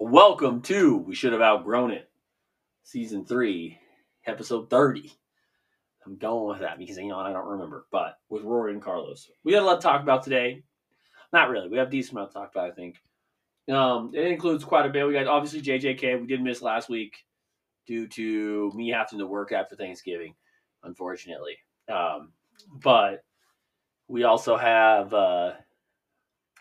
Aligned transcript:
Welcome 0.00 0.62
to 0.62 0.98
We 0.98 1.16
Should 1.16 1.32
Have 1.32 1.42
Outgrown 1.42 1.90
It, 1.90 2.08
Season 2.84 3.24
3, 3.24 3.76
Episode 4.26 4.70
30. 4.70 5.12
I'm 6.06 6.16
going 6.16 6.48
with 6.48 6.60
that 6.60 6.78
because, 6.78 6.96
you 6.98 7.08
know, 7.08 7.18
I 7.18 7.32
don't 7.32 7.48
remember, 7.48 7.86
but 7.90 8.20
with 8.28 8.44
Rory 8.44 8.74
and 8.74 8.80
Carlos. 8.80 9.28
We 9.42 9.50
got 9.50 9.64
a 9.64 9.66
lot 9.66 9.80
to 9.80 9.82
talk 9.82 10.00
about 10.00 10.22
today. 10.22 10.62
Not 11.32 11.48
really. 11.48 11.68
We 11.68 11.78
have 11.78 11.90
decent 11.90 12.12
amount 12.12 12.30
to 12.30 12.34
talk 12.34 12.52
about, 12.52 12.70
I 12.70 12.74
think. 12.74 13.02
Um, 13.68 14.12
it 14.14 14.28
includes 14.28 14.62
quite 14.62 14.86
a 14.86 14.88
bit. 14.88 15.04
We 15.04 15.14
got 15.14 15.26
obviously 15.26 15.62
JJK. 15.62 16.20
We 16.20 16.28
did 16.28 16.42
miss 16.42 16.62
last 16.62 16.88
week 16.88 17.16
due 17.84 18.06
to 18.06 18.70
me 18.76 18.90
having 18.90 19.18
to 19.18 19.26
work 19.26 19.50
after 19.50 19.74
Thanksgiving, 19.74 20.32
unfortunately. 20.84 21.56
Um, 21.88 22.30
but 22.72 23.24
we 24.06 24.22
also 24.22 24.56
have 24.56 25.12
uh, 25.12 25.54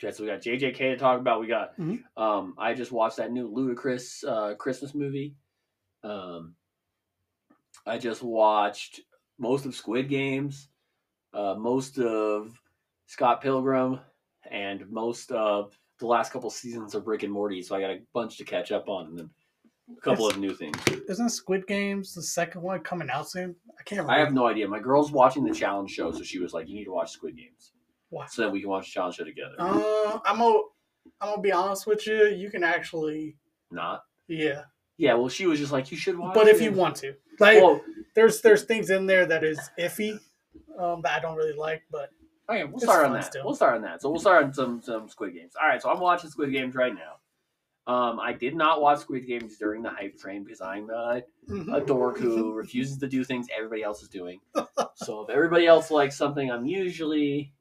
okay, 0.04 0.12
so 0.12 0.24
we 0.24 0.30
got 0.30 0.42
JJK 0.42 0.78
to 0.78 0.98
talk 0.98 1.20
about. 1.20 1.40
We 1.42 1.48
got 1.48 1.78
Mhm. 1.78 2.04
um, 2.18 2.56
I 2.58 2.74
just 2.74 2.92
watched 2.92 3.18
that 3.18 3.32
new 3.32 3.50
Ludacris 3.50 4.24
uh, 4.28 4.56
Christmas 4.56 4.94
movie. 4.96 5.36
Um, 6.04 6.56
I 7.86 7.98
just 7.98 8.22
watched 8.22 9.02
most 9.38 9.66
of 9.66 9.76
Squid 9.76 10.10
Games, 10.10 10.70
uh, 11.34 11.56
most 11.56 12.00
of 12.00 12.60
Scott 13.06 13.42
Pilgrim, 13.42 14.00
and 14.50 14.90
most 14.90 15.32
of 15.32 15.78
the 16.00 16.08
last 16.08 16.32
couple 16.32 16.50
seasons 16.50 16.96
of 16.96 17.08
Rick 17.08 17.24
and 17.24 17.32
Morty. 17.34 17.62
So 17.62 17.76
I 17.76 17.82
got 17.82 17.90
a 17.92 18.02
bunch 18.14 18.38
to 18.38 18.44
catch 18.46 18.72
up 18.72 18.88
on, 18.90 19.08
and 19.08 19.18
then 19.20 19.30
a 19.98 20.02
couple 20.02 20.26
It's- 20.28 20.36
of 20.36 20.42
new 20.42 20.54
things. 20.54 20.78
Isn't 21.10 21.30
Squid 21.30 21.66
Games 21.68 22.14
the 22.14 22.22
second 22.22 22.62
one 22.62 22.82
coming 22.82 23.10
out 23.10 23.30
soon? 23.30 23.56
I 23.80 23.84
can't 23.84 24.02
remember. 24.02 24.12
I 24.12 24.20
have 24.20 24.34
no 24.34 24.46
idea. 24.48 24.68
My 24.68 24.80
girl's 24.80 25.12
watching 25.12 25.44
the 25.44 25.54
challenge 25.54 25.92
show, 25.92 26.12
so 26.12 26.22
she 26.24 26.40
was 26.40 26.54
like, 26.54 26.68
"You 26.68 26.76
need 26.76 26.86
to 26.86 26.92
watch 26.92 27.12
Squid 27.12 27.38
Games, 27.38 27.72
Why? 28.10 28.26
so 28.28 28.44
that 28.44 28.52
we 28.52 28.62
can 28.62 28.70
watch 28.70 28.92
challenge 28.92 29.16
show 29.16 29.24
together." 29.24 29.56
Uh, 29.60 30.20
I'm 30.26 30.38
gonna 30.40 30.60
I'm 31.22 31.30
gonna 31.30 31.42
be 31.42 31.52
honest 31.52 31.88
with 31.88 32.06
you. 32.08 32.28
You 32.28 32.50
can 32.50 32.64
actually, 32.64 33.38
Not. 33.72 34.04
yeah, 34.28 34.64
Yeah. 34.98 35.14
Well, 35.16 35.30
she 35.30 35.48
was 35.48 35.60
just 35.60 35.72
like, 35.72 35.92
"You 35.92 35.98
should 35.98 36.18
watch." 36.18 36.34
but 36.34 36.48
if 36.48 36.62
it." 36.62 36.64
you 36.66 36.72
want 36.72 36.96
to, 36.98 37.14
like, 37.40 37.62
well, 37.62 37.82
there's 38.16 38.42
there's 38.42 38.64
things 38.64 38.90
in 38.90 39.06
there 39.06 39.26
that 39.26 39.44
is 39.44 39.60
iffy, 39.80 40.20
um, 40.78 41.02
that 41.04 41.14
I 41.18 41.20
don't 41.20 41.36
really 41.38 41.56
like. 41.58 41.84
But 41.92 42.10
Okay, 42.50 42.64
we'll 42.64 42.80
start 42.80 43.06
on 43.06 43.14
that. 43.14 43.26
still. 43.26 43.44
We'll 43.46 43.56
start 43.56 43.76
on 43.76 43.82
that. 43.82 44.02
So 44.02 44.10
we'll 44.10 44.22
start 44.22 44.44
on 44.46 44.54
some 44.54 44.82
some 44.82 45.10
Squid 45.10 45.34
Games. 45.34 45.54
All 45.62 45.68
right, 45.68 45.82
so 45.82 45.90
I'm 45.90 46.00
watching 46.00 46.30
Squid 46.30 46.52
Games 46.52 46.76
right 46.76 46.94
now. 46.94 47.16
Um, 47.94 48.20
I 48.20 48.34
did 48.34 48.54
not 48.56 48.82
watch 48.82 49.00
Squid 49.00 49.26
Games 49.28 49.58
during 49.58 49.82
the 49.82 49.90
hype 49.90 50.18
train 50.18 50.44
because 50.44 50.60
I'm 50.60 50.90
a, 50.90 51.22
a 51.74 51.80
dork 51.80 52.18
who 52.18 52.52
refuses 52.62 52.98
to 52.98 53.08
do 53.08 53.24
things 53.24 53.48
everybody 53.56 53.82
else 53.82 54.02
is 54.02 54.10
doing. 54.10 54.40
So 54.96 55.22
if 55.22 55.30
everybody 55.30 55.68
else 55.68 55.90
likes 55.90 56.18
something, 56.18 56.52
I'm 56.52 56.66
usually 56.66 57.54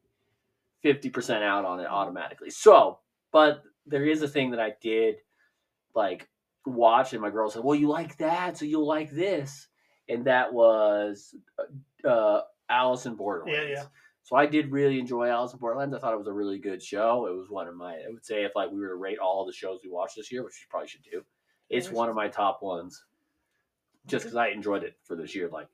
fifty 0.87 1.11
percent 1.11 1.42
out 1.42 1.65
on 1.65 1.81
it 1.81 1.87
automatically. 1.87 2.51
So, 2.51 3.01
but 3.33 3.65
there 3.87 4.05
is 4.05 4.23
a 4.23 4.29
thing 4.29 4.53
that 4.53 4.61
I 4.61 4.75
did 4.81 5.17
like 5.97 6.29
watch, 6.65 7.12
and 7.12 7.20
my 7.20 7.31
girl 7.31 7.51
said, 7.51 7.65
"Well, 7.65 7.75
you 7.75 7.89
like 7.89 8.17
that, 8.19 8.56
so 8.56 8.65
you'll 8.65 8.87
like 8.87 9.11
this," 9.11 9.67
and 10.09 10.25
that 10.27 10.53
was 10.53 11.34
uh, 12.05 12.42
Alice 12.70 13.07
in 13.07 13.17
Borderlands. 13.17 13.69
Yeah, 13.69 13.75
yeah. 13.79 13.84
So 14.23 14.37
I 14.37 14.47
did 14.47 14.70
really 14.70 15.01
enjoy 15.01 15.29
Alice 15.29 15.53
in 15.53 15.59
Borderlands. 15.59 15.92
I 15.92 15.98
thought 15.98 16.14
it 16.14 16.19
was 16.19 16.29
a 16.29 16.33
really 16.33 16.59
good 16.59 16.81
show. 16.81 17.27
It 17.27 17.37
was 17.37 17.51
one 17.51 17.67
of 17.67 17.75
my, 17.75 17.95
I 17.95 18.09
would 18.09 18.25
say, 18.25 18.45
if 18.45 18.53
like 18.55 18.70
we 18.70 18.79
were 18.79 18.89
to 18.89 18.95
rate 18.95 19.19
all 19.19 19.45
the 19.45 19.53
shows 19.53 19.81
we 19.83 19.91
watched 19.91 20.17
this 20.17 20.31
year, 20.31 20.45
which 20.45 20.55
we 20.55 20.70
probably 20.70 20.89
should 20.89 21.03
do, 21.03 21.25
it's 21.69 21.91
one 21.91 22.09
of 22.09 22.14
my 22.14 22.29
top 22.29 22.62
ones. 22.62 23.05
Just 24.07 24.25
because 24.25 24.37
I 24.37 24.48
enjoyed 24.48 24.84
it 24.84 24.95
for 25.03 25.17
this 25.17 25.34
year, 25.34 25.48
like 25.48 25.67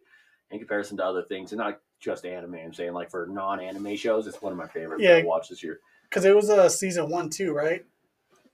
in 0.50 0.58
comparison 0.58 0.96
to 0.96 1.04
other 1.04 1.22
things, 1.22 1.52
and 1.52 1.58
not 1.58 1.80
just 2.02 2.26
anime. 2.26 2.54
I'm 2.56 2.74
saying 2.74 2.92
like 2.92 3.10
for 3.10 3.26
non-anime 3.26 3.96
shows, 3.96 4.26
it's 4.26 4.42
one 4.42 4.52
of 4.52 4.58
my 4.58 4.66
favorites 4.66 5.02
Yeah. 5.02 5.14
that 5.14 5.22
I 5.22 5.26
watched 5.26 5.50
this 5.50 5.62
year. 5.62 5.80
because 6.10 6.24
it 6.26 6.34
was 6.34 6.50
a 6.50 6.64
uh, 6.64 6.68
season 6.68 7.08
one 7.08 7.30
too, 7.30 7.52
right? 7.54 7.84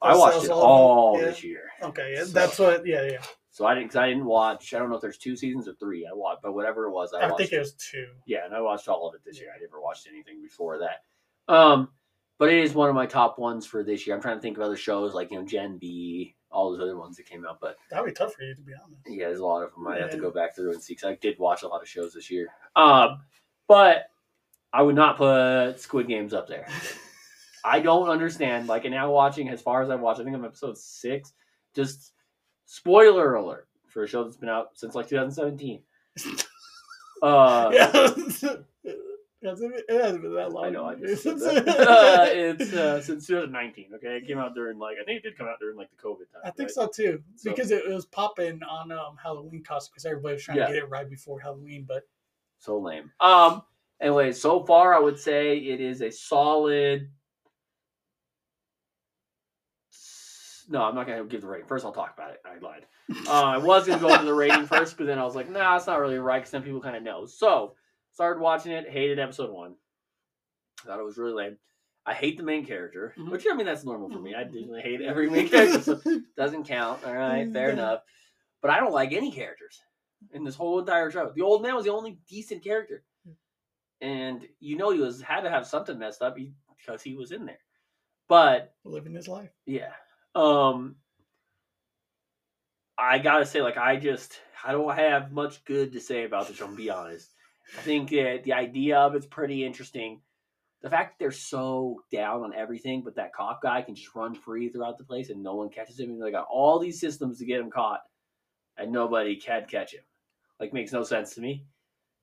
I 0.00 0.16
watched 0.16 0.44
it 0.44 0.50
all- 0.50 0.62
all 0.62 1.18
yeah. 1.18 1.24
this 1.24 1.42
year. 1.42 1.62
Okay, 1.82 2.12
yeah, 2.14 2.24
So- 2.24 2.30
that's 2.30 2.58
what. 2.58 2.86
Yeah, 2.86 3.02
yeah. 3.02 3.22
So 3.50 3.66
I 3.66 3.74
didn't, 3.74 3.88
cause 3.88 3.96
I 3.96 4.08
didn't 4.08 4.26
watch. 4.26 4.72
I 4.72 4.78
don't 4.78 4.88
know 4.88 4.94
if 4.94 5.02
there's 5.02 5.18
two 5.18 5.34
seasons 5.34 5.66
or 5.66 5.74
three. 5.74 6.06
I 6.06 6.14
watched, 6.14 6.42
but 6.42 6.54
whatever 6.54 6.84
it 6.84 6.92
was, 6.92 7.12
I, 7.12 7.28
I, 7.28 7.36
think 7.36 7.52
it 7.52 7.58
was 7.58 7.72
two. 7.72 8.06
Yeah, 8.24 8.44
and 8.44 8.54
I 8.54 8.60
watched 8.60 8.86
all 8.86 9.08
of 9.08 9.16
it 9.16 9.22
this 9.24 9.40
year. 9.40 9.48
I 9.52 9.58
never 9.58 9.80
watched 9.80 10.06
anything 10.06 10.40
before 10.40 10.78
that. 10.78 11.52
Um, 11.52 11.88
but 12.38 12.50
it 12.50 12.62
is 12.62 12.72
one 12.74 12.88
of 12.88 12.94
my 12.94 13.06
top 13.06 13.36
ones 13.36 13.66
for 13.66 13.82
this 13.82 14.06
year. 14.06 14.14
I'm 14.14 14.22
trying 14.22 14.36
to 14.36 14.40
think 14.40 14.56
of 14.58 14.62
other 14.62 14.76
shows 14.76 15.12
like 15.12 15.32
you 15.32 15.40
know 15.40 15.44
Gen 15.44 15.76
V, 15.80 16.36
all 16.50 16.70
those 16.70 16.80
other 16.80 16.96
ones 16.96 17.16
that 17.16 17.26
came 17.26 17.44
out. 17.46 17.58
But 17.60 17.76
That'd 17.90 18.06
be 18.06 18.12
tough 18.12 18.34
for 18.34 18.42
you 18.42 18.54
to 18.54 18.60
be 18.60 18.72
honest. 18.74 19.00
yeah, 19.06 19.26
there's 19.26 19.40
a 19.40 19.44
lot 19.46 19.62
of 19.62 19.72
them. 19.74 19.86
I 19.86 19.98
have 19.98 20.10
to 20.10 20.16
go 20.16 20.30
back 20.30 20.54
through 20.54 20.72
and 20.72 20.82
see 20.82 20.94
because 20.94 21.08
I 21.10 21.14
did 21.16 21.38
watch 21.38 21.62
a 21.62 21.68
lot 21.68 21.82
of 21.82 21.88
shows 21.88 22.14
this 22.14 22.30
year. 22.30 22.48
Um, 22.76 23.20
but 23.66 24.10
I 24.72 24.82
would 24.82 24.94
not 24.96 25.16
put 25.16 25.80
Squid 25.80 26.08
Games 26.08 26.32
up 26.34 26.48
there. 26.48 26.66
I 27.64 27.80
don't 27.80 28.08
understand. 28.08 28.68
Like, 28.68 28.84
and 28.84 28.94
now 28.94 29.10
watching 29.10 29.48
as 29.48 29.60
far 29.60 29.82
as 29.82 29.90
I've 29.90 30.00
watched, 30.00 30.20
I 30.20 30.24
think 30.24 30.36
I'm 30.36 30.44
episode 30.44 30.78
six. 30.78 31.32
Just 31.74 32.12
spoiler 32.66 33.34
alert 33.34 33.68
for 33.88 34.04
a 34.04 34.08
show 34.08 34.24
that's 34.24 34.36
been 34.36 34.48
out 34.48 34.70
since 34.74 34.94
like 34.94 35.08
2017. 35.08 35.82
Uh, 37.20 37.70
yeah, 37.74 38.10
it 39.40 39.48
hasn't 39.48 39.72
been, 39.74 39.82
it 39.88 40.02
hasn't 40.02 40.22
been 40.22 40.34
that 40.34 40.52
long. 40.52 40.64
I 40.64 40.70
know. 40.70 40.84
I 40.86 40.94
just 40.96 41.22
said 41.24 41.36
It's- 41.36 41.64
that. 41.64 41.78
uh, 41.88 42.26
it's 42.30 42.72
uh, 42.72 43.00
since 43.00 43.26
2019. 43.26 43.90
Okay, 43.96 44.16
it 44.16 44.26
came 44.26 44.38
out 44.38 44.54
during 44.54 44.78
like 44.78 44.96
I 45.00 45.04
think 45.04 45.18
it 45.18 45.22
did 45.28 45.38
come 45.38 45.46
out 45.46 45.58
during 45.60 45.76
like 45.76 45.90
the 45.90 45.96
COVID 46.02 46.30
time. 46.32 46.42
I 46.44 46.50
think 46.50 46.68
right? 46.68 46.70
so 46.74 46.88
too, 46.88 47.22
So- 47.36 47.50
because 47.50 47.70
it, 47.70 47.88
was 47.88 48.06
popping 48.06 48.60
on 48.62 48.90
um, 48.92 49.16
Halloween 49.22 49.62
costume 49.62 49.92
because 49.94 50.04
everybody 50.06 50.34
was 50.34 50.42
trying 50.44 50.58
Yeah. 50.58 50.66
to 50.66 50.72
get 50.72 50.82
it 50.82 50.88
right 50.90 51.08
before 51.08 51.38
Halloween. 51.40 51.84
But 51.86 52.02
So 52.58 52.78
lame. 52.78 53.10
Um. 53.20 53.62
Anyway, 54.00 54.30
so 54.30 54.64
far 54.64 54.94
I 54.94 55.00
would 55.00 55.18
say 55.18 55.58
it 55.58 55.80
is 55.80 56.02
a 56.02 56.10
solid. 56.10 57.10
No, 60.68 60.82
I'm 60.82 60.94
not 60.94 61.06
gonna 61.06 61.24
give 61.24 61.40
the 61.40 61.46
rating. 61.48 61.66
First, 61.66 61.84
I'll 61.86 61.92
talk 61.92 62.12
about 62.14 62.30
it. 62.32 62.42
I 62.44 62.58
lied. 62.58 62.84
Uh, 63.26 63.30
I 63.42 63.56
was 63.56 63.86
gonna 63.86 64.00
go 64.00 64.12
into 64.12 64.26
the 64.26 64.34
rating 64.34 64.66
first, 64.66 64.98
but 64.98 65.06
then 65.06 65.18
I 65.18 65.24
was 65.24 65.34
like, 65.34 65.48
nah, 65.50 65.76
it's 65.76 65.86
not 65.86 65.98
really 65.98 66.18
right 66.18 66.40
because 66.40 66.50
then 66.50 66.62
people 66.62 66.80
kind 66.80 66.94
of 66.94 67.02
know. 67.02 67.24
So, 67.24 67.74
started 68.18 68.40
watching 68.40 68.72
it. 68.72 68.90
Hated 68.90 69.20
episode 69.20 69.52
one. 69.52 69.76
Thought 70.84 70.98
it 70.98 71.04
was 71.04 71.18
really 71.18 71.34
lame. 71.34 71.56
I 72.04 72.14
hate 72.14 72.36
the 72.36 72.42
main 72.42 72.66
character, 72.66 73.14
Mhm. 73.16 73.30
which 73.30 73.46
I 73.48 73.54
mean 73.54 73.64
that's 73.64 73.84
normal 73.84 74.10
for 74.10 74.18
me. 74.18 74.34
I 74.34 74.42
usually 74.42 74.80
hate 74.88 75.00
every 75.00 75.30
main 75.30 75.48
character, 75.48 75.80
so 75.80 76.00
doesn't 76.36 76.64
count. 76.64 77.04
All 77.04 77.14
right, 77.14 77.48
fair 77.52 77.68
Yeah. 77.68 77.74
enough. 77.74 78.00
But 78.60 78.72
I 78.72 78.80
don't 78.80 78.90
like 78.92 79.12
any 79.12 79.30
characters 79.30 79.80
in 80.32 80.42
this 80.42 80.56
whole 80.56 80.80
entire 80.80 81.12
show. 81.12 81.30
The 81.32 81.42
old 81.42 81.62
man 81.62 81.76
was 81.76 81.84
the 81.84 81.92
only 81.92 82.18
decent 82.28 82.64
character, 82.64 83.04
and 84.00 84.44
you 84.58 84.76
know 84.76 84.90
he 84.90 84.98
was 84.98 85.22
had 85.22 85.42
to 85.42 85.50
have 85.50 85.64
something 85.68 85.96
messed 85.96 86.20
up 86.20 86.36
because 86.76 87.00
he 87.00 87.14
was 87.14 87.30
in 87.30 87.46
there. 87.46 87.60
But 88.26 88.74
living 88.82 89.14
his 89.14 89.28
life. 89.28 89.50
yeah, 89.64 89.92
um, 90.34 90.96
I 92.98 93.20
gotta 93.20 93.46
say, 93.46 93.62
like 93.62 93.76
I 93.76 93.94
just 93.94 94.40
I 94.64 94.72
don't 94.72 94.92
have 94.96 95.30
much 95.30 95.64
good 95.64 95.92
to 95.92 96.00
say 96.00 96.24
about 96.24 96.48
the 96.48 96.54
show. 96.54 96.66
To 96.66 96.74
be 96.74 96.90
honest, 96.90 97.32
I 97.76 97.80
think 97.82 98.10
that 98.10 98.42
the 98.44 98.54
idea 98.54 98.98
of 98.98 99.14
it's 99.14 99.26
pretty 99.26 99.64
interesting. 99.64 100.20
The 100.80 100.90
fact 100.90 101.12
that 101.12 101.24
they're 101.24 101.32
so 101.32 102.02
down 102.12 102.42
on 102.42 102.54
everything, 102.54 103.02
but 103.02 103.16
that 103.16 103.34
cop 103.34 103.62
guy 103.62 103.82
can 103.82 103.94
just 103.94 104.14
run 104.14 104.34
free 104.34 104.68
throughout 104.68 104.96
the 104.96 105.04
place 105.04 105.28
and 105.28 105.42
no 105.42 105.54
one 105.54 105.70
catches 105.70 105.98
him. 105.98 106.10
And 106.10 106.22
they 106.22 106.30
got 106.30 106.46
all 106.50 106.78
these 106.78 107.00
systems 107.00 107.38
to 107.38 107.44
get 107.44 107.60
him 107.60 107.70
caught, 107.70 108.00
and 108.76 108.92
nobody 108.92 109.36
can 109.36 109.66
catch 109.66 109.92
him. 109.92 110.02
Like 110.60 110.72
makes 110.72 110.92
no 110.92 111.02
sense 111.02 111.34
to 111.34 111.40
me. 111.40 111.66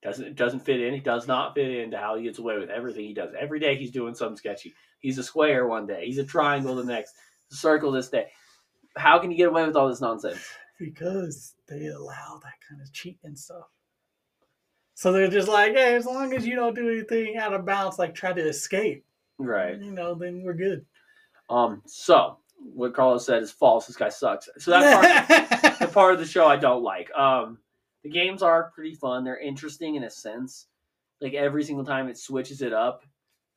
Doesn't 0.04 0.26
it 0.26 0.36
doesn't 0.36 0.66
fit 0.66 0.82
in. 0.82 0.94
It 0.94 1.04
does 1.04 1.28
not 1.28 1.56
fit 1.56 1.70
into 1.70 1.98
how 1.98 2.16
he 2.16 2.24
gets 2.24 2.40
away 2.40 2.58
with 2.58 2.70
everything 2.70 3.06
he 3.06 3.14
does. 3.14 3.34
Every 3.38 3.60
day 3.60 3.76
he's 3.76 3.92
doing 3.92 4.16
something 4.16 4.38
sketchy. 4.38 4.74
He's 5.00 5.18
a 5.18 5.24
square 5.24 5.68
one 5.68 5.86
day. 5.86 6.06
He's 6.06 6.18
a 6.18 6.24
triangle 6.24 6.76
the 6.76 6.84
next. 6.84 7.14
Circle 7.52 7.92
this 7.92 8.10
day. 8.10 8.28
How 8.98 9.20
can 9.20 9.32
you 9.32 9.38
get 9.38 9.50
away 9.50 9.66
with 9.66 9.76
all 9.76 9.90
this 9.90 10.02
nonsense? 10.02 10.40
because 10.80 11.54
they 11.68 11.88
allow 11.88 12.40
that 12.44 12.54
kind 12.68 12.82
of 12.82 12.92
cheat 12.94 13.20
and 13.24 13.38
stuff. 13.38 13.66
So 14.96 15.12
they're 15.12 15.28
just 15.28 15.50
like, 15.50 15.74
hey, 15.74 15.96
as 15.96 16.06
long 16.06 16.34
as 16.34 16.48
you 16.48 16.56
don't 16.56 16.74
do 16.74 16.90
anything 16.90 17.38
out 17.38 17.54
of 17.54 17.66
bounds, 17.66 18.00
like 18.00 18.16
try 18.16 18.32
to 18.34 18.42
escape, 18.42 19.06
Right. 19.38 19.78
you 19.80 19.92
know, 19.92 20.16
then 20.16 20.42
we're 20.44 20.54
good. 20.54 20.86
Um. 21.50 21.84
So 21.86 22.38
what 22.74 22.94
Carlos 22.96 23.26
said 23.26 23.44
is 23.44 23.52
false. 23.52 23.86
This 23.88 23.98
guy 23.98 24.10
sucks. 24.10 24.50
So 24.58 24.72
that 24.72 25.28
part, 25.28 25.80
the 25.80 25.88
part 25.88 26.14
of 26.14 26.20
the 26.20 26.26
show 26.26 26.48
I 26.48 26.56
don't 26.56 26.82
like. 26.82 27.12
Um, 27.14 27.60
the 28.04 28.10
games 28.10 28.42
are 28.42 28.72
pretty 28.74 28.96
fun. 28.96 29.24
They're 29.24 29.38
interesting 29.38 29.96
in 29.96 30.04
a 30.06 30.10
sense. 30.10 30.68
Like 31.22 31.34
every 31.34 31.64
single 31.64 31.86
time 31.86 32.08
it 32.08 32.18
switches 32.18 32.62
it 32.62 32.74
up, 32.74 33.04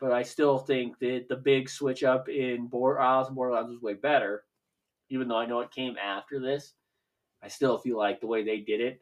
but 0.00 0.12
I 0.12 0.22
still 0.24 0.58
think 0.58 0.98
that 0.98 1.26
the 1.28 1.36
big 1.36 1.68
switch 1.68 2.02
up 2.04 2.28
in 2.28 2.66
Bor- 2.66 2.98
Alice 3.00 3.28
in 3.28 3.34
Borderlands 3.34 3.70
was 3.70 3.80
way 3.80 3.94
better. 3.94 4.44
Even 5.10 5.28
though 5.28 5.38
I 5.38 5.46
know 5.46 5.60
it 5.60 5.70
came 5.70 5.96
after 5.96 6.40
this, 6.40 6.74
I 7.42 7.48
still 7.48 7.78
feel 7.78 7.96
like 7.96 8.20
the 8.20 8.26
way 8.26 8.42
they 8.44 8.58
did 8.58 8.80
it 8.80 9.00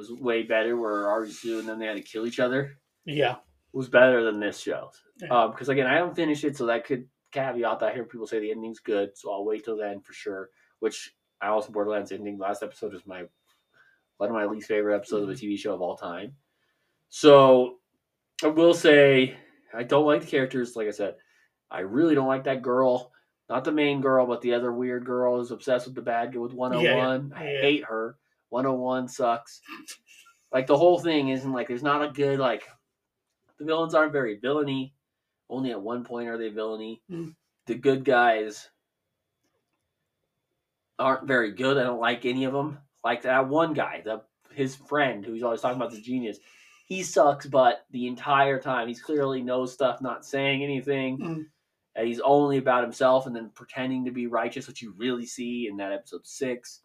was 0.00 0.12
way 0.20 0.42
better. 0.42 0.76
Where 0.76 1.04
Arisu 1.04 1.58
and 1.60 1.68
then 1.68 1.78
they 1.78 1.86
had 1.86 1.96
to 1.96 2.02
kill 2.02 2.26
each 2.26 2.40
other 2.40 2.78
yeah. 3.04 3.36
was 3.72 3.88
better 3.88 4.24
than 4.24 4.40
this 4.40 4.58
show. 4.60 4.90
Yeah. 5.20 5.28
Um, 5.28 5.50
because 5.50 5.68
again, 5.68 5.86
I 5.86 5.94
haven't 5.94 6.16
finished 6.16 6.44
it, 6.44 6.56
so 6.56 6.66
that 6.66 6.86
could 6.86 7.06
caveat 7.32 7.78
that 7.80 7.90
I 7.90 7.94
hear 7.94 8.04
people 8.04 8.26
say 8.26 8.40
the 8.40 8.50
ending's 8.50 8.80
good, 8.80 9.16
so 9.16 9.32
I'll 9.32 9.44
wait 9.44 9.64
till 9.64 9.76
then 9.76 10.00
for 10.00 10.12
sure. 10.12 10.50
Which 10.80 11.14
I 11.40 11.48
also 11.48 11.70
Borderlands 11.72 12.12
ending 12.12 12.38
last 12.38 12.62
episode 12.62 12.94
is 12.94 13.06
my 13.06 13.24
one 14.16 14.28
of 14.28 14.34
my 14.34 14.44
least 14.46 14.68
favorite 14.68 14.96
episodes 14.96 15.22
of 15.24 15.28
a 15.30 15.32
TV 15.34 15.58
show 15.58 15.74
of 15.74 15.80
all 15.82 15.96
time. 15.96 16.32
So 17.08 17.78
I 18.42 18.48
will 18.48 18.74
say 18.74 19.36
I 19.74 19.82
don't 19.82 20.06
like 20.06 20.22
the 20.22 20.26
characters. 20.26 20.76
Like 20.76 20.88
I 20.88 20.92
said, 20.92 21.16
I 21.70 21.80
really 21.80 22.14
don't 22.14 22.28
like 22.28 22.44
that 22.44 22.62
girl, 22.62 23.12
Not 23.48 23.64
the 23.64 23.72
main 23.72 24.00
girl, 24.00 24.26
but 24.26 24.40
the 24.42 24.54
other 24.54 24.72
weird 24.72 25.04
girl 25.04 25.36
who's 25.36 25.50
obsessed 25.50 25.86
with 25.86 25.94
the 25.96 26.02
bad 26.02 26.32
guy 26.32 26.38
with 26.38 26.52
101. 26.52 27.32
I 27.34 27.52
Yeah. 27.52 27.60
hate 27.60 27.84
her. 27.84 28.16
101 28.50 29.08
sucks. 29.08 29.60
Like 30.52 30.66
the 30.66 30.76
whole 30.76 30.98
thing 30.98 31.28
isn't 31.28 31.52
like 31.52 31.68
there's 31.68 31.82
not 31.82 32.04
a 32.04 32.12
good 32.12 32.38
like 32.38 32.64
the 33.58 33.64
villains 33.64 33.94
aren't 33.94 34.12
very 34.12 34.36
villainy. 34.38 34.94
Only 35.48 35.70
at 35.70 35.82
one 35.82 36.04
point 36.04 36.28
are 36.28 36.38
they 36.38 36.48
villainy. 36.48 37.02
Mm. 37.10 37.34
The 37.66 37.74
good 37.74 38.04
guys 38.04 38.68
aren't 40.98 41.26
very 41.26 41.52
good. 41.52 41.78
I 41.78 41.84
don't 41.84 42.00
like 42.00 42.24
any 42.24 42.44
of 42.44 42.52
them. 42.52 42.78
Like 43.02 43.22
that 43.22 43.48
one 43.48 43.74
guy, 43.74 44.02
the 44.04 44.22
his 44.52 44.74
friend 44.74 45.24
who's 45.24 45.42
always 45.42 45.60
talking 45.60 45.80
about 45.80 45.92
the 45.92 46.00
genius. 46.00 46.38
He 46.86 47.02
sucks, 47.02 47.46
but 47.46 47.84
the 47.92 48.08
entire 48.08 48.60
time 48.60 48.88
he's 48.88 49.00
clearly 49.00 49.42
knows 49.42 49.72
stuff, 49.72 50.00
not 50.00 50.26
saying 50.26 50.62
anything. 50.62 51.18
Mm. 51.18 51.44
And 51.96 52.06
he's 52.06 52.20
only 52.20 52.58
about 52.58 52.82
himself 52.82 53.26
and 53.26 53.34
then 53.34 53.50
pretending 53.54 54.04
to 54.04 54.10
be 54.10 54.26
righteous, 54.26 54.66
which 54.66 54.82
you 54.82 54.94
really 54.96 55.26
see 55.26 55.68
in 55.68 55.76
that 55.78 55.92
episode 55.92 56.26
six, 56.26 56.82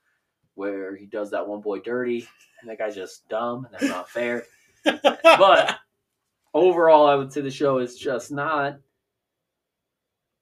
where 0.56 0.96
he 0.96 1.06
does 1.06 1.31
that 1.31 1.48
one 1.48 1.62
boy 1.62 1.80
dirty, 1.80 2.28
and 2.62 2.69
that 2.69 2.78
guy's 2.80 2.96
just 2.96 3.28
dumb, 3.30 3.66
and 3.66 3.74
that's 3.74 3.84
not 3.86 4.10
fair. 4.10 4.44
But 5.24 5.78
overall, 6.54 7.07
I 7.07 7.16
would 7.16 7.34
say 7.34 7.42
the 7.42 7.50
show 7.52 7.80
is 7.80 7.98
just 7.98 8.31
not 8.31 8.78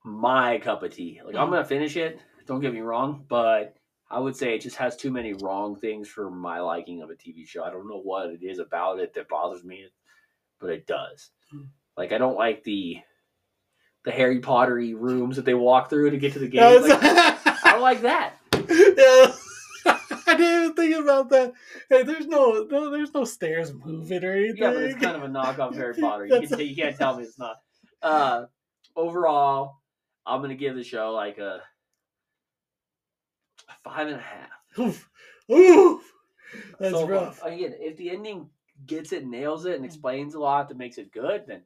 my 0.04 0.60
cup 0.60 0.84
of 0.84 0.94
tea. 0.94 1.22
Like 1.26 1.36
I'm 1.36 1.48
Mm. 1.48 1.52
gonna 1.52 1.66
finish 1.66 1.96
it. 1.98 2.20
Don't 2.46 2.60
get 2.60 2.74
me 2.74 2.82
wrong, 2.82 3.26
but 3.28 3.78
I 4.10 4.20
would 4.20 4.36
say 4.36 4.54
it 4.54 4.60
just 4.62 4.76
has 4.76 4.96
too 4.98 5.12
many 5.12 5.34
wrong 5.34 5.76
things 5.76 6.08
for 6.10 6.30
my 6.30 6.60
liking 6.60 7.02
of 7.02 7.10
a 7.10 7.16
TV 7.16 7.48
show. 7.48 7.64
I 7.64 7.70
don't 7.72 7.88
know 7.88 8.02
what 8.02 8.30
it 8.30 8.44
is 8.44 8.60
about 8.60 9.00
it 9.00 9.14
that 9.14 9.30
bothers 9.30 9.64
me, 9.64 9.88
but 10.60 10.70
it 10.72 10.86
does. 10.86 11.32
Mm. 11.56 11.68
Like 11.98 12.12
I 12.12 12.18
don't 12.18 12.38
like 12.38 12.64
the 12.64 12.98
the 14.04 14.12
Harry 14.12 14.40
Pottery 14.42 14.94
rooms 14.94 15.38
that 15.38 15.46
they 15.46 15.54
walk 15.54 15.90
through 15.90 16.10
to 16.12 16.18
get 16.18 16.34
to 16.34 16.40
the 16.40 16.50
game. 16.50 16.82
Like, 16.82 17.00
I 17.02 17.72
don't 17.72 17.82
like 17.82 18.02
that. 18.02 18.34
yeah. 18.70 19.34
I 20.36 20.38
didn't 20.38 20.64
even 20.64 20.76
think 20.76 20.96
about 21.04 21.30
that. 21.30 21.54
Hey, 21.90 22.04
there's 22.04 22.28
no, 22.28 22.66
no 22.70 22.90
there's 22.90 23.14
no 23.14 23.24
stairs 23.26 23.74
moving 23.74 24.24
or 24.24 24.34
anything. 24.34 24.58
Yeah, 24.58 24.72
but 24.72 24.84
it's 24.84 25.00
kind 25.00 25.16
of 25.16 25.24
a 25.24 25.28
knockoff 25.28 25.70
of 25.70 25.76
Harry 25.76 25.94
Potter. 26.00 26.26
You, 26.26 26.32
That's- 26.32 26.50
can, 26.50 26.60
you 26.68 26.76
can't 26.76 26.96
tell 26.98 27.18
me 27.18 27.24
it's 27.24 27.40
not. 27.40 27.58
Uh, 28.02 28.46
overall, 28.96 29.78
I'm 30.26 30.42
gonna 30.42 30.56
give 30.56 30.76
the 30.76 30.84
show 30.84 31.12
like 31.12 31.38
a, 31.38 31.62
a 33.70 33.74
five 33.84 34.08
and 34.08 34.18
a 34.18 34.22
half. 34.22 34.50
Oof. 34.80 35.10
Oof. 35.52 36.02
That's 36.80 36.94
So, 36.94 37.08
rough. 37.08 37.42
Again, 37.44 37.74
if 37.80 37.98
the 37.98 38.10
ending 38.12 38.50
gets 38.86 39.12
it, 39.12 39.26
nails 39.26 39.66
it, 39.66 39.76
and 39.76 39.86
explains 39.86 40.36
a 40.36 40.40
lot 40.40 40.70
that 40.70 40.78
makes 40.78 40.98
it 40.98 41.12
good, 41.12 41.44
then 41.48 41.62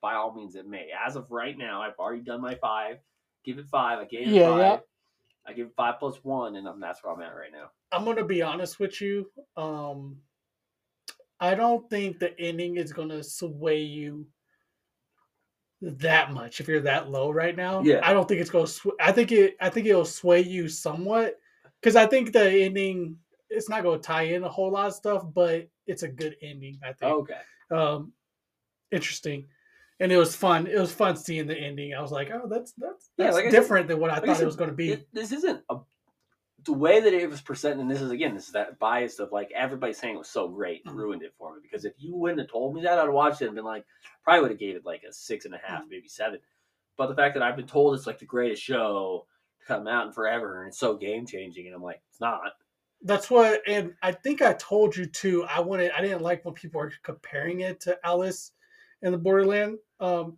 by 0.00 0.14
all 0.14 0.34
means 0.34 0.54
it 0.54 0.66
may. 0.66 0.88
As 1.06 1.16
of 1.16 1.30
right 1.30 1.56
now, 1.56 1.82
I've 1.82 1.98
already 1.98 2.22
done 2.22 2.40
my 2.40 2.54
five. 2.54 2.98
Give 3.44 3.58
it 3.58 3.66
five. 3.66 3.98
I 3.98 4.04
gave 4.04 4.28
it 4.28 4.32
Yeah, 4.34 4.50
five. 4.50 4.80
I 5.46 5.52
give 5.52 5.72
five 5.74 5.98
plus 5.98 6.16
one, 6.22 6.56
and 6.56 6.68
I'm, 6.68 6.80
that's 6.80 7.02
where 7.02 7.12
I'm 7.12 7.22
at 7.22 7.34
right 7.34 7.52
now. 7.52 7.70
I'm 7.92 8.04
gonna 8.04 8.24
be 8.24 8.42
honest 8.42 8.78
with 8.78 9.00
you. 9.00 9.30
Um, 9.56 10.18
I 11.40 11.54
don't 11.54 11.88
think 11.88 12.18
the 12.18 12.38
ending 12.38 12.76
is 12.76 12.92
gonna 12.92 13.22
sway 13.22 13.80
you 13.80 14.26
that 15.80 16.32
much 16.32 16.60
if 16.60 16.68
you're 16.68 16.82
that 16.82 17.10
low 17.10 17.30
right 17.30 17.56
now. 17.56 17.82
Yeah. 17.82 18.00
I 18.02 18.12
don't 18.12 18.28
think 18.28 18.40
it's 18.40 18.50
gonna. 18.50 18.66
Sw- 18.66 18.98
I 19.00 19.12
think 19.12 19.32
it. 19.32 19.56
I 19.60 19.70
think 19.70 19.86
it'll 19.86 20.04
sway 20.04 20.40
you 20.40 20.68
somewhat 20.68 21.38
because 21.80 21.96
I 21.96 22.06
think 22.06 22.32
the 22.32 22.48
ending. 22.48 23.16
It's 23.48 23.68
not 23.68 23.82
gonna 23.82 23.98
tie 23.98 24.22
in 24.22 24.44
a 24.44 24.48
whole 24.48 24.70
lot 24.70 24.86
of 24.88 24.94
stuff, 24.94 25.24
but 25.34 25.68
it's 25.86 26.02
a 26.02 26.08
good 26.08 26.36
ending. 26.42 26.78
I 26.84 26.92
think. 26.92 27.12
Okay. 27.12 27.40
um 27.70 28.12
interesting 28.92 29.46
and 30.00 30.10
it 30.10 30.16
was 30.16 30.34
fun 30.34 30.66
it 30.66 30.78
was 30.78 30.92
fun 30.92 31.14
seeing 31.16 31.46
the 31.46 31.56
ending 31.56 31.94
i 31.94 32.00
was 32.00 32.10
like 32.12 32.30
oh 32.32 32.48
that's 32.48 32.72
that's 32.72 33.10
Yeah, 33.16 33.26
that's 33.26 33.36
like 33.36 33.46
I 33.46 33.50
said- 33.50 33.56
different 33.60 33.88
than 33.88 34.00
what 34.00 34.10
i 34.10 34.14
like 34.14 34.22
I 34.24 34.26
thought 34.26 34.36
said, 34.36 34.42
it 34.42 34.46
was 34.46 34.56
going 34.56 34.70
to 34.70 34.76
be 34.76 34.92
It- 34.92 35.08
this 35.12 35.30
isn't 35.32 35.62
a 35.70 35.76
the 36.64 36.72
way 36.74 37.00
that 37.00 37.14
it 37.14 37.30
was 37.30 37.40
presented. 37.40 37.78
And 37.80 37.90
this 37.90 38.02
is 38.02 38.10
again, 38.10 38.34
this 38.34 38.44
is 38.48 38.52
that 38.52 38.78
bias 38.78 39.18
of 39.18 39.32
like 39.32 39.50
everybody 39.54 39.94
saying 39.94 40.16
it 40.16 40.18
was 40.18 40.28
so 40.28 40.46
great 40.46 40.84
Mhm. 40.84 40.94
ruined 40.94 41.22
it 41.22 41.32
for 41.38 41.54
me. 41.54 41.60
Because 41.62 41.86
if 41.86 41.94
you 41.96 42.14
wouldn't 42.14 42.38
have 42.38 42.50
told 42.50 42.74
me 42.74 42.82
that, 42.82 42.98
I'd 42.98 43.04
have 43.06 43.14
watched 43.14 43.40
it 43.40 43.46
and 43.46 43.54
been 43.54 43.64
like, 43.64 43.86
probably 44.24 44.42
would 44.42 44.50
have 44.50 44.60
gave 44.60 44.76
it 44.76 44.84
like 44.84 45.02
a 45.08 45.10
six 45.10 45.46
and 45.46 45.54
a 45.54 45.58
half, 45.64 45.84
Mhm. 45.86 45.88
maybe 45.88 46.06
seven. 46.08 46.38
But 46.98 47.06
the 47.06 47.14
fact 47.14 47.32
that 47.32 47.42
I've 47.42 47.56
been 47.56 47.66
told 47.66 47.94
it's 47.94 48.06
like 48.06 48.18
the 48.18 48.26
greatest 48.26 48.62
show 48.62 49.26
to 49.58 49.64
come 49.66 49.86
out 49.88 50.06
in 50.08 50.12
forever 50.12 50.60
and 50.60 50.68
it's 50.68 50.78
so 50.78 50.96
game 50.98 51.24
changing, 51.24 51.64
and 51.66 51.74
I'm 51.74 51.82
like, 51.82 52.02
it's 52.10 52.20
not. 52.20 52.42
that's 53.04 53.30
what 53.30 53.62
and 53.66 53.94
i 54.02 54.12
think 54.12 54.42
i 54.42 54.52
told 54.52 54.94
you 54.94 55.06
too 55.06 55.42
i 55.44 55.58
wanted 55.58 55.90
i 55.92 56.02
didn't 56.02 56.20
like 56.20 56.44
when 56.44 56.52
people 56.52 56.78
were 56.78 56.92
comparing 57.02 57.60
it 57.60 57.80
to 57.80 57.98
alice 58.04 58.52
in 59.00 59.10
the 59.12 59.16
borderland 59.16 59.78
um 60.00 60.36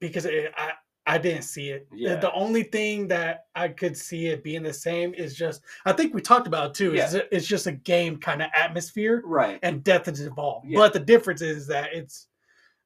because 0.00 0.24
it, 0.24 0.52
i 0.56 0.72
i 1.06 1.18
didn't 1.18 1.42
see 1.42 1.70
it 1.70 1.88
The- 1.90 1.96
Yeah. 1.98 2.14
the 2.16 2.32
only 2.32 2.62
thing 2.64 3.08
that 3.08 3.46
i 3.54 3.68
could 3.68 3.96
see 3.96 4.26
it 4.28 4.42
being 4.44 4.62
the 4.62 4.72
same 4.72 5.14
is 5.14 5.34
just 5.36 5.62
i 5.84 5.92
think 5.92 6.14
we 6.14 6.20
talked 6.20 6.46
about 6.46 6.70
it 6.70 6.74
too 6.74 6.94
is 6.94 7.14
it's 7.30 7.46
just 7.46 7.66
a 7.66 7.72
game 7.72 8.16
kind 8.18 8.40
of 8.42 8.48
atmosphere 8.56 9.22
Right. 9.24 9.58
and 9.62 9.82
death 9.84 10.08
is 10.08 10.20
involved. 10.20 10.66
Yeah. 10.68 10.78
But 10.78 10.92
the 10.92 11.00
difference 11.00 11.42
is 11.42 11.66
that 11.68 11.92
it's 11.92 12.28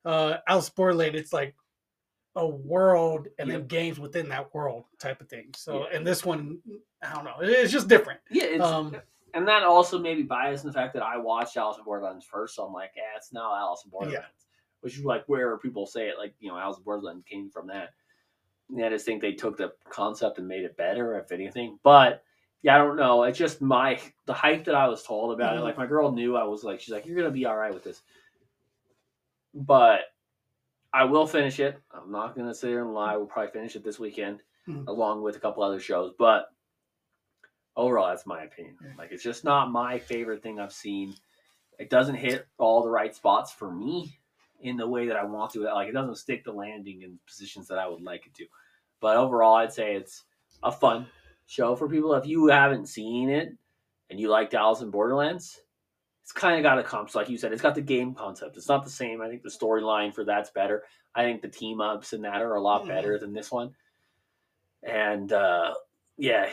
uh 0.04 0.38
Alice 0.48 0.70
Borderland, 0.70 1.14
it's 1.16 1.32
like 1.32 1.54
a 2.36 2.46
world 2.46 3.28
and 3.38 3.50
then 3.50 3.66
games 3.66 3.98
within 3.98 4.28
that 4.28 4.54
world 4.54 4.84
type 4.98 5.20
of 5.22 5.28
thing. 5.28 5.48
So 5.56 5.80
Yeah. 5.88 5.96
and 5.96 6.06
this 6.06 6.24
one, 6.24 6.58
I 7.02 7.14
don't 7.14 7.24
know, 7.24 7.36
it's 7.40 7.72
just 7.72 7.88
different. 7.88 8.20
Yeah. 8.30 8.44
It's, 8.44 8.62
Um, 8.64 8.94
and 9.34 9.46
that 9.48 9.62
also 9.62 9.98
maybe 9.98 10.22
biased 10.22 10.64
in 10.64 10.68
the 10.70 10.74
fact 10.74 10.94
that 10.94 11.02
I 11.02 11.16
watched 11.18 11.56
Alice 11.58 11.76
in 11.78 11.84
Borderlands 11.84 12.24
first, 12.24 12.54
so 12.54 12.64
I'm 12.64 12.72
like, 12.72 12.92
yeah, 12.96 13.02
it's 13.16 13.32
now 13.32 13.54
Alice 13.54 13.82
in 13.84 13.90
Borderlands, 13.90 14.45
which 14.86 14.98
is 14.98 15.04
like 15.04 15.24
where 15.26 15.58
people 15.58 15.84
say 15.84 16.06
it, 16.06 16.14
like 16.16 16.32
you 16.38 16.48
know, 16.48 16.56
Alice 16.56 16.76
in 16.78 16.84
Borderlands 16.84 17.24
came 17.28 17.50
from 17.50 17.66
that. 17.66 17.88
And 18.70 18.84
I 18.84 18.88
just 18.88 19.04
think 19.04 19.20
they 19.20 19.32
took 19.32 19.56
the 19.56 19.72
concept 19.88 20.38
and 20.38 20.46
made 20.46 20.62
it 20.62 20.76
better, 20.76 21.18
if 21.18 21.32
anything. 21.32 21.80
But 21.82 22.22
yeah, 22.62 22.76
I 22.76 22.78
don't 22.78 22.94
know. 22.94 23.24
It's 23.24 23.36
just 23.36 23.60
my 23.60 24.00
the 24.26 24.32
hype 24.32 24.62
that 24.66 24.76
I 24.76 24.86
was 24.86 25.02
told 25.02 25.32
about 25.34 25.56
it. 25.56 25.58
Mhm. 25.58 25.64
Like 25.64 25.76
my 25.76 25.86
girl 25.88 26.12
knew 26.12 26.36
I 26.36 26.44
was 26.44 26.62
like, 26.62 26.78
she's 26.78 26.92
like, 26.94 27.04
you're 27.04 27.16
gonna 27.16 27.32
be 27.32 27.46
all 27.46 27.56
right 27.56 27.74
with 27.74 27.82
this. 27.82 28.00
But 29.54 30.02
I 30.92 31.02
will 31.02 31.26
finish 31.26 31.58
it. 31.58 31.76
I'm 31.90 32.12
not 32.12 32.36
gonna 32.36 32.54
sit 32.54 32.68
here 32.70 32.82
and 32.84 32.94
lie. 32.94 33.16
We'll 33.16 33.26
probably 33.26 33.50
finish 33.50 33.74
it 33.74 33.82
this 33.82 33.98
weekend, 33.98 34.40
Mhm. 34.68 34.86
along 34.86 35.22
with 35.22 35.34
a 35.34 35.40
couple 35.40 35.64
other 35.64 35.80
shows. 35.80 36.12
But 36.16 36.46
overall, 37.74 38.06
that's 38.10 38.24
my 38.24 38.44
opinion. 38.44 38.78
Like 38.96 39.10
it's 39.10 39.24
just 39.24 39.42
not 39.42 39.72
my 39.72 39.98
favorite 39.98 40.44
thing 40.44 40.60
I've 40.60 40.72
seen. 40.72 41.14
It 41.76 41.90
doesn't 41.90 42.14
hit 42.14 42.46
all 42.56 42.84
the 42.84 42.88
right 42.88 43.12
spots 43.16 43.52
for 43.52 43.68
me 43.68 44.20
in 44.60 44.76
the 44.76 44.88
way 44.88 45.08
that 45.08 45.16
I 45.16 45.24
want 45.24 45.52
to. 45.52 45.60
Like 45.62 45.88
it 45.88 45.92
doesn't 45.92 46.16
stick 46.16 46.44
the 46.44 46.52
landing 46.52 47.02
in 47.02 47.18
positions 47.26 47.68
that 47.68 47.78
I 47.78 47.88
would 47.88 48.02
like 48.02 48.26
it 48.26 48.34
to. 48.34 48.46
But 49.00 49.16
overall, 49.16 49.56
I'd 49.56 49.72
say 49.72 49.94
it's 49.94 50.24
a 50.62 50.72
fun 50.72 51.06
show 51.46 51.76
for 51.76 51.88
people. 51.88 52.14
If 52.14 52.26
you 52.26 52.46
haven't 52.48 52.86
seen 52.86 53.28
it 53.30 53.50
and 54.10 54.18
you 54.18 54.28
like 54.28 54.52
Alice 54.54 54.80
in 54.80 54.90
Borderlands, 54.90 55.60
it's 56.22 56.32
kind 56.32 56.56
of 56.56 56.62
got 56.62 56.78
a 56.78 56.82
comp. 56.82 57.14
Like 57.14 57.28
you 57.28 57.38
said, 57.38 57.52
it's 57.52 57.62
got 57.62 57.74
the 57.74 57.82
game 57.82 58.14
concept. 58.14 58.56
It's 58.56 58.68
not 58.68 58.84
the 58.84 58.90
same. 58.90 59.20
I 59.22 59.28
think 59.28 59.42
the 59.42 59.48
storyline 59.50 60.14
for 60.14 60.24
that's 60.24 60.50
better. 60.50 60.82
I 61.14 61.22
think 61.22 61.40
the 61.42 61.48
team 61.48 61.80
ups 61.80 62.12
and 62.12 62.24
that 62.24 62.42
are 62.42 62.54
a 62.54 62.60
lot 62.60 62.82
Mhm. 62.84 62.88
better 62.88 63.18
than 63.18 63.32
this 63.32 63.52
one. 63.52 63.74
And 64.82 65.32
uh, 65.32 65.74
yeah, 66.16 66.50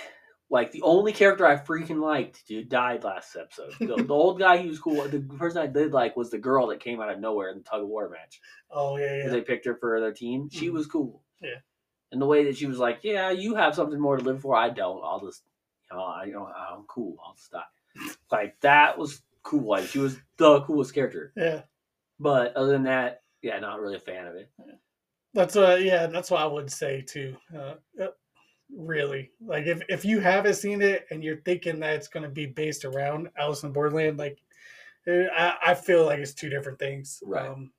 like 0.53 0.71
the 0.71 0.83
only 0.83 1.11
character 1.11 1.45
I 1.45 1.55
freaking 1.57 1.99
liked, 1.99 2.47
dude, 2.47 2.69
died 2.69 3.03
last 3.03 3.35
episode. 3.35 3.73
The, 3.79 4.03
the 4.03 4.13
old 4.13 4.37
guy, 4.37 4.57
he 4.57 4.69
was 4.69 4.77
cool. 4.79 5.03
The 5.07 5.19
person 5.19 5.61
I 5.61 5.67
did 5.67 5.91
like 5.91 6.15
was 6.15 6.29
the 6.29 6.37
girl 6.37 6.67
that 6.67 6.79
came 6.79 7.01
out 7.01 7.09
of 7.09 7.19
nowhere 7.19 7.49
in 7.49 7.57
the 7.57 7.63
tug 7.63 7.81
of 7.81 7.87
war 7.87 8.07
match. 8.07 8.39
Oh 8.71 8.97
yeah, 8.97 9.17
yeah. 9.17 9.29
They 9.29 9.41
picked 9.41 9.65
her 9.65 9.75
for 9.75 9.99
their 9.99 10.11
team. 10.13 10.49
She 10.51 10.69
Mhm. 10.69 10.73
was 10.73 10.85
cool. 10.87 11.23
Yeah. 11.41 11.59
And 12.11 12.21
the 12.21 12.27
way 12.27 12.43
that 12.45 12.55
she 12.55 12.67
was 12.67 12.77
like, 12.77 12.99
"Yeah, 13.03 13.31
you 13.31 13.55
have 13.55 13.73
something 13.73 13.99
more 13.99 14.15
to 14.17 14.23
live 14.23 14.41
for. 14.41 14.55
I 14.55 14.69
don't. 14.69 15.03
I'll 15.03 15.19
just, 15.25 15.41
you 15.91 15.97
know, 15.97 16.03
I, 16.03 16.25
you 16.25 16.33
know, 16.33 16.45
I'm 16.45 16.83
cool. 16.87 17.17
I'll 17.25 17.33
just 17.33 17.51
die." 17.51 17.63
like 18.31 18.59
that 18.61 18.97
was 18.99 19.21
cool. 19.41 19.67
Like 19.71 19.87
she 19.87 19.97
was 19.99 20.17
the 20.37 20.61
coolest 20.61 20.93
character. 20.93 21.33
yeah. 21.35 21.63
But 22.19 22.55
other 22.55 22.71
than 22.71 22.83
that, 22.83 23.23
yeah, 23.41 23.57
not 23.59 23.81
really 23.81 23.95
a 23.95 23.99
fan 23.99 24.27
of 24.27 24.35
it. 24.35 24.49
That's 25.33 25.55
what 25.55 25.81
yeah, 25.81 26.05
that's 26.05 26.29
what 26.29 26.41
I 26.41 26.45
would 26.45 26.71
say 26.71 27.01
too. 27.01 27.35
Uh, 27.51 27.73
uh, 27.99 28.07
really, 28.75 29.31
like 29.45 29.65
if 29.65 29.81
if 29.89 30.05
you 30.05 30.19
haven't 30.19 30.55
seen 30.55 30.81
it 30.81 31.05
and 31.11 31.23
you're 31.23 31.41
thinking 31.41 31.79
that 31.79 31.95
it's 31.95 32.07
going 32.07 32.23
to 32.23 32.29
be 32.29 32.45
based 32.45 32.85
around 32.85 33.29
Alice 33.37 33.63
in 33.63 33.71
Borderland, 33.71 34.17
like 34.17 34.39
eh, 35.07 35.25
I, 35.35 35.55
I 35.67 35.73
feel 35.73 36.05
like 36.05 36.19
it's 36.19 36.33
two 36.33 36.49
different 36.49 36.79
things. 36.79 37.21
Right. 37.25 37.47
Um, 37.47 37.71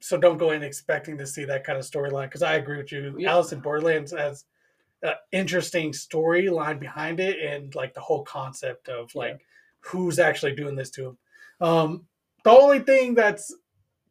so 0.00 0.16
don't 0.16 0.38
go 0.38 0.52
in 0.52 0.62
expecting 0.62 1.18
to 1.18 1.26
see 1.26 1.44
that 1.44 1.64
kind 1.64 1.78
of 1.78 1.84
storyline 1.84 2.24
because 2.26 2.42
I 2.42 2.54
agree 2.54 2.78
with 2.78 2.90
you. 2.92 3.14
Yeah. 3.18 3.32
Alice 3.32 3.52
in 3.52 3.60
Borderlands 3.60 4.12
has 4.12 4.44
an 5.02 5.14
interesting 5.32 5.92
storyline 5.92 6.80
behind 6.80 7.20
it 7.20 7.38
and 7.38 7.74
like 7.74 7.94
the 7.94 8.00
whole 8.00 8.24
concept 8.24 8.88
of 8.88 9.10
Yeah. 9.14 9.20
like 9.22 9.46
who's 9.80 10.18
actually 10.18 10.54
doing 10.54 10.74
this 10.76 10.90
to 10.90 11.06
him. 11.08 11.18
Um, 11.60 12.06
the 12.44 12.50
only 12.50 12.80
thing 12.80 13.14
that's 13.14 13.54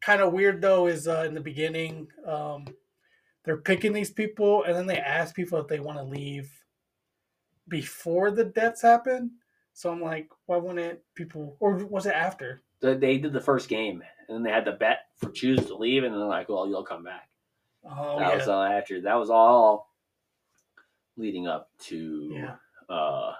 kind 0.00 0.22
of 0.22 0.32
weird 0.32 0.62
though 0.62 0.86
is 0.86 1.08
uh, 1.08 1.24
in 1.26 1.34
the 1.34 1.40
beginning 1.40 2.08
um, 2.26 2.64
they're 3.50 3.56
picking 3.56 3.92
these 3.92 4.12
people 4.12 4.62
and 4.62 4.76
then 4.76 4.86
they 4.86 4.96
ask 4.98 5.34
people 5.34 5.58
if 5.58 5.66
they 5.66 5.80
want 5.80 5.98
to 5.98 6.04
leave 6.04 6.48
before 7.66 8.30
the 8.30 8.44
deaths 8.44 8.80
happen. 8.80 9.32
So 9.72 9.90
I'm 9.90 10.00
like, 10.00 10.28
why 10.46 10.56
wouldn't 10.56 11.00
people? 11.16 11.56
Or 11.58 11.74
was 11.86 12.06
it 12.06 12.14
after? 12.14 12.62
They- 12.80 13.18
did 13.18 13.32
the 13.32 13.40
first 13.40 13.68
game, 13.68 14.04
and 14.28 14.36
then 14.36 14.42
they 14.44 14.52
had 14.52 14.64
the 14.64 14.72
bet 14.72 14.98
for 15.16 15.32
choose 15.32 15.66
to 15.66 15.74
leave, 15.74 16.04
and 16.04 16.12
then 16.14 16.20
they're 16.20 16.28
like, 16.28 16.48
"Well, 16.48 16.68
you'll 16.68 16.84
come 16.84 17.02
back." 17.02 17.28
Oh 17.84 18.20
that 18.20 18.28
yeah, 18.30 18.36
was 18.36 18.46
all 18.48 18.62
after. 18.62 19.00
That 19.00 19.16
was 19.16 19.30
all 19.30 19.90
leading 21.16 21.48
up 21.48 21.70
to 21.86 22.30
Yeah. 22.32 22.56
uh 22.88 23.32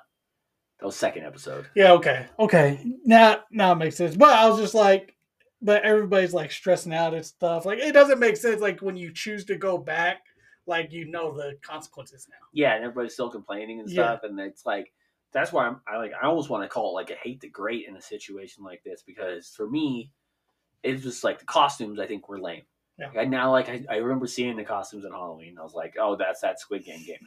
that 0.80 0.86
was 0.86 0.96
second 0.96 1.24
episode. 1.24 1.66
Yeah, 1.76 1.92
okay. 1.92 2.26
Okay. 2.38 2.80
Now 3.04 3.44
now 3.52 3.72
it 3.72 3.76
makes 3.76 3.96
sense. 3.96 4.16
But 4.16 4.30
I 4.30 4.48
was 4.48 4.58
just 4.58 4.74
like 4.74 5.14
but 5.62 5.82
everybody's 5.82 6.34
like 6.34 6.50
stressing 6.50 6.94
out 6.94 7.14
and 7.14 7.24
stuff. 7.24 7.64
Like 7.66 7.78
it 7.78 7.92
doesn't 7.92 8.18
make 8.18 8.36
sense 8.36 8.60
like 8.60 8.80
when 8.80 8.96
you 8.96 9.12
choose 9.12 9.44
to 9.46 9.56
go 9.56 9.76
back, 9.78 10.22
like 10.66 10.92
you 10.92 11.06
know 11.06 11.32
the 11.36 11.56
consequences 11.62 12.26
now. 12.30 12.36
Yeah, 12.52 12.74
and 12.74 12.84
everybody's 12.84 13.12
still 13.14 13.30
complaining 13.30 13.80
and 13.80 13.88
Yeah. 13.88 13.94
stuff, 14.16 14.20
and 14.24 14.38
it's 14.40 14.64
like 14.64 14.92
that's 15.32 15.52
why 15.52 15.66
I'm 15.66 15.80
I 15.86 15.96
like 15.96 16.12
I 16.20 16.26
almost 16.26 16.50
want 16.50 16.62
to 16.64 16.68
call 16.68 16.90
it 16.90 16.94
like 17.00 17.10
a 17.10 17.14
hate 17.22 17.40
the 17.40 17.48
great 17.48 17.86
in 17.88 17.96
a 17.96 18.02
situation 18.02 18.64
like 18.64 18.82
this 18.84 19.02
because 19.06 19.48
for 19.48 19.68
me, 19.68 20.10
it's 20.82 21.02
just 21.02 21.24
like 21.24 21.38
the 21.38 21.44
costumes 21.44 21.98
I 22.00 22.06
think 22.06 22.28
were 22.28 22.40
lame. 22.40 22.62
Yeah. 22.98 23.08
Like, 23.08 23.16
I 23.18 23.24
now 23.24 23.50
like 23.50 23.68
I, 23.68 23.84
I 23.88 23.96
remember 23.96 24.26
seeing 24.26 24.56
the 24.56 24.64
costumes 24.64 25.04
in 25.04 25.12
Halloween. 25.12 25.56
I 25.58 25.62
was 25.62 25.74
like, 25.74 25.96
oh, 26.00 26.16
that's 26.16 26.40
that 26.40 26.60
Squid 26.60 26.84
Game 26.84 27.02
game. 27.04 27.26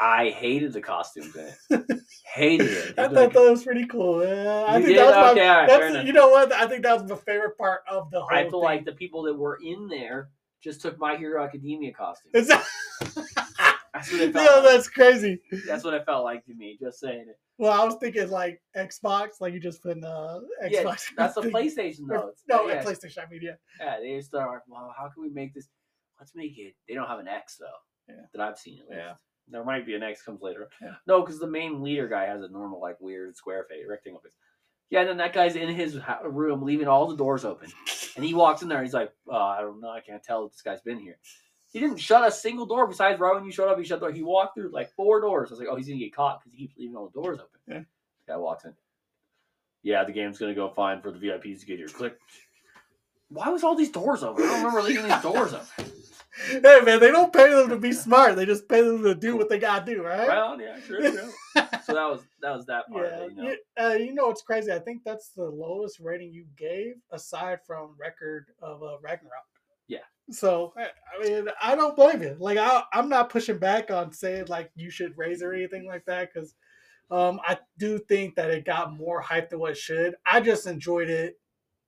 I 0.00 0.30
hated 0.30 0.72
the 0.72 0.80
costumes 0.80 1.34
in 1.34 1.52
it. 1.70 2.00
hated 2.34 2.68
it. 2.68 2.98
I 2.98 3.04
thought 3.04 3.12
like- 3.14 3.32
that 3.32 3.50
was 3.50 3.64
pretty 3.64 3.86
cool. 3.86 4.24
Yeah, 4.24 4.64
I 4.68 4.74
think 4.74 4.86
did? 4.86 4.98
that 4.98 5.06
was 5.06 5.14
my, 5.14 5.30
Okay, 5.32 5.48
all 5.48 5.56
right, 5.56 5.66
that's, 5.92 6.06
you 6.06 6.12
know 6.12 6.28
what? 6.28 6.52
I 6.52 6.66
think 6.68 6.84
that 6.84 7.00
was 7.00 7.10
my 7.10 7.16
favorite 7.16 7.58
part 7.58 7.82
of 7.90 8.10
the 8.10 8.20
whole 8.20 8.28
thing. 8.28 8.38
I 8.38 8.42
feel 8.44 8.60
thing. 8.60 8.60
like 8.60 8.84
the 8.84 8.92
people 8.92 9.22
that 9.24 9.34
were 9.34 9.58
in 9.64 9.88
there 9.88 10.30
just 10.62 10.80
took 10.80 10.98
My 10.98 11.16
Hero 11.16 11.42
Academia 11.44 11.92
costumes. 11.92 12.32
Is 12.34 12.48
that- 12.48 12.64
That's 13.94 14.12
what 14.12 14.20
it 14.20 14.32
felt 14.32 14.44
yeah, 14.50 14.56
like. 14.60 14.64
that's 14.64 14.88
crazy. 14.88 15.40
That's 15.66 15.82
what 15.82 15.94
it 15.94 16.04
felt 16.04 16.22
like 16.22 16.44
to 16.44 16.54
me. 16.54 16.78
Just 16.80 17.00
saying 17.00 17.26
it. 17.28 17.38
Well, 17.56 17.72
I 17.72 17.84
was 17.84 17.96
thinking 17.96 18.30
like 18.30 18.60
Xbox, 18.76 19.40
like 19.40 19.52
you 19.54 19.58
just 19.60 19.82
put 19.82 19.96
in 19.96 20.04
uh, 20.04 20.38
Xbox. 20.62 20.70
Yeah, 20.70 20.94
that's 21.16 21.34
the. 21.34 21.40
PlayStation 21.42 22.06
though. 22.06 22.28
It's- 22.28 22.42
No, 22.48 22.68
yeah, 22.68 22.84
PlayStation. 22.84 23.18
I 23.26 23.30
mean, 23.30 23.40
yeah. 23.42 23.52
Yeah, 23.80 23.98
they 23.98 24.16
just 24.16 24.28
start. 24.28 24.62
Well, 24.68 24.94
how 24.96 25.08
can 25.08 25.22
we 25.22 25.30
make 25.30 25.54
this? 25.54 25.68
Let's 26.20 26.32
make 26.36 26.56
it. 26.58 26.74
They 26.86 26.94
don't 26.94 27.08
have 27.08 27.18
an 27.18 27.26
X 27.28 27.56
though. 27.58 27.66
Yeah. 28.14 28.22
That 28.34 28.42
I've 28.42 28.58
seen 28.58 28.78
at 28.80 28.88
least. 28.88 28.98
Yeah. 29.00 29.14
There 29.50 29.64
might 29.64 29.86
be 29.86 29.94
an 29.94 30.02
X 30.02 30.22
comes 30.22 30.42
later. 30.42 30.68
Yeah. 30.82 30.94
No, 31.06 31.20
because 31.22 31.38
the 31.38 31.46
main 31.46 31.82
leader 31.82 32.08
guy 32.08 32.26
has 32.26 32.42
a 32.42 32.48
normal 32.48 32.80
like 32.80 33.00
weird 33.00 33.36
square 33.36 33.64
face, 33.68 33.84
rectangle 33.88 34.20
face. 34.20 34.34
Yeah, 34.90 35.00
and 35.00 35.08
then 35.10 35.16
that 35.18 35.34
guy's 35.34 35.56
in 35.56 35.68
his 35.68 35.98
room, 36.24 36.62
leaving 36.62 36.88
all 36.88 37.08
the 37.08 37.16
doors 37.16 37.44
open, 37.44 37.70
and 38.16 38.24
he 38.24 38.32
walks 38.32 38.62
in 38.62 38.68
there. 38.68 38.78
and 38.78 38.86
He's 38.86 38.94
like, 38.94 39.12
oh, 39.28 39.36
I 39.36 39.60
don't 39.60 39.80
know. 39.80 39.90
I 39.90 40.00
can't 40.00 40.22
tell 40.22 40.46
if 40.46 40.52
this 40.52 40.62
guy's 40.62 40.80
been 40.80 40.98
here. 40.98 41.18
He 41.70 41.80
didn't 41.80 41.98
shut 41.98 42.26
a 42.26 42.30
single 42.30 42.64
door 42.64 42.86
besides 42.86 43.20
right 43.20 43.34
when 43.34 43.44
you 43.44 43.52
showed 43.52 43.68
up. 43.70 43.78
He 43.78 43.84
shut 43.84 44.00
the 44.00 44.06
door. 44.06 44.14
He 44.14 44.22
walked 44.22 44.54
through 44.54 44.70
like 44.72 44.90
four 44.94 45.20
doors. 45.20 45.50
I 45.50 45.52
was 45.52 45.58
like, 45.60 45.68
oh, 45.70 45.76
he's 45.76 45.86
gonna 45.88 45.98
get 45.98 46.14
caught 46.14 46.40
because 46.40 46.52
he 46.52 46.58
keeps 46.66 46.78
leaving 46.78 46.96
all 46.96 47.10
the 47.14 47.20
doors 47.20 47.38
open. 47.38 47.60
Yeah. 47.66 47.78
This 47.80 48.26
guy 48.26 48.36
walks 48.38 48.64
in. 48.64 48.72
Yeah, 49.82 50.04
the 50.04 50.12
game's 50.12 50.38
gonna 50.38 50.54
go 50.54 50.70
fine 50.70 51.02
for 51.02 51.10
the 51.10 51.18
VIPs 51.18 51.60
to 51.60 51.66
get 51.66 51.76
here. 51.78 51.88
Click. 51.88 52.16
Why 53.28 53.50
was 53.50 53.62
all 53.62 53.74
these 53.76 53.90
doors 53.90 54.22
open? 54.22 54.42
I 54.44 54.46
don't 54.46 54.56
remember 54.64 54.82
leaving 54.82 55.06
these 55.06 55.22
doors 55.22 55.52
open. 55.52 55.87
Hey 56.46 56.80
man, 56.84 57.00
they 57.00 57.10
don't 57.10 57.32
pay 57.32 57.48
them 57.50 57.68
to 57.70 57.76
be 57.76 57.92
smart. 57.92 58.36
They 58.36 58.46
just 58.46 58.68
pay 58.68 58.82
them 58.82 59.02
to 59.02 59.14
do 59.14 59.36
what 59.36 59.48
they 59.48 59.58
gotta 59.58 59.84
do, 59.84 60.02
right? 60.02 60.26
Well, 60.26 60.60
yeah, 60.60 60.78
sure, 60.80 61.02
sure. 61.02 61.30
So 61.84 61.94
that 61.94 62.04
was 62.04 62.20
that 62.42 62.54
was 62.54 62.66
that 62.66 62.90
part. 62.90 63.06
yeah, 63.06 63.22
it, 63.22 63.32
you 63.34 63.42
know. 63.42 63.54
uh, 63.90 63.94
you 63.94 64.14
know 64.14 64.26
what's 64.26 64.42
crazy? 64.42 64.70
I 64.70 64.78
think 64.78 65.02
that's 65.04 65.30
the 65.30 65.44
lowest 65.44 66.00
rating 66.00 66.32
you 66.32 66.44
gave, 66.56 66.96
aside 67.10 67.60
from 67.66 67.94
record 67.98 68.46
of 68.60 68.82
uh, 68.82 68.98
Ragnarok. 69.00 69.44
Yeah. 69.88 70.00
So 70.30 70.74
I 70.76 70.88
I 71.16 71.22
mean, 71.22 71.48
I 71.62 71.74
don't 71.74 71.96
blame 71.96 72.22
you. 72.22 72.36
Like 72.38 72.58
I, 72.58 72.82
I'm 72.92 73.08
not 73.08 73.30
pushing 73.30 73.58
back 73.58 73.90
on 73.90 74.12
saying 74.12 74.46
like 74.48 74.70
you 74.76 74.90
should 74.90 75.16
raise 75.16 75.42
or 75.42 75.52
anything 75.54 75.86
like 75.86 76.04
that 76.04 76.32
because 76.32 76.54
um, 77.10 77.40
I 77.42 77.58
do 77.78 77.98
think 77.98 78.34
that 78.36 78.50
it 78.50 78.64
got 78.64 78.94
more 78.96 79.20
hype 79.20 79.50
than 79.50 79.58
what 79.58 79.72
it 79.72 79.78
should. 79.78 80.14
I 80.30 80.40
just 80.40 80.66
enjoyed 80.66 81.08
it. 81.08 81.38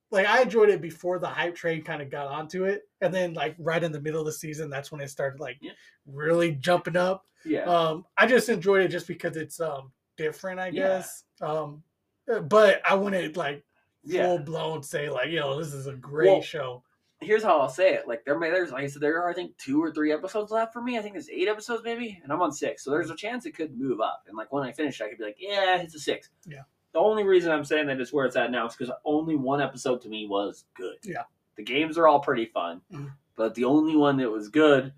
Like 0.09 0.25
I 0.25 0.41
enjoyed 0.41 0.69
it 0.69 0.81
before 0.81 1.19
the 1.19 1.27
hype 1.27 1.55
train 1.55 1.83
kind 1.83 2.01
of 2.01 2.09
got 2.09 2.27
onto 2.27 2.65
it, 2.65 2.81
and 3.01 3.13
then 3.13 3.33
like 3.33 3.55
right 3.59 3.83
in 3.83 3.91
the 3.91 3.99
middle 4.01 4.19
of 4.19 4.25
the 4.25 4.31
season, 4.33 4.69
that's 4.69 4.91
when 4.91 5.01
it 5.01 5.09
started 5.09 5.39
like 5.39 5.57
Yeah. 5.61 5.71
really 6.05 6.51
jumping 6.53 6.95
up. 6.95 7.25
Yeah. 7.43 7.63
Um, 7.63 8.05
I 8.17 8.27
just 8.27 8.49
enjoyed 8.49 8.83
it 8.83 8.89
just 8.89 9.07
because 9.07 9.35
it's 9.37 9.59
um 9.59 9.91
different, 10.17 10.59
I 10.59 10.67
Yeah. 10.67 10.71
guess. 10.87 11.23
Um, 11.41 11.83
uh, 12.31 12.39
but 12.41 12.81
I 12.85 12.93
wouldn't 12.93 13.35
like 13.37 13.63
yeah. 14.03 14.25
full 14.27 14.39
blown 14.39 14.83
say 14.83 15.09
like, 15.09 15.29
yo, 15.29 15.57
this 15.59 15.73
is 15.73 15.87
a 15.87 15.93
great 15.93 16.29
Well, 16.29 16.41
show. 16.41 16.83
Here's 17.19 17.43
how 17.43 17.59
I'll 17.59 17.69
say 17.69 17.93
it. 17.93 18.07
Like 18.07 18.25
there, 18.25 18.37
may 18.39 18.49
there's 18.49 18.71
like 18.71 18.83
I 18.83 18.87
said, 18.87 19.01
there 19.01 19.21
are 19.21 19.29
I 19.29 19.33
think 19.33 19.55
two 19.57 19.81
or 19.83 19.91
three 19.91 20.11
episodes 20.11 20.51
left 20.51 20.73
for 20.73 20.81
me. 20.81 20.97
I 20.97 21.01
think 21.01 21.13
there's 21.13 21.29
eight 21.29 21.47
episodes 21.47 21.83
maybe, 21.83 22.19
and 22.23 22.31
I'm 22.33 22.41
on 22.41 22.51
six. 22.51 22.83
So 22.83 22.89
there's 22.89 23.11
a 23.11 23.15
chance 23.15 23.45
it 23.45 23.55
could 23.55 23.77
move 23.79 24.01
up. 24.01 24.23
And 24.27 24.35
like 24.35 24.51
when 24.51 24.63
I 24.63 24.71
finish, 24.71 25.01
I 25.01 25.09
could 25.09 25.19
be 25.19 25.23
like, 25.25 25.37
yeah, 25.39 25.81
it's 25.81 25.93
a 25.95 25.99
six. 25.99 26.29
Yeah. 26.47 26.63
The 26.93 26.99
only 26.99 27.23
reason 27.23 27.51
I'm 27.51 27.63
saying 27.63 27.87
that 27.87 28.01
is 28.01 28.11
where 28.11 28.25
it's 28.25 28.35
at 28.35 28.51
now 28.51 28.65
is 28.67 28.75
because 28.75 28.93
only 29.05 29.35
one 29.35 29.61
episode 29.61 30.01
to 30.01 30.09
me 30.09 30.27
was 30.27 30.65
good. 30.75 30.97
Yeah. 31.03 31.23
The 31.55 31.63
games 31.63 31.97
are 31.97 32.07
all 32.07 32.19
pretty 32.19 32.45
fun, 32.45 32.81
Mhm. 32.91 33.11
but 33.35 33.55
the 33.55 33.65
only 33.65 33.95
one 33.95 34.17
that 34.17 34.29
was 34.31 34.49
good, 34.49 34.93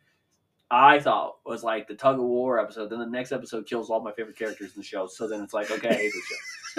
I 0.71 0.99
thought 0.99 1.37
was 1.45 1.63
like 1.63 1.87
the 1.87 1.95
tug 1.95 2.17
of 2.17 2.25
war 2.25 2.59
episode. 2.59 2.89
Then 2.89 2.99
the 2.99 3.05
next 3.05 3.31
episode 3.31 3.65
kills 3.67 3.89
all 3.89 4.01
my 4.01 4.11
favorite 4.11 4.37
characters 4.37 4.73
in 4.75 4.79
the 4.81 4.85
show. 4.85 5.07
So 5.07 5.27
then 5.27 5.41
it's 5.43 5.53
like, 5.53 5.69
okay, 5.71 5.89
I 5.89 5.93
hate 5.93 6.11
the 6.13 6.21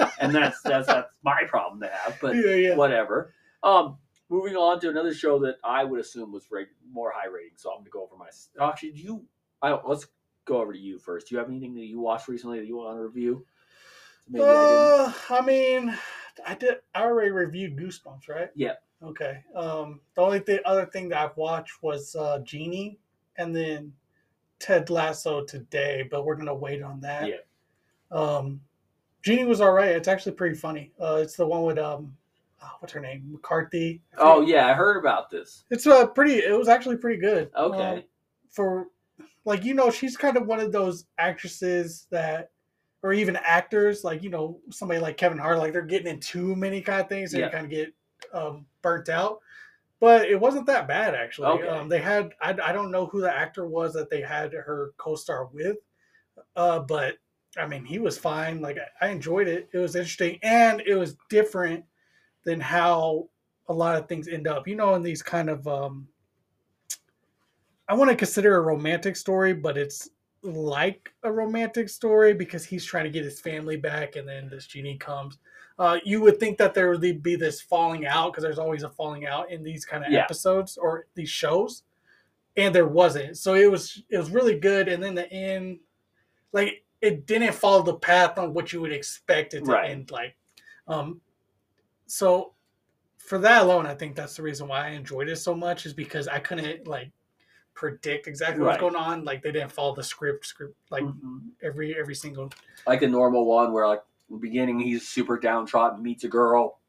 show. 0.03 0.11
and 0.21 0.35
that's 0.35 0.61
that's 0.63 0.87
that's 0.87 1.11
my 1.23 1.43
problem 1.49 1.81
to 1.81 1.89
have. 1.89 2.19
But 2.21 2.37
yeah, 2.37 2.55
yeah. 2.55 2.75
whatever. 2.77 3.33
Um, 3.63 3.99
moving 4.29 4.57
on 4.57 4.81
to 4.81 4.89
another 4.91 5.15
show 5.15 5.39
that 5.41 5.57
I 5.63 5.85
would 5.85 6.01
assume 6.01 6.33
was 6.33 6.51
rate, 6.51 6.69
more 6.91 7.13
high 7.15 7.27
rating. 7.29 7.57
So 7.57 7.71
I'm 7.71 7.79
gonna 7.81 7.91
go 7.91 8.03
over 8.03 8.17
my. 8.17 8.29
Actually, 8.69 8.93
do 8.93 9.03
you? 9.03 9.25
I 9.63 9.69
don't, 9.71 9.89
let's 9.89 10.07
go 10.45 10.61
over 10.61 10.73
to 10.73 10.79
you 10.79 10.99
first. 10.99 11.29
Do 11.29 11.35
you 11.35 11.39
have 11.39 11.49
anything 11.49 11.75
that 11.75 11.85
you 11.85 12.01
watched 12.01 12.29
recently 12.29 12.59
that 12.59 12.67
you 12.67 12.77
want 12.77 12.99
to 12.99 13.03
review? 13.03 13.47
Maybe 14.29 14.45
I 14.45 14.49
Uh, 14.49 15.13
I 15.31 15.41
mean, 15.43 15.97
I 16.47 16.55
did. 16.55 16.79
I 16.95 17.03
already 17.03 17.31
reviewed 17.31 17.77
Goosebumps, 17.77 18.29
right? 18.29 18.51
Yeah. 18.55 18.75
Okay. 19.05 19.43
Um, 19.55 20.01
the 20.15 20.23
only 20.23 20.41
th- 20.41 20.63
other 20.65 20.87
thing 20.87 21.09
that 21.11 21.19
I've 21.19 21.37
watched 21.37 21.83
was 21.83 22.15
uh, 22.17 22.39
Genie, 22.41 22.99
and 23.37 23.55
then 23.55 23.93
Ted 24.59 24.89
Lasso 24.91 25.45
today, 25.45 26.07
but 26.11 26.25
we're 26.25 26.37
gonna 26.37 26.55
wait 26.55 26.83
on 26.83 27.01
that. 27.01 27.29
Yeah. 27.29 27.37
Um, 28.11 28.61
Genie 29.23 29.45
was 29.45 29.61
all 29.61 29.73
right. 29.73 29.91
It's 29.91 30.09
actually 30.09 30.33
pretty 30.33 30.57
funny. 30.57 30.93
Uh, 31.01 31.19
it's 31.23 31.37
the 31.37 31.47
one 31.47 31.63
with 31.65 31.79
um, 31.79 32.17
oh, 32.63 32.71
what's 32.81 32.93
her 32.93 33.01
name, 33.01 33.25
McCarthy. 33.31 34.01
Oh 34.19 34.41
yeah, 34.41 34.67
I 34.69 34.75
heard 34.75 34.97
about 34.97 35.31
this. 35.31 35.65
It's 35.71 35.87
uh 35.87 36.07
pretty. 36.07 36.35
It 36.35 36.57
was 36.57 36.69
actually 36.69 36.97
pretty 36.97 37.21
good. 37.21 37.51
Okay. 37.57 37.79
Um, 37.99 38.03
for 38.51 38.87
like 39.45 39.65
you 39.65 39.75
know 39.75 39.91
she's 39.91 40.17
kind 40.17 40.37
of 40.37 40.47
one 40.47 40.61
of 40.61 40.73
those 40.73 41.07
actresses 41.19 42.07
that 42.11 42.51
or 43.03 43.13
even 43.13 43.37
actors 43.37 44.05
like 44.05 44.23
you 44.23 44.31
know 44.31 44.59
somebody 44.71 44.99
like 45.01 45.17
kevin 45.17 45.37
hart 45.37 45.59
like 45.59 45.73
they're 45.73 45.83
getting 45.83 46.07
in 46.07 46.19
too 46.21 46.55
many 46.57 46.81
kind 46.81 47.01
of 47.01 47.09
things 47.09 47.35
and 47.35 47.41
Yeah. 47.41 47.47
you 47.47 47.53
kind 47.53 47.65
of 47.65 47.71
get 47.71 47.93
um, 48.35 48.67
burnt 48.83 49.09
out 49.09 49.39
but 50.01 50.29
it 50.29 50.39
wasn't 50.39 50.67
that 50.67 50.89
bad 50.89 51.15
actually 51.15 51.49
Okay. 51.49 51.69
um, 51.69 51.89
they 51.89 52.01
had 52.01 52.31
I, 52.41 52.51
I 52.63 52.73
don't 52.73 52.91
know 52.91 53.07
who 53.07 53.21
the 53.21 53.35
actor 53.35 53.67
was 53.67 53.95
that 53.95 54.11
they 54.11 54.21
had 54.21 54.53
her 54.53 54.93
co-star 54.99 55.47
with 55.47 55.79
uh, 56.57 56.81
but 56.81 57.15
i 57.57 57.67
mean 57.67 57.85
he 57.85 57.99
was 57.99 58.19
fine 58.19 58.61
like 58.61 58.77
I, 59.01 59.07
I 59.07 59.11
enjoyed 59.11 59.49
it 59.49 59.69
it 59.73 59.79
was 59.79 59.95
interesting 59.97 60.39
and 60.43 60.83
it 60.83 60.97
was 60.97 61.17
different 61.31 61.85
than 62.45 62.61
how 62.61 63.29
a 63.69 63.73
lot 63.73 63.97
of 63.97 64.09
things 64.09 64.29
end 64.29 64.47
up 64.47 64.69
you 64.69 64.77
know 64.77 64.95
in 64.95 65.03
these 65.03 65.23
kind 65.23 65.49
of 65.49 65.67
um, 65.67 66.09
I 67.89 67.95
want 67.95 68.11
to 68.11 68.17
consider 68.17 68.57
a 68.57 68.63
romantic 68.63 69.17
story, 69.17 69.53
but 69.53 69.77
it's 69.77 70.09
like 70.43 71.13
a 71.23 71.31
romantic 71.33 71.89
story 71.89 72.35
because 72.35 72.65
he's 72.65 72.85
trying 72.85 73.05
to 73.05 73.11
get 73.11 73.25
his 73.25 73.41
family 73.41 73.77
back, 73.77 74.17
and 74.17 74.29
then 74.29 74.49
this 74.49 74.67
genie 74.67 74.97
comes. 74.97 75.39
Uh, 75.79 75.99
you 76.05 76.21
would 76.21 76.39
think 76.39 76.57
that 76.59 76.73
there 76.73 76.91
would 76.91 77.23
be 77.23 77.37
this 77.37 77.61
falling 77.61 78.07
out 78.07 78.33
because 78.33 78.43
there's 78.45 78.59
always 78.61 78.85
a 78.85 78.91
falling 78.91 79.27
out 79.27 79.51
in 79.51 79.63
these 79.63 79.85
kind 79.85 80.05
of 80.05 80.13
Yeah. 80.13 80.23
episodes 80.23 80.77
or 80.77 81.07
these 81.15 81.29
shows, 81.31 81.83
and 82.57 82.73
there 82.75 82.87
wasn't. 82.87 83.37
So 83.37 83.55
it 83.55 83.71
was 83.71 84.03
it 84.09 84.17
was 84.19 84.31
really 84.31 84.59
good, 84.59 84.89
and 84.89 85.03
then 85.03 85.15
the 85.17 85.31
end, 85.33 85.81
like 86.53 86.85
it 87.01 87.27
didn't 87.27 87.55
follow 87.55 87.83
the 87.83 87.97
path 87.97 88.39
on 88.39 88.55
what 88.55 88.73
you 88.73 88.81
would 88.81 88.93
expect 88.93 89.53
it 89.55 89.65
to 89.65 89.73
Right. 89.73 89.91
end 89.91 90.11
like. 90.11 90.37
Um, 90.87 91.21
so 92.07 92.55
for 93.19 93.39
that 93.39 93.63
alone, 93.63 93.87
I 93.87 93.95
think 93.95 94.15
that's 94.15 94.37
the 94.37 94.43
reason 94.43 94.69
why 94.69 94.87
I 94.87 94.91
enjoyed 94.91 95.29
it 95.29 95.37
so 95.37 95.55
much 95.55 95.87
is 95.87 95.93
because 95.93 96.29
I 96.29 96.39
couldn't 96.39 96.87
like 96.87 97.11
predict 97.75 98.29
exactly 98.29 98.63
what's 98.63 98.75
Right. 98.75 98.81
going 98.81 98.97
on. 98.97 99.25
Like 99.25 99.43
they 99.43 99.51
didn't 99.51 99.73
follow 99.73 99.95
the 99.95 100.05
script, 100.05 100.47
script 100.47 100.77
like 100.91 101.03
Mhm. 101.03 101.51
every 101.63 101.99
every 101.99 102.15
single. 102.15 102.51
Like 102.87 103.03
a 103.03 103.09
normal 103.09 103.45
one 103.45 103.73
where 103.73 103.89
like 103.89 104.03
the 104.31 104.37
beginning 104.37 104.81
he's 104.81 105.07
super 105.09 105.39
downtrodden, 105.39 106.03
meets 106.03 106.25
a 106.25 106.29
girl. 106.29 106.81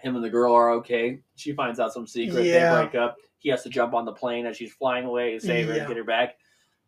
Him 0.00 0.14
and 0.14 0.24
the 0.24 0.30
girl 0.30 0.52
are 0.52 0.70
okay. 0.74 1.20
She 1.36 1.52
finds 1.52 1.80
out 1.80 1.92
some 1.92 2.06
secret. 2.06 2.44
Yeah. 2.44 2.74
They 2.76 2.82
break 2.82 2.94
up. 2.94 3.16
He 3.38 3.48
has 3.50 3.62
to 3.64 3.68
jump 3.68 3.94
on 3.94 4.04
the 4.04 4.12
plane 4.12 4.46
as 4.46 4.56
she's 4.56 4.72
flying 4.72 5.04
away 5.06 5.32
to 5.32 5.40
save 5.40 5.66
her 5.68 5.72
Yeah. 5.74 5.78
and 5.80 5.88
get 5.88 5.96
her 5.96 6.04
back. 6.04 6.36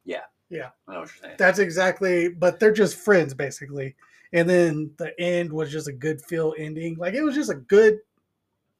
Yeah. 0.04 0.20
Yeah. 0.49 0.70
I 0.88 0.92
know 0.94 1.00
what 1.00 1.08
you're 1.08 1.22
saying. 1.22 1.37
That's 1.38 1.58
exactly. 1.58 2.28
But 2.28 2.60
they're 2.60 2.72
just 2.72 2.96
friends 2.96 3.34
basically. 3.34 3.96
And 4.32 4.49
then 4.49 4.92
the 4.96 5.18
end 5.20 5.52
was 5.52 5.72
just 5.72 5.88
a 5.88 5.92
good 5.92 6.22
feel 6.22 6.54
ending. 6.58 6.96
Like 6.96 7.14
it 7.14 7.22
was 7.22 7.34
just 7.34 7.50
a 7.50 7.54
good 7.56 7.99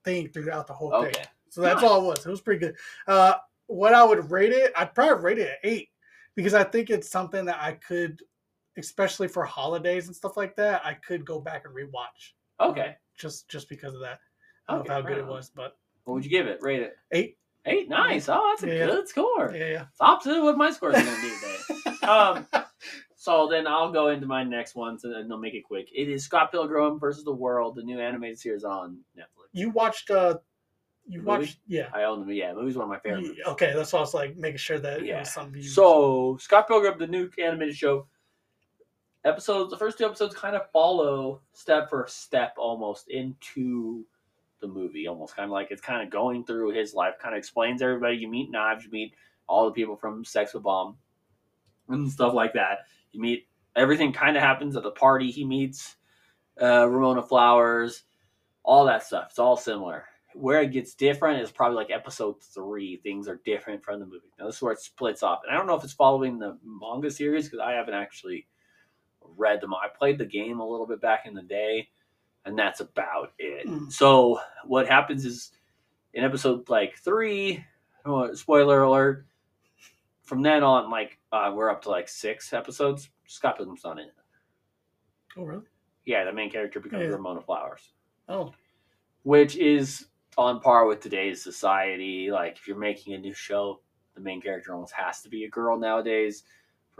thing 0.05 0.29
throughout 0.29 0.67
the 0.69 0.73
whole 0.75 1.03
thing. 1.03 1.15
So 1.49 1.61
that's 1.61 1.83
Nice. 1.83 1.91
all 1.91 2.03
it 2.03 2.07
was. 2.07 2.27
It 2.27 2.31
was 2.31 2.41
pretty 2.41 2.61
good. 2.61 2.77
Uh, 3.09 3.35
what 3.67 3.95
I 3.95 4.05
would 4.05 4.31
rate 4.31 4.53
it, 4.53 4.73
I'd 4.77 4.95
probably 4.95 5.25
rate 5.25 5.39
it 5.39 5.49
at 5.51 5.59
eight 5.65 5.89
because 6.37 6.55
I 6.55 6.63
think 6.65 6.91
it's 6.91 7.09
something 7.11 7.45
that 7.47 7.59
I 7.61 7.73
could, 7.73 8.23
especially 8.79 9.29
for 9.29 9.45
holidays 9.45 10.07
and 10.07 10.17
stuff 10.17 10.37
like 10.37 10.55
that, 10.57 10.85
I 10.85 10.95
could 10.95 11.25
go 11.25 11.41
back 11.41 11.65
and 11.67 11.75
rewatch 11.75 12.33
Okay. 12.61 12.97
just 13.19 13.49
just 13.49 13.69
because 13.69 13.95
of 13.95 14.01
that. 14.01 14.21
I 14.69 14.73
don't 14.75 14.81
Okay, 14.83 14.89
know 14.89 14.95
how 14.95 15.01
right 15.01 15.09
good 15.09 15.19
it 15.19 15.27
was, 15.27 15.51
but 15.55 15.77
What 16.05 16.15
would 16.15 16.25
you 16.25 16.31
give 16.31 16.47
it? 16.47 16.63
Rate 16.63 16.83
it. 16.83 16.97
eight. 17.13 17.37
Eight. 17.67 17.89
Nice. 17.91 18.29
Oh, 18.29 18.43
that's 18.51 18.63
a 18.63 18.75
Yeah. 18.75 18.87
good 18.87 19.07
score. 19.09 19.53
Yeah, 19.55 19.67
yeah. 19.67 19.83
It's 19.91 20.01
opposite 20.01 20.39
of 20.39 20.45
what 20.45 20.57
my 20.57 20.71
score 20.71 20.93
is 20.95 21.03
going 21.05 21.17
to 21.17 21.23
be 21.23 21.31
today. 21.31 21.97
Um, 22.09 22.47
So 23.15 23.47
then 23.49 23.67
I'll 23.67 23.93
go 23.93 24.09
into 24.09 24.27
my 24.27 24.43
next 24.43 24.75
ones 24.75 25.05
and 25.05 25.15
then 25.15 25.31
I'll 25.31 25.37
make 25.39 25.53
it 25.53 25.63
quick. 25.65 25.91
It 25.95 26.09
is 26.09 26.25
Scott 26.25 26.51
Pilgrim 26.51 26.99
versus 26.99 27.23
the 27.23 27.33
World, 27.35 27.75
the 27.75 27.83
new 27.83 28.01
animated 28.01 28.39
series 28.39 28.65
on 28.65 28.99
Netflix. 29.17 29.49
You 29.53 29.69
watched 29.71 30.11
uh 30.11 30.39
you 31.07 31.23
watched 31.23 31.59
yeah. 31.67 31.89
I 31.93 32.05
own 32.05 32.21
them. 32.21 32.31
Yeah, 32.31 32.55
movie's 32.55 32.77
one 32.79 32.85
of 32.85 32.89
my 32.89 32.99
favorite. 33.01 33.37
Okay, 33.47 33.73
that's 33.75 33.93
why 33.93 33.99
I 33.99 34.03
was 34.03 34.15
like 34.15 34.37
making 34.39 34.57
sure 34.57 34.79
that 34.79 35.01
it 35.01 35.07
Yeah. 35.07 35.19
was 35.19 35.35
some 35.35 35.53
views. 35.53 35.75
So 35.75 36.39
Scott 36.41 36.67
Pilgrim, 36.67 36.99
the 36.99 37.07
new 37.07 37.29
animated 37.37 37.77
show. 37.77 38.07
Episodes, 39.25 39.71
the 39.71 39.77
first 39.77 39.99
two 39.99 40.07
episodes 40.07 40.35
kind 40.35 40.57
of 40.57 40.71
follow 40.73 41.43
step 41.53 41.91
for 41.91 42.07
step 42.09 42.55
almost 42.57 43.09
into 43.09 44.05
the 44.61 44.67
movie, 44.67 45.07
almost 45.07 45.37
kind 45.37 45.45
of 45.45 45.51
like 45.51 45.69
it's 45.71 45.83
kind 45.83 46.03
of 46.03 46.11
going 46.11 46.45
through 46.45 46.71
his 46.71 46.95
life, 46.95 47.15
kind 47.21 47.35
of 47.35 47.39
explains 47.39 47.83
everybody. 47.83 48.17
You 48.17 48.29
meet 48.29 48.51
Knives, 48.51 48.85
you 48.85 48.91
meet 48.91 49.15
all 49.47 49.67
the 49.67 49.73
people 49.73 49.97
from 49.97 50.25
Sex 50.25 50.53
Bob-Omb 50.53 50.95
and 51.89 52.11
stuff 52.11 52.33
like 52.33 52.55
that. 52.55 52.81
You 53.13 53.21
meet 53.21 53.47
everything 53.77 54.13
kind 54.13 54.37
of 54.37 54.43
happens 54.43 54.77
at 54.77 54.83
the 54.83 54.91
party. 54.91 55.31
He 55.31 55.45
meets 55.45 55.97
uh, 56.61 56.89
Ramona 56.89 57.23
Flowers, 57.23 58.05
all 58.63 58.87
that 58.87 59.03
stuff. 59.03 59.27
It's 59.31 59.39
all 59.39 59.57
similar. 59.57 60.05
Where 60.35 60.63
it 60.63 60.73
gets 60.73 60.95
different 60.95 61.43
is 61.43 61.51
probably 61.51 61.77
like 61.77 61.91
episode 61.91 62.41
three. 62.41 62.99
Things 62.99 63.27
are 63.29 63.41
different 63.45 63.83
from 63.83 63.99
the 64.01 64.07
movie. 64.07 64.33
Now 64.39 64.47
this 64.47 64.57
is 64.57 64.63
where 64.63 64.73
it 64.73 64.81
splits 64.81 65.23
off, 65.23 65.41
and 65.43 65.53
I 65.53 65.59
don't 65.59 65.67
know 65.67 65.75
if 65.75 65.85
it's 65.85 65.93
following 65.93 66.39
the 66.39 66.57
manga 66.65 67.11
series 67.11 67.47
because 67.47 67.61
I 67.61 67.73
haven't 67.73 67.95
actually 67.95 68.47
read 69.37 69.61
them. 69.61 69.75
I 69.75 69.89
played 69.89 70.19
the 70.19 70.25
game 70.27 70.61
a 70.61 70.69
little 70.69 70.87
bit 70.87 71.01
back 71.01 71.27
in 71.27 71.35
the 71.35 71.43
day, 71.43 71.89
and 72.45 72.59
that's 72.59 72.81
about 72.81 73.33
it. 73.39 73.67
Mm. 73.67 73.93
So 73.93 74.41
what 74.65 74.87
happens 74.89 75.25
is 75.25 75.53
in 76.15 76.25
episode 76.25 76.69
like 76.69 76.97
three, 76.99 77.65
oh, 78.05 78.33
spoiler 78.35 78.83
alert. 78.83 79.27
From 80.25 80.43
then 80.43 80.63
on, 80.63 80.91
like 80.91 81.19
uh, 81.33 81.53
we're 81.55 81.71
up 81.71 81.83
to 81.83 81.91
like 81.91 82.09
six 82.09 82.53
episodes. 82.53 83.09
Scott 83.27 83.57
Pilgrim's 83.57 83.85
on 83.85 83.99
it. 83.99 84.13
Oh 85.37 85.43
really? 85.45 85.63
Yeah, 86.05 86.25
the 86.25 86.33
main 86.33 86.51
character 86.51 86.81
becomes 86.81 87.03
Yeah. 87.05 87.09
Ramona 87.11 87.41
Flowers 87.41 87.93
Oh. 88.29 88.53
which 89.23 89.57
is 89.57 90.07
on 90.39 90.61
par 90.61 90.87
with 90.87 91.01
today's 91.01 91.43
society. 91.43 92.31
Like 92.31 92.57
if 92.57 92.67
you're 92.69 92.79
making 92.79 93.15
a 93.15 93.19
new 93.19 93.35
show, 93.35 93.81
the 94.15 94.21
main 94.21 94.41
character 94.41 94.73
almost 94.75 94.93
has 94.95 95.21
to 95.23 95.29
be 95.29 95.45
a 95.45 95.49
girl 95.51 95.79
nowadays 95.79 96.45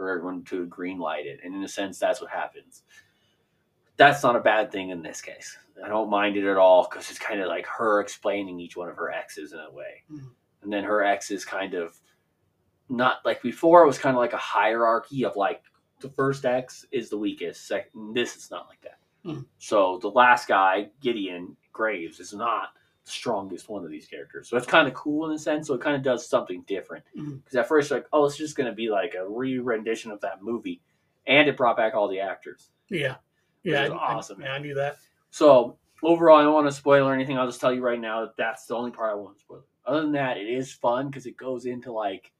for 0.01 0.09
everyone 0.09 0.43
to 0.43 0.65
green 0.65 0.97
light 0.97 1.27
it. 1.27 1.39
And 1.43 1.53
in 1.53 1.61
a 1.61 1.67
sense, 1.67 1.99
that's 1.99 2.19
what 2.19 2.31
happens. 2.31 2.81
That's 3.97 4.23
not 4.23 4.35
a 4.35 4.39
bad 4.39 4.71
thing 4.71 4.89
in 4.89 5.03
this 5.03 5.21
case. 5.21 5.55
I 5.85 5.89
don't 5.89 6.09
mind 6.09 6.37
it 6.37 6.49
at 6.49 6.57
all 6.57 6.87
because 6.89 7.11
it's 7.11 7.19
kind 7.19 7.39
of 7.39 7.47
like 7.47 7.67
her 7.67 7.99
explaining 7.99 8.59
each 8.59 8.75
one 8.75 8.89
of 8.89 8.97
her 8.97 9.11
exes 9.11 9.53
in 9.53 9.59
a 9.59 9.69
way. 9.69 10.01
Mhm. 10.11 10.31
And 10.63 10.73
then 10.73 10.83
her 10.85 11.03
exes 11.03 11.45
kind 11.45 11.75
of 11.75 11.99
not 12.89 13.23
like 13.25 13.43
before, 13.43 13.83
it 13.83 13.87
was 13.87 13.99
kind 13.99 14.15
of 14.15 14.19
like 14.19 14.33
a 14.33 14.37
hierarchy 14.37 15.23
of 15.23 15.35
like 15.35 15.61
the 15.99 16.09
first 16.09 16.45
ex 16.45 16.83
is 16.91 17.11
the 17.11 17.17
weakest. 17.19 17.67
Second, 17.67 18.15
this 18.15 18.35
is 18.35 18.49
not 18.49 18.67
like 18.69 18.81
that. 18.81 18.97
Mhm. 19.23 19.45
So 19.59 19.99
the 19.99 20.09
last 20.09 20.47
guy, 20.47 20.89
Gideon 20.99 21.55
Graves, 21.73 22.19
is 22.19 22.33
not 22.33 22.73
strongest 23.03 23.69
one 23.69 23.83
of 23.83 23.91
these 23.91 24.07
characters. 24.07 24.49
So 24.49 24.57
it's 24.57 24.67
kind 24.67 24.87
of 24.87 24.93
cool 24.93 25.29
in 25.29 25.35
a 25.35 25.39
sense. 25.39 25.67
So 25.67 25.73
it 25.73 25.81
kind 25.81 25.95
of 25.95 26.03
does 26.03 26.27
something 26.27 26.63
different. 26.67 27.03
Mm-hmm. 27.17 27.37
Because 27.37 27.55
at 27.55 27.67
first, 27.67 27.91
like, 27.91 28.05
oh, 28.13 28.25
it's 28.25 28.37
just 28.37 28.55
going 28.55 28.69
to 28.69 28.75
be 28.75 28.89
like 28.89 29.15
a 29.15 29.27
re 29.27 29.59
rendition 29.59 30.11
of 30.11 30.21
that 30.21 30.43
movie. 30.43 30.81
And 31.27 31.47
it 31.47 31.57
brought 31.57 31.77
back 31.77 31.93
all 31.93 32.07
the 32.07 32.19
actors. 32.19 32.69
Yeah. 32.89 33.15
Yeah. 33.63 33.85
is 33.85 33.91
I- 33.91 33.95
I- 33.95 34.15
awesome. 34.15 34.41
yeah, 34.41 34.53
I 34.53 34.59
knew 34.59 34.75
that. 34.75 34.97
So 35.29 35.77
overall, 36.03 36.39
I 36.39 36.43
don't 36.43 36.53
want 36.53 36.67
to 36.67 36.73
spoil 36.73 37.07
or 37.07 37.13
anything. 37.13 37.37
I'll 37.37 37.47
just 37.47 37.61
tell 37.61 37.73
you 37.73 37.81
right 37.81 37.99
now 37.99 38.21
that 38.21 38.37
that's 38.37 38.65
the 38.65 38.75
only 38.75 38.91
part 38.91 39.11
I 39.11 39.15
want 39.15 39.37
to 39.37 39.41
spoil. 39.41 39.63
Other 39.85 40.01
than 40.01 40.11
that, 40.13 40.37
it 40.37 40.47
is 40.47 40.71
fun 40.71 41.07
because 41.07 41.25
it 41.25 41.37
goes 41.37 41.65
into 41.65 41.91
like 41.91 42.31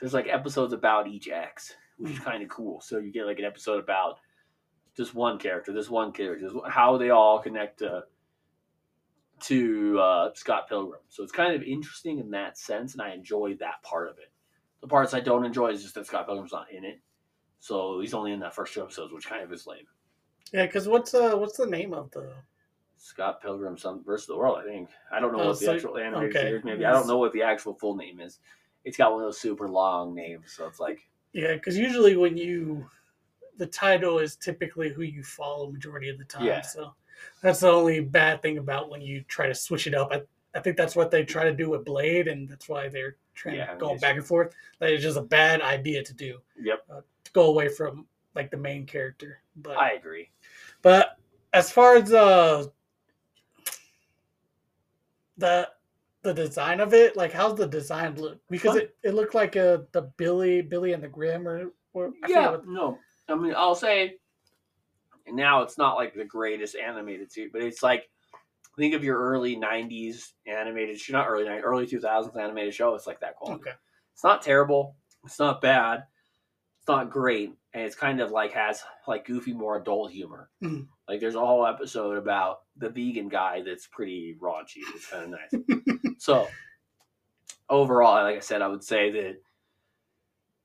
there's 0.00 0.14
like 0.14 0.28
episodes 0.28 0.72
about 0.72 1.08
each 1.08 1.28
X, 1.28 1.74
which 1.98 2.12
is 2.12 2.18
mm. 2.18 2.24
kind 2.24 2.42
of 2.42 2.48
cool. 2.48 2.80
So 2.80 2.98
you 2.98 3.12
get 3.12 3.26
like 3.26 3.38
an 3.38 3.44
episode 3.44 3.82
about 3.82 4.18
just 4.96 5.14
one 5.14 5.38
character, 5.38 5.72
this 5.72 5.90
one 5.90 6.12
character, 6.12 6.48
how 6.68 6.96
they 6.96 7.10
all 7.10 7.38
connect 7.38 7.80
to 7.80 8.04
to 9.40 9.98
uh, 10.00 10.30
Scott 10.34 10.68
Pilgrim. 10.68 11.00
So 11.08 11.22
it's 11.22 11.32
kind 11.32 11.54
of 11.54 11.62
interesting 11.62 12.18
in 12.18 12.30
that 12.30 12.56
sense, 12.58 12.92
and 12.92 13.02
I 13.02 13.12
enjoy 13.14 13.54
that 13.60 13.82
part 13.82 14.08
of 14.08 14.18
it. 14.18 14.30
The 14.80 14.88
parts 14.88 15.14
I 15.14 15.20
don't 15.20 15.44
enjoy 15.44 15.68
is 15.70 15.82
just 15.82 15.94
that 15.96 16.06
Scott 16.06 16.26
Pilgrim's 16.26 16.52
not 16.52 16.70
in 16.72 16.84
it. 16.84 17.00
So 17.60 18.00
he's 18.00 18.14
only 18.14 18.32
in 18.32 18.40
that 18.40 18.54
first 18.54 18.74
two 18.74 18.82
episodes, 18.82 19.12
which 19.12 19.26
kind 19.28 19.42
of 19.42 19.52
is 19.52 19.66
lame. 19.66 19.86
Yeah, 20.52 20.66
because 20.66 20.86
what's 20.86 21.14
uh 21.14 21.34
what's 21.36 21.56
the 21.56 21.66
name 21.66 21.94
of 21.94 22.10
the 22.10 22.32
Scott 22.96 23.40
Pilgrim 23.42 23.76
some 23.78 24.04
versus 24.04 24.26
the 24.26 24.36
world. 24.36 24.58
I 24.62 24.64
think 24.66 24.88
I 25.10 25.20
don't 25.20 25.32
know 25.32 25.40
Oh, 25.42 25.48
what 25.48 25.58
the 25.58 25.64
so- 25.66 25.74
actual 25.74 25.98
animated 25.98 26.36
okay. 26.36 26.60
Maybe 26.62 26.84
I 26.84 26.92
don't 26.92 27.08
know 27.08 27.18
what 27.18 27.32
the 27.32 27.42
actual 27.42 27.74
full 27.74 27.96
name 27.96 28.20
is. 28.20 28.38
It's 28.84 28.96
got 28.98 29.12
one 29.12 29.22
of 29.22 29.26
those 29.26 29.40
super 29.40 29.68
long 29.68 30.14
names, 30.14 30.52
so 30.54 30.66
it's 30.66 30.78
like 30.78 31.00
Yeah, 31.32 31.54
because 31.54 31.76
usually 31.78 32.16
when 32.16 32.36
you, 32.36 32.86
the 33.56 33.66
title 33.66 34.18
is 34.18 34.36
typically 34.36 34.90
who 34.90 35.02
you 35.02 35.22
follow 35.22 35.70
majority 35.70 36.08
of 36.08 36.18
the 36.18 36.24
time. 36.24 36.44
Yeah. 36.44 36.60
So 36.62 36.94
that's 37.42 37.60
the 37.60 37.70
only 37.70 38.00
bad 38.00 38.42
thing 38.42 38.58
about 38.58 38.90
when 38.90 39.00
you 39.00 39.22
try 39.28 39.46
to 39.46 39.54
switch 39.54 39.86
it 39.86 39.94
up. 39.94 40.08
I, 40.12 40.22
I 40.56 40.60
think 40.60 40.76
that's 40.76 40.96
what 40.96 41.10
they 41.10 41.24
try 41.24 41.44
to 41.44 41.52
do 41.52 41.70
with 41.70 41.84
Blade, 41.84 42.28
and 42.28 42.48
that's 42.48 42.68
why 42.68 42.88
they're 42.88 43.16
trying 43.34 43.56
Yeah, 43.56 43.70
I 43.70 43.74
to 43.74 43.78
go 43.78 43.96
back 43.98 44.16
and 44.16 44.24
forth. 44.26 44.54
That 44.80 44.92
is 44.92 45.02
just 45.02 45.16
a 45.16 45.22
bad 45.22 45.60
idea 45.62 46.02
to 46.02 46.14
do. 46.14 46.38
Yep. 46.60 46.86
to 47.24 47.32
go 47.32 47.46
away 47.46 47.68
from 47.68 48.06
like 48.34 48.50
the 48.50 48.56
main 48.56 48.86
character. 48.86 49.40
But 49.56 49.76
I 49.78 49.92
agree. 49.92 50.30
but 50.82 51.16
as 51.52 51.70
far 51.70 51.96
as 51.96 52.12
uh 52.12 52.66
the 55.38 55.68
the 56.22 56.32
design 56.34 56.80
of 56.80 56.94
it, 56.94 57.16
like 57.16 57.32
how's 57.32 57.56
the 57.56 57.66
design 57.66 58.16
look? 58.16 58.38
Because 58.50 58.74
Fun. 58.74 58.82
it, 58.82 58.96
it 59.02 59.14
looked 59.14 59.34
like 59.34 59.56
a 59.56 59.84
the 59.92 60.02
Billy 60.16 60.62
Billy 60.62 60.92
and 60.92 61.02
the 61.02 61.08
Grim 61.08 61.46
or, 61.46 61.70
or 61.92 62.12
Yeah, 62.28 62.50
what- 62.52 62.66
no, 62.66 62.98
I 63.28 63.34
mean 63.34 63.54
I'll 63.56 63.74
say 63.74 64.16
now 65.26 65.62
it's 65.62 65.78
not 65.78 65.96
like 65.96 66.14
the 66.14 66.24
greatest 66.24 66.76
animated 66.76 67.32
series, 67.32 67.50
but 67.52 67.62
it's 67.62 67.82
like 67.82 68.08
think 68.76 68.94
of 68.94 69.04
your 69.04 69.18
early 69.18 69.56
'90s 69.56 70.32
animated, 70.46 71.00
not 71.10 71.26
early 71.28 71.44
'90s, 71.44 71.62
early 71.62 71.86
2000s 71.86 72.36
animated 72.36 72.74
show. 72.74 72.94
It's 72.94 73.06
like 73.06 73.20
that 73.20 73.36
quality. 73.36 73.62
okay. 73.62 73.76
It's 74.12 74.24
not 74.24 74.42
terrible. 74.42 74.96
It's 75.24 75.38
not 75.38 75.60
bad. 75.62 76.04
It's 76.78 76.88
not 76.88 77.10
great, 77.10 77.54
and 77.72 77.82
it's 77.82 77.96
kind 77.96 78.20
of 78.20 78.30
like 78.30 78.52
has 78.52 78.82
like 79.08 79.24
goofy, 79.24 79.54
more 79.54 79.78
adult 79.78 80.10
humor. 80.12 80.50
Mhm. 80.62 80.86
Like 81.08 81.20
there's 81.20 81.34
a 81.34 81.40
whole 81.40 81.66
episode 81.66 82.18
about 82.18 82.60
the 82.76 82.90
vegan 82.90 83.28
guy 83.28 83.62
that's 83.62 83.86
pretty 83.86 84.36
raunchy. 84.40 84.80
It's 84.94 85.10
kind 85.10 85.34
of 85.34 85.40
nice. 85.40 86.14
so 86.18 86.46
overall, 87.70 88.22
like 88.22 88.36
I 88.36 88.40
said, 88.40 88.62
I 88.62 88.68
would 88.68 88.84
say 88.84 89.10
that 89.12 89.36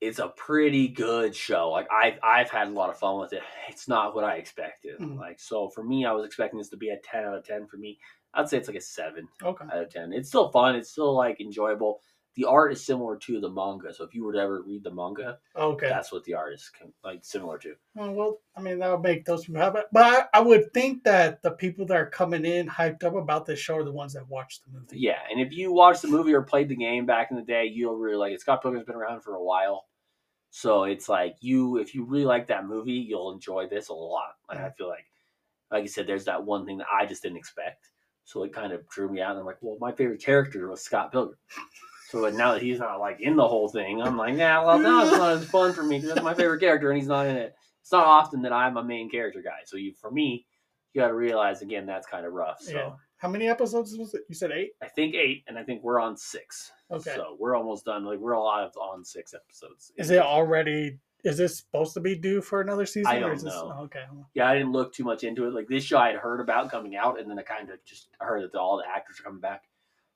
it's 0.00 0.18
a 0.18 0.28
pretty 0.28 0.88
good 0.88 1.34
show. 1.34 1.70
Like 1.70 1.88
I've 1.92 2.18
I've 2.22 2.50
had 2.50 2.68
a 2.68 2.72
lot 2.72 2.90
of 2.90 2.98
fun 2.98 3.20
with 3.20 3.32
it. 3.32 3.42
It's 3.68 3.86
not 3.88 4.14
what 4.14 4.24
I 4.24 4.34
expected. 4.36 4.98
Mhm. 4.98 5.18
Like 5.18 5.38
so 5.40 5.68
for 5.68 5.82
me, 5.84 6.04
I 6.06 6.12
was 6.12 6.24
expecting 6.24 6.58
this 6.58 6.70
to 6.70 6.76
be 6.76 6.88
a 6.90 6.98
ten 7.04 7.24
out 7.24 7.36
of 7.36 7.44
ten. 7.44 7.66
For 7.66 7.76
me, 7.76 7.98
I'd 8.34 8.48
say 8.48 8.56
it's 8.58 8.68
like 8.68 8.76
a 8.76 8.80
seven 8.80 9.28
Okay. 9.42 9.64
out 9.72 9.82
of 9.82 9.90
10. 9.90 10.12
It's 10.12 10.28
still 10.28 10.50
fun. 10.50 10.76
It's 10.76 10.90
still 10.90 11.14
like 11.16 11.40
enjoyable. 11.40 12.00
The 12.36 12.44
art 12.44 12.72
is 12.72 12.86
similar 12.86 13.16
to 13.16 13.40
the 13.40 13.50
manga. 13.50 13.92
So 13.92 14.04
if 14.04 14.14
you 14.14 14.24
were 14.24 14.32
to 14.32 14.38
ever 14.38 14.62
read 14.62 14.84
the 14.84 14.92
manga, 14.94 15.38
Okay. 15.56 15.88
that's 15.88 16.12
what 16.12 16.22
the 16.22 16.34
art 16.34 16.54
is 16.54 16.70
like 17.02 17.24
similar 17.24 17.58
to. 17.58 17.74
Oh, 17.98 18.10
well, 18.12 18.38
I 18.56 18.60
mean, 18.62 18.78
that 18.78 18.90
would 18.92 19.02
make 19.02 19.24
those 19.24 19.44
people 19.46 19.60
happy. 19.60 19.80
But 19.90 20.28
I, 20.32 20.38
I 20.38 20.40
would 20.40 20.72
think 20.72 21.02
that 21.02 21.42
the 21.42 21.50
people 21.50 21.84
that 21.86 21.96
are 21.96 22.08
coming 22.08 22.44
in 22.44 22.68
hyped 22.68 23.02
up 23.02 23.16
about 23.16 23.46
this 23.46 23.58
show 23.58 23.74
are 23.78 23.84
the 23.84 23.90
ones 23.92 24.12
that 24.12 24.28
watched 24.28 24.64
the 24.64 24.70
movie. 24.78 24.96
Yeah. 25.00 25.18
And 25.28 25.40
if 25.40 25.52
you 25.52 25.72
watched 25.72 26.02
the 26.02 26.08
movie 26.08 26.32
or 26.32 26.42
played 26.42 26.68
the 26.68 26.76
game 26.76 27.04
back 27.04 27.32
in 27.32 27.36
the 27.36 27.42
day, 27.42 27.64
you'll 27.66 27.96
really 27.98 28.16
like 28.16 28.32
it. 28.32 28.40
Scott 28.40 28.62
Pilgrim's 28.62 28.86
been 28.86 28.94
around 28.94 29.22
for 29.22 29.34
a 29.34 29.42
while. 29.42 29.86
So 30.50 30.84
it's 30.84 31.08
like 31.08 31.36
you, 31.40 31.78
if 31.78 31.94
you 31.94 32.04
really 32.04 32.24
like 32.24 32.48
that 32.48 32.66
movie, 32.66 32.92
you'll 32.92 33.32
enjoy 33.32 33.68
this 33.68 33.88
a 33.88 33.94
lot. 33.94 34.34
Like 34.48 34.58
I 34.58 34.70
feel 34.70 34.88
like, 34.88 35.06
like 35.70 35.82
you 35.82 35.88
said, 35.88 36.06
there's 36.06 36.24
that 36.24 36.44
one 36.44 36.66
thing 36.66 36.78
that 36.78 36.88
I 36.92 37.06
just 37.06 37.22
didn't 37.22 37.38
expect. 37.38 37.90
So 38.24 38.42
it 38.42 38.52
kind 38.52 38.72
of 38.72 38.88
drew 38.88 39.08
me 39.08 39.20
out. 39.20 39.32
And 39.32 39.40
I'm 39.40 39.46
like, 39.46 39.58
well, 39.60 39.76
my 39.80 39.92
favorite 39.92 40.22
character 40.22 40.68
was 40.68 40.82
Scott 40.82 41.12
Pilgrim. 41.12 41.38
So 42.08 42.28
now 42.30 42.54
that 42.54 42.62
he's 42.62 42.80
not 42.80 42.98
like 42.98 43.20
in 43.20 43.36
the 43.36 43.46
whole 43.46 43.68
thing, 43.68 44.02
I'm 44.02 44.16
like, 44.16 44.36
yeah, 44.36 44.64
well, 44.64 44.78
now 44.80 45.02
it's 45.02 45.12
not 45.12 45.32
as 45.32 45.44
fun 45.44 45.72
for 45.72 45.84
me 45.84 45.98
because 45.98 46.14
that's 46.14 46.24
my 46.24 46.34
favorite 46.34 46.58
character 46.58 46.90
and 46.90 46.98
he's 46.98 47.08
not 47.08 47.26
in 47.26 47.36
it. 47.36 47.54
It's 47.82 47.92
not 47.92 48.04
often 48.04 48.42
that 48.42 48.52
I'm 48.52 48.76
a 48.76 48.84
main 48.84 49.08
character 49.08 49.40
guy. 49.42 49.60
So 49.64 49.76
you, 49.76 49.94
for 49.94 50.10
me, 50.10 50.46
you 50.92 51.00
got 51.00 51.08
to 51.08 51.14
realize 51.14 51.62
again 51.62 51.86
that's 51.86 52.08
kind 52.08 52.26
of 52.26 52.32
rough. 52.32 52.60
So 52.60 52.72
Yeah. 52.72 52.90
How 53.18 53.28
many 53.28 53.48
episodes 53.48 53.96
was 53.96 54.14
it? 54.14 54.22
You 54.28 54.34
said 54.34 54.50
eight? 54.50 54.70
I 54.82 54.88
think 54.88 55.14
eight, 55.14 55.44
and 55.46 55.58
I 55.58 55.62
think 55.62 55.82
we're 55.84 56.00
on 56.00 56.16
six. 56.16 56.72
Okay. 56.90 57.14
So 57.14 57.36
we're 57.38 57.54
almost 57.56 57.84
done. 57.84 58.04
Like 58.04 58.18
we're 58.18 58.32
a 58.32 58.42
lot 58.42 58.64
of 58.64 58.76
on 58.76 59.04
six 59.04 59.34
episodes. 59.34 59.92
Is 59.96 60.10
it 60.10 60.20
already, 60.20 60.98
is 61.24 61.36
this 61.36 61.58
supposed 61.58 61.94
to 61.94 62.00
be 62.00 62.16
due 62.16 62.40
for 62.40 62.60
another 62.60 62.86
season? 62.86 63.06
I 63.12 63.16
or 63.16 63.20
don't 63.20 63.32
is 63.32 63.42
this, 63.44 63.54
know. 63.54 63.76
oh, 63.78 63.84
okay. 63.84 64.04
Yeah, 64.34 64.48
I 64.48 64.54
didn't 64.54 64.72
look 64.72 64.92
too 64.92 65.04
much 65.04 65.22
into 65.22 65.46
it. 65.46 65.54
Like 65.54 65.68
this 65.68 65.84
show, 65.84 65.98
I 65.98 66.08
had 66.08 66.16
heard 66.16 66.40
about 66.40 66.70
coming 66.70 66.96
out, 66.96 67.20
and 67.20 67.30
then 67.30 67.38
I 67.38 67.42
kind 67.42 67.70
of 67.70 67.78
just 67.84 68.08
heard 68.18 68.42
that 68.42 68.58
all 68.58 68.78
the 68.78 68.84
actors 68.88 69.20
are 69.20 69.22
coming 69.22 69.40
back, 69.40 69.64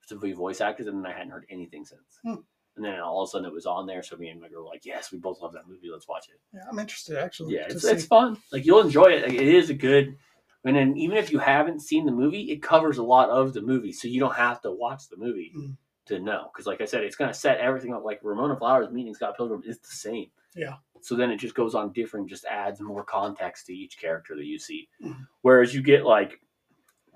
specifically 0.01 0.33
voice 0.33 0.61
actors, 0.61 0.87
and 0.87 1.05
then 1.05 1.11
I 1.11 1.15
hadn't 1.17 1.31
heard 1.31 1.47
anything 1.51 1.85
since. 1.85 2.03
Hmm. 2.23 2.43
And 2.77 2.85
then 2.85 2.99
all 2.99 3.23
of 3.23 3.29
a 3.29 3.31
sudden, 3.31 3.47
it 3.47 3.53
was 3.53 3.67
on 3.67 3.87
there. 3.87 4.03
So 4.03 4.17
me 4.17 4.29
and 4.31 4.41
my 4.41 4.49
girl 4.49 4.65
were 4.65 4.69
like, 4.71 4.85
"Yes, 4.85 5.13
we 5.13 5.19
both 5.19 5.41
love 5.41 5.53
that 5.53 5.69
movie. 5.69 5.89
Let's 5.93 6.09
watch 6.09 6.29
it." 6.29 6.41
Yeah, 6.53 6.63
I'm 6.69 6.79
interested 6.81 7.17
actually. 7.17 7.55
Yeah, 7.55 7.67
it's, 7.69 7.85
it's 7.85 8.05
fun. 8.05 8.37
Like 8.51 8.67
you'll 8.67 8.81
enjoy 8.81 9.13
it. 9.13 9.29
Like, 9.29 9.35
it 9.35 9.47
is 9.47 9.71
a 9.71 9.75
good. 9.75 10.17
And 10.65 10.75
then 10.75 10.97
even 10.97 11.19
if 11.19 11.31
you 11.31 11.39
haven't 11.39 11.83
seen 11.83 12.07
the 12.07 12.11
movie, 12.13 12.51
it 12.51 12.63
covers 12.63 12.97
a 12.97 13.03
lot 13.03 13.29
of 13.29 13.53
the 13.53 13.61
movie, 13.61 13.93
so 13.93 14.09
you 14.09 14.19
don't 14.19 14.35
have 14.35 14.63
to 14.63 14.73
watch 14.73 15.09
the 15.11 15.17
movie 15.19 15.53
Mm. 15.55 15.77
To 16.07 16.19
know. 16.19 16.51
Because 16.53 16.67
like 16.67 16.81
I 16.81 16.85
said, 16.85 17.03
it's 17.05 17.17
going 17.17 17.33
to 17.33 17.38
set 17.38 17.59
everything 17.59 17.95
up. 17.95 18.05
Like 18.05 18.21
Ramona 18.23 18.57
Flowers 18.57 18.90
meeting 18.90 19.14
Scott 19.14 19.37
Pilgrim 19.37 19.62
is 19.67 19.79
the 19.79 19.88
same. 19.88 20.31
Yeah. 20.55 20.75
So 21.01 21.17
then 21.17 21.31
it 21.31 21.38
just 21.38 21.55
goes 21.55 21.75
on 21.75 21.93
different, 21.93 22.29
just 22.29 22.45
adds 22.47 22.81
more 22.81 23.05
context 23.05 23.67
to 23.67 23.75
each 23.75 23.99
character 23.99 24.35
that 24.37 24.47
you 24.47 24.59
see. 24.59 24.88
Mhm. 25.03 25.27
Whereas 25.43 25.75
you 25.75 25.83
get 25.83 26.05
like 26.05 26.40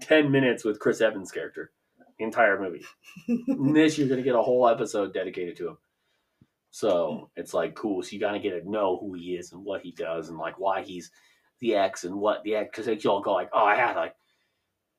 10 0.00 0.30
minutes 0.30 0.64
with 0.64 0.78
Chris 0.78 1.00
Evans' 1.00 1.32
character, 1.32 1.72
the 2.18 2.24
entire 2.24 2.60
movie. 2.60 2.84
This, 3.74 3.98
you're 3.98 4.08
going 4.08 4.18
to 4.20 4.24
get 4.24 4.34
a 4.34 4.42
whole 4.42 4.68
episode 4.68 5.14
dedicated 5.14 5.56
to 5.56 5.68
him. 5.68 5.78
So 6.70 7.30
it's 7.36 7.54
like 7.54 7.74
cool. 7.74 8.02
So 8.02 8.10
you 8.12 8.20
got 8.20 8.32
to 8.32 8.38
get 8.38 8.50
to 8.62 8.70
know 8.70 8.98
who 8.98 9.14
he 9.14 9.36
is 9.36 9.52
and 9.52 9.64
what 9.64 9.80
he 9.82 9.92
does 9.92 10.28
and 10.28 10.38
like 10.38 10.58
why 10.58 10.82
he's 10.82 11.10
the 11.60 11.74
X 11.74 12.04
and 12.04 12.14
what 12.14 12.42
the 12.44 12.56
X. 12.56 12.68
Because 12.70 12.86
like, 12.86 13.02
you'll 13.02 13.20
go 13.20 13.32
like, 13.32 13.50
oh, 13.52 13.64
I 13.64 13.74
had 13.74 13.96
like, 13.96 14.14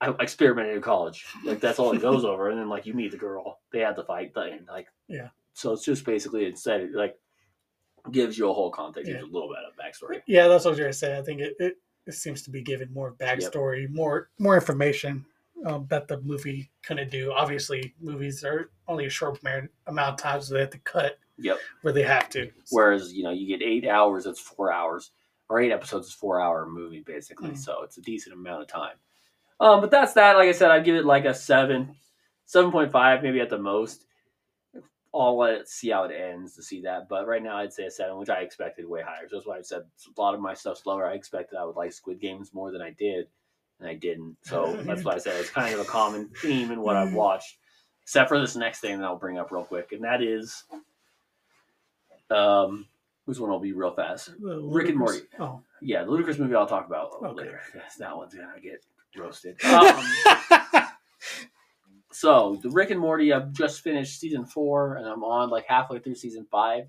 I 0.02 0.14
experimented 0.22 0.76
in 0.76 0.82
college. 0.82 1.26
Like 1.44 1.60
that's 1.60 1.78
all 1.80 1.92
it 1.92 2.02
goes 2.02 2.24
over. 2.24 2.50
And 2.50 2.60
then 2.60 2.70
like 2.70 2.86
you 2.86 2.94
meet 2.94 3.12
the 3.12 3.18
girl, 3.18 3.60
they 3.72 3.80
had 3.80 3.96
the 3.96 4.04
fight 4.04 4.34
thing. 4.34 4.62
Like, 4.68 4.88
Yeah. 5.08 5.30
So 5.54 5.74
it's 5.74 5.84
just 5.84 6.06
basically 6.06 6.46
instead 6.46 6.82
it 6.82 6.94
like 6.94 7.18
gives 8.12 8.38
you 8.38 8.50
a 8.50 8.54
whole 8.54 8.72
context, 8.72 9.08
Yeah. 9.10 9.16
gives 9.18 9.28
you 9.28 9.32
a 9.32 9.34
little 9.34 9.50
bit 9.50 9.58
of 9.68 9.74
backstory. 9.76 10.22
Yeah, 10.26 10.48
that's 10.48 10.64
what 10.64 10.70
I 10.70 10.72
was 10.72 10.80
gonna 10.80 10.94
say. 10.94 11.18
I 11.18 11.22
think 11.22 11.42
it, 11.42 11.54
it, 11.60 11.78
it 12.06 12.14
seems 12.14 12.42
to 12.44 12.50
be 12.50 12.62
giving 12.62 12.92
more 12.94 13.14
backstory, 13.14 13.90
more 13.90 14.30
more 14.40 14.56
information 14.56 15.26
um, 15.66 15.86
that 15.90 16.08
the 16.08 16.22
movie 16.22 16.72
couldn't 16.84 17.12
do. 17.12 17.34
Obviously, 17.34 17.94
movies 18.00 18.44
are 18.46 18.72
only 18.88 19.06
a 19.06 19.10
short 19.10 19.38
amount 19.44 19.70
of 19.88 20.18
time, 20.18 20.42
so 20.42 20.54
they 20.54 20.62
have 20.62 20.70
to 20.70 20.80
cut 20.80 21.20
Yep. 21.42 21.58
where 21.82 21.94
they 21.94 22.04
have 22.04 22.30
to. 22.32 22.50
Whereas 22.72 23.12
you 23.14 23.24
know 23.24 23.32
you 23.32 23.46
get 23.48 23.62
eight 23.66 23.86
hours, 23.86 24.26
it's 24.26 24.40
four 24.40 24.72
hours, 24.72 25.12
or 25.50 25.60
eight 25.60 25.72
episodes 25.74 26.08
is 26.08 26.14
four 26.14 26.40
hour 26.42 26.66
movie 26.66 27.02
basically. 27.02 27.50
Mm. 27.52 27.58
So 27.58 27.84
it's 27.84 27.98
a 27.98 28.02
decent 28.02 28.34
amount 28.34 28.62
of 28.62 28.68
time. 28.70 28.96
Um, 29.60 29.82
but 29.82 29.92
that's 29.92 30.14
that. 30.14 30.38
Like 30.38 30.50
I 30.50 30.54
said, 30.54 30.72
I'd 30.72 30.86
give 30.86 30.96
it 30.96 31.06
like 31.06 31.26
a 31.26 31.34
seven, 31.34 31.96
seven 32.46 32.72
point 32.72 32.92
five, 32.92 33.24
maybe 33.24 33.42
at 33.42 33.50
the 33.50 33.58
most. 33.58 34.06
I'll 35.14 35.38
let 35.40 35.68
see 35.68 35.90
how 35.90 36.04
it 36.04 36.12
ends 36.16 36.56
to 36.56 36.62
see 36.64 36.82
that. 36.82 37.10
But 37.10 37.28
right 37.28 37.42
now, 37.42 37.58
I'd 37.58 37.74
say 37.74 37.86
a 37.86 37.92
seven, 37.92 38.18
which 38.20 38.30
I 38.30 38.42
expected 38.42 38.88
way 38.88 39.02
higher. 39.02 39.28
So 39.28 39.38
that's 39.38 39.48
why 39.48 39.58
I 39.58 39.62
said 39.62 39.82
a 40.16 40.22
lot 40.22 40.36
of 40.36 40.40
my 40.40 40.54
stuff's 40.54 40.86
lower. 40.86 41.08
I 41.08 41.14
expected 41.14 41.58
I 41.58 41.66
would 41.66 41.76
like 41.76 41.92
Squid 41.94 42.20
Games 42.22 42.54
more 42.54 42.72
than 42.72 42.82
I 42.82 42.92
did, 42.92 43.28
and 43.80 43.90
I 43.90 43.96
didn't. 43.96 44.38
So 44.44 44.78
that's 44.86 45.04
why 45.04 45.14
I 45.14 45.18
said 45.18 45.36
it's 45.40 45.50
kind 45.50 45.74
of 45.74 45.80
a 45.80 45.86
common 45.86 46.30
theme 46.38 46.72
in 46.72 46.82
what 46.82 46.96
I've 46.96 47.14
watched, 47.14 47.58
except 48.04 48.30
for 48.30 48.40
this 48.40 48.56
next 48.56 48.82
thing 48.82 49.00
that 49.00 49.06
I'll 49.06 49.16
bring 49.18 49.40
up 49.40 49.52
real 49.52 49.64
quick, 49.64 49.92
and 49.94 50.04
that 50.04 50.22
is, 50.22 50.64
um, 52.30 52.86
whose 53.26 53.40
one 53.40 53.50
will 53.50 53.60
be 53.60 53.74
real 53.74 53.92
fast. 53.92 54.30
Rick 54.40 54.90
and 54.90 54.98
Morty. 55.00 55.22
Oh, 55.40 55.62
Yeah, 55.82 56.04
the 56.04 56.12
Ludacris 56.12 56.38
movie 56.40 56.54
I'll 56.56 56.68
talk 56.68 56.86
about 56.86 57.14
Okay. 57.24 57.34
later. 57.34 57.62
Yes, 57.76 57.96
that 58.00 58.16
one's 58.16 58.36
gonna 58.36 58.60
get 58.62 58.84
roasted. 59.18 59.58
Um, 59.64 60.04
so 62.12 62.60
the 62.64 62.70
Rick 62.70 62.92
and 62.92 63.00
Morty, 63.00 63.32
I've 63.34 63.52
just 63.54 63.82
finished 63.82 64.20
season 64.20 64.46
four, 64.46 64.96
and 64.96 65.06
I'm 65.08 65.24
on 65.24 65.50
like 65.50 65.66
halfway 65.68 66.00
through 66.00 66.16
season 66.16 66.46
five. 66.52 66.86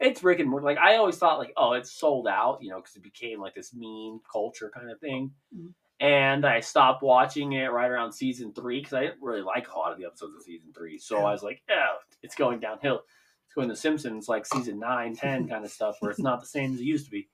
It's 0.00 0.22
Rick 0.24 0.40
and 0.40 0.50
Morty. 0.50 0.64
Like 0.66 0.78
I 0.78 0.96
always 0.96 1.16
thought, 1.16 1.38
like 1.38 1.52
oh, 1.56 1.72
it's 1.72 1.92
sold 1.92 2.26
out, 2.28 2.58
you 2.60 2.70
know, 2.70 2.76
because 2.80 2.96
it 2.96 3.02
became 3.02 3.40
like 3.40 3.54
this 3.54 3.72
meme 3.74 4.20
culture 4.30 4.70
kind 4.74 4.90
of 4.90 4.98
thing. 5.00 5.30
Mhm. 5.56 5.72
And 6.00 6.44
I 6.44 6.58
stopped 6.60 7.02
watching 7.02 7.52
it 7.52 7.66
right 7.70 7.88
around 7.88 8.12
season 8.12 8.52
three 8.52 8.80
because 8.80 8.94
I 8.94 9.02
didn't 9.02 9.22
really 9.22 9.42
like 9.42 9.68
a 9.72 9.78
lot 9.78 9.92
of 9.92 9.98
the 9.98 10.04
episodes 10.06 10.34
of 10.34 10.42
season 10.42 10.72
three. 10.76 10.98
So 10.98 11.18
Yeah. 11.18 11.24
I 11.24 11.32
was 11.32 11.42
like, 11.44 11.62
yeah, 11.68 11.86
it's 12.22 12.34
going 12.34 12.58
downhill. 12.58 13.02
It's 13.46 13.54
going 13.54 13.68
to 13.68 13.76
Simpsons 13.76 14.28
like 14.28 14.44
season 14.44 14.80
nine, 14.80 15.14
ten 15.14 15.48
kind 15.48 15.64
of 15.64 15.70
stuff, 15.70 15.96
where 16.00 16.10
it's 16.10 16.20
not 16.20 16.40
the 16.40 16.46
same 16.46 16.74
as 16.74 16.80
it 16.80 16.84
used 16.84 17.04
to 17.04 17.10
be. 17.12 17.28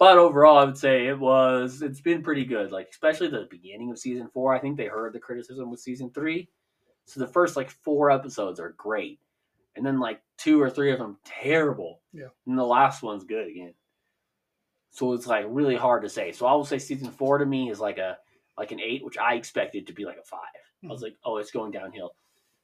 But 0.00 0.16
overall, 0.16 0.58
I 0.58 0.64
would 0.64 0.78
say 0.78 1.08
it 1.08 1.18
was. 1.18 1.82
It's 1.82 2.00
been 2.00 2.22
pretty 2.22 2.46
good. 2.46 2.72
Like 2.72 2.88
especially 2.90 3.28
the 3.28 3.46
beginning 3.50 3.90
of 3.90 3.98
season 3.98 4.28
four. 4.32 4.54
I 4.54 4.58
think 4.58 4.78
they 4.78 4.86
heard 4.86 5.12
the 5.12 5.20
criticism 5.20 5.70
with 5.70 5.78
season 5.78 6.10
three, 6.10 6.48
so 7.04 7.20
the 7.20 7.26
first 7.26 7.54
like 7.54 7.68
four 7.68 8.10
episodes 8.10 8.58
are 8.58 8.74
great, 8.78 9.20
and 9.76 9.84
then 9.84 10.00
like 10.00 10.22
two 10.38 10.60
or 10.60 10.70
three 10.70 10.90
of 10.90 10.98
them 10.98 11.18
terrible. 11.24 12.00
Yeah. 12.14 12.28
And 12.46 12.58
the 12.58 12.64
last 12.64 13.02
one's 13.02 13.24
good 13.24 13.46
again. 13.46 13.74
So 14.90 15.12
it's 15.12 15.26
like 15.26 15.44
really 15.48 15.76
hard 15.76 16.02
to 16.02 16.08
say. 16.08 16.32
So 16.32 16.46
I 16.46 16.54
will 16.54 16.64
say 16.64 16.78
season 16.78 17.10
four 17.10 17.36
to 17.36 17.44
me 17.44 17.70
is 17.70 17.78
like 17.78 17.98
a 17.98 18.16
like 18.56 18.72
an 18.72 18.80
eight, 18.80 19.04
which 19.04 19.18
I 19.18 19.34
expected 19.34 19.86
to 19.86 19.92
be 19.92 20.06
like 20.06 20.18
a 20.18 20.24
5 20.24 20.40
I 20.82 20.86
was 20.88 21.00
hmm. 21.00 21.04
like, 21.04 21.16
oh, 21.24 21.36
it's 21.36 21.50
going 21.50 21.72
downhill. 21.72 22.12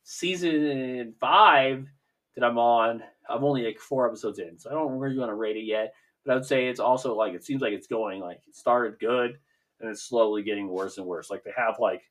Season 0.05 1.12
five 1.20 1.87
that 2.35 2.44
I'm 2.44 2.57
on, 2.57 3.03
I'm 3.29 3.44
only 3.44 3.64
like 3.64 3.79
four 3.79 4.07
episodes 4.07 4.38
in, 4.38 4.59
so 4.59 4.70
I 4.70 4.72
don't 4.72 4.99
really 4.99 5.18
want 5.18 5.31
to 5.31 5.35
rate 5.35 5.57
it 5.59 5.64
yet. 5.64 5.92
But 6.26 6.32
I 6.32 6.34
would 6.36 6.46
say 6.46 6.66
it's 6.66 6.80
also 6.80 7.14
like 7.14 7.32
it 7.34 7.44
seems 7.44 7.62
like 7.62 7.72
it's 7.72 7.86
going 7.86 8.20
like 8.20 8.40
it 8.48 8.56
started 8.56 8.98
good 8.98 9.38
and 9.80 9.90
it's 9.90 10.02
slowly 10.02 10.42
getting 10.42 10.68
worse 10.68 10.98
and 10.98 11.06
worse. 11.06 11.30
Like 11.30 11.44
they 11.44 11.52
have 11.56 11.76
like 11.78 12.02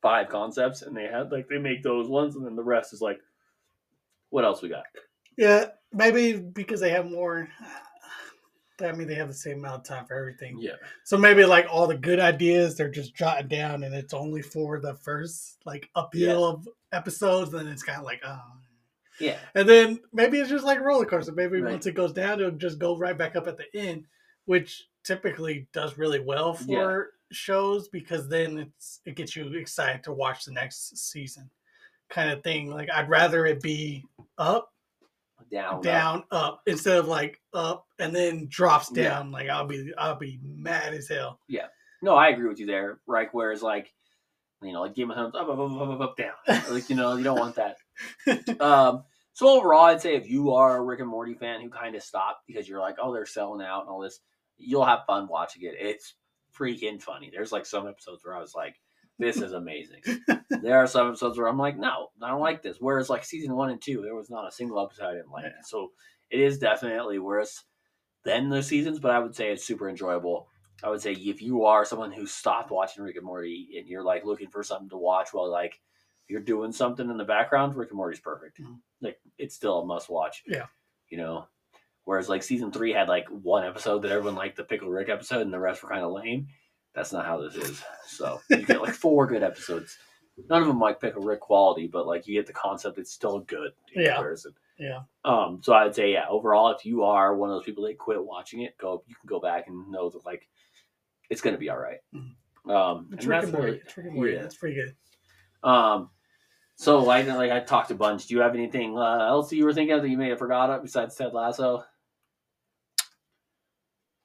five 0.00 0.28
concepts 0.28 0.82
and 0.82 0.96
they 0.96 1.06
have 1.06 1.32
like 1.32 1.48
they 1.48 1.58
make 1.58 1.82
those 1.82 2.08
ones 2.08 2.36
and 2.36 2.46
then 2.46 2.54
the 2.54 2.62
rest 2.62 2.92
is 2.92 3.00
like 3.00 3.18
what 4.30 4.44
else 4.44 4.62
we 4.62 4.68
got? 4.68 4.84
yeah, 5.36 5.66
maybe 5.92 6.36
because 6.38 6.80
they 6.80 6.90
have 6.90 7.10
more. 7.10 7.48
I 8.80 8.92
mean, 8.92 9.08
they 9.08 9.16
have 9.16 9.26
the 9.26 9.34
same 9.34 9.58
amount 9.58 9.78
of 9.78 9.82
time 9.82 10.06
for 10.06 10.16
everything. 10.16 10.56
Yeah. 10.60 10.74
So 11.02 11.18
maybe 11.18 11.44
like 11.44 11.66
all 11.68 11.88
the 11.88 11.96
good 11.96 12.20
ideas, 12.20 12.76
they're 12.76 12.88
just 12.88 13.12
jotted 13.12 13.48
down, 13.48 13.82
and 13.82 13.92
it's 13.92 14.14
only 14.14 14.40
for 14.40 14.78
the 14.78 14.94
first 14.94 15.56
like 15.66 15.90
uphill 15.96 16.44
of 16.44 16.68
episodes. 16.92 17.52
and 17.52 17.66
Then 17.66 17.72
it's 17.72 17.82
kind 17.82 17.98
of 17.98 18.04
like, 18.04 18.20
oh. 18.24 18.40
Yeah. 19.20 19.38
And 19.54 19.68
then 19.68 20.00
maybe 20.12 20.38
it's 20.40 20.50
just 20.50 20.64
like 20.64 20.78
a 20.78 20.82
roller 20.82 21.04
coaster. 21.06 21.32
Maybe 21.32 21.60
Right. 21.60 21.72
once 21.72 21.86
it 21.86 21.92
goes 21.94 22.12
down, 22.12 22.40
it'll 22.40 22.52
just 22.52 22.78
go 22.78 22.96
right 22.96 23.16
back 23.16 23.36
up 23.36 23.46
at 23.48 23.56
the 23.56 23.66
end, 23.74 24.04
which 24.44 24.88
typically 25.04 25.66
does 25.72 25.96
really 25.98 26.20
well 26.20 26.54
for 26.54 27.10
shows 27.32 27.88
because 27.88 28.28
then 28.28 28.58
it's 28.58 29.00
it 29.04 29.14
gets 29.14 29.36
you 29.36 29.46
excited 29.54 30.02
to 30.04 30.12
watch 30.12 30.44
the 30.44 30.52
next 30.52 30.96
season, 30.96 31.50
kind 32.10 32.30
of 32.30 32.42
thing. 32.42 32.70
Like 32.70 32.90
I'd 32.90 33.08
rather 33.10 33.44
it 33.46 33.60
be 33.60 34.04
up, 34.38 34.72
Down. 35.50 35.80
down, 35.82 36.24
up 36.30 36.62
instead 36.66 36.98
of 36.98 37.08
like 37.08 37.40
up 37.54 37.86
and 37.98 38.14
then 38.14 38.46
drops 38.48 38.90
Yeah. 38.94 39.04
down. 39.10 39.30
Like 39.32 39.48
I'll 39.48 39.66
be 39.66 39.92
I'll 39.98 40.16
be 40.16 40.38
mad 40.42 40.94
as 40.94 41.08
hell. 41.08 41.40
Yeah. 41.48 41.66
No, 42.02 42.14
I 42.14 42.28
agree 42.28 42.48
with 42.48 42.60
you 42.60 42.66
there. 42.66 43.00
Right, 43.06 43.28
whereas 43.32 43.62
like 43.62 43.92
you 44.62 44.72
know, 44.72 44.80
like 44.82 44.94
Game 44.94 45.10
of 45.10 45.16
Thrones 45.16 45.34
up, 45.36 45.48
up, 45.48 45.58
up, 45.58 45.70
up, 45.70 45.88
up, 45.88 46.00
up, 46.00 46.16
down. 46.16 46.32
like 46.72 46.88
you 46.90 46.96
know, 46.96 47.14
you 47.16 47.24
don't 47.24 47.38
want 47.38 47.54
that. 47.56 47.76
Um, 48.60 49.04
so 49.32 49.48
overall, 49.48 49.84
I'd 49.84 50.00
say 50.00 50.16
if 50.16 50.28
you 50.28 50.52
are 50.54 50.76
a 50.76 50.82
Rick 50.82 51.00
and 51.00 51.08
Morty 51.08 51.34
fan 51.34 51.60
who 51.60 51.70
kind 51.70 51.94
of 51.94 52.02
stopped 52.02 52.46
because 52.46 52.68
you're 52.68 52.80
like, 52.80 52.96
oh, 53.00 53.12
they're 53.12 53.24
selling 53.24 53.64
out 53.64 53.82
and 53.82 53.88
all 53.88 54.00
this, 54.00 54.20
you'll 54.56 54.84
have 54.84 55.06
fun 55.06 55.28
watching 55.28 55.62
it. 55.62 55.74
It's 55.78 56.14
freaking 56.58 57.00
funny. 57.00 57.30
There's 57.32 57.52
like 57.52 57.64
some 57.64 57.86
episodes 57.86 58.24
where 58.24 58.36
I 58.36 58.40
was 58.40 58.54
like, 58.54 58.74
this 59.18 59.36
is 59.36 59.52
amazing. 59.52 60.02
there 60.62 60.78
are 60.78 60.86
some 60.86 61.08
episodes 61.08 61.38
where 61.38 61.46
I'm 61.46 61.58
like, 61.58 61.78
no, 61.78 62.08
I 62.22 62.30
don't 62.30 62.40
like 62.40 62.62
this. 62.62 62.78
Whereas 62.80 63.10
like 63.10 63.24
season 63.24 63.54
one 63.54 63.70
and 63.70 63.80
two, 63.80 64.02
there 64.02 64.14
was 64.14 64.30
not 64.30 64.48
a 64.48 64.52
single 64.52 64.82
episode 64.84 65.06
I 65.06 65.14
didn't 65.14 65.30
like. 65.30 65.44
Yeah. 65.44 65.62
So 65.64 65.92
it 66.30 66.40
is 66.40 66.58
definitely 66.58 67.18
worse 67.18 67.64
than 68.24 68.48
the 68.48 68.62
seasons, 68.62 68.98
but 68.98 69.10
I 69.10 69.18
would 69.18 69.34
say 69.34 69.50
it's 69.52 69.64
super 69.64 69.88
enjoyable. 69.88 70.48
I 70.82 70.90
would 70.90 71.00
say 71.00 71.12
if 71.12 71.42
you 71.42 71.64
are 71.64 71.84
someone 71.84 72.12
who 72.12 72.26
stopped 72.26 72.70
watching 72.70 73.02
Rick 73.02 73.16
and 73.16 73.24
Morty 73.24 73.70
and 73.78 73.88
you're 73.88 74.04
like 74.04 74.24
looking 74.24 74.48
for 74.48 74.62
something 74.62 74.90
to 74.90 74.96
watch 74.96 75.30
while 75.32 75.50
like 75.50 75.80
you're 76.28 76.40
doing 76.40 76.72
something 76.72 77.08
in 77.10 77.16
the 77.16 77.24
background, 77.24 77.74
Rick 77.74 77.90
and 77.90 77.96
Morty's 77.96 78.20
perfect. 78.20 78.60
Mhm. 78.60 78.78
Like 79.00 79.20
it's 79.38 79.54
still 79.54 79.80
a 79.80 79.86
must 79.86 80.08
watch. 80.10 80.42
Yeah. 80.46 80.66
You 81.08 81.18
know. 81.18 81.48
Whereas 82.04 82.28
like 82.28 82.42
season 82.42 82.72
three 82.72 82.92
had 82.92 83.08
like 83.08 83.28
one 83.28 83.64
episode 83.64 84.00
that 84.02 84.12
everyone 84.12 84.34
liked 84.34 84.56
the 84.56 84.64
Pickle 84.64 84.88
Rick 84.88 85.08
episode 85.10 85.42
and 85.42 85.52
the 85.52 85.58
rest 85.60 85.82
were 85.82 85.90
kind 85.90 86.04
of 86.04 86.12
lame. 86.12 86.48
That's 86.94 87.12
not 87.12 87.26
how 87.26 87.38
this 87.40 87.54
is. 87.54 87.82
So 88.06 88.40
you 88.50 88.64
get 88.64 88.80
like 88.80 88.94
four 88.94 89.26
good 89.26 89.42
episodes. 89.42 89.98
None 90.48 90.62
of 90.62 90.68
them 90.68 90.80
like 90.80 91.00
Pickle 91.00 91.22
Rick 91.22 91.40
quality, 91.40 91.86
but 91.86 92.06
like 92.06 92.26
you 92.26 92.34
get 92.34 92.46
the 92.46 92.52
concept. 92.52 92.96
It's 92.98 93.12
still 93.12 93.40
good 93.40 93.72
in 93.92 94.02
Yeah. 94.02 94.14
comparison. 94.14 94.54
Yeah. 94.78 95.00
Um, 95.24 95.60
so 95.62 95.74
I'd 95.74 95.94
say, 95.94 96.12
yeah, 96.12 96.26
overall, 96.30 96.70
if 96.70 96.86
you 96.86 97.02
are 97.04 97.34
one 97.36 97.50
of 97.50 97.56
those 97.56 97.64
people 97.64 97.84
that 97.84 97.98
quit 97.98 98.24
watching 98.24 98.62
it, 98.62 98.78
go, 98.78 99.02
you 99.06 99.14
can 99.16 99.26
go 99.26 99.40
back 99.40 99.66
and 99.66 99.90
know 99.90 100.08
that 100.08 100.24
like 100.24 100.48
it's 101.28 101.40
going 101.40 101.54
to 101.54 101.58
be 101.58 101.68
all 101.68 101.76
right. 101.78 101.98
Mhm. 102.14 102.70
Um, 102.70 103.10
It's 103.12 103.24
and 103.24 103.28
Rick 103.30 103.40
that's 103.40 103.44
and 103.44 103.52
Morty. 103.52 103.66
really- 103.66 103.78
It's 103.84 103.96
Rick 103.96 104.06
and 104.06 104.14
Morty. 104.14 104.32
yeah. 104.32 104.42
That's 104.42 104.56
pretty 104.56 104.76
good. 104.76 104.96
Um, 105.62 106.10
so 106.78 107.00
like, 107.00 107.26
like 107.26 107.50
I 107.50 107.58
talked 107.58 107.90
a 107.90 107.94
bunch. 107.94 108.26
Do 108.26 108.34
you 108.34 108.40
have 108.40 108.54
anything 108.54 108.96
uh, 108.96 109.26
else 109.26 109.50
that 109.50 109.56
you 109.56 109.64
were 109.64 109.74
thinking 109.74 109.96
of 109.96 110.02
that 110.02 110.08
you 110.08 110.16
may 110.16 110.28
have 110.28 110.38
forgot 110.38 110.70
of 110.70 110.82
besides 110.82 111.16
Ted 111.16 111.34
Lasso? 111.34 111.84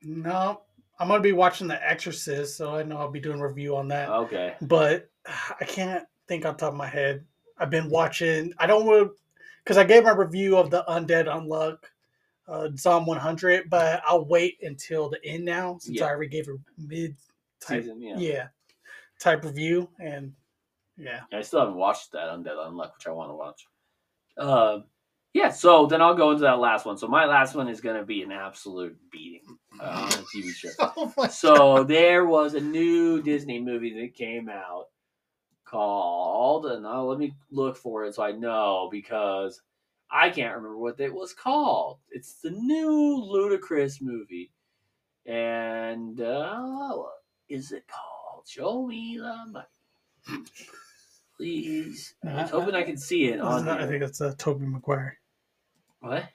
No, 0.03 0.61
I'm 0.99 1.07
gonna 1.07 1.19
be 1.19 1.31
watching 1.31 1.67
The 1.67 1.89
Exorcist, 1.89 2.55
so 2.55 2.75
I 2.75 2.83
know 2.83 2.97
I'll 2.97 3.09
be 3.09 3.19
doing 3.19 3.39
a 3.39 3.47
review 3.47 3.75
on 3.75 3.87
that. 3.87 4.07
Okay. 4.09 4.53
but 4.61 5.09
I 5.59 5.65
can't 5.65 6.05
think 6.27 6.45
on 6.45 6.55
top 6.55 6.73
of 6.73 6.77
my 6.77 6.87
head. 6.87 7.25
I've 7.57 7.71
been 7.71 7.89
watching. 7.89 8.53
I 8.59 8.67
don't 8.67 8.85
want 8.85 9.11
because 9.63 9.77
I 9.77 9.83
gave 9.83 10.03
my 10.03 10.11
review 10.11 10.57
of 10.57 10.69
the 10.69 10.83
Undead 10.87 11.25
Unluck 11.25 11.77
uh, 12.47 12.69
Psalm 12.75 13.05
100, 13.05 13.69
but 13.69 14.01
I'll 14.05 14.25
wait 14.25 14.57
until 14.61 15.09
the 15.09 15.23
end 15.25 15.45
now 15.45 15.77
since 15.79 15.97
Yeah. 15.97 16.05
I 16.05 16.09
already 16.09 16.29
gave 16.29 16.47
a 16.49 16.57
mid 16.77 17.15
type, 17.59 17.83
Season, 17.83 18.01
yeah. 18.01 18.17
yeah. 18.17 18.47
type 19.19 19.43
review, 19.43 19.89
and 19.99 20.33
yeah, 20.97 21.21
I 21.31 21.41
still 21.41 21.61
haven't 21.61 21.75
watched 21.75 22.11
that 22.11 22.29
Undead 22.29 22.57
Unluck, 22.57 22.93
which 22.95 23.07
I 23.07 23.11
want 23.11 23.31
to 23.31 23.35
watch. 23.35 23.67
Um, 24.37 24.85
yeah, 25.33 25.49
so 25.49 25.87
then 25.87 26.01
I'll 26.01 26.13
go 26.15 26.31
into 26.31 26.43
that 26.43 26.59
last 26.59 26.85
one. 26.85 26.97
So 26.97 27.07
my 27.07 27.25
last 27.25 27.55
one 27.55 27.67
is 27.67 27.81
going 27.81 27.97
to 27.97 28.05
be 28.05 28.21
an 28.21 28.31
absolute 28.31 28.95
beating 29.11 29.57
uh, 29.79 29.83
on 29.83 30.19
a 30.19 30.23
TV 30.35 30.51
show. 30.51 30.69
oh 30.79 31.27
So 31.27 31.83
there 31.83 32.25
was 32.25 32.53
a 32.53 32.61
new 32.61 33.21
Disney 33.21 33.59
movie 33.59 33.99
that 33.99 34.13
came 34.13 34.47
out 34.47 34.85
called, 35.65 36.67
and 36.67 36.83
let 36.83 37.17
me 37.17 37.33
look 37.49 37.75
for 37.77 38.05
it 38.05 38.13
so 38.13 38.21
I 38.21 38.31
know 38.31 38.89
because 38.91 39.59
I 40.11 40.29
can't 40.29 40.55
remember 40.55 40.77
what 40.77 40.99
it 40.99 41.11
was 41.11 41.33
called. 41.33 41.97
It's 42.11 42.35
the 42.35 42.51
new 42.51 42.91
Ludacris 43.27 43.99
movie, 43.99 44.51
and 45.25 46.21
uh, 46.21 46.91
what 46.93 47.23
is 47.49 47.71
it 47.71 47.85
called? 47.87 48.47
Show 48.47 48.85
me 48.85 49.17
the 49.17 49.45
money, 49.47 50.45
please. 51.37 52.15
I 52.25 52.41
was 52.41 52.51
hoping 52.51 52.75
I 52.75 52.83
could 52.83 52.99
see 52.99 53.25
it 53.25 53.39
on. 53.39 53.67
I 53.67 53.85
think 53.87 54.03
it's 54.03 54.21
uh, 54.21 54.33
Tobey 54.37 54.65
Maguire. 54.65 55.17
What? 55.99 56.25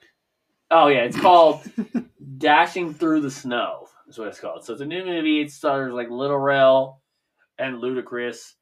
Oh 0.71 0.87
yeah, 0.87 1.03
it's 1.03 1.19
called 1.19 1.61
Dashing 2.37 2.93
Through 2.93 3.21
the 3.21 3.31
Snow. 3.31 3.87
Is 4.07 4.17
what 4.17 4.27
it's 4.27 4.39
called. 4.39 4.65
So 4.65 4.73
it's 4.73 4.81
a 4.81 4.85
new 4.85 5.05
movie. 5.05 5.41
It 5.41 5.51
stars 5.51 5.93
like 5.93 6.09
Little 6.09 6.37
Rel 6.37 7.01
and 7.57 7.77
Ludacris. 7.81 8.53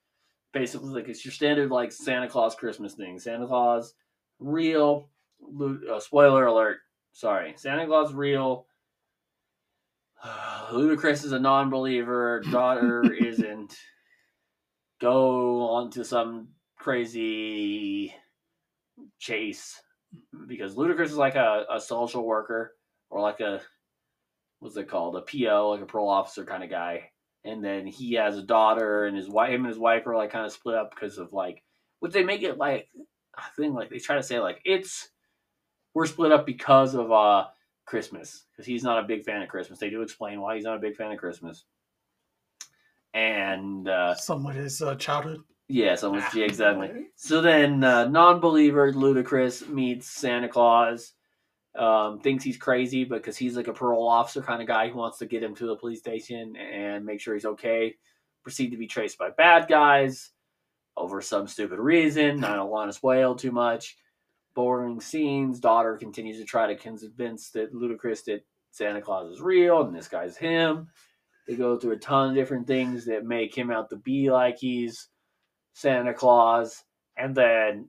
Basically, 0.53 0.89
like 0.89 1.07
it's 1.07 1.23
your 1.23 1.31
standard 1.31 1.71
like 1.71 1.91
Santa 1.91 2.27
Claus 2.27 2.55
Christmas 2.55 2.93
thing. 2.93 3.19
Santa 3.19 3.47
Claus, 3.47 3.93
real. 4.39 5.09
Uh, 5.61 5.99
spoiler 5.99 6.47
alert. 6.47 6.77
Sorry, 7.13 7.53
Santa 7.57 7.85
Claus 7.85 8.13
real. 8.13 8.65
Ludacris 10.71 11.23
is 11.23 11.31
a 11.31 11.39
non-believer. 11.39 12.41
Daughter 12.51 13.03
isn't. 13.19 13.75
Go 14.99 15.69
on 15.69 15.91
to 15.91 16.03
some 16.03 16.49
crazy 16.77 18.13
chase 19.19 19.79
because 20.47 20.75
Ludacris 20.75 21.05
is 21.05 21.17
like 21.17 21.35
a, 21.35 21.65
a 21.71 21.79
social 21.79 22.25
worker 22.25 22.75
or 23.09 23.21
like 23.21 23.39
a 23.39 23.61
what's 24.59 24.77
it 24.77 24.89
called? 24.89 25.15
A 25.15 25.21
PO 25.21 25.69
like 25.69 25.81
a 25.81 25.85
parole 25.85 26.09
officer 26.09 26.45
kind 26.45 26.63
of 26.63 26.69
guy, 26.69 27.11
and 27.43 27.63
then 27.63 27.85
he 27.85 28.13
has 28.13 28.37
a 28.37 28.43
daughter 28.43 29.05
and 29.05 29.15
his 29.15 29.29
wife 29.29 29.51
him 29.51 29.61
and 29.61 29.69
his 29.69 29.79
wife 29.79 30.07
are 30.07 30.15
like 30.15 30.31
kind 30.31 30.45
of 30.45 30.51
split 30.51 30.75
up 30.75 30.91
because 30.91 31.17
of 31.17 31.33
like 31.33 31.63
which 31.99 32.13
they 32.13 32.23
make 32.23 32.43
it 32.43 32.57
like 32.57 32.87
I 33.37 33.45
think 33.55 33.75
like 33.75 33.89
they 33.89 33.99
try 33.99 34.15
to 34.15 34.23
say 34.23 34.39
like 34.39 34.61
it's 34.65 35.09
we're 35.93 36.05
split 36.05 36.31
up 36.31 36.45
because 36.45 36.95
of 36.95 37.11
uh 37.11 37.45
Christmas. 37.87 38.45
Because 38.51 38.67
he's 38.67 38.83
not 38.83 39.03
a 39.03 39.07
big 39.07 39.23
fan 39.23 39.41
of 39.41 39.49
Christmas. 39.49 39.79
They 39.79 39.89
do 39.89 40.03
explain 40.03 40.39
why 40.39 40.55
he's 40.55 40.65
not 40.65 40.75
a 40.75 40.81
big 40.81 40.95
fan 40.95 41.11
of 41.11 41.17
Christmas, 41.17 41.65
and 43.13 43.87
uh, 43.87 44.15
Somewhat 44.15 44.55
his 44.55 44.81
uh, 44.81 44.95
childhood. 44.95 45.41
yeah, 45.67 45.95
so 45.95 46.11
much 46.11 46.35
yeah, 46.35 46.45
exactly. 46.45 47.07
So 47.15 47.41
then, 47.41 47.83
uh, 47.83 48.05
non-believer 48.07 48.93
Ludacris 48.93 49.67
meets 49.67 50.07
Santa 50.07 50.49
Claus. 50.49 51.13
Um, 51.77 52.19
thinks 52.21 52.43
he's 52.43 52.57
crazy 52.57 53.03
because 53.03 53.37
he's 53.37 53.55
like 53.55 53.67
a 53.67 53.73
parole 53.73 54.07
officer 54.07 54.41
kind 54.41 54.63
of 54.63 54.67
guy 54.67 54.89
who 54.89 54.97
wants 54.97 55.19
to 55.19 55.27
get 55.27 55.43
him 55.43 55.53
to 55.55 55.67
the 55.67 55.75
police 55.75 55.99
station 55.99 56.55
and 56.55 57.05
make 57.05 57.21
sure 57.21 57.35
he's 57.35 57.45
okay. 57.45 57.95
Proceed 58.41 58.71
to 58.71 58.77
be 58.77 58.87
traced 58.87 59.19
by 59.19 59.29
bad 59.29 59.67
guys 59.67 60.31
over 60.95 61.21
some 61.21 61.47
stupid 61.47 61.77
reason. 61.77 62.43
I 62.43 62.55
don't 62.55 62.71
want 62.71 62.89
to 62.89 62.97
spoil 62.97 63.35
too 63.35 63.51
much. 63.51 63.95
Boring 64.55 64.99
scenes. 64.99 65.59
Daughter 65.59 65.97
continues 65.97 66.39
to 66.39 66.45
try 66.45 66.65
to 66.65 66.75
convince 66.75 67.51
that 67.51 67.75
Ludacris 67.75 68.23
that 68.23 68.43
Santa 68.71 68.99
Claus 69.01 69.31
is 69.31 69.39
real 69.41 69.81
and 69.83 69.95
this 69.95 70.07
guy's 70.07 70.35
him. 70.35 70.87
They 71.47 71.55
go 71.55 71.77
through 71.77 71.93
a 71.93 71.97
ton 71.97 72.29
of 72.29 72.35
different 72.35 72.67
things 72.67 73.05
that 73.05 73.25
make 73.25 73.55
him 73.55 73.71
out 73.71 73.89
to 73.89 73.95
be 73.95 74.29
like 74.29 74.57
he's 74.57 75.07
Santa 75.73 76.13
Claus, 76.13 76.83
and 77.15 77.33
then 77.33 77.87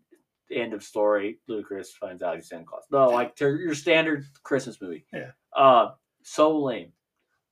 end 0.50 0.72
of 0.72 0.82
story. 0.82 1.38
Ludacris 1.48 1.88
finds 1.88 2.22
out 2.22 2.36
he's 2.36 2.48
Santa 2.48 2.64
Claus. 2.64 2.84
No, 2.90 3.08
like 3.08 3.34
to 3.36 3.56
your 3.58 3.74
standard 3.74 4.24
Christmas 4.42 4.80
movie. 4.80 5.04
Yeah. 5.12 5.32
Uh, 5.54 5.90
so 6.22 6.58
lame. 6.58 6.92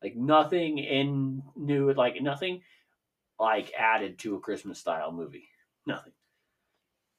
Like 0.03 0.15
nothing 0.15 0.79
in 0.79 1.43
new, 1.57 1.93
like 1.95 2.21
nothing, 2.23 2.63
like 3.41 3.73
added 3.77 4.19
to 4.21 4.37
a 4.37 4.41
Christmas 4.41 4.79
style 4.79 5.11
movie. 5.11 5.49
Nothing. 5.87 6.13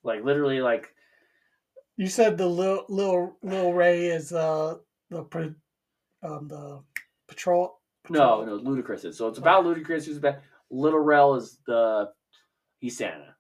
Like 0.03 0.23
literally, 0.23 0.61
like 0.61 0.93
You 1.97 2.07
said 2.07 2.37
the 2.37 2.47
little 2.47 2.85
little 2.87 3.37
little 3.41 3.73
Ray 3.73 4.05
is 4.05 4.31
uh 4.31 4.75
the 5.09 5.23
um 6.23 6.47
the 6.47 6.83
patrol. 7.27 7.81
No, 8.09 8.43
no, 8.43 8.59
Ludacris 8.59 9.05
is. 9.05 9.17
So 9.17 9.27
it's 9.27 9.37
about 9.37 9.65
Ludacris 9.65 10.05
who's 10.05 10.19
bad. 10.19 10.41
Little 10.69 10.99
Rel 10.99 11.35
is 11.35 11.59
the 11.65 12.09
he's 12.79 12.97
Santa. 12.97 13.35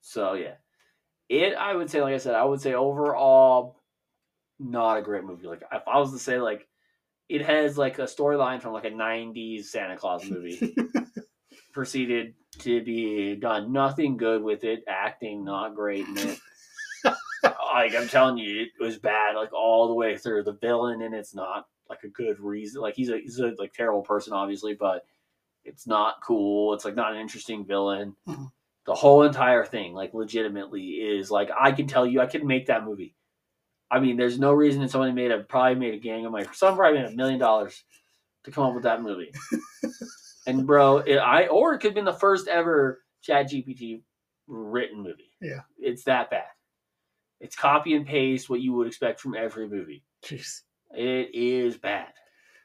So 0.00 0.34
yeah, 0.34 0.54
it. 1.28 1.54
I 1.54 1.74
would 1.74 1.90
say, 1.90 2.00
like 2.00 2.14
I 2.14 2.18
said, 2.18 2.34
I 2.34 2.44
would 2.44 2.60
say 2.60 2.74
overall, 2.74 3.80
not 4.58 4.98
a 4.98 5.02
great 5.02 5.24
movie. 5.24 5.46
Like 5.46 5.62
if 5.72 5.82
I 5.86 5.98
was 5.98 6.12
to 6.12 6.18
say, 6.18 6.38
like 6.38 6.66
it 7.28 7.44
has 7.44 7.76
like 7.76 7.98
a 7.98 8.02
storyline 8.02 8.62
from 8.62 8.72
like 8.72 8.84
a 8.84 8.90
'90s 8.90 9.64
Santa 9.64 9.96
Claus 9.96 10.28
movie. 10.28 10.74
Proceeded 11.72 12.34
to 12.60 12.82
be 12.82 13.36
done 13.36 13.72
nothing 13.72 14.16
good 14.16 14.42
with 14.42 14.64
it. 14.64 14.82
Acting 14.88 15.44
not 15.44 15.74
great 15.74 16.06
in 16.06 16.16
it. 16.16 16.38
like 17.42 17.94
I'm 17.94 18.08
telling 18.08 18.38
you, 18.38 18.62
it 18.62 18.82
was 18.82 18.98
bad 18.98 19.36
like 19.36 19.52
all 19.52 19.88
the 19.88 19.94
way 19.94 20.16
through. 20.16 20.44
The 20.44 20.52
villain 20.52 21.02
and 21.02 21.14
it's 21.14 21.34
not 21.34 21.66
like 21.88 22.02
a 22.04 22.08
good 22.08 22.40
reason. 22.40 22.80
Like 22.80 22.94
he's 22.94 23.10
a 23.10 23.18
he's 23.18 23.38
a 23.38 23.52
like 23.58 23.72
terrible 23.72 24.02
person, 24.02 24.32
obviously, 24.32 24.74
but 24.74 25.04
it's 25.64 25.86
not 25.86 26.16
cool. 26.22 26.74
It's 26.74 26.84
like 26.84 26.94
not 26.94 27.12
an 27.12 27.20
interesting 27.20 27.64
villain. 27.64 28.16
Mhm. 28.28 28.50
The 28.86 28.94
whole 28.94 29.24
entire 29.24 29.64
thing, 29.64 29.94
like 29.94 30.14
legitimately, 30.14 30.84
is 30.90 31.30
like 31.30 31.50
I 31.58 31.72
can 31.72 31.86
tell 31.86 32.06
you, 32.06 32.20
I 32.20 32.26
could 32.26 32.44
make 32.44 32.66
that 32.66 32.84
movie. 32.84 33.14
I 33.90 34.00
mean, 34.00 34.16
there's 34.16 34.38
no 34.38 34.52
reason 34.52 34.80
that 34.82 34.90
somebody 34.90 35.12
made 35.12 35.30
a 35.30 35.40
probably 35.40 35.76
made 35.76 35.94
a 35.94 35.98
gang 35.98 36.24
of 36.26 36.32
money. 36.32 36.46
Someone 36.52 36.76
probably 36.76 37.00
made 37.02 37.12
a 37.12 37.16
million 37.16 37.38
dollars 37.38 37.84
to 38.44 38.50
come 38.50 38.64
up 38.64 38.74
with 38.74 38.84
that 38.84 39.02
movie. 39.02 39.32
and 40.46 40.66
bro, 40.66 40.98
it, 40.98 41.16
I 41.16 41.46
or 41.48 41.74
it 41.74 41.78
could 41.78 41.88
have 41.88 41.94
been 41.94 42.04
the 42.04 42.12
first 42.12 42.48
ever 42.48 43.02
Chat 43.22 43.50
GPT 43.50 44.02
written 44.46 45.02
movie. 45.02 45.32
Yeah. 45.40 45.60
it's 45.78 46.04
that 46.04 46.30
bad. 46.30 46.44
It's 47.40 47.56
copy 47.56 47.94
and 47.94 48.06
paste 48.06 48.48
what 48.48 48.60
you 48.60 48.72
would 48.74 48.86
expect 48.86 49.20
from 49.20 49.34
every 49.34 49.68
movie. 49.68 50.04
Jeez. 50.24 50.62
It 50.94 51.30
is 51.34 51.76
bad. 51.76 52.08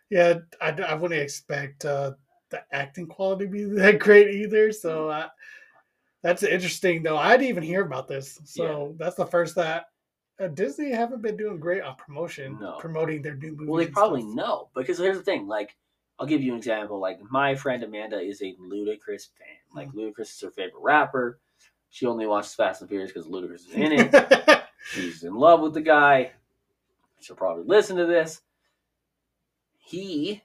Yeah, 0.10 0.40
I, 0.62 0.70
I 0.72 0.94
wouldn't 0.94 1.22
expect 1.22 1.86
uh, 1.86 2.12
the 2.50 2.62
acting 2.74 3.08
quality 3.08 3.46
to 3.46 3.52
be 3.52 3.64
that 3.82 4.00
great 4.00 4.34
either. 4.36 4.72
So 4.72 5.08
Mm. 5.08 5.24
uh, 5.24 5.30
that's 6.24 6.44
interesting, 6.44 7.02
though. 7.04 7.18
I 7.18 7.32
didn't 7.38 7.50
even 7.50 7.64
hear 7.64 7.82
about 7.84 8.08
this. 8.08 8.40
So 8.44 8.96
that's 9.00 9.16
the 9.16 9.26
first 9.26 9.56
that 9.56 9.86
uh, 10.40 10.48
Disney 10.50 10.92
haven't 10.92 11.22
been 11.22 11.36
doing 11.38 11.60
great 11.60 11.82
on 11.82 11.96
promotion, 11.96 12.58
No. 12.62 12.78
promoting 12.80 13.22
their 13.22 13.36
new 13.36 13.52
movies. 13.52 13.68
Well, 13.68 13.78
they 13.80 13.88
probably 13.88 14.22
stuff. 14.22 14.36
know 14.36 14.70
because 14.76 14.98
here's 15.00 15.18
the 15.18 15.24
thing. 15.24 15.48
Like, 15.48 15.76
I'll 16.20 16.28
give 16.28 16.44
you 16.44 16.52
an 16.52 16.58
example. 16.60 17.00
Like, 17.00 17.20
my 17.32 17.56
friend 17.56 17.82
Amanda 17.84 18.20
is 18.20 18.42
a 18.44 18.54
Ludacris 18.62 19.30
fan. 19.38 19.58
Like, 19.74 19.90
Mm. 19.90 19.96
Ludacris 20.14 20.30
is 20.36 20.42
her 20.42 20.52
favorite 20.52 20.82
rapper. 20.82 21.40
She 21.90 22.06
only 22.06 22.28
watches 22.28 22.54
Fast 22.54 22.82
and 22.82 22.90
Furious 22.90 23.12
because 23.12 23.28
Ludacris 23.28 23.68
is 23.68 23.74
in 23.74 23.92
it. 23.94 24.62
She's 24.92 25.24
in 25.24 25.34
love 25.36 25.62
with 25.62 25.74
the 25.74 25.82
guy. 25.82 26.32
She'll 27.22 27.36
probably 27.36 27.64
listen 27.66 27.98
to 27.98 28.06
this. 28.06 28.42
He 29.78 30.42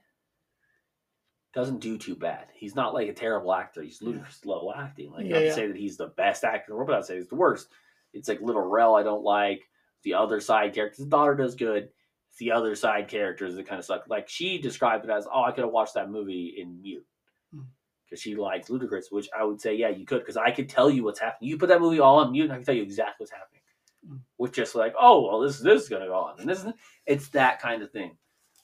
doesn't 1.55 1.81
do 1.81 1.97
too 1.97 2.15
bad. 2.15 2.47
He's 2.55 2.75
not 2.75 2.93
like 2.93 3.09
a 3.09 3.15
terrible 3.15 3.55
actor. 3.55 3.83
He's 3.83 4.03
ludicrous 4.03 4.45
level 4.45 4.75
acting. 4.77 5.11
Like 5.11 5.25
Yeah, 5.25 5.33
not 5.33 5.39
to 5.39 5.47
yeah. 5.47 5.55
say 5.55 5.67
that 5.69 5.77
he's 5.77 5.97
the 5.97 6.09
best 6.09 6.45
actor 6.45 6.67
in 6.69 6.73
the 6.73 6.77
world, 6.77 6.89
but 6.89 6.97
I'd 6.97 7.05
say 7.07 7.17
he's 7.17 7.29
the 7.29 7.35
worst. 7.35 7.69
It's 8.13 8.29
like 8.29 8.41
Little 8.41 8.63
Rel 8.63 8.95
I 8.95 9.03
don't 9.03 9.25
like. 9.25 9.63
The 10.03 10.15
other 10.15 10.41
side 10.41 10.75
characters, 10.75 10.99
his 10.99 11.07
daughter 11.07 11.35
does 11.35 11.55
good. 11.55 11.89
It's 12.29 12.39
the 12.39 12.53
other 12.53 12.75
side 12.75 13.09
characters 13.09 13.55
that 13.55 13.67
kind 13.67 13.79
of 13.79 13.85
suck. 13.85 14.05
Like 14.09 14.29
she 14.29 14.59
described 14.59 15.05
it 15.05 15.11
as, 15.11 15.27
oh, 15.33 15.45
I 15.45 15.53
could 15.53 15.65
have 15.65 15.73
watched 15.73 15.95
that 15.95 16.11
movie 16.11 16.55
in 16.59 16.83
mute. 16.83 17.07
Hmm. 17.55 17.63
Because 18.05 18.21
she 18.21 18.37
likes 18.37 18.69
Ludacris, 18.69 19.07
which 19.11 19.29
I 19.37 19.43
would 19.43 19.61
say, 19.61 19.75
yeah, 19.75 19.89
you 19.89 20.05
could, 20.05 20.21
because 20.21 20.37
I 20.37 20.51
could 20.51 20.69
tell 20.69 20.91
you 20.91 21.05
what's 21.05 21.21
happening. 21.21 21.49
You 21.49 21.59
put 21.59 21.71
that 21.71 21.81
movie 21.81 22.01
all 22.01 22.19
on 22.19 22.33
mute, 22.33 22.45
and 22.45 22.53
I 22.53 22.57
can 22.57 22.65
tell 22.65 22.75
you 22.75 22.83
exactly 22.83 23.25
what's 23.25 23.33
happening. 23.33 23.63
Mm. 24.09 24.21
With 24.39 24.53
just 24.53 24.75
like, 24.75 24.95
oh, 25.01 25.27
well, 25.27 25.41
this 25.41 25.59
this 25.61 25.83
is 25.85 25.89
gonna 25.89 26.07
go 26.07 26.15
on, 26.15 26.41
and 26.41 26.49
this 26.49 26.65
is 26.65 26.73
it's 27.07 27.29
that 27.31 27.61
kind 27.61 27.83
of 27.83 27.91
thing. 27.91 28.17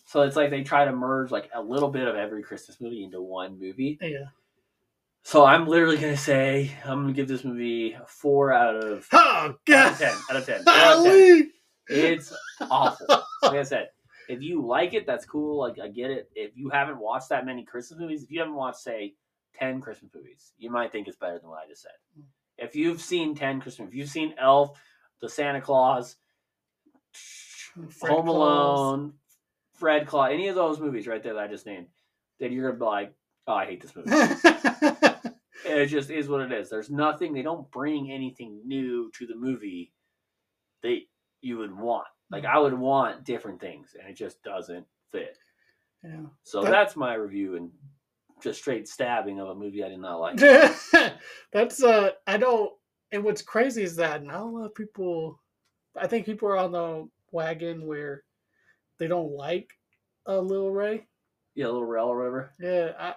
So 0.06 0.22
it's 0.22 0.36
like 0.36 0.50
they 0.50 0.62
try 0.62 0.84
to 0.84 0.92
merge 0.92 1.30
like 1.30 1.48
a 1.54 1.62
little 1.62 1.90
bit 1.90 2.06
of 2.06 2.14
every 2.16 2.42
Christmas 2.42 2.80
movie 2.80 3.04
into 3.04 3.20
one 3.22 3.58
movie. 3.58 3.98
yeah. 4.00 4.26
So 5.24 5.44
I'm 5.44 5.66
literally 5.68 5.96
gonna 5.98 6.16
say 6.16 6.72
I'm 6.84 7.02
gonna 7.02 7.12
give 7.12 7.28
this 7.28 7.44
movie 7.44 7.92
a 7.92 8.04
four 8.06 8.52
out 8.52 8.74
of 8.76 9.06
Oh, 9.12 9.18
out 9.18 9.50
of 9.50 9.58
God. 9.66 9.96
ten. 9.96 10.14
Out 10.30 10.36
of 10.36 10.46
ten. 10.46 10.62
Out 10.66 10.98
of 10.98 11.04
ten. 11.04 11.50
It's 11.88 12.32
awful. 12.60 13.06
Like 13.42 13.54
I 13.54 13.62
said, 13.64 13.88
if 14.28 14.40
you 14.40 14.64
like 14.64 14.94
it, 14.94 15.04
that's 15.04 15.24
cool. 15.24 15.58
Like 15.58 15.78
I 15.80 15.88
get 15.88 16.10
it. 16.12 16.30
If 16.36 16.56
you 16.56 16.68
haven't 16.70 16.98
watched 17.00 17.30
that 17.30 17.44
many 17.44 17.64
Christmas 17.64 17.98
movies, 17.98 18.22
if 18.22 18.30
you 18.30 18.38
haven't 18.38 18.54
watched 18.54 18.78
say 18.78 19.14
ten 19.58 19.80
Christmas 19.80 20.12
movies, 20.14 20.52
you 20.58 20.70
might 20.70 20.92
think 20.92 21.08
it's 21.08 21.16
better 21.16 21.38
than 21.40 21.48
what 21.50 21.58
I 21.64 21.68
just 21.68 21.82
said. 21.82 21.90
If 22.58 22.76
you've 22.76 23.00
seen 23.00 23.34
ten 23.34 23.60
Christmas, 23.60 23.88
if 23.88 23.94
you've 23.96 24.08
seen 24.08 24.34
Elf, 24.38 24.78
The 25.22 25.28
Santa 25.28 25.60
Claus, 25.60 26.16
Fred 27.12 28.12
Home 28.12 28.26
Claus. 28.26 28.78
Alone, 28.78 29.12
Fred 29.74 30.06
Claus, 30.06 30.30
any 30.32 30.48
of 30.48 30.54
those 30.54 30.80
movies 30.80 31.06
right 31.06 31.22
there 31.22 31.34
that 31.34 31.42
I 31.44 31.46
just 31.48 31.64
named, 31.66 31.86
then 32.40 32.52
you're 32.52 32.68
gonna 32.70 32.78
be 32.78 32.84
like, 32.84 33.14
oh, 33.46 33.54
I 33.54 33.66
hate 33.66 33.80
this 33.82 33.94
movie. 33.96 34.10
it 35.64 35.86
just 35.86 36.10
is 36.10 36.28
what 36.28 36.40
it 36.40 36.52
is. 36.52 36.68
There's 36.68 36.90
nothing. 36.90 37.32
They 37.32 37.42
don't 37.42 37.70
bring 37.70 38.10
anything 38.10 38.60
new 38.66 39.10
to 39.18 39.26
the 39.26 39.36
movie 39.36 39.92
that 40.82 40.98
you 41.40 41.58
would 41.58 41.76
want. 41.76 42.06
Like 42.30 42.44
I 42.44 42.58
would 42.58 42.74
want 42.74 43.24
different 43.24 43.60
things, 43.60 43.94
and 43.98 44.08
it 44.10 44.14
just 44.16 44.42
doesn't 44.42 44.86
fit. 45.10 45.38
yeah. 46.04 46.22
So 46.42 46.62
That- 46.62 46.70
that's 46.70 46.96
my 46.96 47.14
review 47.14 47.56
and 47.56 47.70
just 48.42 48.58
straight 48.60 48.88
stabbing 48.88 49.38
of 49.38 49.48
a 49.50 49.54
movie 49.54 49.84
I 49.84 49.88
did 49.88 50.00
not 50.00 50.16
like. 50.18 50.36
That's 51.52 51.80
uh 51.80 52.10
I 52.26 52.38
don't 52.38 52.72
and 53.12 53.22
what's 53.22 53.42
crazy 53.42 53.82
is 53.82 53.96
that 53.96 54.24
not 54.24 54.40
a 54.40 54.44
lot 54.44 54.64
of 54.64 54.74
people 54.74 55.38
I 56.00 56.06
think 56.06 56.26
people 56.26 56.48
are 56.48 56.56
on 56.56 56.72
the 56.72 57.08
wagon 57.30 57.86
where 57.86 58.24
they 58.98 59.06
don't 59.06 59.32
like 59.32 59.70
uh, 60.26 60.38
Lil 60.38 60.70
Ray. 60.70 61.06
Yeah, 61.54 61.66
Little 61.66 61.84
Rel 61.84 62.08
or 62.08 62.18
whatever. 62.18 62.50
Yeah, 62.58 62.92
I, 62.98 63.14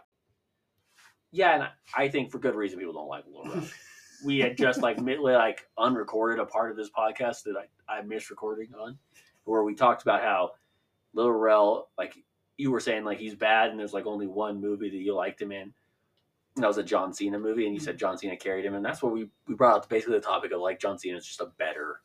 Yeah, 1.32 1.54
and 1.54 1.64
I, 1.64 1.70
I 1.96 2.10
think 2.10 2.32
for 2.32 2.40
good 2.40 2.56
reason 2.56 2.80
people 2.80 2.94
don't 2.94 3.08
like 3.08 3.26
Little 3.28 3.54
Rel. 3.54 3.68
we 4.26 4.40
had 4.40 4.58
just 4.58 4.82
like 4.82 5.00
like 5.00 5.68
unrecorded 5.78 6.40
a 6.40 6.46
part 6.46 6.72
of 6.72 6.78
this 6.78 6.90
podcast 6.90 7.44
that 7.44 7.56
I 7.58 7.98
I 7.98 8.02
missed 8.02 8.30
recording 8.30 8.70
on, 8.80 8.98
where 9.46 9.64
we 9.64 9.76
talked 9.76 10.02
about 10.02 10.22
how 10.22 10.52
Little 11.14 11.32
Rel 11.32 11.90
like 11.98 12.18
you 12.58 12.72
were 12.72 12.80
saying 12.80 13.04
like 13.04 13.20
he's 13.20 13.36
bad 13.36 13.70
and 13.70 13.80
there's 13.80 13.94
like 13.94 14.06
only 14.06 14.28
one 14.28 14.60
movie 14.60 14.90
that 14.90 14.98
you 14.98 15.14
liked 15.14 15.42
him 15.42 15.52
in. 15.52 15.74
That 16.58 16.68
was 16.68 16.78
a 16.78 16.84
John 16.84 17.14
Cena 17.14 17.38
movie, 17.38 17.66
and 17.66 17.74
you 17.74 17.82
said 17.82 17.98
John 17.98 18.18
Cena 18.18 18.38
carried 18.38 18.66
him, 18.66 18.76
and 18.76 18.86
that's 18.86 19.04
what 19.04 19.12
we 19.12 19.28
we 19.48 19.56
brought 19.56 19.76
up 19.76 19.90
basically 19.90 20.16
the 20.16 20.22
topic 20.22 20.52
of 20.52 20.62
like 20.62 20.80
John 20.80 20.98
Cena 20.98 21.18
is 21.18 21.26
just 21.26 21.42
a 21.42 21.48
better 21.58 22.02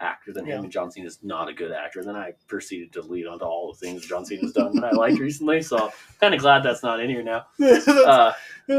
actor 0.00 0.32
than 0.32 0.46
him, 0.46 0.62
and 0.64 0.72
John 0.72 0.90
Cena 0.90 1.06
is 1.06 1.18
not 1.22 1.48
a 1.48 1.52
good 1.52 1.72
actor. 1.72 1.98
And 1.98 2.08
then 2.08 2.16
I 2.16 2.32
proceeded 2.46 2.92
to 2.92 3.02
lead 3.02 3.26
onto 3.26 3.44
all 3.44 3.72
the 3.72 3.78
things 3.78 4.06
John 4.06 4.24
Cena's 4.24 4.52
done 4.52 4.74
that 4.76 4.92
I 4.92 4.96
liked 4.96 5.18
recently, 5.28 5.60
so 5.62 5.90
kind 6.20 6.34
of 6.34 6.40
glad 6.40 6.62
that's 6.62 6.82
not 6.82 7.00
in 7.00 7.10
here 7.10 7.22
now. 7.22 7.46
Uh, 8.08 8.32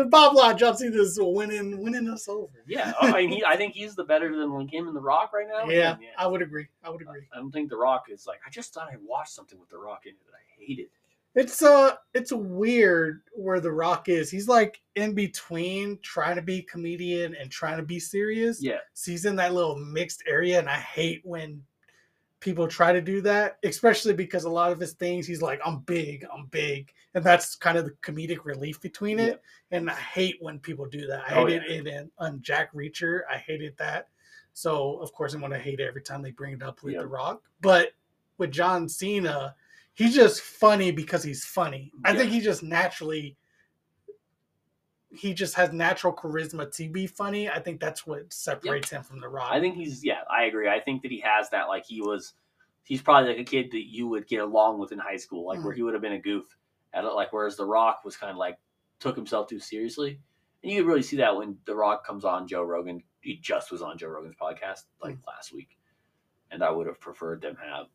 Bob 0.10 0.58
jumps 0.58 0.82
in 0.82 0.91
this 0.91 1.17
winning 1.19 1.82
winning 1.84 2.10
us 2.10 2.27
over. 2.27 2.63
Yeah, 2.67 2.93
oh, 3.01 3.08
I 3.08 3.21
mean, 3.21 3.32
he, 3.32 3.43
I 3.43 3.58
think 3.58 3.73
he's 3.73 3.95
the 3.95 4.03
better 4.03 4.36
than 4.36 4.51
like 4.51 4.71
him 4.71 4.88
and 4.88 4.95
The 4.95 5.01
Rock 5.01 5.34
right 5.34 5.47
now. 5.47 5.69
Yeah, 5.69 5.93
And, 5.93 5.99
I 6.17 6.27
would 6.27 6.41
agree. 6.41 6.67
I 6.84 6.89
would 6.89 7.01
agree. 7.01 7.27
I 7.34 7.38
don't 7.38 7.51
think 7.51 7.69
The 7.69 7.77
Rock 7.77 8.05
is 8.10 8.25
like. 8.25 8.39
I 8.45 8.49
just 8.49 8.73
thought 8.73 8.88
I 8.91 8.95
watched 9.03 9.32
something 9.32 9.60
with 9.60 9.69
The 9.69 9.77
Rock 9.77 10.01
in 10.05 10.12
it 10.12 10.25
that 10.25 10.34
I 10.34 10.63
hated. 10.65 10.88
It's 11.39 11.62
uh 11.62 11.95
it's 12.13 12.34
weird 12.34 13.21
where 13.34 13.62
the 13.62 13.71
Rock 13.71 14.10
is. 14.10 14.30
He's 14.30 14.49
like 14.49 14.82
in 14.95 15.13
between 15.13 15.97
trying 16.02 16.36
to 16.36 16.41
be 16.41 16.62
comedian 16.63 17.34
and 17.36 17.49
trying 17.49 17.78
to 17.78 17.84
be 17.84 17.97
serious. 17.97 18.62
Yeah, 18.62 18.80
So 18.93 19.12
he's 19.12 19.23
in 19.23 19.38
that 19.38 19.54
little 19.54 19.78
mixed 19.78 20.21
area, 20.28 20.60
and 20.60 20.67
I 20.69 20.75
hate 20.75 21.21
when 21.23 21.63
people 22.41 22.67
try 22.67 22.91
to 22.91 22.99
do 23.02 23.21
that, 23.21 23.58
especially 23.63 24.13
because 24.13 24.43
a 24.43 24.49
lot 24.49 24.71
of 24.73 24.80
his 24.82 24.93
things 24.93 25.25
he's 25.28 25.41
like, 25.41 25.62
I'm 25.65 25.80
big, 25.80 26.25
I'm 26.34 26.47
big. 26.47 26.91
And 27.13 27.23
that's 27.23 27.56
kind 27.56 27.78
of 27.78 27.86
the 27.86 27.91
comedic 28.02 28.43
relief 28.43 28.82
between 28.82 29.17
it. 29.19 29.41
And 29.71 29.89
I 29.89 29.95
hate 29.95 30.38
when 30.41 30.60
people 30.60 30.86
do 30.88 31.08
that. 31.08 31.23
I 31.30 31.36
Oh, 31.36 31.45
hated 31.47 31.63
yeah. 31.69 31.75
it 31.78 31.88
in 31.88 32.12
on 32.17 32.41
Jack 32.41 32.73
Reacher. 32.73 33.21
I 33.32 33.38
hated 33.38 33.78
that. 33.78 34.10
So 34.54 34.97
of 34.99 35.13
course 35.13 35.34
I'm 35.34 35.39
gonna 35.41 35.58
hate 35.58 35.80
it 35.80 35.88
every 35.88 36.02
time 36.02 36.21
they 36.21 36.32
bring 36.32 36.54
it 36.54 36.63
up 36.63 36.84
with. 36.84 36.95
The 36.95 37.08
Rock. 37.08 37.43
But 37.62 37.91
with 38.38 38.52
John 38.52 38.89
Cena, 38.89 39.56
he's 40.00 40.16
just 40.16 40.40
funny 40.42 40.92
because 40.92 41.22
he's 41.24 41.44
funny. 41.44 41.92
I 42.06 42.16
think 42.16 42.32
he 42.32 42.40
just 42.40 42.64
naturally 42.64 43.36
he 45.12 45.34
just 45.34 45.56
has 45.56 45.74
natural 45.74 46.14
charisma 46.14 46.72
to 46.76 46.90
be 46.90 47.08
funny. 47.08 47.50
I 47.50 47.60
think 47.60 47.80
that's 47.82 48.06
what 48.06 48.32
separates 48.32 48.92
him 48.92 49.04
from 49.04 49.20
The 49.20 49.28
Rock. 49.28 49.50
I 49.52 49.60
think 49.60 49.76
he's. 49.76 50.04
Yeah, 50.06 50.22
I 50.30 50.44
agree. 50.46 50.70
I 50.70 50.80
think 50.80 51.02
that 51.02 51.12
he 51.12 51.20
has 51.22 51.50
that. 51.50 51.68
Like 51.68 51.86
he 51.86 52.02
was. 52.02 52.34
He's 52.84 53.02
probably 53.02 53.30
like 53.32 53.40
a 53.40 53.44
kid 53.44 53.72
that 53.72 53.88
you 53.90 54.08
would 54.08 54.28
get 54.28 54.42
along 54.42 54.80
with 54.80 54.92
in 54.92 55.00
high 55.00 55.18
school, 55.18 55.46
like 55.46 55.60
Mm. 55.60 55.64
where 55.66 55.74
he 55.74 55.84
would 55.84 55.94
have 55.94 56.02
been 56.02 56.14
a 56.14 56.20
goof. 56.20 56.56
At 56.94 57.04
like 57.14 57.34
whereas 57.34 57.56
The 57.58 57.66
Rock 57.66 58.02
was 58.06 58.18
kind 58.18 58.32
of 58.32 58.38
like 58.38 58.58
took 59.00 59.16
himself 59.16 59.48
too 59.48 59.60
seriously, 59.60 60.20
and 60.64 60.72
you 60.72 60.80
could 60.82 60.88
really 60.88 61.02
see 61.04 61.18
that 61.18 61.36
when 61.36 61.58
The 61.66 61.76
Rock 61.76 62.06
comes 62.06 62.24
on 62.26 62.48
Joe 62.48 62.64
Rogan. 62.64 63.04
He 63.22 63.36
just 63.36 63.72
was 63.72 63.82
on 63.82 63.98
Joe 63.98 64.08
Rogan's 64.08 64.36
podcast 64.42 64.84
like 65.04 65.16
Mm. 65.16 65.26
last 65.28 65.52
week, 65.54 65.78
and 66.52 66.64
I 66.64 66.70
would 66.72 66.88
have 66.88 67.00
preferred 67.02 67.42
them 67.42 67.58
have 67.58 67.88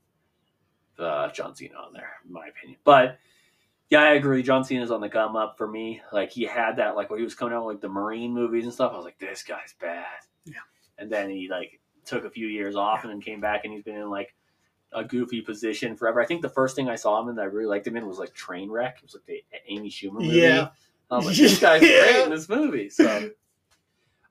uh, 0.98 1.30
John 1.32 1.54
Cena 1.54 1.74
on 1.76 1.92
there, 1.92 2.12
in 2.26 2.32
my 2.32 2.46
opinion. 2.46 2.78
But 2.84 3.18
yeah, 3.90 4.02
I 4.02 4.14
agree. 4.14 4.42
John 4.42 4.64
Cena's 4.64 4.90
on 4.90 5.00
the 5.00 5.08
come 5.08 5.36
up 5.36 5.56
for 5.58 5.68
me. 5.68 6.00
Like 6.12 6.30
he 6.30 6.44
had 6.44 6.76
that, 6.76 6.96
like 6.96 7.10
when 7.10 7.18
he 7.18 7.24
was 7.24 7.34
coming 7.34 7.54
out 7.54 7.66
with 7.66 7.76
like 7.76 7.82
the 7.82 7.88
Marine 7.88 8.32
movies 8.32 8.64
and 8.64 8.72
stuff. 8.72 8.92
I 8.92 8.96
was 8.96 9.04
like, 9.04 9.18
this 9.18 9.42
guy's 9.42 9.74
bad. 9.80 10.06
Yeah. 10.44 10.54
And 10.98 11.10
then 11.10 11.30
he 11.30 11.48
like 11.48 11.80
took 12.04 12.24
a 12.24 12.30
few 12.30 12.46
years 12.46 12.76
off 12.76 13.04
and 13.04 13.12
then 13.12 13.20
came 13.20 13.40
back 13.40 13.64
and 13.64 13.72
he's 13.72 13.82
been 13.82 13.96
in 13.96 14.10
like 14.10 14.34
a 14.92 15.04
goofy 15.04 15.40
position 15.40 15.96
forever. 15.96 16.20
I 16.20 16.26
think 16.26 16.42
the 16.42 16.48
first 16.48 16.76
thing 16.76 16.88
I 16.88 16.94
saw 16.94 17.20
him 17.20 17.28
in 17.28 17.36
that 17.36 17.42
I 17.42 17.46
really 17.46 17.66
liked 17.66 17.86
him 17.86 17.96
in 17.96 18.06
was 18.06 18.18
like 18.18 18.34
Trainwreck. 18.34 18.96
It 18.96 19.02
was 19.02 19.14
like 19.14 19.26
the 19.26 19.42
Amy 19.68 19.90
Schumer 19.90 20.14
movie. 20.20 20.36
Yeah. 20.38 20.68
I 21.10 21.16
was 21.16 21.26
like, 21.26 21.36
this 21.36 21.60
guy's 21.60 21.80
great 21.80 22.24
in 22.24 22.30
this 22.30 22.48
movie. 22.48 22.88
So, 22.88 23.30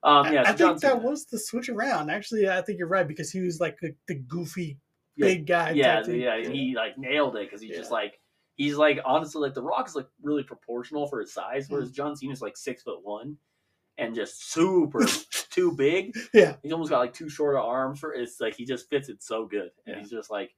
um, 0.02 0.32
yeah, 0.32 0.42
I, 0.42 0.44
so 0.44 0.50
I 0.50 0.54
John 0.54 0.56
think 0.56 0.80
that 0.80 0.92
Cena. 0.92 0.96
was 0.96 1.24
the 1.26 1.38
switch 1.38 1.68
around. 1.68 2.10
Actually, 2.10 2.48
I 2.48 2.60
think 2.62 2.78
you're 2.78 2.88
right 2.88 3.06
because 3.06 3.30
he 3.30 3.40
was 3.40 3.60
like 3.60 3.78
the, 3.80 3.94
the 4.08 4.14
goofy 4.16 4.68
Yeah, 4.68 4.74
big 5.16 5.46
guy. 5.46 5.70
yeah, 5.70 6.04
yeah, 6.06 6.40
he 6.40 6.74
like 6.76 6.96
nailed 6.98 7.36
it 7.36 7.46
because 7.48 7.60
he's 7.60 7.76
just 7.76 7.90
like 7.90 8.18
he's 8.56 8.76
like 8.76 9.00
honestly 9.04 9.40
like 9.42 9.54
the 9.54 9.62
Rock 9.62 9.88
is 9.88 9.94
like 9.96 10.08
really 10.22 10.42
proportional 10.42 11.06
for 11.08 11.20
his 11.20 11.32
size, 11.32 11.66
whereas 11.68 11.90
Mm. 11.90 11.94
John 11.94 12.16
Cena's 12.16 12.42
like 12.42 12.56
six 12.56 12.82
foot 12.82 13.00
one 13.02 13.36
and 13.98 14.14
just 14.14 14.50
super 14.52 15.04
too 15.50 15.72
big. 15.76 16.16
Yeah. 16.32 16.56
he's 16.62 16.72
almost 16.72 16.90
got 16.90 16.98
like 16.98 17.12
too 17.14 17.28
short 17.28 17.54
of 17.56 17.62
arms 17.64 18.00
for 18.00 18.12
it's 18.14 18.40
like 18.40 18.56
he 18.56 18.64
just 18.64 18.88
fits 18.90 19.08
it 19.08 19.22
so 19.22 19.46
good, 19.46 19.70
and 19.86 19.96
Yeah. 19.96 19.98
he's 20.00 20.10
just 20.10 20.30
like 20.30 20.54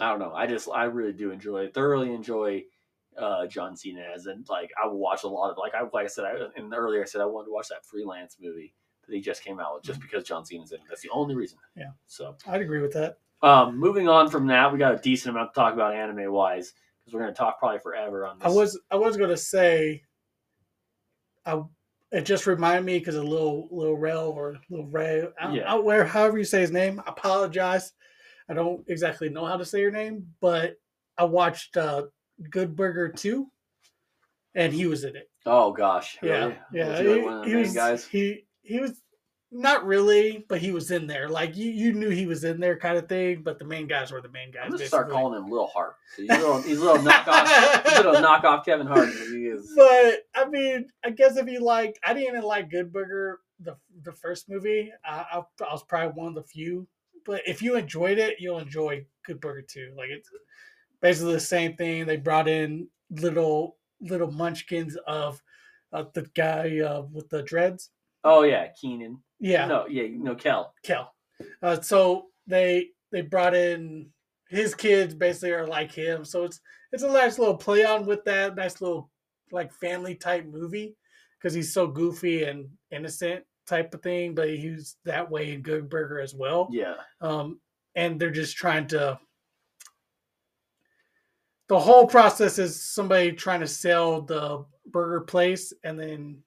I 0.00 0.08
don't 0.10 0.20
know. 0.20 0.32
I 0.32 0.46
just 0.46 0.68
I 0.72 0.84
really 0.84 1.12
do 1.12 1.30
enjoy 1.32 1.68
thoroughly 1.68 2.12
enjoy 2.14 2.62
uh 3.18 3.46
John 3.48 3.76
Cena 3.76 4.04
as 4.14 4.26
and 4.26 4.48
like 4.48 4.70
I 4.82 4.86
will 4.86 4.98
watch 5.00 5.24
a 5.24 5.28
lot 5.28 5.50
of 5.50 5.58
like 5.58 5.74
I 5.74 5.82
like 5.92 6.04
I 6.04 6.08
said 6.08 6.24
I, 6.26 6.34
and 6.56 6.72
earlier 6.72 7.02
I 7.02 7.06
said 7.06 7.20
I 7.20 7.24
wanted 7.26 7.46
to 7.46 7.52
watch 7.52 7.68
that 7.68 7.84
freelance 7.84 8.36
movie 8.40 8.72
that 9.06 9.14
he 9.14 9.20
just 9.20 9.42
came 9.42 9.58
out 9.58 9.74
with 9.74 9.82
just 9.82 10.00
because 10.00 10.22
John 10.22 10.44
Cena's 10.44 10.70
in 10.70 10.78
it. 10.78 10.84
That's 10.88 11.02
the 11.02 11.10
only 11.10 11.34
reason. 11.34 11.58
Yeah. 11.74 11.90
So 12.06 12.36
I'd 12.46 12.60
agree 12.60 12.80
with 12.80 12.92
that. 12.92 13.18
Um, 13.42 13.78
moving 13.78 14.08
on 14.08 14.28
from 14.28 14.46
that, 14.48 14.72
we 14.72 14.78
got 14.78 14.94
a 14.94 14.98
decent 14.98 15.34
amount 15.34 15.54
to 15.54 15.60
talk 15.60 15.74
about 15.74 15.94
anime 15.94 16.30
wise 16.32 16.72
because 17.00 17.14
we're 17.14 17.20
going 17.20 17.32
to 17.32 17.38
talk 17.38 17.58
probably 17.58 17.78
forever 17.78 18.26
on 18.26 18.38
this. 18.38 18.46
I 18.46 18.50
was 18.50 18.78
I 18.90 18.96
was 18.96 19.16
gonna 19.16 19.36
say, 19.36 20.02
I 21.46 21.62
it 22.12 22.22
just 22.22 22.46
reminded 22.46 22.84
me 22.84 22.98
because 22.98 23.14
of 23.14 23.24
little 23.24 23.68
little 23.70 23.96
Rel 23.96 24.30
or 24.30 24.56
little 24.68 24.88
Ray, 24.88 25.26
I, 25.40 25.54
Yeah. 25.54 25.72
I, 25.72 25.78
where 25.78 26.04
however 26.04 26.38
you 26.38 26.44
say 26.44 26.60
his 26.60 26.72
name. 26.72 27.00
I 27.06 27.10
apologize. 27.10 27.92
I 28.48 28.54
don't 28.54 28.84
exactly 28.88 29.28
know 29.28 29.44
how 29.46 29.56
to 29.56 29.64
say 29.64 29.80
your 29.80 29.92
name, 29.92 30.26
but 30.40 30.74
I 31.16 31.24
watched 31.24 31.76
uh, 31.76 32.06
Good 32.50 32.74
Burger 32.74 33.08
two, 33.08 33.46
and 34.54 34.72
he 34.72 34.86
was 34.86 35.04
in 35.04 35.14
it. 35.14 35.30
Oh 35.46 35.72
gosh, 35.72 36.18
Yeah, 36.22 36.30
really? 36.32 36.58
yeah. 36.72 36.88
Was 36.90 36.98
he, 36.98 37.06
like, 37.06 37.24
one 37.24 37.34
of 37.34 37.44
the 37.44 37.48
he 37.48 37.56
was, 37.56 37.72
guys. 37.74 38.04
He 38.04 38.44
he 38.62 38.80
was 38.80 39.00
not 39.52 39.84
really, 39.84 40.44
but 40.48 40.60
he 40.60 40.70
was 40.70 40.90
in 40.90 41.06
there. 41.06 41.28
Like 41.28 41.56
you, 41.56 41.70
you 41.70 41.92
knew 41.92 42.10
he 42.10 42.26
was 42.26 42.44
in 42.44 42.60
there, 42.60 42.76
kind 42.76 42.96
of 42.96 43.08
thing. 43.08 43.42
But 43.42 43.58
the 43.58 43.64
main 43.64 43.86
guys 43.86 44.12
were 44.12 44.20
the 44.20 44.28
main 44.28 44.50
guys. 44.50 44.64
I'm 44.66 44.72
gonna 44.72 44.86
start 44.86 45.10
calling 45.10 45.36
him 45.36 45.50
Little 45.50 45.66
Hart. 45.66 45.96
He's 46.16 46.30
a 46.30 46.38
little, 46.38 46.62
he's 46.62 46.78
a 46.78 46.84
little 46.84 47.02
knockoff. 47.02 47.88
He's 47.88 47.98
a 47.98 48.02
little 48.02 48.22
knockoff 48.22 48.64
Kevin 48.64 48.86
Hart. 48.86 49.08
but 49.08 49.26
He 49.28 49.46
is. 49.46 49.72
But 49.76 50.26
I 50.34 50.48
mean, 50.48 50.88
I 51.04 51.10
guess 51.10 51.36
if 51.36 51.48
you 51.48 51.60
liked, 51.60 51.98
I 52.04 52.14
didn't 52.14 52.28
even 52.28 52.42
like 52.42 52.70
Good 52.70 52.92
Burger 52.92 53.40
the 53.58 53.76
the 54.04 54.12
first 54.12 54.48
movie. 54.48 54.92
I, 55.04 55.24
I, 55.32 55.38
I 55.38 55.72
was 55.72 55.82
probably 55.82 56.12
one 56.12 56.28
of 56.28 56.34
the 56.34 56.42
few. 56.42 56.86
But 57.26 57.42
if 57.46 57.60
you 57.60 57.76
enjoyed 57.76 58.18
it, 58.18 58.36
you'll 58.40 58.58
enjoy 58.58 59.04
Good 59.24 59.40
Burger 59.40 59.62
too. 59.62 59.92
Like 59.96 60.08
it's 60.10 60.30
basically 61.00 61.34
the 61.34 61.40
same 61.40 61.76
thing. 61.76 62.06
They 62.06 62.16
brought 62.16 62.48
in 62.48 62.88
little 63.10 63.76
little 64.00 64.30
munchkins 64.30 64.96
of 65.06 65.42
uh, 65.92 66.04
the 66.14 66.22
guy 66.34 66.78
uh, 66.80 67.02
with 67.12 67.28
the 67.30 67.42
dreads. 67.42 67.90
Oh 68.24 68.42
yeah, 68.42 68.68
Keenan. 68.80 69.22
Yeah, 69.38 69.66
No, 69.66 69.86
yeah, 69.86 70.04
no, 70.10 70.34
Kel. 70.34 70.74
Kel. 70.82 71.12
Uh, 71.62 71.80
so 71.80 72.26
they 72.46 72.88
they 73.12 73.22
brought 73.22 73.54
in 73.54 74.10
his 74.48 74.74
kids 74.74 75.14
basically 75.14 75.52
are 75.52 75.66
like 75.66 75.92
him. 75.92 76.24
So 76.24 76.44
it's 76.44 76.60
it's 76.92 77.02
a 77.02 77.08
nice 77.08 77.38
little 77.38 77.56
play 77.56 77.84
on 77.84 78.04
with 78.04 78.24
that 78.24 78.56
nice 78.56 78.80
little 78.80 79.10
like 79.52 79.72
family 79.72 80.14
type 80.14 80.44
movie 80.46 80.96
because 81.38 81.54
he's 81.54 81.72
so 81.72 81.86
goofy 81.86 82.44
and 82.44 82.68
innocent 82.90 83.44
type 83.66 83.94
of 83.94 84.02
thing, 84.02 84.34
but 84.34 84.50
he's 84.50 84.96
that 85.04 85.30
way 85.30 85.52
in 85.52 85.62
Good 85.62 85.88
Burger 85.88 86.20
as 86.20 86.34
well. 86.34 86.68
Yeah, 86.70 86.96
Um, 87.20 87.60
and 87.94 88.20
they're 88.20 88.30
just 88.30 88.56
trying 88.56 88.86
to. 88.88 89.18
The 91.68 91.78
whole 91.78 92.06
process 92.06 92.58
is 92.58 92.82
somebody 92.82 93.30
trying 93.32 93.60
to 93.60 93.66
sell 93.66 94.22
the 94.22 94.64
burger 94.86 95.20
place, 95.20 95.72
and 95.84 95.98
then 95.98 96.42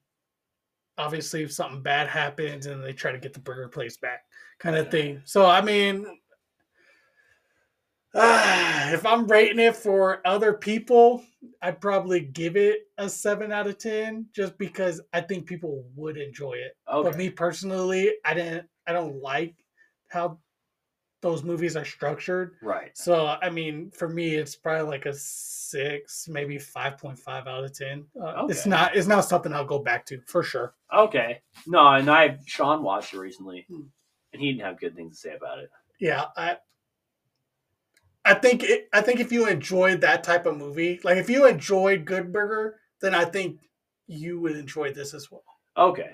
obviously 0.97 1.43
if 1.43 1.51
something 1.51 1.81
bad 1.81 2.07
happens, 2.07 2.65
and 2.65 2.83
they 2.83 2.93
try 2.93 3.11
to 3.11 3.19
get 3.19 3.33
the 3.33 3.39
burger 3.39 3.67
place 3.67 3.97
back, 3.97 4.23
kind 4.59 4.75
of 4.75 4.91
thing. 4.91 5.21
So 5.25 5.45
I 5.45 5.61
mean, 5.61 6.05
if 8.13 9.05
I'm 9.05 9.27
rating 9.27 9.59
it 9.59 9.75
for 9.75 10.21
other 10.25 10.53
people, 10.53 11.23
I'd 11.61 11.81
probably 11.81 12.19
give 12.19 12.55
it 12.55 12.87
a 12.97 13.09
seven 13.09 13.51
out 13.51 13.67
of 13.67 13.77
ten, 13.77 14.27
just 14.33 14.57
because 14.57 15.01
I 15.13 15.21
think 15.21 15.45
people 15.45 15.85
would 15.95 16.17
enjoy 16.17 16.53
it. 16.53 16.77
okay. 16.91 17.09
But 17.09 17.17
me 17.17 17.29
personally, 17.29 18.13
I 18.25 18.33
didn't. 18.33 18.67
I 18.85 18.93
don't 18.93 19.21
like 19.21 19.55
how 20.09 20.39
those 21.23 21.41
movies 21.41 21.75
are 21.75 21.85
structured. 21.85 22.55
right. 22.61 22.95
So 22.95 23.25
I 23.41 23.49
mean, 23.49 23.89
for 23.89 24.07
me, 24.07 24.35
it's 24.35 24.55
probably 24.55 24.87
like 24.87 25.07
a 25.07 25.13
six, 25.15 26.27
maybe 26.27 26.59
five 26.59 26.99
point 26.99 27.17
five 27.17 27.47
out 27.47 27.63
of 27.63 27.73
ten. 27.75 28.05
Uh, 28.21 28.45
It's 28.47 28.67
not. 28.67 28.95
It's 28.95 29.07
not 29.07 29.21
something 29.25 29.51
I'll 29.51 29.65
go 29.65 29.79
back 29.79 30.05
to 30.07 30.21
for 30.27 30.43
sure. 30.43 30.75
Okay. 30.93 31.41
No, 31.65 31.87
and 31.87 32.09
I 32.11 32.37
Sean 32.45 32.83
watched 32.83 33.13
it 33.15 33.17
recently, 33.19 33.65
Hmm. 33.67 33.81
and 34.33 34.41
he 34.41 34.51
didn't 34.51 34.65
have 34.67 34.79
good 34.79 34.95
things 34.95 35.15
to 35.15 35.29
say 35.29 35.35
about 35.35 35.57
it. 35.59 35.71
Yeah, 35.99 36.25
I. 36.37 36.57
I 38.25 38.33
think 38.35 38.63
it, 38.63 38.87
I 38.93 39.01
think 39.01 39.19
if 39.19 39.31
you 39.31 39.47
enjoyed 39.47 39.99
that 40.01 40.23
type 40.23 40.45
of 40.45 40.57
movie, 40.57 40.99
like 41.03 41.17
if 41.17 41.29
you 41.29 41.45
enjoyed 41.47 42.05
Good 42.05 42.31
Burger, 42.31 42.79
then 43.01 43.13
I 43.13 43.25
think 43.25 43.59
you 44.07 44.39
would 44.39 44.55
enjoy 44.55 44.93
this 44.93 45.13
as 45.13 45.29
well. 45.31 45.43
Okay. 45.77 46.11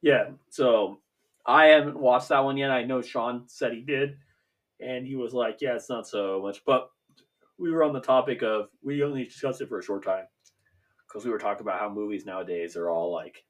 Yeah. 0.00 0.30
So 0.48 1.00
I 1.44 1.66
haven't 1.66 1.98
watched 1.98 2.30
that 2.30 2.42
one 2.44 2.56
yet. 2.56 2.70
I 2.70 2.84
know 2.84 3.02
Sean 3.02 3.44
said 3.46 3.72
he 3.74 3.82
did. 3.82 4.16
And 4.84 5.06
he 5.06 5.16
was 5.16 5.34
like, 5.34 5.60
"Yeah, 5.60 5.76
it's 5.76 5.88
not 5.90 6.06
so 6.08 6.42
much." 6.42 6.64
But 6.64 6.90
we 7.58 7.72
were 7.72 7.84
on 7.84 7.92
the 7.94 8.00
topic 8.00 8.42
of 8.42 8.70
we 8.82 9.02
only 9.04 9.24
discussed 9.24 9.60
it 9.62 9.68
for 9.68 9.78
a 9.80 9.84
short 9.84 10.04
time 10.04 10.26
because 11.08 11.24
we 11.24 11.30
were 11.32 11.38
talking 11.38 11.62
about 11.62 11.80
how 11.80 11.90
movies 11.90 12.26
nowadays 12.26 12.76
are 12.76 12.90
all 12.90 13.12
like 13.12 13.46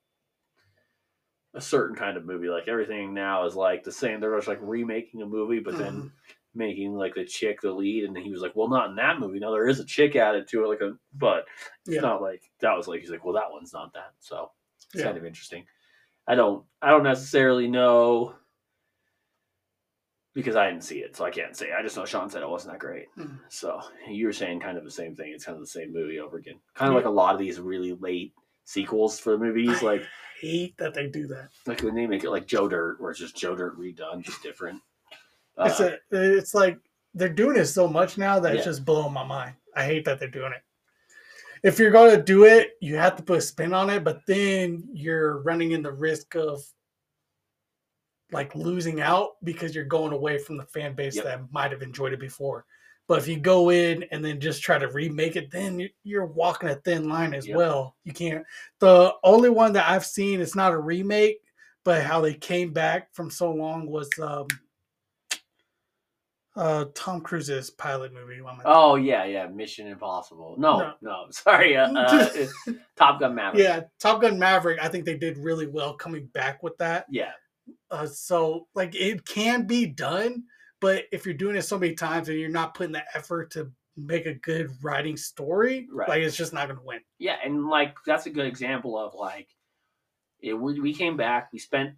a 1.55 1.61
certain 1.61 1.97
kind 1.97 2.17
of 2.17 2.25
movie. 2.25 2.49
Like 2.49 2.69
everything 2.69 3.15
now 3.15 3.47
is 3.47 3.55
like 3.55 3.85
the 3.85 3.93
same. 3.93 4.21
They're 4.21 4.37
just 4.37 4.49
like 4.49 4.59
remaking 4.61 5.23
a 5.23 5.27
movie, 5.27 5.61
but 5.61 5.77
then 5.77 6.07
Mhm. 6.07 6.13
making 6.55 6.95
like 6.95 7.15
the 7.15 7.25
chick 7.25 7.61
the 7.61 7.73
lead. 7.73 8.05
And 8.05 8.17
he 8.17 8.31
was 8.31 8.41
like, 8.43 8.57
"Well, 8.57 8.69
not 8.69 8.91
in 8.91 8.97
that 8.97 9.21
movie. 9.21 9.39
No, 9.39 9.53
there 9.53 9.69
is 9.69 9.81
a 9.81 9.85
chick 9.85 10.17
added 10.17 10.49
to 10.49 10.65
it, 10.65 10.69
like 10.69 10.81
a 10.81 10.99
but 11.13 11.47
it's 11.87 12.01
Yeah. 12.01 12.01
not 12.01 12.23
like 12.23 12.43
that 12.61 12.77
was 12.77 12.89
like 12.89 13.01
he's 13.01 13.11
like, 13.11 13.25
well, 13.25 13.35
that 13.35 13.51
one's 13.51 13.73
not 13.73 13.93
that. 13.95 14.15
So 14.19 14.51
it's 14.93 14.95
Yeah. 14.95 15.03
kind 15.03 15.17
of 15.17 15.25
interesting. 15.25 15.67
I 16.27 16.35
don't 16.37 16.67
I 16.83 16.91
don't 16.91 17.05
necessarily 17.05 17.69
know 17.69 18.37
because 20.35 20.57
I 20.57 20.69
didn't 20.69 20.85
see 20.85 20.99
it, 20.99 21.17
so 21.17 21.25
I 21.25 21.31
can't 21.31 21.57
say. 21.57 21.73
I 21.73 21.83
just 21.83 21.97
know 21.97 22.05
Sean 22.05 22.29
said 22.29 22.43
it 22.43 22.49
wasn't 22.49 22.73
that 22.75 22.81
great. 22.81 23.07
Mhm. 23.17 23.39
So 23.49 23.81
you 24.09 24.27
were 24.27 24.33
saying 24.33 24.61
kind 24.61 24.77
of 24.77 24.85
the 24.85 24.91
same 24.91 25.15
thing. 25.15 25.33
It's 25.33 25.45
kind 25.45 25.57
of 25.57 25.63
the 25.63 25.67
same 25.69 25.93
movie 25.93 26.19
over 26.21 26.37
again. 26.39 26.61
Kind 26.75 26.89
of 26.89 26.93
Yeah. 26.95 26.97
like 26.99 27.07
a 27.07 27.11
lot 27.11 27.35
of 27.35 27.39
these 27.41 27.61
really 27.61 27.93
late 27.95 28.35
sequels 28.65 29.19
for 29.21 29.31
the 29.33 29.39
movies, 29.39 29.83
like 29.83 30.03
I 30.03 30.07
hate 30.41 30.77
that 30.79 30.95
they 30.95 31.07
do 31.07 31.27
that. 31.29 31.51
like 31.67 31.83
when 31.83 31.95
they 31.95 32.07
make 32.07 32.25
it 32.25 32.31
like 32.31 32.47
Joe 32.47 32.67
Dirt, 32.69 33.01
where 33.01 33.11
it's 33.11 33.21
just 33.21 33.37
Joe 33.37 33.55
Dirt 33.55 33.79
redone, 33.79 34.23
just 34.23 34.43
different. 34.43 34.81
it's 35.59 35.81
Uh, 35.81 35.97
a, 36.13 36.37
it's 36.39 36.55
like 36.55 36.79
they're 37.15 37.29
doing 37.29 37.57
it 37.57 37.67
so 37.67 37.87
much 37.87 38.19
now 38.19 38.41
that 38.41 38.57
it's 38.57 38.65
just 38.65 38.85
blowing 38.85 39.13
my 39.13 39.23
mind. 39.25 39.55
I 39.77 39.85
hate 39.85 40.05
that 40.07 40.19
they're 40.19 40.29
doing 40.29 40.53
it. 40.53 40.63
If 41.63 41.79
you're 41.79 41.91
going 41.93 42.15
to 42.15 42.23
do 42.23 42.45
it, 42.45 42.73
you 42.81 42.97
have 42.97 43.17
to 43.17 43.23
put 43.23 43.39
a 43.39 43.41
spin 43.41 43.73
on 43.73 43.89
it, 43.89 44.03
but 44.05 44.21
then 44.27 44.83
you're 44.93 45.39
running 45.43 45.71
in 45.73 45.83
the 45.83 45.93
risk 45.93 46.35
of 46.35 46.63
like 48.35 48.55
losing 48.55 49.01
out 49.01 49.31
because 49.45 49.75
you're 49.75 49.85
going 49.85 50.13
away 50.13 50.37
from 50.39 50.57
the 50.59 50.65
fan 50.67 50.95
base 50.95 51.17
Yep. 51.17 51.25
that 51.25 51.53
might 51.53 51.71
have 51.73 51.81
enjoyed 51.83 52.13
it 52.13 52.21
before. 52.21 52.67
But 53.07 53.19
if 53.19 53.29
you 53.29 53.39
go 53.39 53.71
in 53.71 54.03
and 54.13 54.25
then 54.25 54.41
just 54.41 54.63
try 54.63 54.79
to 54.79 54.89
remake 54.89 55.37
it, 55.37 55.51
then 55.51 55.79
you- 55.79 55.91
you're 56.05 56.27
walking 56.27 56.69
a 56.71 56.75
thin 56.77 57.09
line 57.09 57.33
as 57.35 57.47
Yep. 57.47 57.57
well. 57.57 57.97
You 58.05 58.13
can't. 58.13 58.45
The 58.81 59.15
only 59.23 59.51
one 59.51 59.73
that 59.75 59.89
I've 59.89 60.05
seen, 60.07 60.41
it's 60.41 60.55
not 60.57 60.73
a 60.73 60.79
remake, 60.79 61.41
but 61.85 62.03
how 62.03 62.21
they 62.21 62.35
came 62.35 62.73
back 62.73 63.15
from 63.15 63.31
so 63.31 63.51
long 63.53 63.87
was 63.87 64.09
um, 64.19 64.47
uh, 66.57 66.85
Tom 66.95 67.21
Cruise's 67.21 67.71
pilot 67.71 68.13
movie. 68.13 68.41
Oh 68.65 68.95
yeah, 68.95 69.25
yeah, 69.25 69.47
Mission 69.49 69.89
Impossible. 69.89 70.55
No, 70.57 70.79
no, 70.79 70.93
No. 71.03 71.27
sorry, 71.31 71.77
uh, 71.77 71.93
uh, 71.99 72.29
Top 72.97 73.19
Gun 73.21 73.35
Maverick. 73.35 73.63
yeah, 73.63 73.81
Top 73.99 74.21
Gun 74.23 74.39
Maverick. 74.39 74.79
I 74.83 74.89
think 74.89 75.05
they 75.05 75.17
did 75.17 75.37
really 75.37 75.67
well 75.67 75.95
coming 75.95 76.27
back 76.27 76.63
with 76.63 76.77
that. 76.79 77.07
yeah, 77.11 77.33
Uh, 77.91 78.07
so 78.07 78.67
like 78.75 78.95
it 78.95 79.25
can 79.25 79.67
be 79.67 79.87
done, 79.87 80.45
but 80.81 81.05
if 81.13 81.25
you're 81.25 81.35
doing 81.35 81.57
it 81.57 81.63
so 81.63 81.79
many 81.79 81.95
times 81.95 82.29
and 82.29 82.39
you're 82.39 82.49
not 82.51 82.75
putting 82.75 82.93
the 82.93 83.05
effort 83.17 83.51
to 83.53 83.71
make 83.97 84.27
a 84.27 84.35
good 84.35 84.71
writing 84.83 85.17
story, 85.17 85.87
Right. 85.93 86.09
like 86.09 86.23
it's 86.23 86.37
just 86.37 86.53
not 86.53 86.67
going 86.69 86.79
to 86.79 86.85
win. 86.85 87.01
Yeah, 87.19 87.37
and 87.45 87.67
like 87.69 87.97
that's 88.05 88.27
a 88.27 88.31
good 88.31 88.47
example 88.47 88.99
of 88.99 89.15
like 89.15 89.49
it, 90.41 90.53
we, 90.55 90.81
we 90.81 90.93
came 90.93 91.17
back, 91.17 91.51
we 91.53 91.59
spent 91.59 91.95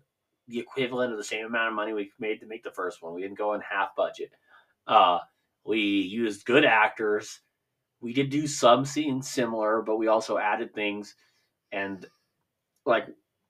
the 0.48 0.58
equivalent 0.60 1.10
of 1.12 1.18
the 1.18 1.24
same 1.24 1.46
amount 1.46 1.68
of 1.68 1.74
money 1.74 1.92
we 1.92 2.12
made 2.20 2.38
to 2.40 2.46
make 2.46 2.62
the 2.62 2.70
first 2.70 3.02
one. 3.02 3.14
We 3.14 3.22
didn't 3.22 3.38
go 3.38 3.54
in 3.54 3.60
half 3.60 3.96
budget. 3.96 4.30
Uh, 4.86 5.18
we 5.64 5.80
used 5.80 6.44
good 6.46 6.64
actors. 6.64 7.40
We 8.00 8.12
did 8.12 8.30
do 8.30 8.46
some 8.46 8.84
scenes 8.84 9.28
similar, 9.28 9.82
but 9.82 9.96
we 9.96 10.06
also 10.06 10.38
added 10.38 10.72
things, 10.74 11.16
and 11.72 12.06
like 12.84 13.08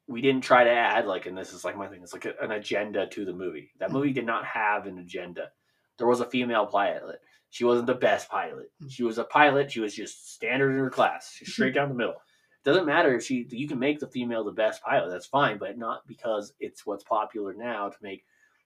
we 0.08 0.20
didn't 0.20 0.42
try 0.42 0.64
to 0.64 0.70
add 0.70 1.06
like, 1.06 1.26
and 1.26 1.36
this 1.36 1.52
is 1.52 1.64
like 1.64 1.76
my 1.76 1.88
thing. 1.88 2.02
It's 2.02 2.12
like 2.12 2.26
a- 2.26 2.42
an 2.42 2.52
agenda 2.52 3.06
to 3.08 3.24
the 3.24 3.32
movie. 3.32 3.70
That 3.78 3.86
mm-hmm. 3.86 3.96
movie 3.96 4.12
did 4.12 4.26
not 4.26 4.44
have 4.44 4.86
an 4.86 4.98
agenda. 4.98 5.50
There 5.98 6.06
was 6.06 6.20
a 6.20 6.26
female 6.26 6.66
pilot. 6.66 7.20
She 7.50 7.64
wasn't 7.64 7.86
the 7.86 7.94
best 7.94 8.28
pilot. 8.28 8.70
Mm. 8.82 8.90
She 8.90 9.02
was 9.02 9.18
a 9.18 9.24
pilot. 9.24 9.70
She 9.70 9.80
was 9.80 9.94
just 9.94 10.34
standard 10.34 10.72
in 10.72 10.78
her 10.78 10.90
class, 10.90 11.32
She's 11.32 11.52
straight 11.52 11.74
down 11.74 11.88
the 11.88 11.94
middle. 11.94 12.12
It 12.14 12.64
Doesn't 12.64 12.86
matter 12.86 13.14
if 13.14 13.24
she. 13.24 13.46
You 13.50 13.68
can 13.68 13.78
make 13.78 13.98
the 13.98 14.08
female 14.08 14.44
the 14.44 14.52
best 14.52 14.82
pilot. 14.82 15.10
That's 15.10 15.26
fine, 15.26 15.58
but 15.58 15.78
not 15.78 16.06
because 16.06 16.52
it's 16.60 16.84
what's 16.84 17.04
popular 17.04 17.54
now 17.54 17.88
to 17.88 17.96
make 18.02 18.24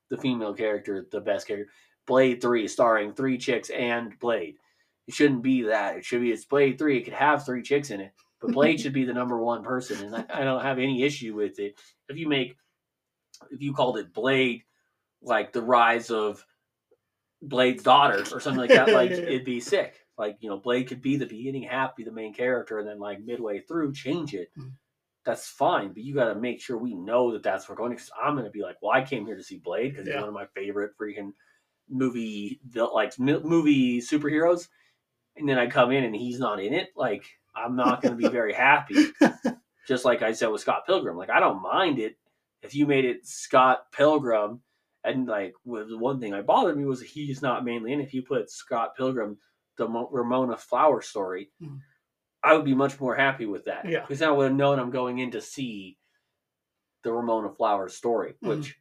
the 0.08 0.16
female 0.16 0.54
character 0.54 1.06
the 1.10 1.20
best 1.20 1.46
character. 1.46 1.70
Blade 2.06 2.40
Three, 2.40 2.66
starring 2.66 3.12
three 3.12 3.38
chicks 3.38 3.70
and 3.70 4.18
Blade. 4.18 4.56
It 5.06 5.14
shouldn't 5.14 5.42
be 5.42 5.62
that. 5.62 5.96
It 5.96 6.04
should 6.04 6.22
be 6.22 6.32
it's 6.32 6.44
Blade 6.44 6.78
Three. 6.78 6.98
It 6.98 7.04
could 7.04 7.14
have 7.14 7.44
three 7.44 7.62
chicks 7.62 7.90
in 7.90 8.00
it, 8.00 8.12
but 8.40 8.52
Blade 8.52 8.80
should 8.80 8.92
be 8.92 9.04
the 9.04 9.14
number 9.14 9.38
one 9.38 9.62
person, 9.62 10.04
and 10.04 10.16
I, 10.16 10.40
I 10.40 10.44
don't 10.44 10.62
have 10.62 10.78
any 10.78 11.02
issue 11.02 11.34
with 11.34 11.58
it. 11.58 11.78
If 12.08 12.16
you 12.16 12.28
make, 12.28 12.56
if 13.50 13.60
you 13.60 13.72
called 13.72 13.98
it 13.98 14.12
Blade, 14.12 14.62
like 15.22 15.52
the 15.52 15.62
rise 15.62 16.10
of 16.10 16.44
Blade's 17.42 17.82
daughter 17.82 18.24
or 18.32 18.40
something 18.40 18.56
like 18.56 18.70
that, 18.70 18.88
like 18.88 19.10
it'd 19.10 19.44
be 19.44 19.60
sick. 19.60 19.94
Like 20.18 20.38
you 20.40 20.50
know, 20.50 20.58
Blade 20.58 20.88
could 20.88 21.02
be 21.02 21.16
the 21.16 21.26
beginning 21.26 21.64
half, 21.64 21.96
be 21.96 22.04
the 22.04 22.12
main 22.12 22.34
character, 22.34 22.78
and 22.78 22.88
then 22.88 22.98
like 22.98 23.20
midway 23.20 23.60
through 23.60 23.94
change 23.94 24.34
it. 24.34 24.50
Mm. 24.58 24.72
That's 25.24 25.48
fine, 25.48 25.88
but 25.88 26.02
you 26.02 26.14
got 26.14 26.32
to 26.32 26.34
make 26.34 26.62
sure 26.62 26.78
we 26.78 26.94
know 26.94 27.32
that 27.32 27.42
that's 27.42 27.68
where 27.68 27.74
we're 27.74 27.82
going. 27.82 27.92
Because 27.92 28.10
I'm 28.20 28.34
going 28.34 28.46
to 28.46 28.50
be 28.50 28.62
like, 28.62 28.76
well, 28.80 28.92
I 28.92 29.04
came 29.04 29.26
here 29.26 29.36
to 29.36 29.42
see 29.42 29.58
Blade 29.58 29.90
because 29.90 30.06
he's 30.06 30.16
one 30.16 30.28
of 30.28 30.34
my 30.34 30.46
favorite 30.54 30.92
freaking 30.98 31.32
movie 31.90 32.60
like 32.74 33.18
movie 33.18 34.00
superheroes, 34.00 34.68
and 35.36 35.48
then 35.48 35.58
I 35.58 35.66
come 35.66 35.92
in 35.92 36.04
and 36.04 36.16
he's 36.16 36.38
not 36.38 36.60
in 36.60 36.72
it. 36.72 36.88
Like 36.96 37.24
I'm 37.64 37.76
not 37.76 38.02
going 38.02 38.16
to 38.16 38.22
be 38.22 38.28
very 38.28 38.52
happy. 38.52 39.06
Just 39.88 40.04
like 40.04 40.22
I 40.22 40.32
said 40.32 40.48
with 40.48 40.60
Scott 40.60 40.86
Pilgrim, 40.86 41.16
like 41.16 41.30
I 41.30 41.40
don't 41.40 41.62
mind 41.62 41.98
it 41.98 42.16
if 42.62 42.74
you 42.74 42.86
made 42.86 43.04
it 43.04 43.26
Scott 43.26 43.90
Pilgrim, 43.92 44.60
and 45.04 45.26
like 45.26 45.54
with 45.64 45.88
the 45.88 45.98
one 45.98 46.20
thing 46.20 46.32
that 46.32 46.46
bothered 46.46 46.76
me 46.76 46.84
was 46.84 47.00
he's 47.00 47.42
not 47.42 47.64
mainly 47.64 47.92
in. 47.92 48.00
If 48.00 48.12
you 48.14 48.22
put 48.22 48.50
Scott 48.50 48.96
Pilgrim, 48.96 49.38
the 49.76 49.88
Ramona 49.88 50.56
Flower 50.56 51.00
story, 51.00 51.50
Mhm. 51.62 51.80
I 52.42 52.54
would 52.54 52.64
be 52.64 52.74
much 52.74 53.00
more 53.00 53.14
happy 53.16 53.46
with 53.46 53.64
that. 53.64 53.88
Yeah. 53.88 54.00
because 54.00 54.22
I 54.22 54.30
would 54.30 54.48
have 54.48 54.56
known 54.56 54.78
I'm 54.78 54.90
going 54.90 55.18
in 55.18 55.30
to 55.32 55.40
see 55.40 55.98
the 57.02 57.12
Ramona 57.12 57.50
Flowers 57.50 57.96
story, 57.96 58.34
Mhm. 58.42 58.48
which 58.58 58.78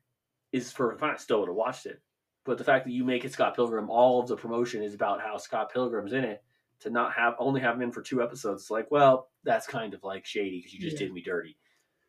is 0.51 0.71
for 0.71 0.97
fine. 0.97 1.11
I 1.11 1.17
still 1.17 1.39
would 1.39 1.47
have 1.49 1.55
watched 1.55 1.85
it. 1.85 2.01
But 2.45 2.57
the 2.57 2.63
fact 2.63 2.85
that 2.85 2.91
you 2.91 3.03
make 3.05 3.23
it 3.25 3.31
Scott 3.33 3.55
Pilgrim, 3.55 3.89
all 3.89 4.19
of 4.21 4.27
the 4.27 4.35
promotion 4.35 4.83
is 4.83 4.93
about 4.93 5.21
how 5.21 5.37
Scott 5.37 5.71
Pilgrim's 5.71 6.13
in 6.13 6.23
it. 6.25 6.43
To 6.81 6.89
not 6.89 7.13
have 7.13 7.35
only 7.39 7.59
have 7.61 7.75
him 7.75 7.81
in 7.81 7.91
for 7.91 8.01
two 8.01 8.21
episodes, 8.23 8.63
it's 8.63 8.71
like, 8.71 8.89
well, 8.89 9.29
that's 9.43 9.67
kind 9.67 9.93
of 9.93 10.03
like 10.03 10.25
shady 10.25 10.59
because 10.59 10.73
you 10.73 10.79
just 10.79 10.93
Yeah. 10.93 11.07
did 11.07 11.13
me 11.13 11.21
dirty. 11.21 11.57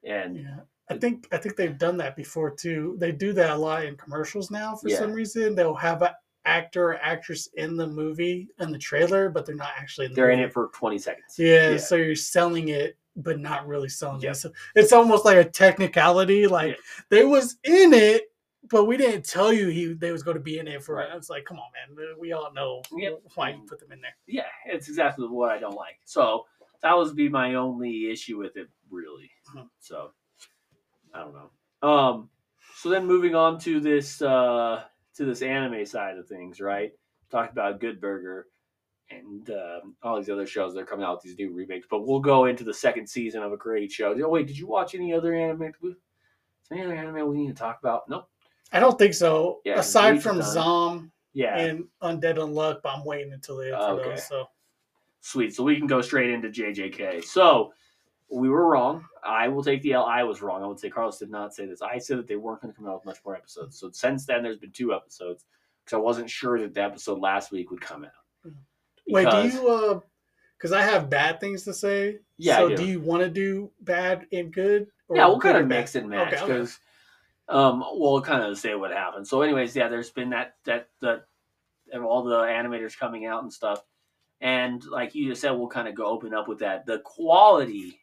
And 0.05 0.37
Yeah. 0.39 0.61
I 0.89 0.97
think 0.99 1.27
I 1.33 1.37
think 1.39 1.57
they've 1.57 1.77
done 1.79 1.97
that 1.99 2.17
before 2.17 2.51
too. 2.51 2.97
They 2.99 3.13
do 3.13 3.33
that 3.35 3.51
a 3.51 3.57
lot 3.57 3.85
in 3.85 3.97
commercials 3.97 4.51
now 4.51 4.77
for 4.77 4.89
Yeah. 4.89 4.99
some 4.99 5.13
reason. 5.13 5.55
They'll 5.55 5.75
have 5.75 6.03
an 6.03 6.11
actor 6.45 6.91
or 6.93 6.97
actress 7.03 7.49
in 7.55 7.77
the 7.77 7.87
movie 7.87 8.49
in 8.61 8.71
the 8.73 8.79
trailer, 8.79 9.29
but 9.29 9.45
they're 9.45 9.55
not 9.55 9.73
actually 9.77 10.07
in 10.07 10.13
the 10.13 10.17
they're 10.17 10.31
in 10.31 10.41
it 10.41 10.53
for 10.53 10.69
20 10.73 10.99
seconds. 10.99 11.39
Yeah, 11.39 11.71
Yeah. 11.71 11.77
so 11.79 11.97
you're 11.97 12.15
selling 12.17 12.69
it 12.69 12.97
but 13.17 13.39
not 13.41 13.67
really 13.67 13.89
selling 13.89 14.21
Yeah. 14.23 14.31
it. 14.31 14.35
So 14.37 14.53
it's 14.77 14.93
almost 14.93 15.25
like 15.25 15.37
a 15.37 15.45
technicality. 15.45 16.47
Like 16.47 16.79
they 17.09 17.25
was 17.25 17.59
in 17.65 17.93
it, 17.93 18.30
but 18.69 18.85
we 18.85 18.97
didn't 18.97 19.25
tell 19.25 19.53
you 19.53 19.69
he 19.69 19.95
they 19.95 20.13
was 20.13 20.23
going 20.23 20.37
to 20.37 20.43
be 20.43 20.59
in 20.59 20.69
it 20.69 20.83
for 20.83 20.97
Right. 20.97 21.11
it. 21.11 21.17
It's 21.17 21.31
like, 21.31 21.45
come 21.45 21.59
on, 21.59 21.71
man, 21.73 22.07
we 22.19 22.33
all 22.33 22.53
know 22.53 22.83
Yep. 22.97 23.23
why 23.35 23.51
you 23.51 23.63
put 23.67 23.79
them 23.81 23.93
in 23.93 24.01
there. 24.01 24.15
Yeah, 24.27 24.47
it's 24.67 24.89
exactly 24.89 25.27
what 25.27 25.51
I 25.51 25.59
don't 25.59 25.75
like. 25.75 25.99
So 26.05 26.47
that 26.83 26.97
would 26.97 27.15
be 27.17 27.29
my 27.29 27.55
only 27.55 28.11
issue 28.11 28.39
with 28.39 28.57
it, 28.57 28.69
really. 28.91 29.31
Mhm. 29.55 29.69
So 29.81 30.13
I 31.15 31.21
don't 31.21 31.35
know. 31.35 31.51
Um, 31.89 32.31
so 32.77 32.89
then 32.91 33.07
moving 33.07 33.35
on 33.35 33.59
to 33.61 33.81
this 33.81 34.21
uh, 34.23 34.85
to 35.15 35.25
this 35.25 35.43
anime 35.43 35.85
side 35.87 36.17
of 36.19 36.29
things, 36.29 36.61
right? 36.61 36.93
Talked 37.31 37.53
about 37.53 37.81
Good 37.81 38.01
Burger 38.01 38.49
and 39.11 39.51
um, 39.51 39.97
all 40.03 40.17
these 40.19 40.31
other 40.31 40.47
shows 40.47 40.73
that 40.75 40.81
are 40.81 40.87
coming 40.87 41.05
out 41.05 41.17
with 41.17 41.25
these 41.25 41.37
new 41.39 41.53
remakes, 41.53 41.87
but 41.91 42.07
we'll 42.07 42.21
go 42.21 42.45
into 42.45 42.63
the 42.63 42.73
second 42.73 43.09
season 43.09 43.43
of 43.43 43.53
a 43.53 43.57
great 43.57 43.91
show. 43.91 44.15
Oh, 44.23 44.29
wait, 44.29 44.47
did 44.47 44.57
you 44.57 44.67
watch 44.69 44.95
any 44.95 45.13
other 45.13 45.35
anime? 45.35 45.63
Is 45.63 45.75
there 45.83 46.79
any 46.79 46.83
other 46.87 46.95
anime 46.95 47.29
we 47.29 47.39
need 47.39 47.49
to 47.49 47.55
talk 47.55 47.79
about? 47.81 48.09
Nope. 48.09 48.29
I 48.73 48.81
don't 48.81 48.99
think 48.99 49.15
so. 49.15 49.61
Yeah, 49.65 49.79
Aside 49.81 50.23
from 50.23 50.41
Zom 50.43 51.13
Yeah. 51.33 51.59
and 51.59 51.85
Undead 52.03 52.37
Unluck, 52.37 52.83
but 52.83 52.91
I'm 52.97 53.05
waiting 53.05 53.33
until 53.33 53.57
they 53.57 53.71
for 53.71 53.77
Okay. 53.77 54.11
those. 54.11 54.27
So 54.29 54.49
Sweet. 55.23 55.55
So 55.55 55.63
we 55.63 55.77
can 55.77 55.87
go 55.87 56.01
straight 56.01 56.31
into 56.31 56.49
JJK. 56.49 57.23
So 57.25 57.75
we 58.31 58.49
were 58.49 58.67
wrong. 58.69 59.05
I 59.23 59.49
will 59.49 59.63
take 59.63 59.83
the 59.83 59.93
L. 59.93 60.05
I 60.07 60.23
was 60.23 60.41
wrong. 60.41 60.63
I 60.63 60.67
would 60.67 60.81
say 60.81 60.89
Carlos 60.89 61.19
did 61.19 61.31
not 61.31 61.55
say 61.55 61.67
this. 61.67 61.83
I 61.83 61.99
said 61.99 62.17
that 62.19 62.27
they 62.27 62.37
weren't 62.37 62.63
going 62.63 62.73
to 62.73 62.77
come 62.79 62.89
out 62.89 62.95
with 62.95 63.05
much 63.05 63.19
more 63.25 63.37
episodes. 63.37 63.79
So 63.79 63.91
since 63.93 64.25
then, 64.25 64.43
there's 64.43 64.57
been 64.57 64.71
two 64.73 64.95
episodes 64.95 65.45
because 65.85 65.97
I 65.97 66.01
wasn't 66.01 66.31
sure 66.31 66.59
that 66.61 66.73
the 66.73 66.83
episode 66.83 67.19
last 67.19 67.51
week 67.53 67.71
would 67.71 67.83
come 67.83 68.05
out. 68.05 68.53
wait, 69.11 69.29
do 69.29 69.47
you? 69.49 69.69
uh 69.69 70.01
Because 70.57 70.73
I 70.73 70.81
have 70.83 71.11
bad 71.11 71.39
things 71.39 71.65
to 71.65 71.75
say. 71.75 72.21
Yeah, 72.39 72.57
So 72.57 72.69
do. 72.71 72.77
do 72.77 72.85
you 72.85 73.01
want 73.01 73.23
to 73.23 73.29
do 73.29 73.71
bad 73.83 74.27
and 74.33 74.51
good? 74.53 74.87
or 75.09 75.17
yeah, 75.17 75.27
we'll 75.27 75.41
kind 75.41 75.59
of 75.59 75.67
mix 75.67 75.97
and 75.97 76.09
match 76.09 76.33
Okay, 76.35 76.43
okay. 76.45 76.71
Um, 77.51 77.85
we'll 77.93 78.23
kind 78.23 78.45
of 78.45 78.57
say 78.59 78.75
what 78.75 78.93
happened. 78.93 79.27
So, 79.27 79.43
anyways, 79.43 79.75
yeah, 79.75 79.89
there's 79.89 80.11
been 80.11 80.31
that 80.31 80.55
that 80.65 80.89
that 81.01 81.25
all 81.95 82.23
the 82.23 82.37
animators 82.37 82.99
coming 82.99 83.27
out 83.27 83.43
and 83.43 83.53
stuff, 83.53 83.83
and 84.41 84.85
like 84.85 85.15
you 85.15 85.29
just 85.29 85.41
said, 85.41 85.51
we'll 85.51 85.69
kind 85.69 85.89
of 85.89 85.95
go 85.95 86.07
open 86.07 86.33
up 86.33 86.49
with 86.49 86.61
that. 86.61 86.87
The 86.87 87.01
quality 87.01 87.99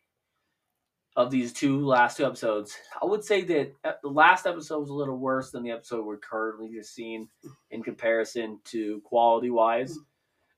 of 1.16 1.32
these 1.32 1.54
two 1.54 1.84
last 1.84 2.18
two 2.18 2.26
episodes, 2.26 2.78
I 3.02 3.06
would 3.06 3.24
say 3.24 3.42
that 3.44 3.74
uh, 3.84 3.94
the 4.04 4.10
last 4.10 4.46
episode 4.46 4.82
was 4.82 4.90
a 4.90 4.94
little 4.94 5.18
worse 5.18 5.50
than 5.50 5.64
the 5.64 5.72
episode 5.72 6.06
we're 6.06 6.18
currently 6.18 6.70
just 6.70 6.94
seeing 6.94 7.28
in 7.72 7.82
comparison 7.82 8.60
to 8.66 9.02
quality 9.04 9.50
wise. 9.50 9.98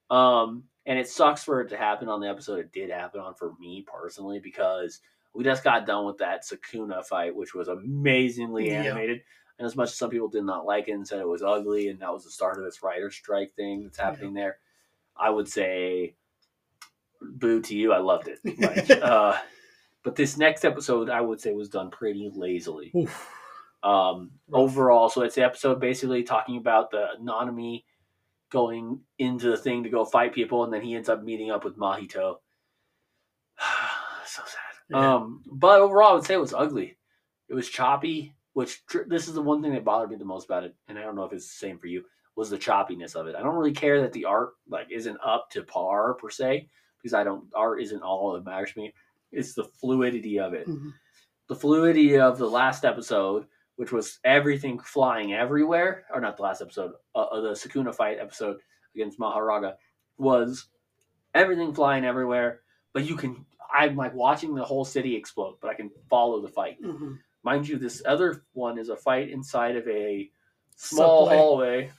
Um, 0.09 0.63
and 0.85 0.97
it 0.97 1.07
sucks 1.07 1.43
for 1.43 1.61
it 1.61 1.69
to 1.69 1.77
happen 1.77 2.09
on 2.09 2.19
the 2.19 2.27
episode 2.27 2.59
it 2.59 2.73
did 2.73 2.89
happen 2.89 3.21
on 3.21 3.35
for 3.35 3.53
me 3.59 3.85
personally 3.87 4.39
because 4.39 4.99
we 5.33 5.43
just 5.43 5.63
got 5.63 5.85
done 5.85 6.05
with 6.05 6.17
that 6.19 6.43
Sukuna 6.43 7.05
fight, 7.05 7.35
which 7.35 7.53
was 7.53 7.67
amazingly 7.67 8.67
Yeah. 8.67 8.81
animated. 8.83 9.21
And 9.57 9.65
as 9.65 9.75
much 9.75 9.89
as 9.89 9.97
some 9.97 10.09
people 10.09 10.29
did 10.29 10.43
not 10.45 10.65
like 10.65 10.87
it 10.87 10.93
and 10.93 11.07
said 11.07 11.19
it 11.19 11.27
was 11.27 11.43
ugly, 11.43 11.89
and 11.89 11.99
that 12.01 12.13
was 12.13 12.23
the 12.23 12.31
start 12.31 12.57
of 12.57 12.63
this 12.63 12.81
writer 12.81 13.11
strike 13.11 13.53
thing 13.55 13.83
that's 13.83 13.97
happening 13.99 14.33
there, 14.33 14.57
I 15.17 15.29
would 15.29 15.47
say, 15.49 16.15
boo 17.21 17.61
to 17.63 17.75
you. 17.75 17.91
I 17.93 17.97
loved 17.99 18.27
it. 18.29 18.39
Like, 18.59 18.89
uh, 19.03 19.37
but 20.03 20.15
this 20.15 20.37
next 20.37 20.63
episode, 20.63 21.09
I 21.09 21.19
would 21.19 21.41
say, 21.41 21.51
was 21.51 21.67
done 21.69 21.91
pretty 21.91 22.31
lazily. 22.33 22.91
Oof. 22.95 23.29
Um, 23.83 24.31
overall, 24.51 25.09
so 25.09 25.21
it's 25.23 25.35
the 25.35 25.43
episode 25.43 25.79
basically 25.81 26.23
talking 26.23 26.57
about 26.57 26.89
the 26.91 27.07
Nanami 27.21 27.83
going 28.49 29.01
into 29.17 29.49
the 29.49 29.57
thing 29.57 29.83
to 29.83 29.89
go 29.89 30.05
fight 30.05 30.33
people, 30.33 30.63
and 30.63 30.73
then 30.73 30.81
he 30.81 30.95
ends 30.95 31.09
up 31.09 31.21
meeting 31.23 31.51
up 31.51 31.63
with 31.65 31.77
Mahito. 31.77 32.37
Yeah. 34.89 35.15
Um, 35.15 35.43
but 35.51 35.81
overall, 35.81 36.11
I 36.11 36.13
would 36.13 36.25
say 36.25 36.33
it 36.33 36.37
was 36.41 36.53
ugly. 36.53 36.97
It 37.47 37.53
was 37.53 37.69
choppy, 37.69 38.33
which 38.53 38.85
tr- 38.87 39.03
this 39.07 39.27
is 39.27 39.33
the 39.33 39.41
one 39.41 39.61
thing 39.61 39.73
that 39.73 39.83
bothered 39.85 40.09
me 40.09 40.15
the 40.17 40.25
most 40.25 40.45
about 40.45 40.63
it, 40.63 40.75
and 40.87 40.97
I 40.97 41.01
don't 41.03 41.15
know 41.15 41.23
if 41.25 41.33
it's 41.33 41.47
the 41.47 41.65
same 41.67 41.77
for 41.77 41.87
you. 41.87 42.03
Was 42.35 42.49
the 42.49 42.57
choppiness 42.57 43.15
of 43.15 43.27
it? 43.27 43.35
I 43.35 43.41
don't 43.41 43.55
really 43.55 43.73
care 43.73 44.01
that 44.01 44.13
the 44.13 44.25
art 44.25 44.53
like 44.67 44.87
isn't 44.91 45.17
up 45.23 45.49
to 45.51 45.63
par 45.63 46.13
per 46.13 46.29
se, 46.29 46.69
because 47.01 47.13
I 47.13 47.23
don't 47.23 47.45
art 47.55 47.81
isn't 47.81 48.01
all 48.01 48.33
that 48.33 48.45
matters 48.45 48.71
to 48.73 48.79
me. 48.79 48.93
It's 49.31 49.53
the 49.53 49.63
fluidity 49.65 50.39
of 50.39 50.53
it 50.53 50.67
Mhm. 50.67 50.93
the 51.47 51.55
fluidity 51.55 52.17
of 52.19 52.37
the 52.37 52.49
last 52.49 52.85
episode, 52.85 53.45
which 53.75 53.91
was 53.91 54.19
everything 54.23 54.79
flying 54.79 55.33
everywhere, 55.33 56.05
or 56.13 56.21
not 56.21 56.37
the 56.37 56.43
last 56.43 56.61
episode, 56.61 56.93
uh, 57.15 57.19
uh, 57.19 57.41
the 57.41 57.51
Sukuna 57.51 57.93
fight 57.93 58.19
episode 58.19 58.59
against 58.95 59.19
Mahoraga, 59.19 59.75
was 60.17 60.67
everything 61.33 61.73
flying 61.73 62.05
everywhere. 62.05 62.61
But 62.93 63.05
you 63.05 63.15
can, 63.15 63.45
I'm 63.73 63.95
like 63.95 64.13
watching 64.13 64.55
the 64.55 64.63
whole 64.63 64.85
city 64.85 65.15
explode, 65.15 65.57
but 65.61 65.69
I 65.69 65.73
can 65.75 65.91
follow 66.09 66.41
the 66.41 66.47
fight. 66.47 66.81
Mhm. 66.81 67.19
Mind 67.43 67.67
you, 67.67 67.77
this 67.77 68.01
other 68.05 68.43
one 68.53 68.77
is 68.77 68.89
a 68.89 68.95
fight 68.97 69.29
inside 69.29 69.75
of 69.75 69.87
a 69.87 70.29
small 70.75 71.25
Subway. 71.25 71.37
hallway, 71.37 71.91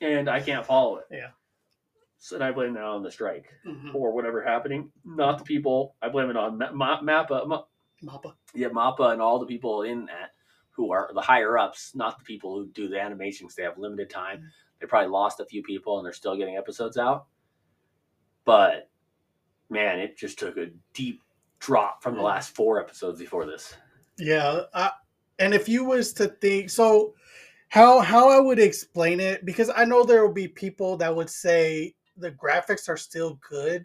and 0.00 0.28
I 0.28 0.40
can't 0.40 0.64
follow 0.66 0.98
it. 0.98 1.06
Yeah. 1.10 1.30
So 2.18 2.34
and 2.36 2.44
I 2.44 2.52
blame 2.52 2.74
that 2.74 2.82
on 2.84 3.02
the 3.02 3.10
strike 3.10 3.52
Mhm. 3.64 3.94
or 3.94 4.12
whatever 4.12 4.42
happening, 4.42 4.92
not 5.04 5.38
the 5.38 5.44
people. 5.44 5.94
I 6.02 6.08
blame 6.08 6.30
it 6.30 6.36
on 6.36 6.58
Ma- 6.58 6.72
Ma- 6.72 7.00
Mappa. 7.00 7.46
Ma- 7.46 7.64
Mappa. 8.02 8.34
yeah, 8.54 8.68
Mappa 8.68 9.12
and 9.12 9.22
all 9.22 9.38
the 9.38 9.46
people 9.46 9.82
in 9.82 10.06
that 10.06 10.32
who 10.70 10.92
are 10.92 11.10
the 11.14 11.20
higher 11.20 11.56
ups, 11.58 11.94
not 11.94 12.18
the 12.18 12.24
people 12.24 12.56
who 12.56 12.68
do 12.68 12.88
the 12.88 13.00
animations. 13.00 13.54
They 13.54 13.62
have 13.62 13.78
limited 13.78 14.10
time. 14.10 14.50
They 14.80 14.86
probably 14.86 15.10
lost 15.10 15.40
a 15.40 15.44
few 15.46 15.62
people 15.62 15.98
and 15.98 16.04
they're 16.06 16.12
still 16.12 16.36
getting 16.36 16.56
episodes 16.56 16.96
out. 16.96 17.26
But 18.44 18.87
man, 19.70 19.98
it 19.98 20.16
just 20.16 20.38
took 20.38 20.56
a 20.56 20.70
deep 20.94 21.22
drop 21.58 22.02
from 22.02 22.14
the 22.14 22.22
last 22.22 22.54
four 22.54 22.80
episodes 22.80 23.18
before 23.18 23.46
this. 23.46 23.74
Yeah, 24.18 24.62
I, 24.74 24.90
and 25.38 25.54
if 25.54 25.68
you 25.68 25.84
was 25.84 26.12
to 26.14 26.28
think 26.28 26.70
so, 26.70 27.14
how 27.68 28.00
how 28.00 28.30
I 28.30 28.40
would 28.40 28.58
explain 28.58 29.20
it 29.20 29.44
because 29.44 29.70
I 29.74 29.84
know 29.84 30.04
there 30.04 30.26
will 30.26 30.32
be 30.32 30.48
people 30.48 30.96
that 30.98 31.14
would 31.14 31.30
say 31.30 31.94
the 32.16 32.32
graphics 32.32 32.88
are 32.88 32.96
still 32.96 33.38
good, 33.48 33.84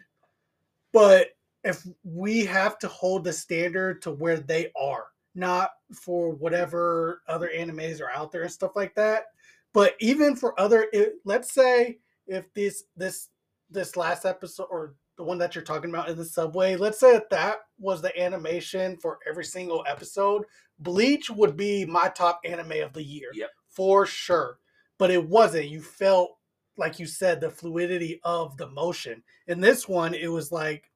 but 0.92 1.28
if 1.62 1.86
we 2.02 2.44
have 2.44 2.78
to 2.78 2.88
hold 2.88 3.24
the 3.24 3.32
standard 3.32 4.02
to 4.02 4.10
where 4.10 4.38
they 4.38 4.70
are, 4.76 5.06
not 5.34 5.70
for 5.92 6.30
whatever 6.30 7.22
other 7.28 7.50
animes 7.54 8.00
are 8.00 8.10
out 8.10 8.32
there 8.32 8.42
and 8.42 8.52
stuff 8.52 8.76
like 8.76 8.94
that, 8.94 9.26
but 9.72 9.94
even 10.00 10.36
for 10.36 10.58
other, 10.60 10.86
let's 11.24 11.52
say 11.52 11.98
if 12.26 12.52
this 12.54 12.84
this 12.96 13.28
this 13.70 13.96
last 13.96 14.24
episode 14.24 14.68
or 14.70 14.94
the 15.16 15.24
one 15.24 15.38
that 15.38 15.54
you're 15.54 15.64
talking 15.64 15.90
about 15.90 16.08
in 16.08 16.16
the 16.16 16.24
subway, 16.24 16.76
let's 16.76 16.98
say 16.98 17.12
that 17.12 17.30
that 17.30 17.58
was 17.78 18.02
the 18.02 18.18
animation 18.20 18.96
for 18.96 19.18
every 19.28 19.44
single 19.44 19.84
episode, 19.88 20.44
Bleach 20.80 21.30
would 21.30 21.56
be 21.56 21.84
my 21.84 22.08
top 22.08 22.40
anime 22.44 22.82
of 22.82 22.92
the 22.92 23.02
year. 23.02 23.30
Yep. 23.34 23.50
For 23.68 24.06
sure. 24.06 24.58
But 24.98 25.10
it 25.10 25.28
wasn't. 25.28 25.68
You 25.68 25.82
felt 25.82 26.36
like 26.76 26.98
you 26.98 27.06
said 27.06 27.40
the 27.40 27.50
fluidity 27.50 28.20
of 28.24 28.56
the 28.56 28.68
motion. 28.68 29.22
In 29.46 29.60
this 29.60 29.88
one, 29.88 30.14
it 30.14 30.28
was 30.28 30.50
like 30.50 30.90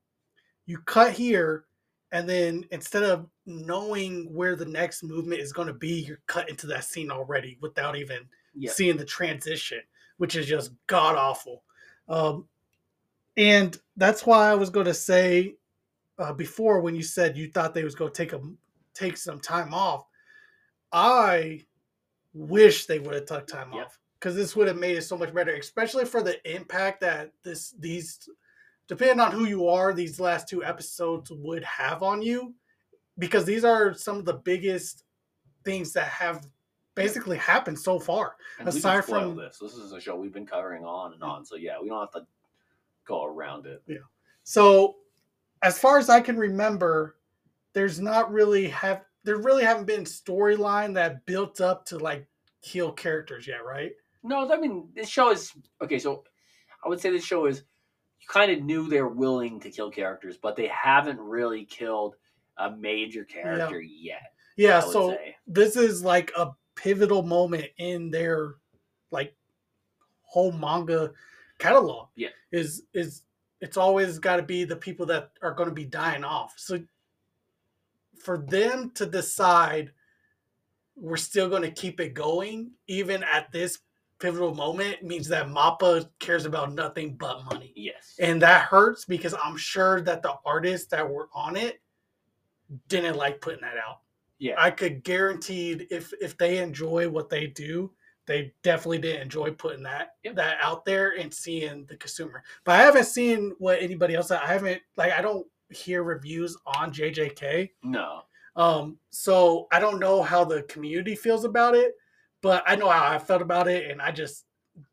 you 0.67 0.79
cut 0.79 1.13
here 1.13 1.65
and 2.11 2.29
then 2.29 2.65
instead 2.71 3.03
of 3.05 3.27
knowing 3.47 4.33
where 4.35 4.57
the 4.57 4.65
next 4.65 5.03
movement 5.03 5.41
is 5.41 5.53
going 5.53 5.69
to 5.69 5.75
be, 5.75 6.01
you're 6.01 6.23
cut 6.27 6.49
into 6.49 6.67
that 6.69 6.85
scene 6.85 7.11
already 7.11 7.59
without 7.61 7.97
even 7.97 8.21
Yeah. 8.55 8.73
seeing 8.73 8.97
the 8.97 9.05
transition, 9.05 9.81
which 10.17 10.35
is 10.35 10.47
just 10.47 10.73
god 10.87 11.17
awful. 11.17 11.63
Um, 12.09 12.49
and 13.39 13.79
that's 13.97 14.27
why 14.27 14.51
I 14.51 14.55
was 14.55 14.69
going 14.69 14.87
to 14.87 14.93
say 14.95 15.55
uh, 16.19 16.33
before 16.35 16.81
when 16.81 16.95
you 16.95 17.03
said 17.03 17.37
you 17.37 17.51
thought 17.51 17.73
they 17.73 17.85
was 17.85 17.95
going 17.95 18.13
to 18.13 18.17
take 18.17 18.33
a 18.35 18.41
take 18.95 19.17
some 19.17 19.41
time 19.41 19.73
off. 19.73 20.05
I 20.93 21.65
wish 22.35 22.87
they 22.87 22.99
would 22.99 23.15
have 23.15 23.27
took 23.27 23.47
time 23.47 23.73
Yep. 23.73 23.87
off 23.87 23.99
because 24.19 24.35
this 24.35 24.57
would 24.57 24.67
have 24.67 24.77
made 24.77 24.97
it 24.97 25.03
so 25.03 25.17
much 25.17 25.33
better, 25.33 25.55
especially 25.55 26.05
for 26.05 26.23
the 26.23 26.37
impact 26.55 27.01
that 27.03 27.31
this 27.45 27.75
these 27.79 28.29
depending 28.89 29.21
on 29.21 29.31
who 29.33 29.45
you 29.45 29.69
are, 29.69 29.93
these 29.93 30.19
last 30.19 30.49
two 30.49 30.65
episodes 30.65 31.31
would 31.31 31.63
have 31.63 32.03
on 32.03 32.23
you 32.23 32.55
because 33.19 33.45
these 33.45 33.65
are 33.65 33.93
some 33.95 34.17
of 34.17 34.25
the 34.25 34.33
biggest 34.45 35.05
things 35.65 35.93
that 35.93 36.09
have 36.09 36.47
basically 36.95 37.37
happened 37.37 37.79
so 37.79 37.99
far. 38.01 38.35
And 38.59 38.67
Aside 38.69 39.05
from- 39.05 39.37
this, 39.37 39.59
this 39.59 39.75
is 39.75 39.93
a 39.93 40.01
show 40.01 40.17
we've 40.17 40.33
been 40.33 40.47
covering 40.47 40.85
on 40.85 41.13
and 41.13 41.23
on. 41.23 41.45
So 41.45 41.55
yeah, 41.57 41.77
we 41.81 41.89
don't 41.89 42.01
have 42.01 42.11
to 42.13 42.27
go 43.09 43.25
around 43.25 43.67
it. 43.67 43.83
Yeah. 43.89 43.97
So, 44.45 44.97
as 45.63 45.79
far 45.79 45.99
as 45.99 46.09
I 46.09 46.21
can 46.21 46.37
remember, 46.37 47.17
there's 47.73 47.99
not 47.99 48.31
really 48.31 48.69
have 48.69 49.05
there 49.25 49.39
really 49.39 49.65
haven't 49.65 49.87
been 49.87 50.05
storyline 50.05 50.95
that 50.95 51.27
built 51.27 51.61
up 51.61 51.85
to 51.87 51.99
like 51.99 52.27
kill 52.63 52.93
characters 52.93 53.47
yet, 53.47 53.65
right? 53.65 53.93
No, 54.23 54.51
I 54.51 54.57
mean 54.59 54.89
this 54.95 55.09
show 55.09 55.31
is 55.31 55.53
okay. 55.83 55.99
So 55.99 56.25
I 56.85 56.89
would 56.89 57.01
say 57.01 57.11
this 57.11 57.25
show 57.25 57.47
is 57.47 57.65
you 58.21 58.27
kind 58.29 58.51
of 58.53 58.63
knew 58.63 58.89
they're 58.89 59.09
willing 59.09 59.61
to 59.61 59.71
kill 59.71 59.91
characters, 59.91 60.37
but 60.41 60.57
they 60.57 60.69
haven't 60.69 61.21
really 61.21 61.65
killed 61.65 62.15
a 62.59 62.71
major 62.71 63.25
character 63.25 63.81
yet. 63.81 64.33
Yeah. 64.57 64.81
I 64.81 64.85
would 64.85 64.93
So 64.93 65.11
say. 65.11 65.37
this 65.47 65.77
is 65.77 66.03
like 66.03 66.33
a 66.37 66.51
pivotal 66.75 67.23
moment 67.23 67.67
in 67.79 68.11
their 68.11 68.55
like 69.11 69.35
whole 70.23 70.53
manga 70.53 71.13
catalog. 71.59 72.09
Yeah. 72.17 72.29
Is 72.53 72.83
is 72.95 73.23
it's 73.61 73.77
always 73.77 74.19
got 74.19 74.37
to 74.37 74.43
be 74.43 74.65
the 74.65 74.77
people 74.77 75.07
that 75.07 75.33
are 75.43 75.53
going 75.53 75.69
to 75.69 75.75
be 75.75 75.85
dying 75.85 76.25
off. 76.25 76.55
So 76.57 76.81
for 78.23 78.39
them 78.39 78.91
to 78.95 79.07
decide 79.07 79.93
we're 80.97 81.17
still 81.17 81.49
going 81.49 81.63
to 81.63 81.71
keep 81.71 82.01
it 82.01 82.13
going 82.15 82.73
even 82.89 83.23
at 83.23 83.53
this 83.53 83.79
pivotal 84.19 84.53
moment 84.53 85.03
means 85.05 85.29
that 85.29 85.47
Mappa 85.47 86.09
cares 86.19 86.45
about 86.45 86.73
nothing 86.73 87.15
but 87.15 87.45
money. 87.45 87.73
yes, 87.77 88.17
And 88.19 88.43
that 88.43 88.63
hurts 88.63 89.05
because 89.05 89.33
I'm 89.41 89.57
sure 89.57 90.01
that 90.01 90.23
the 90.23 90.35
artists 90.45 90.89
that 90.89 91.09
were 91.09 91.29
on 91.33 91.55
it 91.57 91.81
didn't 92.89 93.17
like 93.17 93.41
putting 93.41 93.61
that 93.61 93.77
out. 93.77 94.01
yeah, 94.41 94.55
I 94.59 94.71
could 94.73 95.05
guarantee 95.05 95.87
if 95.91 96.13
if 96.21 96.37
they 96.37 96.59
enjoy 96.59 97.09
what 97.09 97.29
they 97.31 97.47
do, 97.47 97.93
they 98.29 98.53
definitely 98.63 98.99
did 98.99 99.21
enjoy 99.21 99.51
putting 99.51 99.83
that 99.83 100.11
Yep. 100.23 100.37
that 100.37 100.59
out 100.61 100.85
there 100.85 101.19
and 101.19 101.33
seeing 101.35 101.85
the 101.87 101.97
consumer. 101.97 102.45
But 102.65 102.79
I 102.79 102.83
haven't 102.85 103.07
seen 103.07 103.55
what 103.59 103.83
anybody 103.83 104.15
else. 104.15 104.31
I 104.31 104.47
haven't 104.47 104.81
like 104.97 105.13
I 105.13 105.21
don't 105.23 105.47
hear 105.71 106.03
reviews 106.05 106.57
on 106.67 106.93
JJK. 106.93 107.71
no, 107.83 108.23
Um, 108.55 108.99
so 109.11 109.67
I 109.73 109.81
don't 109.81 109.99
know 109.99 110.23
how 110.23 110.45
the 110.45 110.63
community 110.65 111.15
feels 111.17 111.45
about 111.45 111.75
it, 111.75 111.95
but 112.43 112.63
I 112.67 112.77
know 112.77 112.89
how 112.89 113.07
I 113.11 113.19
felt 113.19 113.43
about 113.43 113.67
it, 113.69 113.91
and 113.91 114.01
I 114.01 114.11
just 114.13 114.45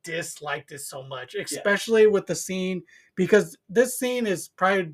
disliked 0.03 0.71
it 0.71 0.79
so 0.79 1.03
much, 1.03 1.35
especially 1.35 2.07
with 2.07 2.25
the 2.25 2.33
scene 2.35 2.81
because 3.15 3.55
this 3.69 3.99
scene 3.99 4.25
is 4.25 4.47
probably 4.47 4.93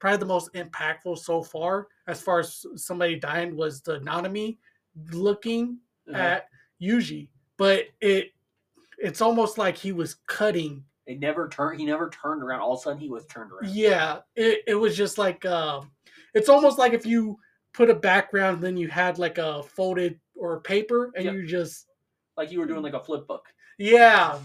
probably 0.00 0.18
the 0.18 0.26
most 0.26 0.52
impactful 0.54 1.16
so 1.18 1.42
far 1.42 1.86
as 2.08 2.20
far 2.20 2.40
as 2.40 2.66
somebody 2.76 3.16
dying 3.16 3.56
was 3.56 3.80
the 3.82 3.98
Nanami 4.00 4.58
looking 5.12 5.78
Uh-huh. 6.08 6.18
at 6.18 6.48
Yuji, 6.82 7.28
but 7.56 7.84
it 8.00 8.32
it's 8.98 9.20
almost 9.20 9.58
like 9.58 9.76
he 9.76 9.92
was 9.92 10.16
cutting 10.26 10.84
It 11.06 11.18
never 11.20 11.48
turned. 11.48 11.78
He 11.80 11.86
never 11.86 12.08
turned 12.10 12.42
around. 12.42 12.60
All 12.60 12.74
of 12.74 12.78
a 12.80 12.82
sudden, 12.82 12.98
he 13.00 13.08
was 13.08 13.26
turned 13.26 13.52
around. 13.52 13.74
yeah, 13.74 14.20
it, 14.36 14.60
it 14.66 14.74
was 14.74 14.96
just 14.96 15.18
like 15.18 15.44
um, 15.44 15.90
it's 16.34 16.48
almost 16.48 16.78
like 16.78 16.92
if 16.92 17.04
you 17.04 17.38
put 17.72 17.90
a 17.90 17.94
background, 17.94 18.62
then 18.62 18.76
you 18.76 18.88
had 18.88 19.18
like 19.18 19.38
a 19.38 19.62
folded 19.62 20.18
or 20.36 20.54
a 20.54 20.60
paper, 20.60 21.10
and 21.16 21.24
Yep. 21.24 21.34
you 21.34 21.46
just 21.46 21.86
like 22.36 22.50
you 22.52 22.58
were 22.60 22.66
doing 22.66 22.82
like 22.82 22.94
a 22.94 23.02
flip 23.04 23.26
book. 23.26 23.46
yeah, 23.78 24.38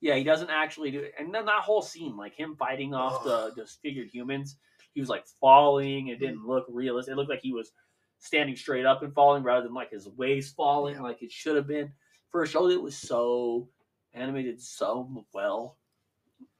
Yeah, 0.00 0.14
he 0.16 0.24
doesn't 0.24 0.50
actually 0.50 0.90
do 0.90 1.00
it. 1.00 1.14
And 1.18 1.34
then 1.34 1.44
that 1.46 1.62
whole 1.62 1.82
scene, 1.82 2.16
like 2.16 2.34
him 2.34 2.56
fighting 2.56 2.94
off 2.94 3.24
the 3.24 3.52
disfigured 3.56 4.08
humans, 4.12 4.56
he 4.94 5.00
was 5.00 5.08
like 5.08 5.24
falling. 5.40 6.08
It 6.08 6.20
didn't 6.20 6.46
look 6.46 6.66
realistic. 6.68 7.12
It 7.12 7.16
looked 7.16 7.30
like 7.30 7.40
he 7.42 7.52
was 7.52 7.72
standing 8.18 8.56
straight 8.56 8.86
up 8.86 9.02
and 9.02 9.12
falling 9.14 9.42
rather 9.42 9.62
than 9.66 9.74
like 9.74 9.90
his 9.90 10.08
waist 10.10 10.54
falling 10.56 10.94
Yeah. 10.96 11.02
like 11.02 11.22
it 11.22 11.30
should 11.32 11.56
have 11.56 11.66
been 11.66 11.92
for 12.34 12.42
a 12.42 12.48
show 12.48 12.68
that 12.68 12.82
was 12.82 12.96
so 12.96 13.68
animated 14.12 14.60
so 14.60 15.24
well 15.32 15.76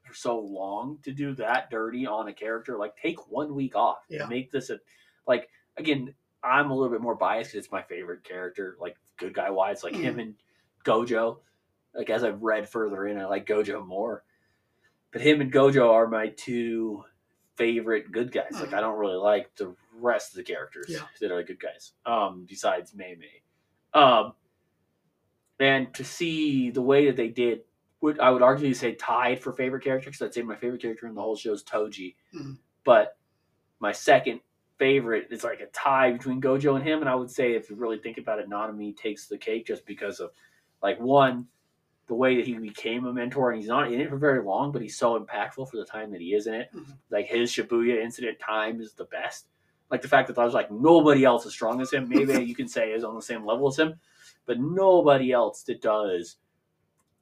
for 0.05 0.15
so 0.15 0.39
long 0.39 0.99
to 1.03 1.11
do 1.11 1.35
that 1.35 1.69
dirty 1.69 2.07
on 2.07 2.29
a 2.29 2.33
character. 2.33 2.79
Like 2.79 2.97
take 2.97 3.29
one 3.29 3.57
week 3.57 3.75
off. 3.75 3.99
and 4.09 4.21
Yeah. 4.21 4.27
Make 4.27 4.53
this 4.53 4.71
a 4.71 4.79
like 5.27 5.49
again. 5.77 6.15
I'm 6.45 6.71
a 6.71 6.75
little 6.77 6.93
bit 6.93 7.01
more 7.01 7.17
biased 7.17 7.51
because 7.51 7.65
it's 7.65 7.73
my 7.73 7.83
favorite 7.83 8.23
character, 8.23 8.77
like 8.81 8.95
good 9.17 9.35
guy 9.35 9.51
wise, 9.51 9.83
like 9.83 9.97
him 9.97 10.21
and 10.21 10.35
Gojo. 10.85 11.39
Like 11.93 12.09
as 12.09 12.23
I've 12.23 12.43
read 12.43 12.69
further 12.69 13.05
in, 13.09 13.19
I 13.19 13.25
like 13.25 13.45
Gojo 13.45 13.85
more. 13.85 14.23
But 15.11 15.23
him 15.23 15.41
and 15.41 15.53
Gojo 15.53 15.91
are 15.91 16.07
my 16.07 16.29
two 16.29 17.03
favorite 17.57 18.13
good 18.13 18.31
guys. 18.31 18.53
Like 18.61 18.75
I 18.75 18.81
don't 18.81 18.99
really 18.99 19.17
like 19.17 19.57
the 19.57 19.75
rest 19.99 20.31
of 20.31 20.37
the 20.37 20.45
characters 20.45 20.87
Yeah. 20.89 21.01
that 21.21 21.33
are 21.33 21.43
good 21.43 21.59
guys. 21.59 21.95
Um, 22.07 22.45
besides 22.49 22.95
Mei 22.95 23.17
Mei. 23.19 24.01
Um, 24.01 24.35
and 25.61 25.93
to 25.95 26.05
see 26.05 26.71
the 26.71 26.83
way 26.83 27.07
that 27.07 27.17
they 27.17 27.29
did, 27.29 27.61
would 28.01 28.19
I 28.21 28.31
would 28.31 28.43
argue 28.43 28.75
say 28.75 28.95
tied 28.95 29.41
for 29.41 29.53
favorite 29.53 29.83
character 29.85 30.11
because 30.11 30.23
I'd 30.23 30.35
say 30.35 30.43
my 30.43 30.57
favorite 30.57 30.83
character 30.83 31.07
in 31.07 31.15
the 31.15 31.23
whole 31.23 31.37
show 31.37 31.53
is 31.53 31.63
Toji, 31.63 32.15
Mhm. 32.35 32.59
but 32.85 33.17
my 33.81 33.93
second 33.93 34.41
favorite 34.79 35.29
is 35.31 35.45
like 35.45 35.61
a 35.61 35.67
tie 35.67 36.11
between 36.13 36.41
Gojo 36.41 36.75
and 36.75 36.85
him, 36.85 37.01
and 37.01 37.09
I 37.09 37.15
would 37.15 37.31
say 37.31 37.55
if 37.55 37.71
you 37.71 37.77
really 37.77 37.99
think 37.99 38.19
about 38.19 38.41
it, 38.41 38.49
Nanami 38.51 38.97
takes 38.97 39.27
the 39.27 39.39
cake 39.39 39.67
just 39.67 39.87
because 39.87 40.21
of 40.21 40.33
like 40.83 40.99
one, 41.01 41.47
the 42.07 42.15
way 42.15 42.37
that 42.37 42.47
he 42.47 42.55
became 42.55 43.07
a 43.07 43.13
mentor, 43.13 43.51
and 43.53 43.59
he's 43.61 43.69
not 43.69 43.91
in 43.91 44.01
it 44.01 44.11
for 44.11 44.17
very 44.19 44.43
long, 44.43 44.73
but 44.73 44.83
he's 44.83 44.97
so 44.99 45.19
impactful 45.19 45.71
for 45.71 45.77
the 45.79 45.85
time 45.85 46.11
that 46.11 46.21
he 46.21 46.35
is 46.35 46.47
in 46.47 46.55
it. 46.55 46.71
Mhm. 46.75 46.99
Like 47.11 47.27
his 47.27 47.51
Shibuya 47.51 48.03
incident 48.03 48.39
time 48.39 48.81
is 48.81 48.93
the 48.93 49.05
best. 49.07 49.47
Like 49.91 50.03
the 50.03 50.09
fact 50.09 50.29
that 50.29 50.39
I 50.39 50.45
was 50.45 50.53
like 50.55 50.71
nobody 50.71 51.25
else 51.25 51.47
as 51.47 51.53
strong 51.53 51.81
as 51.81 51.93
him. 51.93 52.09
Maybe 52.09 52.33
you 52.45 52.55
can 52.55 52.69
say 52.69 52.93
is 52.93 53.05
on 53.05 53.15
the 53.15 53.23
same 53.23 53.47
level 53.47 53.69
as 53.69 53.79
him, 53.79 53.95
but 54.47 54.61
nobody 54.61 55.33
else 55.33 55.63
that 55.65 55.81
does 55.81 56.37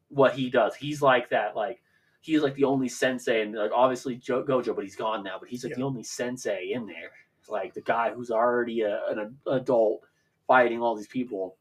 what 0.08 0.34
he 0.34 0.50
does. 0.50 0.74
He's 0.74 1.02
like 1.02 1.30
that. 1.30 1.56
Like 1.56 1.82
he's 2.20 2.42
like 2.42 2.54
the 2.54 2.64
only 2.64 2.88
sensei, 2.88 3.42
and 3.42 3.54
like 3.54 3.72
obviously 3.74 4.16
jo- 4.16 4.44
Gojo, 4.44 4.74
but 4.74 4.84
he's 4.84 4.96
gone 4.96 5.22
now. 5.22 5.36
But 5.38 5.48
he's 5.48 5.64
like 5.64 5.74
the 5.74 5.82
only 5.82 6.02
sensei 6.02 6.72
in 6.72 6.86
there. 6.86 7.10
Like 7.48 7.74
the 7.74 7.80
guy 7.80 8.10
who's 8.10 8.30
already 8.30 8.82
a, 8.82 9.00
an 9.08 9.36
adult 9.46 10.02
fighting 10.46 10.80
all 10.80 10.96
these 10.96 11.08
people 11.08 11.56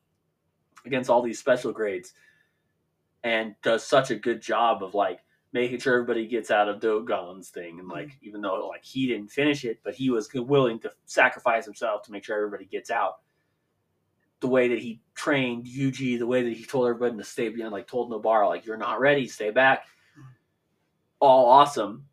against 0.86 1.09
all 1.09 1.22
these 1.22 1.39
special 1.39 1.72
grades, 1.72 2.14
and 3.24 3.55
does 3.64 3.84
such 3.84 4.12
a 4.12 4.16
good 4.16 4.41
job 4.41 4.84
of 4.84 4.93
like 4.93 5.20
making 5.53 5.80
sure 5.80 5.95
everybody 5.95 6.28
gets 6.28 6.49
out 6.49 6.70
of 6.70 6.80
Dagon's 6.80 7.49
thing. 7.49 7.80
And 7.80 7.88
like 7.88 8.07
mm. 8.07 8.18
even 8.22 8.41
though 8.41 8.68
like 8.68 8.84
he 8.84 9.07
didn't 9.07 9.32
finish 9.32 9.66
it, 9.66 9.80
but 9.84 9.93
he 9.93 10.09
was 10.09 10.30
willing 10.34 10.80
to 10.80 10.91
sacrifice 11.05 11.66
himself 11.66 12.03
to 12.03 12.12
make 12.12 12.24
sure 12.24 12.38
everybody 12.38 12.66
gets 12.66 12.91
out 12.91 13.20
the 14.41 14.47
way 14.47 14.67
that 14.67 14.79
he 14.79 14.99
trained 15.13 15.65
Yuji, 15.65 16.19
the 16.19 16.27
way 16.27 16.43
that 16.43 16.53
he 16.53 16.65
told 16.65 16.87
everybody 16.87 17.15
to 17.17 17.23
stay 17.23 17.49
behind, 17.49 17.71
like 17.71 17.87
told 17.87 18.11
Nobara, 18.11 18.47
like 18.47 18.65
you're 18.65 18.75
not 18.75 18.99
ready, 18.99 19.27
stay 19.27 19.51
back. 19.51 19.85
All 21.19 21.45
awesome. 21.45 22.05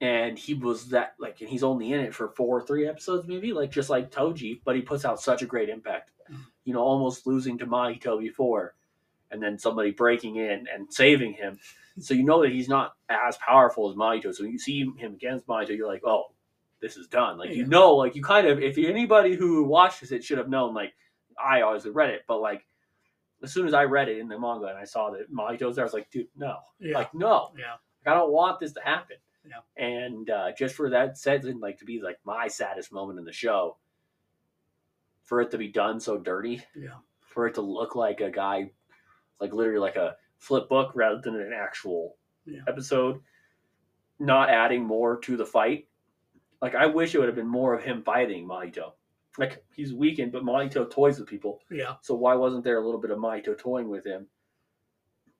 And 0.00 0.38
he 0.38 0.54
was 0.54 0.88
that 0.90 1.14
like, 1.18 1.40
and 1.40 1.50
he's 1.50 1.64
only 1.64 1.92
in 1.92 2.00
it 2.00 2.14
for 2.14 2.28
four 2.30 2.58
or 2.58 2.62
three 2.62 2.88
episodes, 2.88 3.28
maybe 3.28 3.52
like 3.52 3.70
just 3.70 3.90
like 3.90 4.10
Toji, 4.10 4.60
but 4.64 4.76
he 4.76 4.82
puts 4.82 5.04
out 5.04 5.20
such 5.20 5.42
a 5.42 5.46
great 5.46 5.68
impact. 5.68 6.12
Mm-hmm. 6.30 6.42
You 6.64 6.74
know, 6.74 6.80
almost 6.80 7.26
losing 7.26 7.58
to 7.58 7.66
Mahito 7.66 8.18
before, 8.20 8.76
and 9.32 9.42
then 9.42 9.58
somebody 9.58 9.90
breaking 9.90 10.36
in 10.36 10.66
and 10.72 10.92
saving 10.92 11.32
him. 11.34 11.58
So 11.98 12.14
you 12.14 12.22
know 12.22 12.40
that 12.42 12.52
he's 12.52 12.68
not 12.68 12.92
as 13.08 13.36
powerful 13.38 13.90
as 13.90 13.96
Mahito. 13.96 14.32
So 14.32 14.44
when 14.44 14.52
you 14.52 14.58
see 14.58 14.80
him 14.96 15.14
against 15.14 15.46
Mahito, 15.48 15.76
you're 15.76 15.88
like, 15.88 16.04
oh, 16.04 16.26
this 16.80 16.96
is 16.96 17.08
done. 17.08 17.36
Like 17.36 17.50
you 17.50 17.66
know, 17.66 17.94
like 17.94 18.14
you 18.14 18.22
kind 18.22 18.46
of 18.46 18.60
if 18.60 18.78
anybody 18.78 19.34
who 19.34 19.64
watches 19.64 20.12
it 20.12 20.24
should 20.24 20.38
have 20.38 20.48
known, 20.48 20.72
like 20.72 20.94
I 21.44 21.62
always 21.62 21.84
read 21.86 22.10
it, 22.10 22.22
but 22.28 22.40
like 22.40 22.66
as 23.42 23.52
soon 23.52 23.66
as 23.66 23.74
I 23.74 23.84
read 23.84 24.08
it 24.08 24.18
in 24.18 24.28
the 24.28 24.38
manga 24.38 24.66
and 24.66 24.78
I 24.78 24.84
saw 24.84 25.10
that 25.10 25.32
Mahito's 25.32 25.76
there, 25.76 25.84
I 25.84 25.86
was 25.86 25.94
like, 25.94 26.10
dude, 26.10 26.28
no, 26.36 26.58
Yeah. 26.78 26.98
like 26.98 27.14
no, 27.14 27.52
yeah. 27.58 27.72
like, 28.04 28.14
I 28.14 28.14
don't 28.14 28.32
want 28.32 28.60
this 28.60 28.72
to 28.74 28.80
happen. 28.82 29.16
Yeah. 29.48 29.60
And 29.82 30.28
uh, 30.28 30.52
just 30.58 30.74
for 30.74 30.90
that 30.90 31.16
said, 31.16 31.44
like 31.60 31.78
to 31.78 31.84
be 31.86 32.02
like 32.02 32.18
my 32.24 32.48
saddest 32.48 32.92
moment 32.92 33.18
in 33.18 33.24
the 33.24 33.32
show, 33.32 33.78
for 35.24 35.40
it 35.40 35.50
to 35.52 35.58
be 35.58 35.68
done 35.68 36.00
so 36.00 36.18
dirty, 36.18 36.62
Yeah. 36.76 36.96
for 37.20 37.46
it 37.46 37.54
to 37.54 37.62
look 37.62 37.94
like 37.94 38.20
a 38.20 38.30
guy, 38.30 38.72
like 39.40 39.52
literally 39.54 39.78
like 39.80 39.96
a 39.96 40.16
flip 40.38 40.68
book 40.68 40.92
rather 40.94 41.20
than 41.22 41.36
an 41.40 41.52
actual 41.54 42.16
Yeah. 42.44 42.60
episode, 42.68 43.20
not 44.18 44.50
adding 44.50 44.84
more 44.84 45.18
to 45.20 45.36
the 45.36 45.46
fight. 45.46 45.88
Like 46.60 46.74
I 46.74 46.86
wish 46.86 47.14
it 47.14 47.18
would 47.18 47.28
have 47.28 47.36
been 47.36 47.46
more 47.48 47.74
of 47.74 47.82
him 47.82 48.02
fighting 48.02 48.46
Mahito. 48.46 48.92
Like 49.38 49.64
he's 49.74 49.94
weakened, 49.94 50.32
but 50.32 50.42
Mahito 50.42 50.90
toys 50.90 51.18
with 51.18 51.28
people. 51.28 51.60
Yeah. 51.70 51.94
So 52.02 52.14
why 52.14 52.34
wasn't 52.34 52.64
there 52.64 52.78
a 52.78 52.84
little 52.84 53.00
bit 53.00 53.10
of 53.10 53.18
Mahito 53.18 53.56
toying 53.56 53.88
with 53.88 54.04
him? 54.04 54.26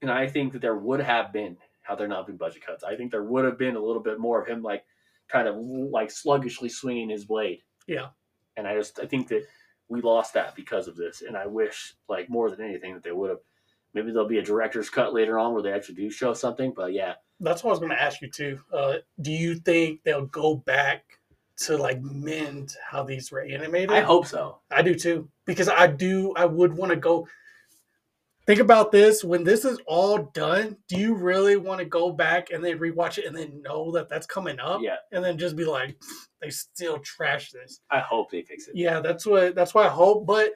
And 0.02 0.10
I 0.10 0.28
think 0.28 0.52
that 0.52 0.62
there 0.62 0.76
would 0.76 1.00
have 1.00 1.32
been, 1.32 1.56
how 1.82 1.94
there 1.94 2.08
not 2.08 2.26
been 2.26 2.36
budget 2.36 2.64
cuts. 2.64 2.84
I 2.84 2.96
think 2.96 3.10
there 3.10 3.24
would 3.24 3.44
have 3.44 3.58
been 3.58 3.76
a 3.76 3.80
little 3.82 4.02
bit 4.02 4.18
more 4.18 4.40
of 4.40 4.46
him, 4.48 4.62
like 4.62 4.84
kind 5.28 5.48
of 5.48 5.56
like 5.56 6.10
sluggishly 6.10 6.68
swinging 6.68 7.10
his 7.10 7.24
blade. 7.24 7.62
Yeah. 7.86 8.08
And 8.56 8.66
I 8.66 8.74
just 8.76 9.00
I 9.00 9.06
think 9.06 9.28
that 9.28 9.44
we 9.88 10.00
lost 10.00 10.34
that 10.34 10.54
because 10.54 10.86
of 10.88 10.96
this. 10.96 11.22
And 11.22 11.36
I 11.36 11.46
wish, 11.46 11.94
like 12.08 12.30
more 12.30 12.48
than 12.48 12.64
anything, 12.64 12.94
that 12.94 13.02
they 13.02 13.12
would 13.12 13.30
have. 13.30 13.40
Maybe 13.92 14.12
there'll 14.12 14.28
be 14.28 14.38
a 14.38 14.42
director's 14.42 14.88
cut 14.88 15.12
later 15.12 15.36
on 15.36 15.52
where 15.52 15.62
they 15.62 15.72
actually 15.72 15.96
do 15.96 16.10
show 16.10 16.32
something. 16.32 16.72
But 16.74 16.92
yeah, 16.92 17.14
That's 17.40 17.64
what 17.64 17.70
I 17.70 17.72
was 17.72 17.80
going 17.80 17.90
to 17.90 18.00
ask 18.00 18.22
you 18.22 18.30
too. 18.30 18.60
Uh, 18.72 18.98
do 19.20 19.32
you 19.32 19.56
think 19.56 20.04
they'll 20.04 20.26
go 20.26 20.54
back 20.54 21.18
to 21.60 21.76
like 21.76 22.00
mend 22.02 22.74
how 22.88 23.02
these 23.02 23.30
were 23.30 23.42
animated? 23.42 23.90
I 23.90 24.00
hope 24.00 24.26
so. 24.26 24.60
I 24.70 24.82
do 24.82 24.94
too 24.94 25.28
because 25.44 25.68
I 25.68 25.86
do. 25.86 26.32
I 26.36 26.44
would 26.46 26.76
want 26.76 26.90
to 26.90 26.96
go. 26.96 27.26
Think 28.46 28.60
about 28.60 28.90
this 28.90 29.22
when 29.22 29.44
this 29.44 29.64
is 29.64 29.78
all 29.86 30.30
done. 30.34 30.76
Do 30.88 30.96
you 30.96 31.14
really 31.14 31.56
want 31.56 31.78
to 31.78 31.84
go 31.84 32.10
back 32.10 32.50
and 32.50 32.64
then 32.64 32.78
rewatch 32.78 33.18
it 33.18 33.26
and 33.26 33.36
then 33.36 33.62
know 33.62 33.92
that 33.92 34.08
that's 34.08 34.26
coming 34.26 34.58
up 34.58 34.80
Yeah, 34.82 34.96
and 35.12 35.22
then 35.22 35.38
just 35.38 35.54
be 35.54 35.64
like, 35.64 35.96
they 36.40 36.50
still 36.50 36.98
trash 37.00 37.52
this? 37.52 37.80
I 37.90 38.00
hope 38.00 38.30
they 38.30 38.42
fix 38.42 38.66
it. 38.66 38.74
Yeah, 38.74 39.00
that's 39.00 39.26
what 39.26 39.54
that's 39.54 39.74
what 39.74 39.86
I 39.86 39.90
hope. 39.90 40.26
But 40.26 40.54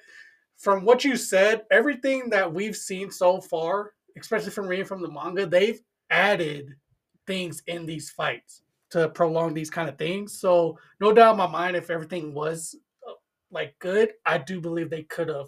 from 0.57 0.85
what 0.85 1.05
you 1.05 1.17
said, 1.17 1.65
everything 1.71 2.31
that 2.31 2.53
we've 2.53 2.77
seen 2.77 3.11
so 3.11 3.41
far, 3.41 3.93
especially 4.19 4.51
from 4.51 4.67
reading 4.67 4.87
from 4.87 5.03
the 5.03 5.11
manga, 5.11 5.47
they've 5.47 5.81
added 6.11 6.75
things 7.27 7.63
in 7.67 7.87
these 7.87 8.11
fights 8.11 8.64
to 8.95 9.09
prolong 9.11 9.55
these 9.55 9.71
kind 9.71 9.89
of 9.89 9.99
things. 9.99 10.39
So 10.41 10.79
no 11.01 11.13
doubt 11.13 11.33
in 11.33 11.39
my 11.39 11.47
mind, 11.47 11.77
if 11.77 11.91
everything 11.91 12.33
was 12.35 12.75
uh, 13.09 13.13
like 13.51 13.77
good, 13.79 14.13
I 14.25 14.39
do 14.39 14.61
believe 14.61 14.89
they 14.91 15.03
could 15.05 15.29
have 15.29 15.47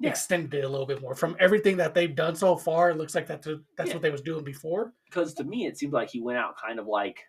Yeah. 0.00 0.10
extended 0.10 0.54
it 0.54 0.64
a 0.64 0.68
little 0.68 0.86
bit 0.86 1.00
more. 1.00 1.14
From 1.14 1.36
everything 1.40 1.76
that 1.78 1.94
they've 1.94 2.14
done 2.14 2.34
so 2.36 2.56
far, 2.56 2.90
it 2.90 2.96
looks 2.98 3.14
like 3.14 3.26
that's 3.26 3.48
that's 3.76 3.88
Yeah. 3.88 3.94
what 3.96 4.02
they 4.02 4.10
was 4.10 4.22
doing 4.22 4.44
before. 4.44 4.92
because 5.06 5.32
to 5.34 5.44
me 5.44 5.66
it 5.66 5.78
seemed 5.78 5.92
like 5.92 6.10
he 6.10 6.20
went 6.20 6.38
out 6.38 6.56
kind 6.58 6.78
of 6.80 6.86
like 6.88 7.24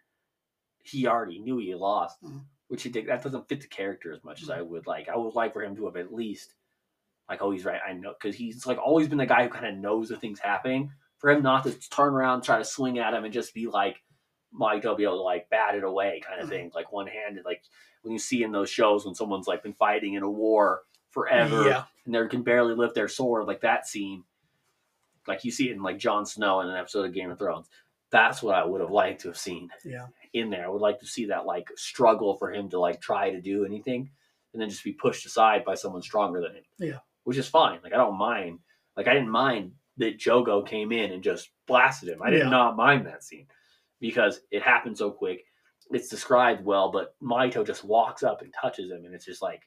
he 0.84 1.08
already 1.08 1.40
knew 1.40 1.58
he 1.60 1.74
lost, 1.76 2.22
Mhm. 2.24 2.44
which 2.68 2.84
he 2.84 2.90
did, 2.90 3.06
that 3.08 3.22
doesn't 3.24 3.48
fit 3.48 3.62
the 3.62 3.68
character 3.68 4.12
as 4.12 4.24
much 4.24 4.42
as 4.42 4.50
Mm-hmm. 4.50 4.60
I 4.60 4.62
would 4.64 4.88
like. 4.88 5.08
I 5.10 5.16
would 5.16 5.36
like 5.36 5.54
for 5.54 5.64
him 5.64 5.76
to 5.76 5.86
have 5.86 5.96
at 5.98 6.14
least 6.14 6.56
like, 7.30 7.42
oh, 7.42 7.52
he's 7.52 7.66
right. 7.66 7.82
I 7.88 7.94
know 7.94 8.14
because 8.20 8.36
he's 8.36 8.66
like 8.68 8.78
always 8.80 9.08
been 9.08 9.18
the 9.20 9.26
guy 9.26 9.44
who 9.44 9.50
kind 9.50 9.66
of 9.68 9.76
knows 9.76 10.10
the 10.10 10.18
things 10.18 10.40
happening. 10.40 10.92
For 11.20 11.30
him 11.32 11.42
not 11.44 11.64
to 11.64 11.72
turn 11.90 12.14
around, 12.14 12.42
try 12.42 12.58
to 12.60 12.66
swing 12.66 13.00
at 13.00 13.14
him, 13.16 13.24
and 13.24 13.34
just 13.34 13.54
be 13.54 13.66
like 13.68 14.04
Able 14.62 14.96
to 14.98 15.12
like 15.14 15.50
bat 15.50 15.76
it 15.76 15.84
away, 15.84 16.22
kind 16.26 16.40
of 16.42 16.48
Mhm. 16.48 16.50
thing, 16.52 16.72
like 16.74 16.92
one 16.92 17.08
handed, 17.08 17.46
like 17.46 17.64
when 18.02 18.14
you 18.14 18.20
see 18.20 18.44
in 18.44 18.52
those 18.52 18.70
shows 18.70 19.06
when 19.06 19.16
someone's 19.16 19.48
like 19.48 19.64
been 19.64 19.74
fighting 19.74 20.14
in 20.14 20.24
a 20.24 20.30
war 20.30 20.84
forever 21.10 21.68
Yeah, 21.68 21.86
and 22.06 22.14
they 22.14 22.28
can 22.28 22.44
barely 22.44 22.74
lift 22.76 22.94
their 22.96 23.08
sword, 23.08 23.46
like 23.48 23.62
that 23.62 23.88
scene, 23.88 24.24
like 25.28 25.44
you 25.44 25.52
see 25.52 25.70
it 25.70 25.76
in 25.76 25.82
like 25.84 25.98
Jon 25.98 26.26
Snow 26.26 26.62
in 26.62 26.68
an 26.70 26.76
episode 26.76 27.06
of 27.06 27.14
Game 27.14 27.32
of 27.32 27.40
Thrones. 27.40 27.70
That's 28.12 28.44
what 28.44 28.56
I 28.56 28.64
would 28.64 28.82
have 28.82 28.92
liked 28.92 29.22
to 29.22 29.30
have 29.30 29.38
seen 29.38 29.70
yeah, 29.84 30.08
in 30.34 30.50
there. 30.50 30.66
I 30.66 30.70
would 30.70 30.82
like 30.82 31.00
to 31.00 31.08
see 31.08 31.26
that 31.26 31.46
like 31.46 31.70
struggle 31.76 32.36
for 32.38 32.52
him 32.52 32.70
to 32.70 32.80
like 32.80 33.02
try 33.02 33.32
to 33.32 33.42
do 33.42 33.66
anything 33.66 34.10
and 34.54 34.62
then 34.62 34.70
just 34.70 34.84
be 34.84 34.94
pushed 34.94 35.26
aside 35.26 35.66
by 35.66 35.74
someone 35.76 36.02
stronger 36.02 36.40
than 36.42 36.56
him. 36.56 36.64
Yeah. 36.78 37.00
Which 37.24 37.38
is 37.38 37.48
fine. 37.50 37.80
Like 37.84 37.94
I 37.94 37.98
don't 37.98 38.18
mind. 38.18 38.60
Like 38.96 39.08
I 39.08 39.14
didn't 39.14 39.30
mind 39.32 39.74
that 39.98 40.20
Jogo 40.20 40.66
came 40.66 40.92
in 40.92 41.12
and 41.12 41.24
just 41.24 41.50
blasted 41.66 42.10
him. 42.10 42.22
I 42.22 42.30
did 42.30 42.44
Yeah. 42.44 42.50
not 42.50 42.76
mind 42.76 43.06
that 43.08 43.24
scene 43.24 43.48
because 44.00 44.42
it 44.52 44.62
happened 44.62 44.98
so 44.98 45.12
quick. 45.12 45.44
It's 45.92 46.10
described 46.10 46.66
well, 46.66 46.92
but 46.92 47.16
Mahito 47.22 47.66
just 47.66 47.84
walks 47.84 48.24
up 48.24 48.42
and 48.42 48.54
touches 48.60 48.90
him, 48.92 49.06
and 49.06 49.14
it's 49.14 49.26
just 49.26 49.42
like 49.42 49.62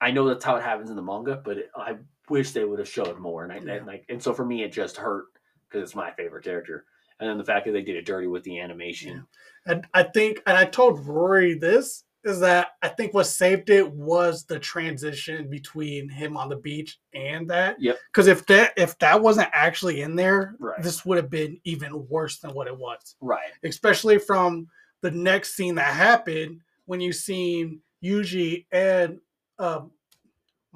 I 0.00 0.10
know 0.10 0.26
that's 0.26 0.44
how 0.44 0.56
it 0.56 0.62
happens 0.62 0.90
in 0.90 0.96
the 0.96 1.02
manga, 1.02 1.40
but 1.44 1.58
it, 1.58 1.70
I 1.76 1.96
wish 2.28 2.52
they 2.52 2.64
would 2.64 2.78
have 2.78 2.88
showed 2.88 3.18
more. 3.18 3.44
And 3.44 3.52
I 3.52 3.56
Yeah. 3.56 3.78
and 3.78 3.86
like 3.86 4.04
and 4.08 4.22
so 4.22 4.32
for 4.32 4.44
me, 4.44 4.62
it 4.62 4.72
just 4.72 4.96
hurt 4.96 5.26
because 5.68 5.82
it's 5.82 5.94
my 5.96 6.10
favorite 6.12 6.44
character, 6.44 6.86
and 7.18 7.28
then 7.28 7.38
the 7.38 7.44
fact 7.44 7.66
that 7.66 7.72
they 7.72 7.82
did 7.82 7.96
it 7.96 8.06
dirty 8.06 8.26
with 8.26 8.42
the 8.44 8.60
animation. 8.60 9.26
And 9.66 9.86
I 9.92 10.04
think, 10.04 10.40
and 10.46 10.56
I 10.56 10.64
told 10.64 11.06
Rory 11.06 11.54
this 11.54 12.04
is 12.24 12.40
that 12.40 12.68
I 12.82 12.88
think 12.88 13.14
what 13.14 13.24
saved 13.24 13.70
it 13.70 13.90
was 13.90 14.44
the 14.44 14.58
transition 14.58 15.48
between 15.48 16.08
him 16.08 16.36
on 16.36 16.48
the 16.48 16.56
beach 16.56 16.98
and 17.14 17.48
that. 17.50 17.80
Yep. 17.80 17.98
Because 18.12 18.26
if 18.26 18.44
that 18.46 18.72
if 18.76 18.98
that 18.98 19.20
wasn't 19.22 19.48
actually 19.52 20.02
in 20.02 20.16
there, 20.16 20.54
Right. 20.58 20.82
this 20.82 21.04
would 21.04 21.16
have 21.16 21.30
been 21.30 21.58
even 21.64 22.06
worse 22.08 22.38
than 22.38 22.52
what 22.52 22.66
it 22.66 22.76
was. 22.76 23.16
Right. 23.20 23.50
Especially 23.64 24.18
from 24.18 24.68
the 25.00 25.10
next 25.10 25.54
scene 25.54 25.74
that 25.76 25.94
happened 25.94 26.60
when 26.84 27.00
you 27.00 27.12
seen 27.12 27.80
Yuji 28.04 28.66
and 28.70 29.18
um, 29.58 29.90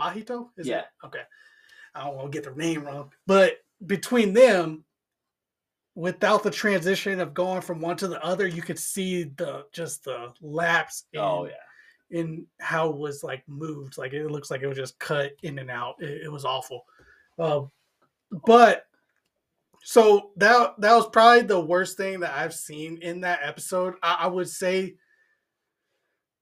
Mahito. 0.00 0.48
Is 0.56 0.66
Yeah. 0.66 0.80
It? 0.80 0.86
Okay. 1.06 1.22
I 1.94 2.04
don't 2.04 2.16
want 2.16 2.32
to 2.32 2.36
get 2.36 2.44
their 2.44 2.54
name 2.56 2.84
wrong, 2.84 3.10
but 3.26 3.58
between 3.86 4.32
them, 4.32 4.84
without 5.94 6.42
the 6.42 6.50
transition 6.50 7.20
of 7.20 7.34
going 7.34 7.60
from 7.60 7.80
one 7.80 7.96
to 7.98 8.08
the 8.08 8.22
other, 8.24 8.46
you 8.46 8.62
could 8.62 8.78
see 8.78 9.24
the 9.24 9.64
just 9.72 10.04
the 10.04 10.32
lapse. 10.40 11.04
In, 11.12 11.20
Oh 11.20 11.46
yeah. 11.46 11.52
in 12.18 12.46
how 12.60 12.90
it 12.90 12.96
was 12.96 13.22
like 13.22 13.42
moved. 13.48 13.96
Like 13.98 14.12
it 14.12 14.30
looks 14.30 14.50
like 14.50 14.62
it 14.62 14.66
was 14.66 14.76
just 14.76 14.98
cut 14.98 15.32
in 15.42 15.58
and 15.58 15.70
out. 15.70 15.96
It, 16.00 16.24
it 16.24 16.32
was 16.32 16.44
awful. 16.44 16.84
Um, 17.38 17.70
but 18.46 18.86
so 19.82 20.30
that 20.36 20.74
that 20.78 20.94
was 20.94 21.08
probably 21.10 21.42
the 21.42 21.60
worst 21.60 21.96
thing 21.96 22.20
that 22.20 22.32
I've 22.36 22.54
seen 22.54 22.98
in 23.02 23.20
that 23.20 23.40
episode. 23.42 23.94
I, 24.02 24.18
I 24.20 24.26
would 24.28 24.48
say 24.48 24.94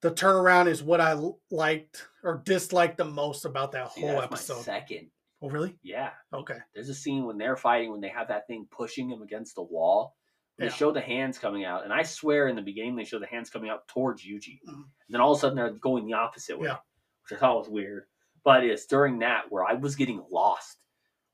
the 0.01 0.11
turnaround 0.11 0.67
is 0.67 0.83
what 0.83 0.99
I 1.01 1.15
liked 1.51 2.07
or 2.23 2.41
disliked 2.45 2.97
the 2.97 3.05
most 3.05 3.45
about 3.45 3.71
that 3.73 3.87
whole 3.87 4.07
that's 4.13 4.23
episode. 4.23 4.63
second. 4.63 5.07
Oh, 5.43 5.49
really? 5.49 5.75
Yeah. 5.83 6.11
Okay. 6.33 6.57
There's 6.73 6.87
a 6.87 6.95
scene 6.95 7.25
when 7.25 7.37
they're 7.37 7.57
fighting 7.57 7.91
when 7.91 7.99
they 7.99 8.07
have 8.07 8.29
that 8.29 8.47
thing 8.47 8.65
pushing 8.71 9.09
him 9.09 9.21
against 9.21 9.55
the 9.55 9.61
wall. 9.61 10.15
They 10.57 10.65
Yeah. 10.67 10.71
show 10.71 10.91
the 10.91 11.01
hands 11.01 11.37
coming 11.37 11.65
out, 11.65 11.83
and 11.83 11.91
I 11.91 12.03
swear 12.03 12.47
in 12.47 12.55
the 12.55 12.61
beginning 12.61 12.95
they 12.95 13.03
show 13.03 13.19
the 13.19 13.25
hands 13.27 13.49
coming 13.49 13.69
out 13.69 13.87
towards 13.89 14.23
Yuji. 14.23 14.59
Mhm. 14.65 14.73
And 14.73 14.85
then 15.09 15.19
all 15.19 15.33
of 15.33 15.37
a 15.37 15.41
sudden 15.41 15.57
they're 15.57 15.71
going 15.71 16.05
the 16.05 16.13
opposite 16.13 16.57
way, 16.57 16.67
Yeah. 16.67 16.79
which 17.23 17.33
I 17.37 17.39
thought 17.41 17.57
was 17.57 17.69
weird. 17.69 18.07
But 18.43 18.63
it's 18.63 18.85
during 18.85 19.19
that 19.19 19.51
where 19.51 19.65
I 19.65 19.73
was 19.73 19.95
getting 19.95 20.23
lost 20.29 20.79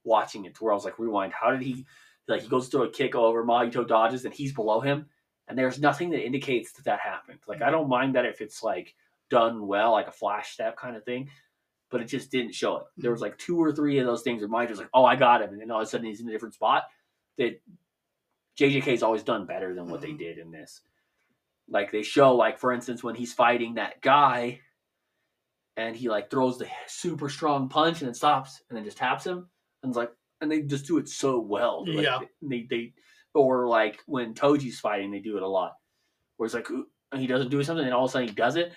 watching 0.03 0.45
it, 0.45 0.55
to 0.55 0.63
where 0.63 0.73
I 0.73 0.75
was 0.75 0.85
like, 0.85 0.97
rewind. 0.97 1.33
How 1.33 1.51
did 1.51 1.61
he 1.61 1.85
like? 2.27 2.41
He 2.41 2.47
goes 2.47 2.69
to 2.69 2.83
a 2.83 2.89
kick 2.89 3.13
over, 3.13 3.43
Mahito 3.43 3.87
dodges, 3.87 4.25
and 4.25 4.33
he's 4.33 4.53
below 4.53 4.79
him, 4.79 5.09
and 5.47 5.57
there's 5.57 5.79
nothing 5.79 6.09
that 6.11 6.23
indicates 6.25 6.71
that 6.73 6.85
that 6.85 6.99
happened. 7.01 7.41
Like 7.47 7.61
I 7.61 7.69
don't 7.69 7.89
mind 7.89 8.15
that 8.15 8.25
if 8.25 8.41
it's 8.41 8.63
like 8.63 8.95
done 9.29 9.67
well, 9.67 9.91
like 9.91 10.07
a 10.07 10.11
flash 10.11 10.51
step 10.53 10.77
kind 10.77 10.95
of 10.95 11.03
thing. 11.03 11.29
But 11.91 12.01
it 12.01 12.05
just 12.05 12.29
didn't 12.31 12.53
show 12.53 12.77
it. 12.77 12.83
There 12.97 13.11
was 13.11 13.21
like 13.21 13.37
two 13.37 13.57
or 13.61 13.71
three 13.71 13.97
of 13.97 14.05
those 14.05 14.21
things 14.21 14.41
where 14.41 14.49
Mahito's 14.49 14.77
like, 14.77 14.89
"Oh, 14.93 15.05
I 15.05 15.15
got 15.15 15.41
him," 15.41 15.49
and 15.51 15.59
then 15.61 15.71
all 15.71 15.81
of 15.81 15.87
a 15.87 15.89
sudden 15.89 16.05
he's 16.05 16.21
in 16.21 16.27
a 16.29 16.31
different 16.31 16.53
spot. 16.53 16.83
That 17.37 17.59
JJK's 18.57 19.03
always 19.03 19.23
done 19.23 19.45
better 19.45 19.73
than 19.73 19.87
what 19.89 20.01
they 20.01 20.09
Mhm. 20.11 20.17
did 20.19 20.37
in 20.37 20.51
this. 20.51 20.81
Like 21.67 21.91
they 21.91 22.03
show, 22.03 22.35
like 22.35 22.57
for 22.59 22.71
instance, 22.71 23.03
when 23.03 23.15
he's 23.15 23.33
fighting 23.33 23.75
that 23.75 24.01
guy, 24.01 24.61
and 25.77 25.95
he 25.95 26.09
like 26.09 26.29
throws 26.29 26.57
the 26.59 26.67
super 26.87 27.29
strong 27.29 27.69
punch 27.69 28.01
and 28.01 28.09
it 28.09 28.15
stops, 28.15 28.61
and 28.69 28.77
then 28.77 28.83
just 28.83 28.97
taps 28.97 29.25
him, 29.25 29.49
and 29.81 29.89
it's 29.89 29.97
like, 29.97 30.11
and 30.41 30.51
they 30.51 30.61
just 30.61 30.85
do 30.85 30.97
it 30.97 31.07
so 31.09 31.39
well. 31.39 31.85
Like, 31.87 32.03
Yeah. 32.05 32.19
They 32.41 32.63
they 32.63 32.93
or 33.33 33.67
like 33.67 34.01
when 34.07 34.33
Toji's 34.33 34.79
fighting, 34.79 35.11
they 35.11 35.19
do 35.19 35.37
it 35.37 35.43
a 35.43 35.47
lot, 35.47 35.77
where 36.37 36.45
it's 36.45 36.53
like 36.55 36.67
and 37.11 37.21
he 37.21 37.27
doesn't 37.27 37.49
do 37.49 37.63
something, 37.63 37.85
and 37.85 37.93
all 37.93 38.05
of 38.05 38.09
a 38.09 38.11
sudden 38.11 38.27
he 38.27 38.33
does 38.35 38.55
it. 38.57 38.73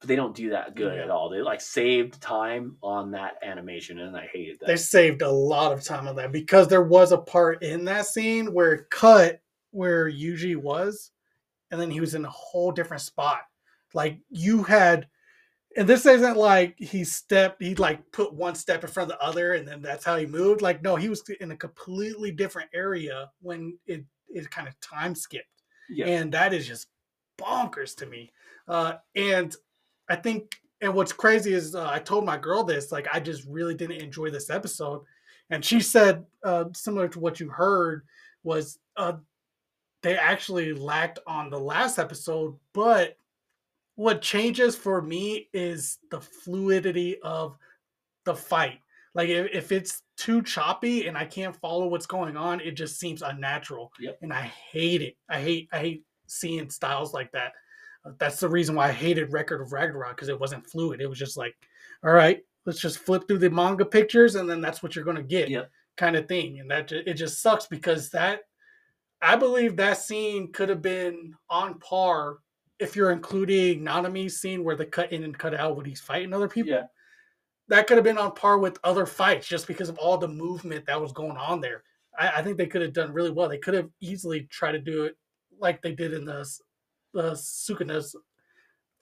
But 0.00 0.08
they 0.08 0.16
don't 0.16 0.34
do 0.34 0.50
that 0.50 0.74
good 0.74 0.96
Yeah. 0.96 1.04
at 1.04 1.10
all. 1.10 1.28
They 1.28 1.42
like 1.42 1.60
saved 1.60 2.20
time 2.22 2.76
on 2.82 3.10
that 3.10 3.36
animation, 3.42 3.98
and 3.98 4.16
I 4.16 4.26
hated 4.32 4.60
that. 4.60 4.66
They 4.66 4.76
saved 4.76 5.20
a 5.22 5.30
lot 5.30 5.72
of 5.72 5.84
time 5.84 6.08
on 6.08 6.16
that 6.16 6.32
because 6.32 6.68
there 6.68 6.82
was 6.82 7.12
a 7.12 7.18
part 7.18 7.62
in 7.62 7.84
that 7.84 8.06
scene 8.06 8.52
where 8.54 8.72
it 8.72 8.90
cut 8.90 9.42
where 9.72 10.10
Yuji 10.10 10.56
was, 10.56 11.10
and 11.70 11.80
then 11.80 11.90
he 11.90 12.00
was 12.00 12.14
in 12.14 12.24
a 12.24 12.30
whole 12.30 12.72
different 12.72 13.02
spot. 13.02 13.42
Like 13.92 14.18
you 14.30 14.62
had, 14.62 15.06
and 15.76 15.86
this 15.86 16.06
isn't 16.06 16.36
like 16.36 16.78
he 16.78 17.04
stepped, 17.04 17.62
he 17.62 17.74
like 17.74 18.10
put 18.10 18.32
one 18.32 18.54
step 18.54 18.82
in 18.82 18.90
front 18.90 19.10
of 19.12 19.18
the 19.18 19.24
other, 19.24 19.52
and 19.52 19.68
then 19.68 19.82
that's 19.82 20.04
how 20.04 20.16
he 20.16 20.24
moved. 20.26 20.62
Like 20.62 20.82
no, 20.82 20.96
he 20.96 21.10
was 21.10 21.22
in 21.40 21.50
a 21.50 21.56
completely 21.56 22.30
different 22.32 22.70
area 22.72 23.30
when 23.42 23.78
it 23.86 24.04
it 24.30 24.50
kind 24.50 24.66
of 24.66 24.80
time 24.80 25.14
skipped, 25.14 25.62
yeah, 25.90 26.06
and 26.06 26.32
that 26.32 26.54
is 26.54 26.66
just 26.66 26.88
bonkers 27.38 27.94
to 27.96 28.06
me. 28.06 28.32
Uh, 28.66 28.94
and 29.14 29.54
I 30.10 30.16
think, 30.16 30.60
and 30.82 30.92
what's 30.92 31.12
crazy 31.12 31.54
is 31.54 31.74
uh, 31.74 31.88
I 31.88 32.00
told 32.00 32.24
my 32.26 32.36
girl 32.36 32.64
this, 32.64 32.90
like, 32.90 33.06
I 33.12 33.20
just 33.20 33.46
really 33.46 33.74
didn't 33.74 34.02
enjoy 34.02 34.30
this 34.30 34.50
episode. 34.50 35.02
And 35.48 35.64
she 35.64 35.80
said, 35.80 36.26
uh, 36.44 36.64
similar 36.74 37.08
to 37.08 37.20
what 37.20 37.40
you 37.40 37.48
heard, 37.48 38.02
was 38.42 38.78
uh, 38.96 39.14
they 40.02 40.18
actually 40.18 40.74
lacked 40.74 41.20
on 41.26 41.48
the 41.48 41.58
last 41.60 41.98
episode. 41.98 42.56
But 42.72 43.16
what 43.94 44.20
changes 44.20 44.74
for 44.76 45.00
me 45.00 45.48
is 45.52 45.98
the 46.10 46.20
fluidity 46.20 47.20
of 47.22 47.56
the 48.24 48.34
fight. 48.34 48.80
Like, 49.14 49.28
if, 49.28 49.48
if 49.52 49.72
it's 49.72 50.02
too 50.16 50.42
choppy 50.42 51.06
and 51.06 51.16
I 51.16 51.24
can't 51.24 51.56
follow 51.56 51.86
what's 51.88 52.06
going 52.06 52.36
on, 52.36 52.60
it 52.60 52.72
just 52.72 52.98
seems 52.98 53.22
unnatural. 53.22 53.92
Yep. 54.00 54.18
And 54.22 54.32
I 54.32 54.42
hate 54.42 55.02
it. 55.02 55.16
I 55.28 55.40
hate, 55.40 55.68
I 55.72 55.78
hate 55.78 56.04
seeing 56.26 56.70
styles 56.70 57.14
like 57.14 57.32
that. 57.32 57.52
That's 58.18 58.40
the 58.40 58.48
reason 58.48 58.74
why 58.74 58.88
I 58.88 58.92
hated 58.92 59.32
Record 59.32 59.60
of 59.60 59.72
Ragnarok 59.72 60.16
because 60.16 60.28
it 60.28 60.40
wasn't 60.40 60.66
fluid. 60.66 61.00
It 61.00 61.06
was 61.06 61.18
just 61.18 61.36
like, 61.36 61.54
all 62.02 62.12
right, 62.12 62.42
let's 62.64 62.80
just 62.80 62.98
flip 62.98 63.26
through 63.28 63.38
the 63.38 63.50
manga 63.50 63.84
pictures 63.84 64.36
and 64.36 64.48
then 64.48 64.60
that's 64.60 64.82
what 64.82 64.96
you're 64.96 65.04
gonna 65.04 65.22
get, 65.22 65.48
Yep. 65.50 65.70
kind 65.96 66.16
of 66.16 66.26
thing. 66.26 66.60
And 66.60 66.70
that 66.70 66.90
it 66.92 67.14
just 67.14 67.42
sucks 67.42 67.66
because 67.66 68.10
that 68.10 68.42
I 69.22 69.36
believe 69.36 69.76
that 69.76 69.98
scene 69.98 70.50
could 70.52 70.70
have 70.70 70.80
been 70.82 71.34
on 71.50 71.78
par 71.78 72.38
if 72.78 72.96
you're 72.96 73.10
including 73.12 73.82
Nanami's 73.82 74.40
scene 74.40 74.64
where 74.64 74.76
they 74.76 74.86
cut 74.86 75.12
in 75.12 75.24
and 75.24 75.38
cut 75.38 75.54
out 75.54 75.76
when 75.76 75.84
he's 75.84 76.00
fighting 76.00 76.32
other 76.32 76.48
people. 76.48 76.72
Yeah. 76.72 76.84
That 77.68 77.86
could 77.86 77.98
have 77.98 78.04
been 78.04 78.18
on 78.18 78.32
par 78.34 78.58
with 78.58 78.78
other 78.82 79.04
fights 79.04 79.46
just 79.46 79.66
because 79.66 79.90
of 79.90 79.98
all 79.98 80.16
the 80.16 80.26
movement 80.26 80.86
that 80.86 81.00
was 81.00 81.12
going 81.12 81.36
on 81.36 81.60
there. 81.60 81.84
I, 82.18 82.38
I 82.38 82.42
think 82.42 82.56
they 82.56 82.66
could 82.66 82.82
have 82.82 82.94
done 82.94 83.12
really 83.12 83.30
well. 83.30 83.48
They 83.48 83.58
could 83.58 83.74
have 83.74 83.90
easily 84.00 84.42
tried 84.44 84.72
to 84.72 84.78
do 84.78 85.04
it 85.04 85.16
like 85.58 85.82
they 85.82 85.92
did 85.92 86.14
in 86.14 86.24
the 86.24 86.48
the 87.12 87.32
Sukuna's 87.32 88.16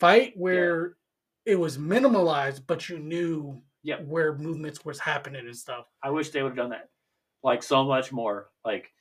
fight, 0.01 0.37
where 0.37 0.97
it 1.45 1.57
was 1.57 1.79
minimalized, 1.79 2.67
but 2.67 2.89
you 2.89 2.99
knew 2.99 3.63
Yep. 3.83 4.07
where 4.07 4.37
movements 4.37 4.85
was 4.85 4.99
happening 5.01 5.47
and 5.47 5.57
stuff. 5.57 5.87
I 6.03 6.11
wish 6.11 6.31
they 6.31 6.43
would 6.43 6.51
have 6.51 6.57
done 6.57 6.71
that, 6.71 6.91
like 7.43 7.63
so 7.63 7.85
much 7.85 8.13
more. 8.13 8.51
Like, 8.65 8.93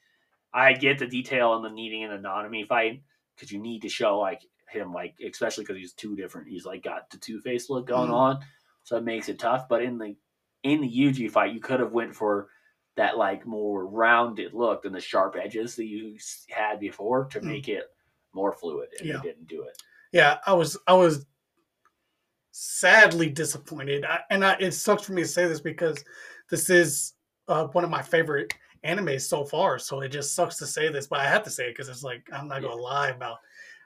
I 0.54 0.74
get 0.74 1.00
the 1.00 1.08
detail 1.08 1.52
on 1.52 1.64
the 1.64 1.70
needing 1.70 2.04
an 2.04 2.12
anatomy 2.12 2.66
fight 2.66 3.04
because 3.36 3.52
you 3.52 3.60
need 3.60 3.82
to 3.84 3.90
show 3.90 4.20
like 4.20 4.42
him, 4.70 4.94
like 4.94 5.16
especially 5.26 5.64
because 5.64 5.78
he's 5.78 5.94
two 5.94 6.16
different. 6.16 6.50
He's 6.50 6.66
like 6.66 6.84
got 6.84 7.10
the 7.10 7.18
two 7.18 7.42
face 7.42 7.70
look 7.70 7.88
going 7.88 8.10
Mhm. 8.10 8.12
on, 8.12 8.40
so 8.84 8.98
it 8.98 9.04
makes 9.04 9.30
it 9.30 9.40
tough. 9.40 9.68
But 9.70 9.84
in 9.84 9.98
the 9.98 10.16
in 10.64 10.82
the 10.82 10.90
Yuji 10.92 11.30
fight, 11.32 11.54
you 11.54 11.60
could 11.62 11.80
have 11.80 11.94
went 11.94 12.16
for 12.16 12.50
that 12.96 13.18
like 13.18 13.46
more 13.46 13.88
rounded 13.88 14.54
look 14.54 14.84
than 14.84 14.94
the 14.94 15.00
sharp 15.02 15.36
edges 15.36 15.76
that 15.76 15.86
you 15.86 16.18
had 16.50 16.80
before 16.80 17.26
to 17.26 17.42
Mm. 17.42 17.46
make 17.46 17.70
it 17.70 17.92
more 18.38 18.54
fluid, 18.54 18.90
and 19.00 19.08
Yeah. 19.10 19.18
they 19.18 19.30
didn't 19.30 19.48
do 19.48 19.64
it. 19.64 19.82
yeah, 20.14 20.38
I 20.46 20.54
was 20.54 20.78
I 20.88 20.94
was 20.94 21.26
sadly 22.52 23.30
disappointed, 23.30 24.06
I, 24.06 24.20
and 24.30 24.44
I, 24.46 24.54
it 24.60 24.72
sucks 24.72 25.04
for 25.04 25.14
me 25.14 25.22
to 25.24 25.28
say 25.28 25.48
this 25.48 25.60
because 25.60 26.04
this 26.50 26.70
is 26.70 27.14
uh, 27.48 27.66
one 27.68 27.84
of 27.84 27.90
my 27.90 28.02
favorite 28.02 28.54
animes 28.86 29.22
so 29.22 29.44
far. 29.44 29.80
So 29.80 30.02
it 30.02 30.10
just 30.10 30.34
sucks 30.36 30.58
to 30.58 30.66
say 30.66 30.90
this, 30.90 31.08
but 31.08 31.20
I 31.20 31.28
have 31.28 31.44
to 31.44 31.50
say 31.50 31.66
it 31.66 31.74
because 31.74 31.90
it's 31.90 32.04
like 32.04 32.28
I'm 32.34 32.48
not 32.48 32.62
gonna 32.62 32.76
lie 32.76 33.10
about 33.10 33.38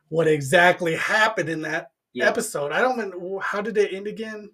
what 0.10 0.28
exactly 0.28 0.96
happened 0.96 1.50
in 1.50 1.62
that 1.64 1.92
Yeah. 2.14 2.28
episode. 2.28 2.72
I 2.72 2.82
don't 2.82 2.98
even 3.00 3.40
how 3.42 3.62
did 3.62 3.78
it 3.78 3.94
end 3.94 4.08
again? 4.08 4.52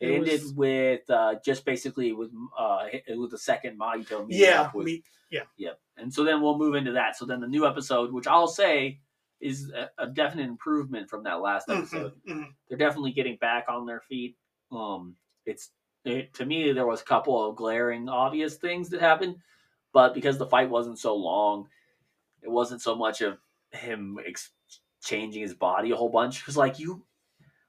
It, 0.00 0.10
It 0.10 0.14
ended 0.14 0.42
was- 0.42 0.52
with 0.54 1.10
uh, 1.10 1.34
just 1.44 1.64
basically 1.64 2.12
with 2.12 2.30
uh, 2.56 2.86
it 2.92 3.18
was 3.18 3.30
the 3.30 3.38
second 3.38 3.78
Mahito 3.78 4.26
meeting 4.26 4.44
Yeah, 4.46 4.62
up 4.62 4.74
with 4.74 4.86
me, 4.86 5.02
Yep. 5.30 5.80
And 5.96 6.14
so 6.14 6.22
then 6.24 6.40
we'll 6.40 6.56
move 6.58 6.74
into 6.76 6.92
that. 6.92 7.16
So 7.16 7.26
then 7.26 7.40
the 7.40 7.48
new 7.48 7.66
episode, 7.66 8.12
which 8.12 8.26
I'll 8.28 8.46
say 8.48 9.00
is 9.40 9.70
a, 9.70 9.90
a 9.98 10.06
definite 10.06 10.48
improvement 10.48 11.08
from 11.08 11.24
that 11.24 11.40
last 11.40 11.68
mhm, 11.68 11.78
episode. 11.78 12.12
mhm. 12.28 12.46
They're 12.68 12.78
definitely 12.78 13.12
getting 13.12 13.36
back 13.36 13.66
on 13.68 13.86
their 13.86 14.00
feet. 14.00 14.36
Um, 14.72 15.16
it's 15.46 15.70
it, 16.04 16.34
to 16.34 16.46
me 16.46 16.72
there 16.72 16.86
was 16.86 17.00
a 17.00 17.04
couple 17.04 17.48
of 17.48 17.56
glaring 17.56 18.08
obvious 18.08 18.56
things 18.56 18.88
that 18.90 19.00
happened, 19.00 19.36
but 19.92 20.14
because 20.14 20.38
the 20.38 20.46
fight 20.46 20.70
wasn't 20.70 20.98
so 20.98 21.14
long, 21.16 21.68
it 22.42 22.50
wasn't 22.50 22.82
so 22.82 22.94
much 22.94 23.20
of 23.20 23.38
him 23.72 24.18
ex- 24.26 24.52
changing 25.02 25.42
his 25.42 25.54
body 25.54 25.90
a 25.90 25.96
whole 25.96 26.08
bunch. 26.10 26.40
Because 26.40 26.56
like 26.56 26.78
you, 26.78 27.04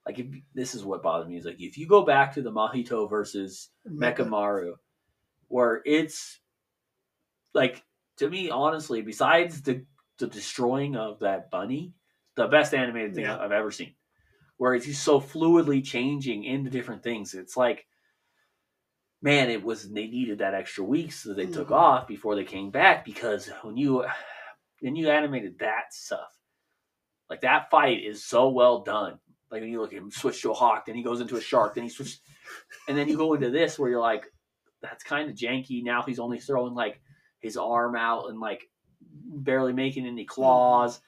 like 0.05 0.20
if 0.20 0.28
this 0.53 0.76
is 0.76 0.84
what 0.84 1.03
bothers 1.03 1.28
me 1.30 1.38
is 1.38 1.45
like 1.45 1.61
if 1.61 1.78
you 1.78 1.88
go 1.88 2.03
back 2.03 2.34
to 2.34 2.41
the 2.41 2.51
Mahito 2.51 3.09
versus 3.09 3.70
Mechamaru, 3.88 4.76
where 5.47 5.82
it's 5.86 6.39
like 7.53 7.84
to 8.17 8.30
me, 8.30 8.49
honestly, 8.49 9.01
besides 9.01 9.61
the 9.61 9.86
the 10.20 10.28
destroying 10.28 10.95
of 10.95 11.20
that 11.20 11.49
bunny, 11.49 11.93
the 12.36 12.47
best 12.47 12.74
animated 12.74 13.15
thing 13.15 13.24
Yeah. 13.26 13.39
I've 13.39 13.51
ever 13.51 13.72
seen. 13.72 13.95
Where 14.57 14.76
it's 14.76 14.86
just 14.86 15.03
so 15.03 15.20
fluidly 15.22 15.84
changing 15.84 16.43
into 16.43 16.70
different 16.70 17.01
things. 17.01 17.34
It's 17.34 17.55
like, 17.57 17.88
man, 19.22 19.49
it 19.49 19.63
was 19.63 19.89
they 19.89 20.07
needed 20.07 20.39
that 20.39 20.53
extra 20.53 20.84
week 20.84 21.11
so 21.11 21.34
they 21.34 21.45
took 21.47 21.70
Mhm. 21.70 21.76
off 21.78 22.07
before 22.07 22.36
they 22.36 22.45
came 22.45 22.70
back 22.70 23.03
because 23.05 23.47
when 23.63 23.78
you 23.78 24.05
when 24.82 24.95
you 24.95 25.09
animated 25.09 25.59
that 25.59 25.93
stuff, 25.93 26.38
like 27.30 27.41
that 27.41 27.70
fight 27.70 28.01
is 28.03 28.24
so 28.24 28.49
well 28.49 28.80
done. 28.82 29.20
Like 29.51 29.61
when 29.61 29.70
you 29.72 29.82
look 29.82 29.91
at 29.91 29.97
him 29.99 30.11
switch 30.11 30.41
to 30.41 30.51
a 30.51 30.53
hawk, 30.53 30.86
then 30.86 30.95
he 30.95 31.03
goes 31.03 31.20
into 31.22 31.36
a 31.36 31.41
shark, 31.41 31.74
then 31.76 31.84
he 31.84 31.89
switches, 31.89 32.22
and 32.88 32.97
then 32.97 33.09
you 33.09 33.17
go 33.17 33.34
into 33.34 33.49
this 33.49 33.78
where 33.78 33.89
you're 33.89 33.99
like, 33.99 34.32
that's 34.82 35.03
kind 35.03 35.30
of 35.30 35.36
janky. 35.36 35.84
Now 35.84 36.03
he's 36.03 36.20
only 36.20 36.39
throwing 36.39 36.74
like 36.74 37.01
his 37.39 37.57
arm 37.57 37.95
out 37.95 38.30
and 38.30 38.39
like 38.39 38.70
barely 39.02 39.74
making 39.74 40.06
any 40.06 40.26
claws. 40.26 41.00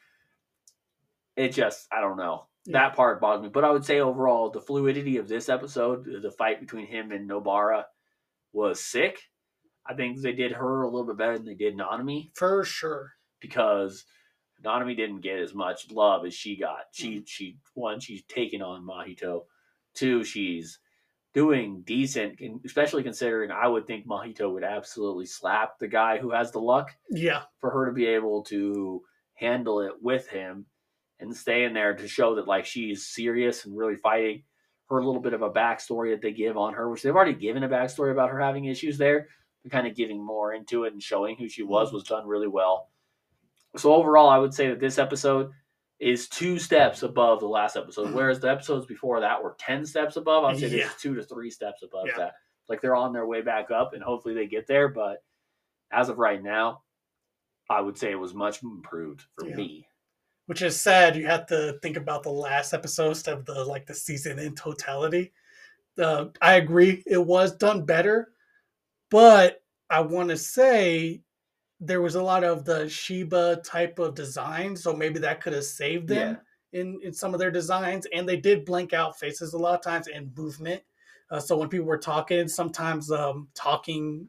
it 1.35 1.49
just 1.49 1.87
I 1.91 2.01
don't 2.01 2.17
know. 2.17 2.45
Yeah. 2.65 2.73
That 2.73 2.95
part 2.95 3.19
bothers 3.21 3.43
me. 3.43 3.49
But 3.49 3.63
I 3.63 3.71
would 3.71 3.85
say 3.85 3.99
overall 3.99 4.49
the 4.51 4.61
fluidity 4.61 5.17
of 5.17 5.27
this 5.27 5.49
episode, 5.49 6.05
the 6.21 6.31
fight 6.31 6.59
between 6.59 6.85
him 6.85 7.11
and 7.11 7.29
Nobara 7.29 7.85
was 8.53 8.79
sick. 8.83 9.19
I 9.85 9.95
think 9.95 10.21
they 10.21 10.33
did 10.33 10.51
her 10.51 10.83
a 10.83 10.89
little 10.89 11.07
bit 11.07 11.17
better 11.17 11.37
than 11.37 11.47
they 11.47 11.55
did 11.55 11.75
Nanami 11.75 12.29
For 12.35 12.63
sure. 12.63 13.13
because 13.39 14.05
Nanami 14.63 14.95
didn't 14.95 15.21
get 15.21 15.39
as 15.39 15.55
much 15.55 15.89
love 15.89 16.23
as 16.25 16.35
she 16.35 16.55
got. 16.55 16.93
Mm-hmm. 16.95 17.19
She 17.19 17.23
she 17.25 17.57
one, 17.73 17.99
she's 17.99 18.23
taking 18.27 18.61
on 18.61 18.85
Mahito. 18.85 19.45
Two, 19.95 20.23
she's 20.23 20.79
doing 21.33 21.81
decent, 21.85 22.39
and 22.39 22.59
especially 22.65 23.03
considering 23.03 23.51
I 23.51 23.67
would 23.67 23.87
think 23.87 24.05
Mahito 24.05 24.51
would 24.51 24.63
absolutely 24.63 25.25
slap 25.25 25.79
the 25.79 25.87
guy 25.87 26.17
who 26.17 26.31
has 26.31 26.51
the 26.51 26.59
luck 26.59 26.91
Yeah. 27.09 27.43
for 27.59 27.69
her 27.71 27.85
to 27.85 27.93
be 27.93 28.05
able 28.05 28.43
to 28.45 29.01
handle 29.35 29.81
it 29.81 29.93
with 30.01 30.27
him 30.27 30.65
and 31.19 31.35
stay 31.35 31.63
in 31.63 31.73
there 31.73 31.95
to 31.95 32.07
show 32.07 32.35
that 32.35 32.47
like 32.47 32.65
she's 32.65 33.07
serious 33.07 33.65
and 33.65 33.77
really 33.77 33.95
fighting. 33.95 34.43
Her 34.89 35.01
little 35.01 35.21
bit 35.21 35.33
of 35.33 35.41
a 35.41 35.49
backstory 35.49 36.11
that 36.11 36.21
they 36.21 36.33
give 36.33 36.57
on 36.57 36.73
her, 36.73 36.89
which 36.89 37.01
they've 37.01 37.15
already 37.15 37.33
given 37.33 37.63
a 37.63 37.69
backstory 37.69 38.11
about 38.11 38.29
her 38.29 38.41
having 38.41 38.65
issues 38.65 38.97
there, 38.97 39.29
but 39.63 39.71
kind 39.71 39.87
of 39.87 39.95
giving 39.95 40.21
more 40.21 40.53
into 40.53 40.83
it 40.83 40.91
and 40.91 41.01
showing 41.01 41.37
who 41.37 41.47
she 41.47 41.63
was 41.63 41.87
mm-hmm. 41.87 41.95
was 41.95 42.03
done 42.03 42.27
really 42.27 42.49
well. 42.49 42.89
So 43.77 43.93
overall, 43.93 44.27
I 44.27 44.37
would 44.37 44.53
say 44.53 44.67
that 44.67 44.81
this 44.81 44.97
episode 44.99 45.51
is 46.01 46.27
two 46.27 46.57
steps 46.57 47.03
above 47.03 47.39
the 47.39 47.47
last 47.47 47.77
episode, 47.77 48.11
whereas 48.13 48.39
the 48.41 48.49
episodes 48.49 48.85
before 48.85 49.19
that 49.21 49.41
were 49.41 49.55
ten 49.59 49.85
steps 49.85 50.17
above. 50.17 50.43
I'd 50.43 50.57
say 50.57 50.67
Yeah. 50.67 50.85
is 50.87 50.95
two 50.99 51.15
to 51.15 51.23
three 51.23 51.49
steps 51.51 51.83
above 51.83 52.07
Yeah. 52.07 52.17
that. 52.17 52.33
Like 52.67 52.81
they're 52.81 52.95
on 52.95 53.13
their 53.13 53.25
way 53.27 53.41
back 53.41 53.69
up, 53.71 53.93
and 53.93 54.03
hopefully 54.03 54.33
they 54.33 54.47
get 54.47 54.67
there. 54.67 54.87
But 54.89 55.23
as 55.91 56.09
of 56.09 56.17
right 56.17 56.41
now, 56.41 56.83
I 57.69 57.79
would 57.81 57.97
say 57.97 58.11
it 58.11 58.15
was 58.19 58.33
much 58.33 58.63
improved 58.63 59.23
for 59.37 59.45
Yeah. 59.47 59.55
me. 59.55 59.87
Which 60.47 60.61
is 60.63 60.79
sad. 60.79 61.15
You 61.15 61.27
have 61.27 61.45
to 61.47 61.77
think 61.81 61.95
about 61.97 62.23
the 62.23 62.31
last 62.31 62.73
episodes 62.73 63.27
of 63.27 63.45
the 63.45 63.63
like 63.63 63.85
the 63.85 63.93
season 63.93 64.39
in 64.39 64.55
totality. 64.55 65.31
Uh, 65.97 66.25
I 66.41 66.55
agree, 66.55 67.03
it 67.05 67.17
was 67.23 67.55
done 67.57 67.85
better, 67.85 68.33
but 69.09 69.61
I 69.89 69.99
want 70.01 70.29
to 70.29 70.37
say 70.37 71.21
there 71.83 72.01
was 72.01 72.15
a 72.15 72.21
lot 72.23 72.43
of 72.43 72.63
the 72.63 72.87
Sheba 72.87 73.61
type 73.65 73.97
of 73.99 74.13
design, 74.15 74.75
so 74.75 74.93
maybe 74.93 75.19
that 75.19 75.41
could 75.41 75.53
have 75.53 75.65
saved 75.65 76.07
them 76.07 76.37
in 76.73 76.99
in 77.03 77.11
some 77.11 77.33
of 77.33 77.39
their 77.39 77.51
designs. 77.51 78.05
And 78.13 78.29
they 78.29 78.37
did 78.37 78.63
blank 78.65 78.93
out 78.93 79.17
faces 79.19 79.53
a 79.53 79.57
lot 79.57 79.73
of 79.75 79.81
times 79.83 80.07
and 80.07 80.31
movement. 80.37 80.81
Uh, 81.31 81.39
so 81.39 81.57
when 81.57 81.69
people 81.69 81.87
were 81.87 81.97
talking, 81.97 82.47
sometimes 82.47 83.11
um, 83.11 83.47
talking 83.55 84.27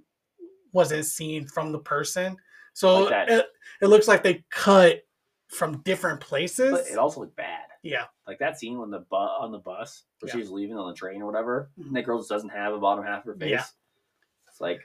wasn't 0.73 1.05
seen 1.05 1.47
from 1.47 1.71
the 1.73 1.79
person. 1.79 2.37
So 2.73 3.05
Like 3.05 3.29
it, 3.29 3.47
it 3.83 3.87
looks 3.89 4.09
like 4.09 4.23
they 4.23 4.45
cut 4.51 5.03
from 5.49 5.83
different 5.83 6.21
places. 6.21 6.71
But 6.73 6.87
it 6.87 6.97
also 6.97 7.21
looked 7.21 7.37
bad. 7.37 7.65
yeah, 7.83 8.05
Like 8.27 8.39
that 8.39 8.59
scene 8.59 8.79
when 8.79 8.89
the 8.91 9.01
bu- 9.01 9.17
on 9.17 9.53
the 9.53 9.59
bus 9.59 10.05
where 10.21 10.29
Yeah. 10.29 10.33
she 10.33 10.39
was 10.39 10.51
leaving 10.51 10.79
on 10.79 10.89
the 10.89 10.95
train 10.97 11.21
or 11.21 11.27
whatever, 11.27 11.71
Mhm. 11.79 11.89
and 11.89 11.97
that 11.97 12.05
girl 12.05 12.17
just 12.19 12.31
doesn't 12.31 12.49
have 12.49 12.73
a 12.73 12.79
bottom 12.79 13.05
half 13.05 13.27
of 13.27 13.35
her 13.35 13.39
face. 13.39 13.51
Yeah. 13.51 13.65
It's 14.49 14.61
like, 14.63 14.81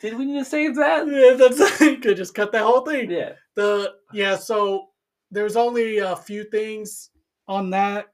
did 0.00 0.16
we 0.16 0.24
need 0.24 0.38
to 0.38 0.44
save 0.44 0.76
that? 0.76 1.06
yeah 1.08 1.34
that's 1.34 1.78
could 1.78 2.16
just 2.16 2.34
cut 2.34 2.52
that 2.52 2.64
whole 2.64 2.82
thing. 2.82 3.10
Yeah. 3.10 3.32
The 3.54 3.94
yeah, 4.12 4.36
so 4.36 4.88
there's 5.30 5.56
only 5.56 5.98
a 5.98 6.16
few 6.16 6.44
things 6.44 7.10
on 7.48 7.70
that. 7.70 8.06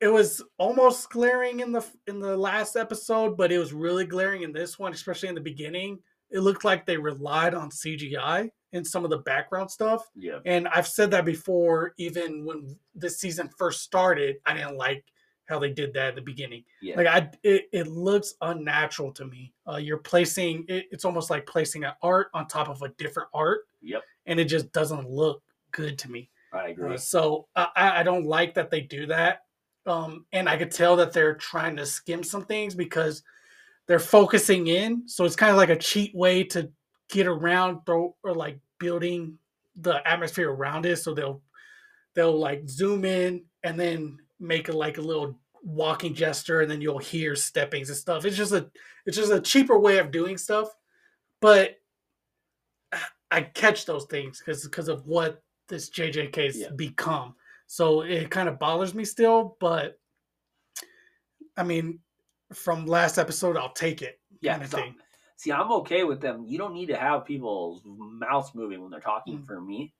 It 0.00 0.08
was 0.08 0.42
almost 0.58 1.10
glaring 1.10 1.60
in 1.60 1.72
the 1.72 1.84
in 2.06 2.20
the 2.20 2.36
last 2.36 2.76
episode, 2.76 3.36
but 3.36 3.52
it 3.52 3.58
was 3.58 3.72
really 3.72 4.04
glaring 4.04 4.42
in 4.42 4.52
this 4.52 4.78
one, 4.78 4.92
especially 4.92 5.28
in 5.28 5.34
the 5.34 5.40
beginning. 5.40 5.98
It 6.30 6.40
looked 6.40 6.64
like 6.64 6.84
they 6.84 6.96
relied 6.96 7.54
on 7.54 7.70
CGI 7.70 8.50
in 8.72 8.84
some 8.84 9.04
of 9.04 9.10
the 9.10 9.18
background 9.18 9.70
stuff. 9.70 10.02
Yeah. 10.16 10.40
And 10.44 10.66
I've 10.68 10.88
said 10.88 11.12
that 11.12 11.24
before, 11.24 11.94
even 11.96 12.44
when 12.44 12.76
this 12.94 13.20
season 13.20 13.48
first 13.56 13.82
started, 13.82 14.36
I 14.44 14.54
didn't 14.54 14.76
like 14.76 15.04
how 15.46 15.58
they 15.58 15.70
did 15.70 15.92
that 15.94 16.08
at 16.08 16.14
the 16.14 16.22
beginning. 16.22 16.64
Yeah. 16.80 16.96
Like 16.96 17.06
I, 17.06 17.30
it, 17.42 17.68
it 17.72 17.86
looks 17.86 18.34
unnatural 18.40 19.12
to 19.12 19.24
me. 19.26 19.52
Uh, 19.70 19.76
you're 19.76 19.98
placing 19.98 20.64
it, 20.68 20.86
it's 20.90 21.04
almost 21.04 21.30
like 21.30 21.46
placing 21.46 21.84
an 21.84 21.92
art 22.02 22.28
on 22.34 22.46
top 22.48 22.68
of 22.68 22.80
a 22.82 22.88
different 22.90 23.28
art, 23.34 23.60
Yep. 23.82 24.02
and 24.26 24.40
it 24.40 24.46
just 24.46 24.72
doesn't 24.72 25.08
look 25.08 25.42
good 25.70 25.98
to 25.98 26.10
me. 26.10 26.30
I 26.52 26.68
agree. 26.68 26.94
Uh, 26.94 26.98
so 26.98 27.46
I, 27.56 27.68
I 27.76 28.00
I 28.00 28.02
don't 28.02 28.26
like 28.26 28.54
that 28.54 28.70
they 28.70 28.80
do 28.80 29.06
that. 29.06 29.42
Um, 29.86 30.24
and 30.32 30.48
I 30.48 30.56
could 30.56 30.70
tell 30.70 30.96
that 30.96 31.12
they're 31.12 31.34
trying 31.34 31.76
to 31.76 31.84
skim 31.84 32.22
some 32.22 32.44
things 32.46 32.74
because 32.74 33.22
they're 33.86 33.98
focusing 33.98 34.68
in. 34.68 35.06
So 35.06 35.26
it's 35.26 35.36
kind 35.36 35.50
of 35.50 35.58
like 35.58 35.68
a 35.68 35.76
cheat 35.76 36.14
way 36.14 36.42
to 36.44 36.70
get 37.10 37.26
around 37.26 37.84
throw, 37.84 38.16
or 38.22 38.32
like 38.32 38.58
building 38.78 39.36
the 39.76 40.06
atmosphere 40.08 40.50
around 40.50 40.86
it. 40.86 40.96
So 40.96 41.12
they'll 41.12 41.42
they'll 42.14 42.38
like 42.38 42.66
zoom 42.66 43.04
in 43.04 43.42
and 43.62 43.78
then 43.78 44.18
make 44.40 44.68
it 44.68 44.74
like 44.74 44.98
a 44.98 45.02
little 45.02 45.38
walking 45.62 46.14
gesture, 46.14 46.60
and 46.60 46.70
then 46.70 46.80
you'll 46.80 46.98
hear 46.98 47.34
steppings 47.34 47.88
and 47.88 47.96
stuff. 47.96 48.24
It's 48.24 48.36
just 48.36 48.52
a 48.52 48.70
it's 49.06 49.16
just 49.16 49.32
a 49.32 49.40
cheaper 49.40 49.78
way 49.78 49.98
of 49.98 50.10
doing 50.10 50.36
stuff, 50.38 50.68
but 51.40 51.76
I 53.30 53.42
catch 53.42 53.84
those 53.86 54.04
things 54.06 54.38
because 54.38 54.64
because 54.64 54.88
of 54.88 55.06
what 55.06 55.42
this 55.68 55.90
JJK's 55.90 56.58
Yeah. 56.58 56.70
become. 56.76 57.34
So 57.66 58.02
it 58.02 58.30
kind 58.30 58.48
of 58.48 58.58
bothers 58.58 58.94
me 58.94 59.04
still, 59.04 59.56
but 59.60 59.98
I 61.56 61.62
mean, 61.62 62.00
from 62.52 62.86
last 62.86 63.18
episode, 63.18 63.56
I'll 63.56 63.72
take 63.72 64.02
it. 64.02 64.20
yeah. 64.40 64.52
kind 64.52 64.64
of 64.64 64.70
so- 64.70 64.76
thing. 64.78 64.94
see, 65.36 65.50
I'm 65.52 65.72
okay 65.72 66.04
with 66.04 66.20
them. 66.20 66.44
You 66.46 66.58
don't 66.58 66.74
need 66.74 66.86
to 66.86 66.96
have 66.96 67.24
people's 67.24 67.82
mouths 67.86 68.54
moving 68.54 68.80
when 68.82 68.90
they're 68.90 69.00
talking 69.00 69.38
Mm. 69.38 69.46
for 69.46 69.60
me. 69.60 69.92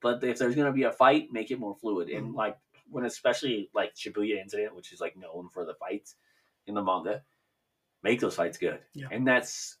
But 0.00 0.22
if 0.24 0.38
there's 0.38 0.54
going 0.56 0.66
to 0.66 0.72
be 0.72 0.82
a 0.82 0.92
fight, 0.92 1.32
make 1.32 1.50
it 1.50 1.58
more 1.60 1.76
fluid. 1.76 2.08
And 2.10 2.32
Mm. 2.32 2.34
like 2.34 2.58
when 2.92 3.04
especially 3.06 3.70
like 3.74 3.94
Shibuya 3.94 4.40
incident, 4.40 4.74
which 4.76 4.92
is 4.92 5.00
like 5.00 5.16
known 5.16 5.48
for 5.52 5.64
the 5.64 5.74
fights 5.74 6.14
in 6.66 6.74
the 6.74 6.82
manga, 6.82 7.22
make 8.02 8.20
those 8.20 8.36
fights 8.36 8.58
good. 8.58 8.80
Yeah. 8.94 9.06
And 9.10 9.26
that's 9.26 9.78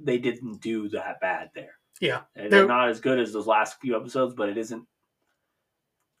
they 0.00 0.18
didn't 0.18 0.60
do 0.60 0.88
that 0.90 1.20
bad 1.20 1.50
there. 1.54 1.74
Yeah, 2.00 2.22
And 2.36 2.44
They're- 2.52 2.60
they're 2.60 2.68
not 2.68 2.88
as 2.88 3.00
good 3.00 3.18
as 3.18 3.32
those 3.32 3.46
last 3.48 3.80
few 3.80 3.96
episodes, 3.96 4.32
but 4.34 4.48
it 4.48 4.56
isn't 4.56 4.86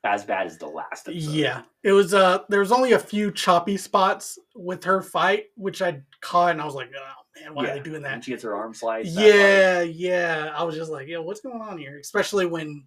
as 0.04 0.24
bad 0.24 0.46
as 0.46 0.58
the 0.58 0.66
last 0.66 1.08
episode. 1.08 1.32
Yeah, 1.32 1.62
it 1.82 1.92
was. 1.92 2.14
Uh, 2.14 2.40
there 2.48 2.60
was 2.60 2.72
only 2.72 2.92
a 2.92 2.98
few 2.98 3.30
choppy 3.32 3.76
spots 3.76 4.38
with 4.54 4.82
her 4.84 5.02
fight, 5.02 5.46
which 5.56 5.82
I 5.82 6.02
caught, 6.20 6.52
and 6.52 6.60
I 6.60 6.64
was 6.64 6.74
like, 6.74 6.90
"Oh 6.96 7.40
man, 7.40 7.54
why 7.54 7.64
Yeah. 7.64 7.70
are 7.70 7.74
they 7.74 7.80
doing 7.82 8.02
that?" 8.02 8.14
And 8.14 8.24
she 8.24 8.30
gets 8.30 8.42
her 8.44 8.54
arm 8.56 8.74
sliced. 8.74 9.10
Yeah, 9.10 9.82
yeah. 9.82 10.52
I 10.56 10.62
was 10.64 10.74
just 10.76 10.90
like, 10.90 11.08
yeah, 11.08 11.18
what's 11.18 11.40
going 11.40 11.60
on 11.60 11.78
here?" 11.78 11.98
Especially 11.98 12.46
when, 12.46 12.84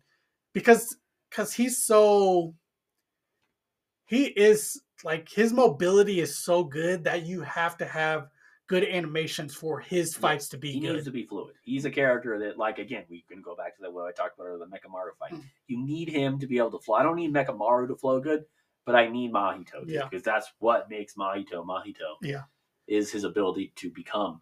because, 0.53 0.95
because 1.29 1.53
he's 1.53 1.83
so, 1.83 2.55
he 4.11 4.25
is 4.25 4.81
like 5.05 5.29
his 5.29 5.53
mobility 5.53 6.19
is 6.19 6.37
so 6.37 6.63
good 6.65 7.03
that 7.05 7.25
you 7.25 7.41
have 7.41 7.77
to 7.77 7.85
have 7.85 8.27
good 8.67 8.83
animations 8.83 9.55
for 9.55 9.79
his 9.79 10.13
Yeah, 10.13 10.19
fights 10.21 10.47
to 10.49 10.57
be 10.57 10.71
he 10.73 10.79
good. 10.81 10.93
needs 10.93 11.05
to 11.05 11.11
be 11.11 11.25
fluid. 11.25 11.55
He's 11.63 11.85
a 11.85 11.89
character 11.91 12.37
that, 12.39 12.57
like, 12.57 12.77
again, 12.79 13.03
we 13.09 13.23
can 13.29 13.41
go 13.41 13.55
back 13.55 13.75
to 13.77 13.81
that 13.81 13.91
what 13.91 14.05
I 14.07 14.11
talked 14.11 14.37
about 14.37 14.47
earlier, 14.47 14.59
the 14.59 14.65
Mechamaru 14.65 15.15
fight. 15.17 15.33
Mm. 15.33 15.43
You 15.67 15.77
need 15.83 16.09
him 16.09 16.39
to 16.39 16.47
be 16.47 16.57
able 16.57 16.71
to 16.71 16.79
flow. 16.79 16.95
I 16.95 17.03
don't 17.03 17.15
need 17.15 17.33
Mechamaru 17.33 17.87
to 17.87 17.95
flow 17.95 18.19
good, 18.21 18.45
but 18.85 18.95
I 18.95 19.07
need 19.07 19.31
Mahito 19.33 19.85
to 19.85 19.91
Yeah. 19.91 20.03
because 20.09 20.23
that's 20.23 20.51
what 20.59 20.89
makes 20.89 21.15
Mahito 21.15 21.65
Mahito. 21.65 22.15
Yeah. 22.21 22.43
is 22.87 23.11
his 23.11 23.23
ability 23.23 23.71
to 23.77 23.89
become 23.91 24.41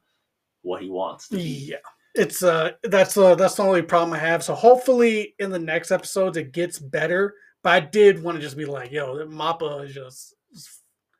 what 0.64 0.82
he 0.82 0.90
wants 0.90 1.28
to 1.30 1.36
be. 1.38 1.44
Yeah. 1.72 1.78
It's 2.16 2.42
uh 2.42 2.72
that's 2.84 3.16
uh 3.18 3.36
that's 3.36 3.56
the 3.56 3.64
only 3.64 3.84
problem 3.84 4.14
I 4.14 4.20
have. 4.20 4.44
So 4.44 4.56
hopefully 4.56 5.36
in 5.40 5.52
the 5.52 5.60
next 5.60 5.92
episodes 5.92 6.38
it 6.38 6.52
gets 6.54 6.80
better. 6.80 7.36
But 7.64 7.70
I 7.74 7.80
did 7.82 8.24
want 8.24 8.38
to 8.38 8.42
just 8.42 8.58
be 8.58 8.66
like, 8.66 8.92
yo, 8.92 9.26
Mappa 9.28 9.86
is 9.86 9.94
just 9.94 10.36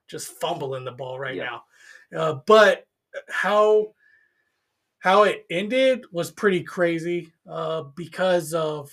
just 0.08 0.28
fumbling 0.40 0.86
the 0.86 0.92
ball 0.92 1.20
right 1.20 1.36
Yeah. 1.36 1.60
now. 2.12 2.20
Uh, 2.20 2.34
but 2.48 2.86
how 3.30 3.94
how 5.00 5.24
it 5.24 5.46
ended 5.50 6.06
was 6.12 6.32
pretty 6.32 6.62
crazy 6.64 7.32
uh, 7.50 7.84
because 7.96 8.54
of 8.54 8.92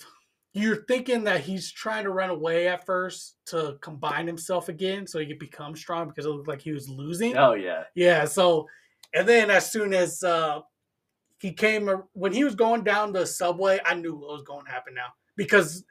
you're 0.53 0.85
thinking 0.85 1.23
that 1.25 1.41
he's 1.41 1.71
trying 1.71 2.03
to 2.03 2.09
run 2.11 2.29
away 2.29 2.67
at 2.67 2.85
first 2.85 3.35
to 3.45 3.77
combine 3.81 4.25
himself 4.25 4.69
again 4.69 5.05
so 5.05 5.19
he 5.19 5.25
could 5.27 5.37
become 5.37 5.75
strong 5.75 6.07
because 6.07 6.25
it 6.25 6.29
looked 6.29 6.47
like 6.47 6.61
he 6.61 6.71
was 6.71 6.89
losing. 6.89 7.37
Oh 7.37 7.53
yeah, 7.53 7.83
Yeah, 7.95 8.25
so 8.25 8.67
and 9.13 9.27
then 9.27 9.49
as 9.51 9.71
soon 9.71 9.93
as 9.93 10.23
uh 10.23 10.61
he 11.39 11.51
came 11.53 11.87
when 12.13 12.33
he 12.33 12.43
was 12.43 12.55
going 12.55 12.83
down 12.83 13.11
the 13.11 13.25
subway, 13.25 13.79
I 13.85 13.93
knew 13.93 14.15
what 14.15 14.31
was 14.31 14.43
going 14.43 14.65
to 14.65 14.71
happen 14.71 14.93
now 14.95 15.09
because 15.35 15.83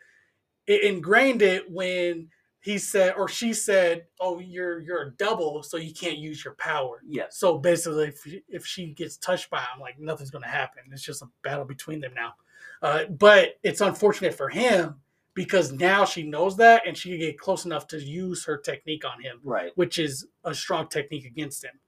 it 0.67 0.83
ingrained 0.83 1.43
it 1.43 1.71
when 1.71 2.29
he 2.61 2.79
said 2.79 3.15
or 3.17 3.29
she 3.29 3.53
said, 3.53 4.07
"Oh, 4.19 4.39
you're 4.41 4.81
you're 4.81 5.03
a 5.03 5.11
double, 5.13 5.63
so 5.63 5.77
you 5.77 5.95
can't 5.95 6.19
use 6.19 6.45
your 6.45 6.55
power." 6.55 7.01
yes, 7.07 7.37
So 7.39 7.59
basically, 7.59 8.09
if 8.09 8.23
she- 8.25 8.45
if 8.49 8.67
she 8.67 8.87
gets 8.93 9.17
touched 9.17 9.51
by 9.51 9.61
him, 9.61 9.81
like 9.81 9.99
nothing's 9.99 10.31
going 10.31 10.43
to 10.43 10.49
happen. 10.51 10.83
It's 10.93 11.03
just 11.03 11.23
a 11.23 11.29
battle 11.43 11.65
between 11.65 12.01
them 12.01 12.15
now. 12.15 12.35
Uh, 12.83 13.05
but 13.07 13.59
it's 13.63 13.81
unfortunate 13.81 14.35
for 14.35 14.49
him 14.49 15.01
because 15.35 15.71
now 15.71 16.05
she 16.05 16.23
knows 16.25 16.57
that 16.57 16.87
and 16.87 16.97
she 16.97 17.11
can 17.11 17.19
get 17.21 17.39
close 17.39 17.65
enough 17.67 17.87
to 17.89 17.99
use 18.03 18.45
her 18.45 18.57
technique 18.57 19.05
on 19.05 19.21
him 19.23 19.39
right. 19.45 19.71
which 19.77 19.99
is 19.99 20.27
a 20.45 20.55
strong 20.55 20.89
technique 20.89 21.25
against 21.27 21.63
him. 21.65 21.79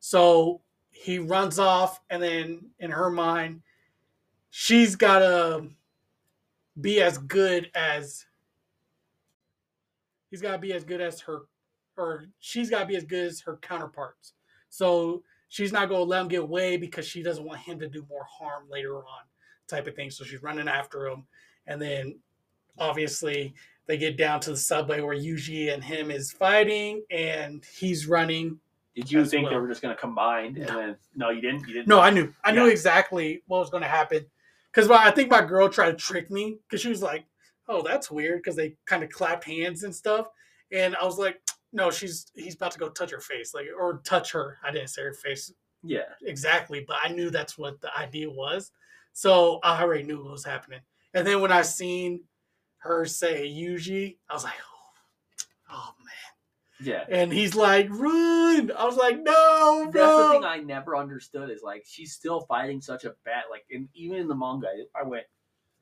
So 0.00 0.62
he 0.88 1.18
runs 1.18 1.58
off, 1.58 2.00
and 2.10 2.22
then 2.22 2.70
in 2.78 2.90
her 2.90 3.10
mind, 3.10 3.62
she's 4.50 4.96
got 4.96 5.18
to 5.20 5.68
be 6.80 7.02
as 7.02 7.18
good 7.18 7.70
as 7.74 8.26
he's 10.30 10.40
got 10.40 10.52
to 10.52 10.58
be 10.58 10.72
as 10.72 10.84
good 10.84 11.00
as 11.00 11.20
her, 11.20 11.42
or 11.96 12.24
she's 12.40 12.70
got 12.70 12.80
to 12.80 12.86
be 12.86 12.96
as 12.96 13.04
good 13.04 13.26
as 13.26 13.40
her 13.40 13.58
counterparts. 13.58 14.32
So 14.70 15.22
she's 15.48 15.72
not 15.72 15.88
going 15.88 16.00
to 16.00 16.04
let 16.04 16.22
him 16.22 16.28
get 16.28 16.40
away 16.40 16.78
because 16.78 17.06
she 17.06 17.22
doesn't 17.22 17.44
want 17.44 17.60
him 17.60 17.78
to 17.78 17.88
do 17.88 18.06
more 18.08 18.24
harm 18.24 18.64
later 18.70 18.96
on, 18.96 19.22
type 19.68 19.86
of 19.86 19.94
thing. 19.94 20.10
So 20.10 20.24
she's 20.24 20.42
running 20.42 20.68
after 20.68 21.06
him, 21.06 21.26
and 21.66 21.80
then 21.80 22.18
obviously 22.78 23.54
they 23.86 23.98
get 23.98 24.16
down 24.16 24.40
to 24.40 24.50
the 24.50 24.56
subway 24.56 25.00
where 25.00 25.16
Yuji 25.16 25.74
and 25.74 25.84
him 25.84 26.10
is 26.10 26.32
fighting, 26.32 27.02
and 27.10 27.62
he's 27.76 28.06
running. 28.06 28.58
Did 28.94 29.10
you 29.10 29.24
think 29.24 29.48
they 29.48 29.56
were 29.56 29.68
just 29.68 29.82
going 29.82 29.94
to 29.94 30.00
combine? 30.00 30.54
No. 30.54 30.60
And 30.60 30.76
then 30.76 30.96
no, 31.14 31.30
you 31.30 31.40
didn't. 31.40 31.66
You 31.66 31.74
didn't. 31.74 31.88
No, 31.88 32.00
I 32.00 32.10
knew. 32.10 32.32
I 32.44 32.52
knew 32.52 32.66
exactly 32.66 33.42
what 33.46 33.58
was 33.58 33.70
going 33.70 33.82
to 33.82 33.88
happen. 33.88 34.24
Because 34.72 34.90
I 34.90 35.10
think 35.10 35.30
my 35.30 35.44
girl 35.44 35.68
tried 35.68 35.90
to 35.92 35.96
trick 35.96 36.30
me 36.30 36.58
because 36.68 36.80
she 36.80 36.88
was 36.88 37.02
like, 37.02 37.26
"Oh, 37.68 37.82
that's 37.82 38.10
weird," 38.10 38.38
because 38.42 38.56
they 38.56 38.76
kind 38.86 39.02
of 39.04 39.10
clapped 39.10 39.44
hands 39.44 39.82
and 39.84 39.94
stuff, 39.94 40.28
and 40.70 40.96
I 40.96 41.04
was 41.04 41.18
like, 41.18 41.40
"No, 41.72 41.90
she's 41.90 42.26
he's 42.34 42.54
about 42.54 42.72
to 42.72 42.78
go 42.78 42.88
touch 42.88 43.10
her 43.10 43.20
face, 43.20 43.54
like 43.54 43.66
or 43.78 44.00
touch 44.04 44.32
her." 44.32 44.58
I 44.64 44.70
didn't 44.70 44.88
say 44.88 45.02
her 45.02 45.12
face 45.14 45.52
Yeah. 45.82 46.08
exactly, 46.22 46.84
but 46.86 46.96
I 47.02 47.08
knew 47.08 47.30
that's 47.30 47.58
what 47.58 47.80
the 47.80 47.96
idea 47.96 48.30
was, 48.30 48.70
so 49.12 49.58
I 49.62 49.82
already 49.82 50.04
knew 50.04 50.22
what 50.22 50.32
was 50.32 50.44
happening. 50.44 50.80
And 51.14 51.26
then 51.26 51.40
when 51.42 51.52
I 51.52 51.62
seen 51.62 52.24
her 52.78 53.04
say 53.04 53.46
Yuji, 53.48 54.18
I 54.30 54.34
was 54.34 54.44
like, 54.44 54.54
"Oh, 55.70 55.74
oh 55.74 55.94
man!" 56.04 56.31
Yeah. 56.82 57.04
And 57.08 57.32
he's 57.32 57.54
like, 57.54 57.88
"Run!" 57.90 58.70
I 58.72 58.84
was 58.84 58.96
like, 58.96 59.18
"No, 59.20 59.82
That's 59.84 59.92
the 59.94 59.98
bro!" 60.00 60.32
thing 60.32 60.44
I 60.44 60.58
never 60.58 60.96
understood 60.96 61.50
is 61.50 61.62
like 61.62 61.84
she's 61.86 62.12
still 62.12 62.40
fighting 62.42 62.80
such 62.80 63.04
a 63.04 63.14
bad 63.24 63.44
like 63.50 63.64
and 63.70 63.88
even 63.94 64.18
in 64.18 64.28
the 64.28 64.34
manga 64.34 64.68
I 64.94 65.02
went, 65.06 65.24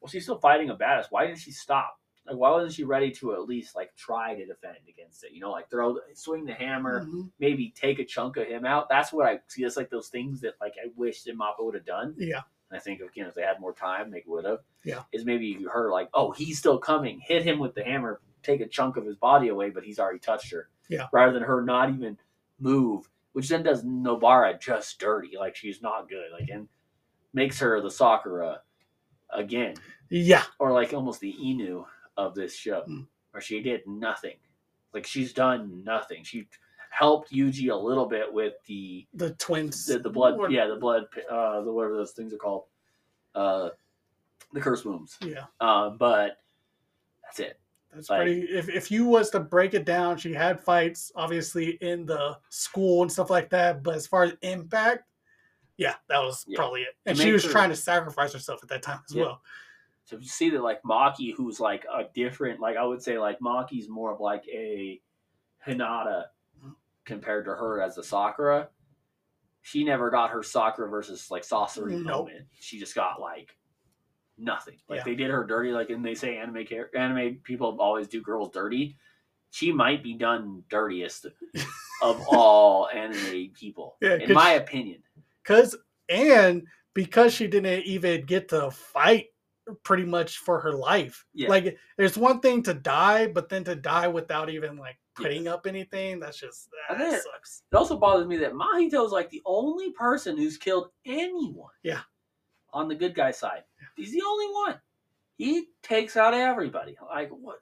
well 0.01 0.09
she's 0.11 0.23
still 0.25 0.39
fighting 0.39 0.71
a 0.71 0.77
badass. 0.77 1.07
Why 1.11 1.27
didn't 1.27 1.39
she 1.39 1.51
stop? 1.53 1.97
Like 2.27 2.37
why 2.37 2.51
wasn't 2.51 2.75
she 2.75 2.85
ready 2.85 3.11
to 3.13 3.33
at 3.35 3.43
least 3.49 3.75
like 3.75 3.95
try 3.97 4.35
to 4.35 4.47
defend 4.47 4.77
against 4.89 5.25
it? 5.25 5.33
You 5.33 5.41
know, 5.41 5.51
like 5.51 5.71
throw 5.71 5.97
swing 6.15 6.45
the 6.45 6.53
hammer, 6.55 7.05
Mhm. 7.07 7.31
maybe 7.41 7.73
take 7.75 7.99
a 7.99 8.05
chunk 8.05 8.37
of 8.37 8.47
him 8.47 8.65
out. 8.65 8.89
That's 8.89 9.13
what 9.13 9.27
I 9.27 9.41
see. 9.49 9.65
It's 9.65 9.77
like 9.77 9.91
those 9.91 10.09
things 10.09 10.41
that 10.43 10.55
like 10.61 10.75
I 10.83 10.91
wish 10.97 11.23
that 11.25 11.37
Mappa 11.37 11.65
would 11.65 11.75
have 11.75 11.87
done. 11.87 12.15
Yeah. 12.19 12.43
I 12.71 12.79
think 12.79 13.01
again 13.01 13.27
if 13.27 13.35
they 13.35 13.43
had 13.43 13.59
more 13.61 13.73
time 13.73 14.11
they 14.11 14.23
would 14.27 14.45
have. 14.45 14.61
Yeah. 14.85 15.03
Is 15.13 15.25
maybe 15.25 15.65
her 15.73 15.91
like, 15.91 16.09
oh 16.15 16.31
he's 16.31 16.59
still 16.59 16.79
coming, 16.79 17.21
hit 17.21 17.43
him 17.43 17.59
with 17.59 17.75
the 17.75 17.83
hammer, 17.83 18.21
take 18.43 18.61
a 18.61 18.67
chunk 18.69 18.97
of 18.97 19.05
his 19.07 19.17
body 19.17 19.49
away, 19.49 19.71
but 19.71 19.83
he's 19.83 19.99
already 19.99 20.19
touched 20.21 20.53
her. 20.53 20.69
Yeah. 20.91 21.07
Rather 21.13 21.33
than 21.33 21.43
her 21.43 21.63
not 21.63 21.89
even 21.89 22.19
move, 22.59 23.09
which 23.33 23.49
then 23.49 23.63
does 23.63 23.85
Nobara 23.85 24.61
just 24.61 24.99
dirty. 24.99 25.31
Like 25.39 25.57
she's 25.57 25.81
not 25.81 26.09
good. 26.09 26.27
Like 26.33 26.51
and 26.51 26.69
makes 27.33 27.59
her 27.61 27.81
the 27.81 27.91
Sakura 27.91 28.61
again. 29.33 29.75
Yeah. 30.11 30.43
Or 30.59 30.73
like 30.73 30.93
almost 30.93 31.21
the 31.21 31.35
Ino 31.43 31.87
of 32.19 32.35
this 32.35 32.55
show. 32.55 32.83
Mm. 32.89 33.07
Where 33.31 33.41
she 33.41 33.63
did 33.63 33.87
nothing. 33.87 34.37
Like 34.93 35.07
she's 35.07 35.33
done 35.33 35.83
nothing. 35.85 36.25
She 36.25 36.49
helped 36.91 37.31
Yuji 37.33 37.71
a 37.71 37.75
little 37.77 38.07
bit 38.07 38.31
with 38.33 38.55
the 38.67 39.07
The 39.15 39.31
twins. 39.35 39.87
the, 39.87 40.01
the 40.01 40.11
blood 40.11 40.37
Or- 40.37 40.51
yeah, 40.51 40.67
the 40.67 40.75
blood 40.77 41.07
uh 41.31 41.61
the 41.63 41.73
whatever 41.73 41.97
those 41.97 42.11
things 42.13 42.35
are 42.35 42.39
called. 42.39 42.65
Uh 43.35 43.69
the 44.53 44.61
curse 44.61 44.85
wounds. 44.85 45.17
Yeah. 45.23 45.45
Uh, 45.61 45.91
but 45.91 46.39
that's 47.23 47.39
it. 47.39 47.61
That's 47.93 48.09
Like- 48.09 48.23
pretty. 48.23 48.41
If, 48.43 48.69
if 48.69 48.91
you 48.91 49.05
was 49.07 49.31
to 49.31 49.41
break 49.41 49.75
it 49.75 49.85
down, 49.85 50.17
she 50.17 50.33
had 50.33 50.61
fights 50.61 51.11
obviously 51.17 51.71
in 51.81 52.07
the 52.07 52.39
school 52.49 53.03
and 53.03 53.11
stuff 53.11 53.31
like 53.31 53.51
that. 53.51 53.83
But 53.83 53.97
as 53.97 54.07
far 54.07 54.25
as 54.25 54.33
impact, 54.43 55.05
yeah, 55.77 55.97
that 56.09 56.19
was 56.19 56.45
Yeah. 56.47 56.57
probably 56.57 56.83
it. 56.83 56.95
And 57.07 57.19
she 57.19 57.33
was 57.33 57.45
her- 57.45 57.51
trying 57.51 57.71
to 57.71 57.77
sacrifice 57.77 58.33
herself 58.33 58.63
at 58.63 58.69
that 58.69 58.83
time 58.83 59.01
as 59.09 59.15
Yeah. 59.15 59.23
well. 59.25 59.43
So 60.05 60.17
if 60.17 60.23
you 60.23 60.29
see 60.29 60.51
that 60.51 60.63
like 60.63 60.83
Maki, 60.83 61.35
who's 61.35 61.59
like 61.61 61.85
a 61.93 62.05
different, 62.15 62.61
like 62.61 62.77
I 62.77 62.85
would 62.85 63.03
say, 63.03 63.19
like 63.19 63.39
Maki's 63.41 63.89
more 63.89 64.13
of 64.13 64.21
like 64.21 64.47
a 64.49 65.01
Hinata 65.67 66.27
Mhm. 66.63 66.75
compared 67.05 67.45
to 67.47 67.53
her 67.55 67.81
as 67.83 67.99
a 67.99 68.03
Sakura. 68.05 68.71
She 69.63 69.85
never 69.85 70.11
got 70.11 70.31
her 70.31 70.43
Sakura 70.43 70.89
versus 70.89 71.31
like 71.31 71.43
Sasori 71.43 71.93
Nope. 72.03 72.27
moment. 72.29 72.47
She 72.59 72.79
just 72.79 72.95
got 72.95 73.21
like 73.21 73.57
nothing. 74.41 74.79
Like 74.89 74.99
Yeah. 74.99 75.05
they 75.05 75.15
did 75.15 75.31
her 75.31 75.45
dirty. 75.45 75.71
Like 75.73 75.91
and 75.91 76.05
they 76.05 76.15
say 76.15 76.37
anime 76.39 76.65
char- 76.67 76.91
anime 76.97 77.41
people 77.45 77.77
always 77.81 78.09
do 78.09 78.21
girls 78.23 78.51
dirty. 78.53 78.97
She 79.51 79.73
might 79.73 80.03
be 80.03 80.15
done 80.15 80.63
dirtiest 80.69 81.27
of 82.03 82.25
all 82.29 82.89
anime 82.89 83.51
people, 83.55 83.97
Yeah, 84.01 84.15
in 84.15 84.33
my 84.33 84.53
she- 84.53 84.57
opinion. 84.59 85.03
Cause 85.45 85.77
and 86.09 86.63
because 86.95 87.33
she 87.35 87.47
didn't 87.47 87.85
even 87.85 88.25
get 88.27 88.49
to 88.51 88.71
fight 88.71 89.27
pretty 89.85 90.05
much 90.05 90.39
for 90.39 90.61
her 90.61 90.73
life. 90.73 91.25
Yeah. 91.35 91.49
Like 91.49 91.77
there's 91.97 92.17
one 92.19 92.41
thing 92.41 92.63
to 92.65 92.75
die, 92.75 93.27
but 93.29 93.49
then 93.49 93.65
to 93.65 93.75
die 93.77 94.09
without 94.09 94.51
even 94.51 94.77
like 94.77 94.99
putting 95.17 95.49
up 95.49 95.67
anything, 95.67 96.19
that's 96.21 96.39
just 96.39 96.69
that 96.89 96.99
then- 96.99 97.21
sucks. 97.21 97.63
It 97.73 97.77
also 97.77 97.99
bothers 97.99 98.27
me 98.27 98.37
that 98.39 98.53
Mahito 98.53 99.05
is 99.05 99.13
like 99.13 99.31
the 99.31 99.43
only 99.45 99.91
person 99.93 100.37
who's 100.37 100.57
killed 100.59 100.91
anyone. 101.07 101.71
Yeah. 101.83 102.01
On 102.73 102.87
the 102.89 102.95
good 102.95 103.15
guy 103.17 103.33
side, 103.33 103.63
he's 103.97 104.13
the 104.13 104.23
only 104.27 104.47
one. 104.53 104.81
He 105.37 105.67
takes 105.83 106.17
out 106.17 106.35
everybody. 106.35 106.97
Like 107.09 107.31
what? 107.31 107.59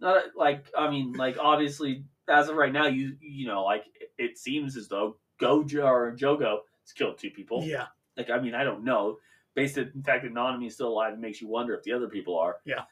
Not 0.00 0.36
like 0.36 0.66
I 0.76 0.90
mean, 0.90 1.12
like 1.14 1.36
obviously, 1.38 2.04
as 2.28 2.48
of 2.48 2.56
right 2.56 2.72
now, 2.72 2.86
you 2.86 3.16
you 3.20 3.46
know, 3.46 3.64
like 3.64 3.84
it, 4.00 4.12
it 4.16 4.38
seems 4.38 4.76
as 4.76 4.88
though 4.88 5.16
Gojo 5.40 5.84
or 5.84 6.16
Jogo 6.16 6.58
has 6.82 6.92
killed 6.92 7.18
two 7.18 7.30
people. 7.30 7.64
Yeah. 7.64 7.86
Like 8.16 8.30
I 8.30 8.38
mean, 8.38 8.54
I 8.54 8.64
don't 8.64 8.84
know. 8.84 9.18
Based 9.54 9.76
on 9.78 9.90
the 9.94 10.02
fact 10.04 10.22
that 10.22 10.32
Nanami 10.32 10.68
is 10.68 10.74
still 10.74 10.88
alive, 10.88 11.14
it 11.14 11.18
makes 11.18 11.40
you 11.40 11.48
wonder 11.48 11.74
if 11.74 11.82
the 11.82 11.92
other 11.92 12.08
people 12.08 12.38
are. 12.38 12.56
Yeah. 12.64 12.82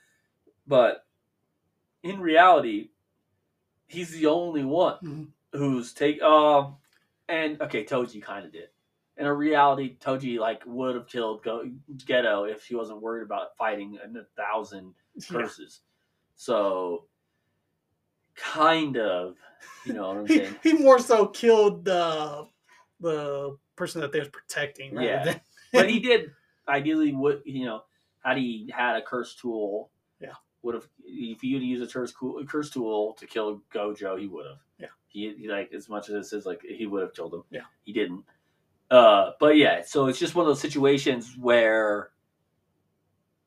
But 0.66 1.06
in 2.02 2.20
reality, 2.20 2.88
he's 3.86 4.10
the 4.10 4.26
only 4.26 4.64
one 4.64 4.96
Mhm. 5.04 5.28
who's 5.52 5.92
take 5.92 6.20
um 6.22 6.76
and 7.28 7.60
okay 7.62 7.84
Toji 7.84 8.20
kind 8.20 8.44
of 8.46 8.52
did. 8.52 8.68
In 9.18 9.26
a 9.26 9.32
reality, 9.32 9.96
Toji 9.98 10.38
like 10.38 10.62
would 10.66 10.94
have 10.94 11.06
killed 11.08 11.42
Go- 11.42 11.70
Geto 11.96 12.50
if 12.50 12.64
she 12.64 12.74
wasn't 12.74 13.00
worried 13.00 13.22
about 13.22 13.56
fighting 13.56 13.98
a 14.02 14.24
thousand 14.40 14.94
Yeah. 15.14 15.22
curses. 15.38 15.80
So, 16.34 17.06
kind 18.34 18.96
of, 18.98 19.36
you 19.84 19.94
know 19.94 20.08
what 20.08 20.16
I'm 20.18 20.26
He, 20.26 20.36
saying? 20.38 20.56
he 20.62 20.72
more 20.74 20.98
so 20.98 21.26
killed 21.26 21.84
the 21.84 22.46
the 23.00 23.56
person 23.76 24.00
that 24.00 24.12
they 24.12 24.18
was 24.18 24.28
protecting 24.28 24.98
Yeah. 25.00 25.24
than 25.24 25.40
but 25.72 25.88
he 25.90 25.98
did 26.00 26.30
ideally 26.68 27.12
would 27.12 27.42
you 27.44 27.64
know 27.66 27.82
had 28.24 28.38
he 28.38 28.70
had 28.74 28.96
a 28.96 29.02
curse 29.02 29.34
tool 29.34 29.90
Yeah. 30.20 30.32
would 30.62 30.74
have 30.74 30.88
if 31.04 31.40
he 31.42 31.54
would 31.54 31.62
use 31.62 31.86
a 31.86 31.92
curse, 31.92 32.10
cool, 32.12 32.42
curse 32.46 32.70
tool 32.70 33.12
to 33.14 33.26
kill 33.26 33.60
gojo 33.72 34.18
he 34.18 34.26
would 34.28 34.46
have 34.46 34.58
Yeah. 34.78 34.86
he, 35.08 35.34
he 35.38 35.48
like 35.48 35.72
as 35.74 35.88
much 35.90 36.08
as 36.08 36.14
it 36.14 36.24
says 36.24 36.46
like 36.46 36.62
he 36.62 36.86
would 36.86 37.02
have 37.02 37.12
killed 37.14 37.34
him 37.34 37.42
Yeah. 37.50 37.62
he 37.84 37.92
didn't 37.92 38.24
uh 38.90 39.30
but 39.40 39.56
yeah 39.56 39.82
so 39.84 40.06
it's 40.06 40.18
just 40.18 40.34
one 40.34 40.44
of 40.44 40.48
those 40.48 40.60
situations 40.60 41.34
where 41.40 42.10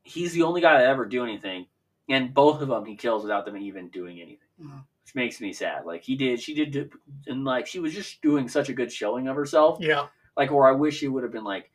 he's 0.04 0.34
the 0.34 0.44
only 0.44 0.62
guy 0.62 0.78
to 0.78 0.84
ever 0.86 1.06
do 1.06 1.24
anything 1.24 1.66
and 2.10 2.34
both 2.34 2.62
of 2.62 2.68
them 2.68 2.86
he 2.86 2.96
kills 2.96 3.24
without 3.24 3.46
them 3.46 3.58
even 3.58 3.90
doing 3.90 4.20
anything 4.20 4.48
Mhm. 4.62 4.84
which 5.06 5.16
makes 5.16 5.40
me 5.40 5.54
sad 5.54 5.86
like 5.86 6.04
he 6.04 6.16
did 6.16 6.42
she 6.42 6.54
did 6.54 6.92
and 7.28 7.46
like 7.46 7.66
she 7.68 7.80
was 7.80 7.94
just 7.94 8.22
doing 8.22 8.50
such 8.50 8.68
a 8.70 8.74
good 8.74 8.92
showing 8.92 9.28
of 9.28 9.36
herself 9.36 9.78
yeah 9.80 10.08
like 10.36 10.52
or 10.52 10.68
I 10.68 10.72
wish 10.72 11.04
it 11.04 11.08
would 11.10 11.24
have 11.24 11.32
been 11.32 11.44
like 11.44 11.72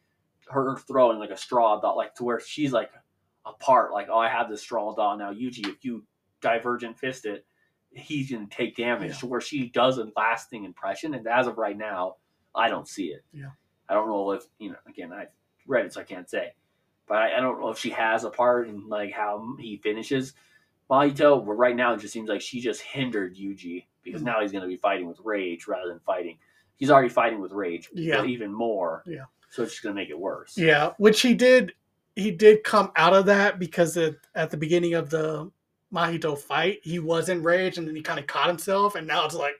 her 0.48 0.76
throwing 0.76 1.18
like 1.18 1.30
a 1.30 1.36
straw 1.36 1.80
doll, 1.80 1.96
like 1.96 2.14
to 2.16 2.24
where 2.24 2.40
she's 2.40 2.72
like 2.72 2.90
apart, 3.46 3.92
like 3.92 4.08
oh 4.10 4.18
I 4.18 4.28
have 4.28 4.48
this 4.48 4.62
straw 4.62 4.94
doll 4.94 5.16
now. 5.18 5.32
Yuji, 5.32 5.66
if 5.68 5.84
you 5.84 6.04
divergent 6.40 6.98
fist 6.98 7.26
it, 7.26 7.44
he's 7.92 8.30
gonna 8.30 8.46
take 8.50 8.76
damage. 8.76 9.10
Yeah. 9.12 9.16
To 9.18 9.26
where 9.26 9.40
she 9.40 9.68
does 9.68 9.98
a 9.98 10.10
lasting 10.16 10.64
impression, 10.64 11.14
and 11.14 11.26
as 11.26 11.46
of 11.46 11.58
right 11.58 11.76
now, 11.76 12.16
I 12.54 12.68
don't 12.68 12.88
see 12.88 13.06
it. 13.06 13.24
Yeah. 13.32 13.50
I 13.88 13.94
don't 13.94 14.08
know 14.08 14.30
if 14.32 14.44
you 14.58 14.70
know. 14.70 14.76
Again, 14.88 15.12
I 15.12 15.26
read 15.66 15.86
it, 15.86 15.92
so 15.92 16.00
I 16.00 16.04
can't 16.04 16.28
say, 16.28 16.52
but 17.06 17.16
I, 17.18 17.36
I 17.36 17.40
don't 17.40 17.60
know 17.60 17.68
if 17.70 17.78
she 17.78 17.90
has 17.90 18.24
a 18.24 18.30
part 18.30 18.68
in 18.68 18.88
like 18.88 19.12
how 19.12 19.56
he 19.58 19.76
finishes. 19.78 20.34
Mahito, 20.90 21.44
but 21.44 21.52
right 21.54 21.74
now 21.74 21.94
it 21.94 22.00
just 22.00 22.12
seems 22.12 22.28
like 22.28 22.40
she 22.42 22.60
just 22.60 22.82
hindered 22.82 23.34
Yuji 23.36 23.86
because 24.02 24.20
Mhm. 24.20 24.26
now 24.26 24.40
he's 24.42 24.52
going 24.52 24.62
to 24.62 24.68
be 24.68 24.76
fighting 24.76 25.06
with 25.06 25.18
rage 25.24 25.66
rather 25.66 25.88
than 25.88 25.98
fighting. 26.00 26.36
He's 26.76 26.90
already 26.90 27.08
fighting 27.08 27.40
with 27.40 27.52
rage, 27.52 27.88
Yeah. 27.94 28.18
but 28.18 28.26
even 28.28 28.52
more. 28.52 29.02
Yeah. 29.06 29.24
So 29.50 29.62
it's 29.62 29.72
just 29.72 29.82
going 29.82 29.94
to 29.94 30.00
make 30.00 30.10
it 30.10 30.18
worse. 30.18 30.58
yeah 30.58 30.92
which 30.98 31.20
he 31.22 31.32
did 31.34 31.72
he 32.16 32.30
did 32.30 32.64
come 32.64 32.90
out 32.96 33.14
of 33.14 33.26
that 33.26 33.58
because 33.58 33.96
at, 33.96 34.14
at 34.34 34.50
the 34.50 34.56
beginning 34.56 34.94
of 34.94 35.10
the 35.10 35.50
mahito 35.92 36.36
fight 36.36 36.80
he 36.82 36.98
was 36.98 37.28
enraged 37.28 37.78
and 37.78 37.86
then 37.88 37.94
he 37.96 38.02
kind 38.02 38.18
of 38.18 38.26
caught 38.26 38.48
himself 38.48 38.94
and 38.96 39.06
now 39.06 39.24
it's 39.24 39.34
like 39.34 39.54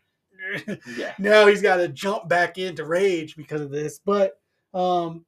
Yeah. 0.97 1.15
now 1.19 1.47
he's 1.47 1.63
got 1.63 1.77
to 1.77 1.89
jump 1.89 2.29
back 2.29 2.59
into 2.59 2.85
rage 2.85 3.37
because 3.37 3.61
of 3.61 3.71
this 3.71 4.01
but 4.05 4.41
um 4.73 5.25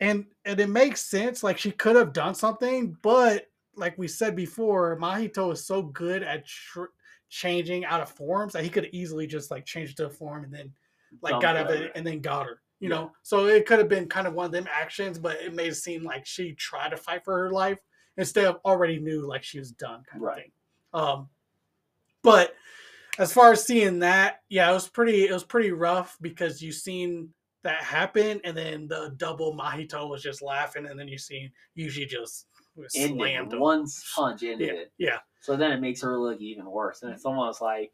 and 0.00 0.24
and 0.44 0.60
it 0.60 0.68
makes 0.68 1.00
sense 1.02 1.42
like 1.42 1.58
she 1.58 1.70
could 1.70 1.96
have 1.96 2.12
done 2.12 2.34
something 2.34 2.96
but 3.02 3.46
like 3.76 3.96
we 3.98 4.08
said 4.08 4.34
before 4.34 4.98
mahito 4.98 5.52
is 5.52 5.66
so 5.66 5.82
good 5.82 6.22
at 6.22 6.46
tr- 6.46 6.84
changing 7.28 7.84
out 7.84 8.00
of 8.00 8.10
forms 8.10 8.52
that 8.52 8.64
he 8.64 8.70
could 8.70 8.88
easily 8.92 9.26
just 9.26 9.50
like 9.50 9.64
change 9.64 9.94
to 9.94 10.06
a 10.06 10.10
form 10.10 10.44
and 10.44 10.52
then 10.52 10.72
like 11.22 11.32
Dump 11.32 11.42
got 11.42 11.56
out 11.56 11.70
of 11.70 11.80
it 11.80 11.92
and 11.94 12.06
then 12.06 12.20
got 12.20 12.46
her 12.46 12.60
you 12.80 12.88
Yeah. 12.88 12.96
know 12.96 13.12
so 13.22 13.46
it 13.46 13.66
could 13.66 13.78
have 13.78 13.88
been 13.88 14.08
kind 14.08 14.26
of 14.26 14.34
one 14.34 14.46
of 14.46 14.52
them 14.52 14.66
actions 14.72 15.18
but 15.18 15.36
it 15.40 15.54
made 15.54 15.68
it 15.72 15.76
seem 15.76 16.02
like 16.02 16.26
she 16.26 16.54
tried 16.54 16.90
to 16.90 16.96
fight 16.96 17.24
for 17.24 17.36
her 17.38 17.50
life 17.50 17.78
instead 18.16 18.46
of 18.46 18.56
already 18.64 18.98
knew 18.98 19.26
like 19.26 19.44
she 19.44 19.58
was 19.58 19.70
done 19.72 20.02
kind 20.10 20.22
Right. 20.22 20.30
of 20.32 20.42
thing 20.42 20.52
um 20.94 21.28
but 22.22 22.54
as 23.20 23.32
far 23.32 23.52
as 23.52 23.64
seeing 23.64 24.00
that, 24.00 24.40
yeah, 24.48 24.70
it 24.70 24.74
was 24.74 24.88
pretty 24.88 25.26
it 25.26 25.32
was 25.32 25.44
pretty 25.44 25.70
rough 25.72 26.16
because 26.20 26.62
you 26.62 26.72
seen 26.72 27.32
that 27.62 27.82
happen 27.82 28.40
and 28.44 28.56
then 28.56 28.88
the 28.88 29.14
double 29.18 29.54
Mahito 29.54 30.08
was 30.08 30.22
just 30.22 30.42
laughing 30.42 30.86
and 30.86 30.98
then 30.98 31.08
you 31.08 31.18
seen 31.18 31.52
usually 31.74 32.06
just 32.06 32.46
ended 32.94 33.18
slammed 33.18 33.52
him. 33.52 33.60
one 33.60 33.86
punch 34.14 34.42
ended 34.42 34.68
Yeah, 34.68 34.74
it. 34.74 34.92
yeah. 34.98 35.18
So 35.42 35.56
then 35.56 35.72
it 35.72 35.80
makes 35.80 36.00
her 36.02 36.18
look 36.18 36.40
even 36.40 36.66
worse, 36.70 37.02
and 37.02 37.12
it's 37.12 37.24
almost 37.24 37.60
like 37.62 37.92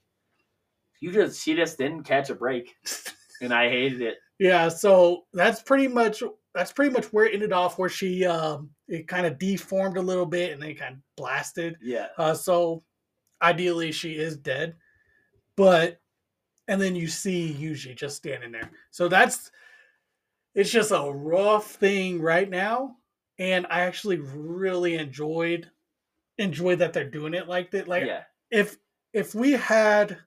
you 1.00 1.12
just 1.12 1.42
she 1.42 1.54
just 1.54 1.78
didn't 1.78 2.04
catch 2.04 2.30
a 2.30 2.34
break, 2.34 2.74
and 3.40 3.52
I 3.52 3.68
hated 3.68 4.00
it. 4.02 4.18
Yeah, 4.38 4.68
so 4.68 5.26
that's 5.32 5.62
pretty 5.62 5.88
much 5.88 6.22
that's 6.54 6.72
pretty 6.72 6.92
much 6.92 7.06
where 7.12 7.26
it 7.26 7.34
ended 7.34 7.52
off 7.52 7.78
where 7.78 7.88
she 7.88 8.24
um 8.24 8.70
it 8.88 9.08
kind 9.08 9.26
of 9.26 9.38
deformed 9.38 9.96
a 9.96 10.02
little 10.02 10.26
bit 10.26 10.52
and 10.52 10.62
then 10.62 10.74
kind 10.74 10.94
of 10.96 11.00
blasted. 11.16 11.76
Yeah, 11.82 12.08
Uh 12.18 12.34
so 12.34 12.84
ideally 13.42 13.92
she 13.92 14.16
is 14.16 14.36
dead. 14.36 14.74
But 15.56 16.00
and 16.68 16.80
then 16.80 16.96
you 16.96 17.08
see 17.08 17.56
Yuji 17.58 17.96
just 17.96 18.16
standing 18.16 18.52
there. 18.52 18.70
So 18.90 19.08
that's 19.08 19.50
it's 20.54 20.70
just 20.70 20.90
a 20.90 21.10
rough 21.12 21.72
thing 21.72 22.20
right 22.20 22.48
now. 22.48 22.96
And 23.38 23.66
I 23.68 23.82
actually 23.82 24.18
really 24.18 24.94
enjoyed 24.94 25.70
enjoyed 26.38 26.78
that 26.78 26.92
they're 26.92 27.08
doing 27.08 27.34
it 27.34 27.48
like 27.48 27.70
that. 27.72 27.88
Like 27.88 28.04
yeah, 28.04 28.22
if 28.50 28.76
if 29.12 29.34
we 29.34 29.52
had 29.52 30.18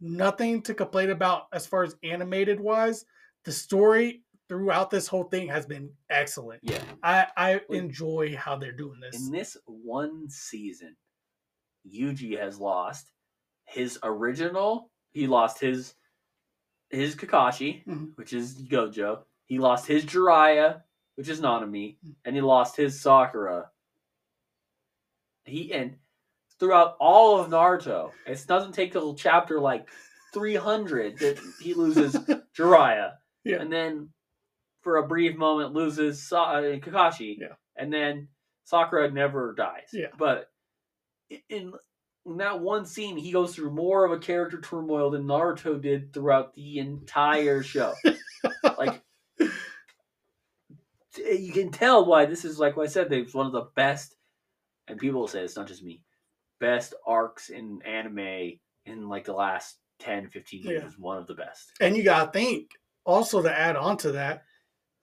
nothing 0.00 0.62
to 0.62 0.74
complain 0.74 1.10
about 1.10 1.44
as 1.52 1.66
far 1.66 1.82
as 1.82 1.96
animated 2.02 2.60
wise, 2.60 3.04
the 3.44 3.52
story 3.52 4.22
throughout 4.48 4.90
this 4.90 5.06
whole 5.06 5.24
thing 5.24 5.46
has 5.46 5.64
been 5.64 5.90
excellent. 6.10 6.60
yeah. 6.64 6.82
I 7.02 7.26
I 7.36 7.60
Wait. 7.68 7.78
enjoy 7.78 8.36
how 8.36 8.56
they're 8.56 8.72
doing 8.72 9.00
this. 9.00 9.24
In 9.24 9.30
this 9.30 9.56
one 9.66 10.28
season, 10.28 10.96
Yuji 11.88 12.38
has 12.38 12.58
lost 12.58 13.12
his 13.70 13.98
original. 14.02 14.90
He 15.12 15.26
lost 15.26 15.60
his 15.60 15.94
his 16.90 17.14
Kakashi, 17.14 17.84
Mhm. 17.86 18.16
which 18.16 18.32
is 18.32 18.60
Gojo. 18.62 19.24
He 19.46 19.58
lost 19.58 19.86
his 19.86 20.04
Jiraiya, 20.04 20.82
which 21.14 21.28
is 21.28 21.40
Nanami, 21.40 21.98
and 22.24 22.34
he 22.34 22.42
lost 22.42 22.76
his 22.76 23.00
Sakura. 23.00 23.70
He 25.44 25.72
and 25.72 25.96
throughout 26.58 26.96
all 27.00 27.40
of 27.40 27.48
Naruto, 27.50 28.12
it 28.26 28.44
doesn't 28.46 28.72
take 28.72 28.92
till 28.92 29.14
chapter 29.14 29.60
like 29.60 29.88
three 30.34 30.56
hundred 30.56 31.18
that 31.18 31.38
he 31.60 31.74
loses 31.74 32.12
Jiraiya, 32.56 33.16
Yeah. 33.44 33.60
and 33.60 33.72
then 33.72 34.12
for 34.82 34.96
a 34.96 35.06
brief 35.06 35.36
moment 35.36 35.72
loses 35.74 36.26
Sa- 36.28 36.52
uh, 36.54 36.62
Kakashi, 36.62 37.36
Yeah. 37.38 37.54
and 37.76 37.92
then 37.92 38.28
Sakura 38.64 39.10
never 39.10 39.54
dies. 39.54 39.90
Yeah. 39.92 40.10
But 40.16 40.50
in, 41.48 41.72
in 42.26 42.36
that 42.38 42.60
one 42.60 42.84
scene, 42.84 43.16
he 43.16 43.32
goes 43.32 43.54
through 43.54 43.70
more 43.70 44.04
of 44.04 44.12
a 44.12 44.18
character 44.18 44.60
turmoil 44.60 45.10
than 45.10 45.24
Naruto 45.24 45.80
did 45.80 46.12
throughout 46.12 46.54
the 46.54 46.78
entire 46.78 47.62
show. 47.62 47.94
like 48.78 49.02
you 51.16 51.52
can 51.52 51.70
tell 51.70 52.04
why 52.04 52.26
this 52.26 52.44
is 52.44 52.58
like 52.58 52.76
what 52.76 52.86
I 52.88 52.90
said. 52.90 53.12
It's 53.12 53.34
one 53.34 53.46
of 53.46 53.52
the 53.52 53.68
best, 53.74 54.14
and 54.88 54.98
people 54.98 55.20
will 55.20 55.28
say 55.28 55.40
it's 55.40 55.56
not 55.56 55.66
just 55.66 55.82
me. 55.82 56.02
Best 56.60 56.94
arcs 57.06 57.48
in 57.48 57.80
anime 57.82 58.58
in 58.86 59.08
like 59.08 59.24
the 59.24 59.32
last 59.32 59.78
10, 60.00 60.28
15 60.28 60.62
years 60.62 60.82
Yeah. 60.82 60.88
is 60.88 60.98
one 60.98 61.18
of 61.18 61.26
the 61.26 61.34
best. 61.34 61.72
And 61.80 61.96
you 61.96 62.02
gotta 62.02 62.30
think 62.30 62.70
also 63.04 63.42
to 63.42 63.52
add 63.52 63.76
on 63.76 63.96
to 63.98 64.12
that, 64.12 64.44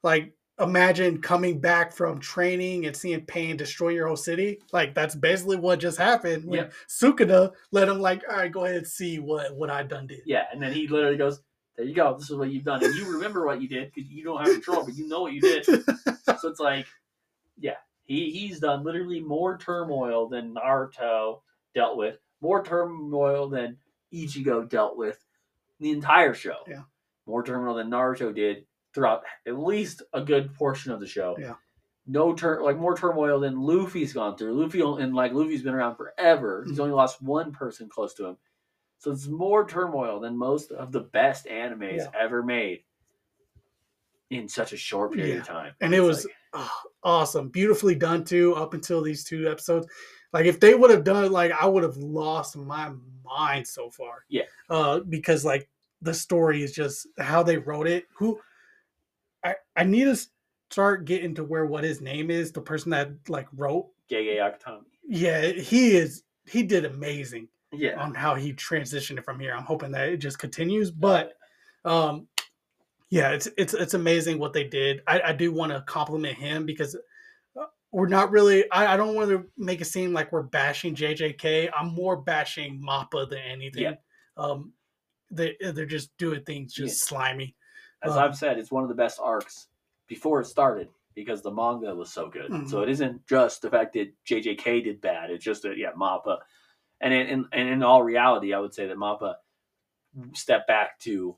like 0.03 0.33
imagine 0.59 1.21
coming 1.21 1.59
back 1.59 1.91
from 1.93 2.19
training 2.19 2.85
and 2.85 2.95
seeing 2.95 3.21
pain 3.25 3.57
destroy 3.57 3.89
your 3.89 4.07
whole 4.07 4.15
city. 4.15 4.59
Like 4.71 4.93
that's 4.95 5.15
basically 5.15 5.57
what 5.57 5.79
just 5.79 5.97
happened 5.97 6.45
when 6.45 6.59
Yeah. 6.65 6.69
Sukuna 6.87 7.51
let 7.71 7.87
him 7.89 7.99
like, 7.99 8.23
all 8.29 8.37
right, 8.37 8.51
go 8.51 8.65
ahead 8.65 8.77
and 8.77 8.87
see 8.87 9.19
what 9.19 9.55
what 9.55 9.69
I 9.69 9.83
done 9.83 10.07
did. 10.07 10.21
Yeah, 10.25 10.45
and 10.51 10.61
then 10.61 10.73
he 10.73 10.87
literally 10.87 11.17
goes, 11.17 11.41
"There 11.75 11.85
you 11.85 11.93
go. 11.95 12.17
This 12.17 12.29
is 12.29 12.35
what 12.35 12.49
you've 12.49 12.63
done, 12.63 12.83
and 12.83 12.95
you 12.95 13.11
remember 13.13 13.45
what 13.45 13.61
you 13.61 13.67
did 13.67 13.91
because 13.93 14.09
you 14.09 14.23
don't 14.23 14.43
have 14.43 14.51
control, 14.53 14.83
but 14.85 14.95
you 14.95 15.07
know 15.07 15.21
what 15.21 15.33
you 15.33 15.41
did." 15.41 15.65
so 16.39 16.49
it's 16.49 16.59
like, 16.59 16.87
yeah, 17.59 17.75
he 18.05 18.31
he's 18.31 18.59
done 18.59 18.83
literally 18.83 19.19
more 19.19 19.57
turmoil 19.57 20.27
than 20.27 20.55
Naruto 20.55 21.41
dealt 21.75 21.97
with, 21.97 22.17
more 22.41 22.63
turmoil 22.63 23.47
than 23.49 23.77
Ichigo 24.13 24.67
dealt 24.67 24.97
with 24.97 25.23
the 25.79 25.91
entire 25.91 26.33
show. 26.33 26.57
Yeah. 26.67 26.81
more 27.27 27.43
turmoil 27.43 27.75
than 27.75 27.89
Naruto 27.91 28.33
did 28.33 28.65
throughout 28.93 29.23
at 29.45 29.57
least 29.59 30.01
a 30.13 30.21
good 30.21 30.53
portion 30.55 30.91
of 30.91 30.99
the 30.99 31.07
show. 31.07 31.35
Yeah. 31.39 31.55
No 32.05 32.33
turn 32.33 32.63
like 32.63 32.77
more 32.77 32.95
turmoil 32.95 33.39
than 33.39 33.59
Luffy's 33.59 34.13
gone 34.13 34.37
through. 34.37 34.53
Luffy 34.53 34.81
and 34.81 35.13
like 35.13 35.33
Luffy's 35.33 35.61
been 35.61 35.73
around 35.73 35.95
forever. 35.97 36.63
He's 36.67 36.77
Mhm. 36.77 36.81
only 36.83 36.93
lost 36.93 37.21
one 37.21 37.51
person 37.51 37.89
close 37.89 38.13
to 38.15 38.25
him. 38.25 38.37
So 38.99 39.11
it's 39.11 39.27
more 39.27 39.67
turmoil 39.67 40.19
than 40.19 40.37
most 40.37 40.71
of 40.71 40.91
the 40.91 41.01
best 41.01 41.45
animes 41.47 41.97
Yeah. 41.97 42.11
ever 42.17 42.41
made 42.41 42.83
in 44.29 44.47
such 44.47 44.73
a 44.73 44.77
short 44.77 45.13
period 45.13 45.35
Yeah. 45.35 45.41
of 45.41 45.47
time. 45.47 45.73
And 45.81 45.93
it 45.93 46.01
was 46.01 46.25
like- 46.25 46.35
oh, 46.53 46.81
awesome, 47.03 47.49
beautifully 47.49 47.95
done 47.95 48.23
too. 48.23 48.55
Up 48.55 48.73
until 48.73 49.01
these 49.01 49.23
two 49.23 49.49
episodes, 49.49 49.87
like 50.33 50.45
if 50.45 50.59
they 50.59 50.75
would 50.75 50.89
have 50.91 51.03
done 51.03 51.25
it, 51.25 51.31
like 51.31 51.51
I 51.51 51.65
would 51.65 51.83
have 51.83 51.97
lost 51.97 52.57
my 52.57 52.91
mind 53.23 53.67
so 53.67 53.89
far. 53.89 54.25
Yeah. 54.29 54.43
uh, 54.69 54.99
because 55.01 55.45
like 55.45 55.69
the 56.01 56.13
story 56.13 56.61
is 56.63 56.73
just 56.73 57.07
how 57.17 57.41
they 57.43 57.57
wrote 57.57 57.87
it. 57.87 58.05
Who 58.17 58.39
I 59.43 59.55
I 59.75 59.83
need 59.83 60.05
to 60.05 60.17
start 60.71 61.05
getting 61.05 61.35
to 61.35 61.43
where 61.43 61.65
what 61.65 61.83
his 61.83 62.01
name 62.01 62.29
is, 62.31 62.51
the 62.51 62.61
person 62.61 62.91
that 62.91 63.11
like 63.29 63.47
wrote. 63.55 63.89
Gege 64.11 64.37
Akutami. 64.37 64.83
Yeah, 65.07 65.47
he 65.47 65.95
is. 65.95 66.23
He 66.45 66.63
did 66.63 66.85
amazing 66.85 67.47
Yeah. 67.73 67.99
on 68.01 68.13
how 68.13 68.35
he 68.35 68.53
transitioned 68.53 69.23
from 69.23 69.39
here. 69.39 69.53
I'm 69.53 69.63
hoping 69.65 69.91
that 69.91 70.09
it 70.09 70.17
just 70.17 70.39
continues, 70.39 70.91
but 70.91 71.33
um 71.85 72.27
yeah 73.09 73.29
it's 73.31 73.47
it's 73.57 73.73
it's 73.73 73.93
amazing 73.93 74.37
what 74.37 74.51
they 74.51 74.65
did 74.65 75.01
i, 75.07 75.21
I 75.27 75.31
do 75.31 75.53
want 75.53 75.71
to 75.71 75.79
compliment 75.87 76.35
him 76.37 76.65
because 76.65 76.97
uh, 77.57 77.65
we're 77.91 78.07
not 78.09 78.31
really 78.31 78.69
I, 78.71 78.95
I 78.95 78.97
don't 78.97 79.15
want 79.15 79.29
to 79.29 79.45
make 79.57 79.79
it 79.79 79.85
seem 79.85 80.11
like 80.11 80.31
we're 80.33 80.41
bashing 80.41 80.93
jjk 80.95 81.69
i'm 81.77 81.93
more 81.93 82.17
bashing 82.17 82.81
mappa 82.85 83.29
than 83.29 83.39
anything 83.39 83.83
Yeah. 83.83 83.93
um 84.35 84.73
they 85.31 85.55
they're 85.61 85.85
just 85.85 86.17
doing 86.17 86.43
things 86.43 86.73
just 86.73 87.05
slimy 87.05 87.55
As 88.11 88.17
I've 88.17 88.35
said, 88.35 88.57
it's 88.57 88.71
one 88.71 88.83
of 88.83 88.89
the 88.89 88.95
best 88.95 89.19
arcs 89.21 89.67
before 90.07 90.41
it 90.41 90.45
started 90.45 90.89
because 91.15 91.41
the 91.41 91.51
manga 91.51 91.93
was 91.95 92.11
so 92.11 92.29
good. 92.29 92.51
Mhm. 92.51 92.69
So 92.69 92.81
it 92.81 92.89
isn't 92.89 93.25
just 93.27 93.61
the 93.61 93.69
fact 93.69 93.93
that 93.93 94.13
JJK 94.25 94.83
did 94.83 95.01
bad. 95.01 95.31
It's 95.31 95.43
just 95.43 95.63
that 95.63 95.77
yeah, 95.77 95.91
Mappa, 95.93 96.37
and 97.01 97.13
in, 97.13 97.27
in 97.27 97.45
and 97.51 97.69
in 97.69 97.83
all 97.83 98.03
reality, 98.03 98.53
I 98.53 98.59
would 98.59 98.73
say 98.73 98.87
that 98.87 98.97
Mappa 98.97 99.35
stepped 100.33 100.67
back 100.67 100.99
to 101.01 101.35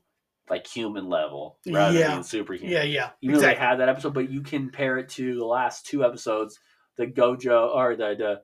like 0.48 0.66
human 0.66 1.08
level 1.08 1.58
rather 1.66 1.98
Yeah. 1.98 2.14
than 2.14 2.24
superhuman. 2.24 2.72
yeah 2.72 2.82
yeah 2.82 3.10
Even 3.20 3.36
though 3.36 3.42
they 3.42 3.54
had 3.54 3.76
that 3.76 3.88
episode, 3.88 4.14
but 4.14 4.30
you 4.30 4.40
compare 4.42 4.98
it 4.98 5.08
to 5.10 5.34
the 5.36 5.44
last 5.44 5.86
two 5.86 6.04
episodes, 6.04 6.58
the 6.96 7.06
Gojo 7.06 7.74
or 7.74 7.94
the 7.96 8.14
the 8.16 8.42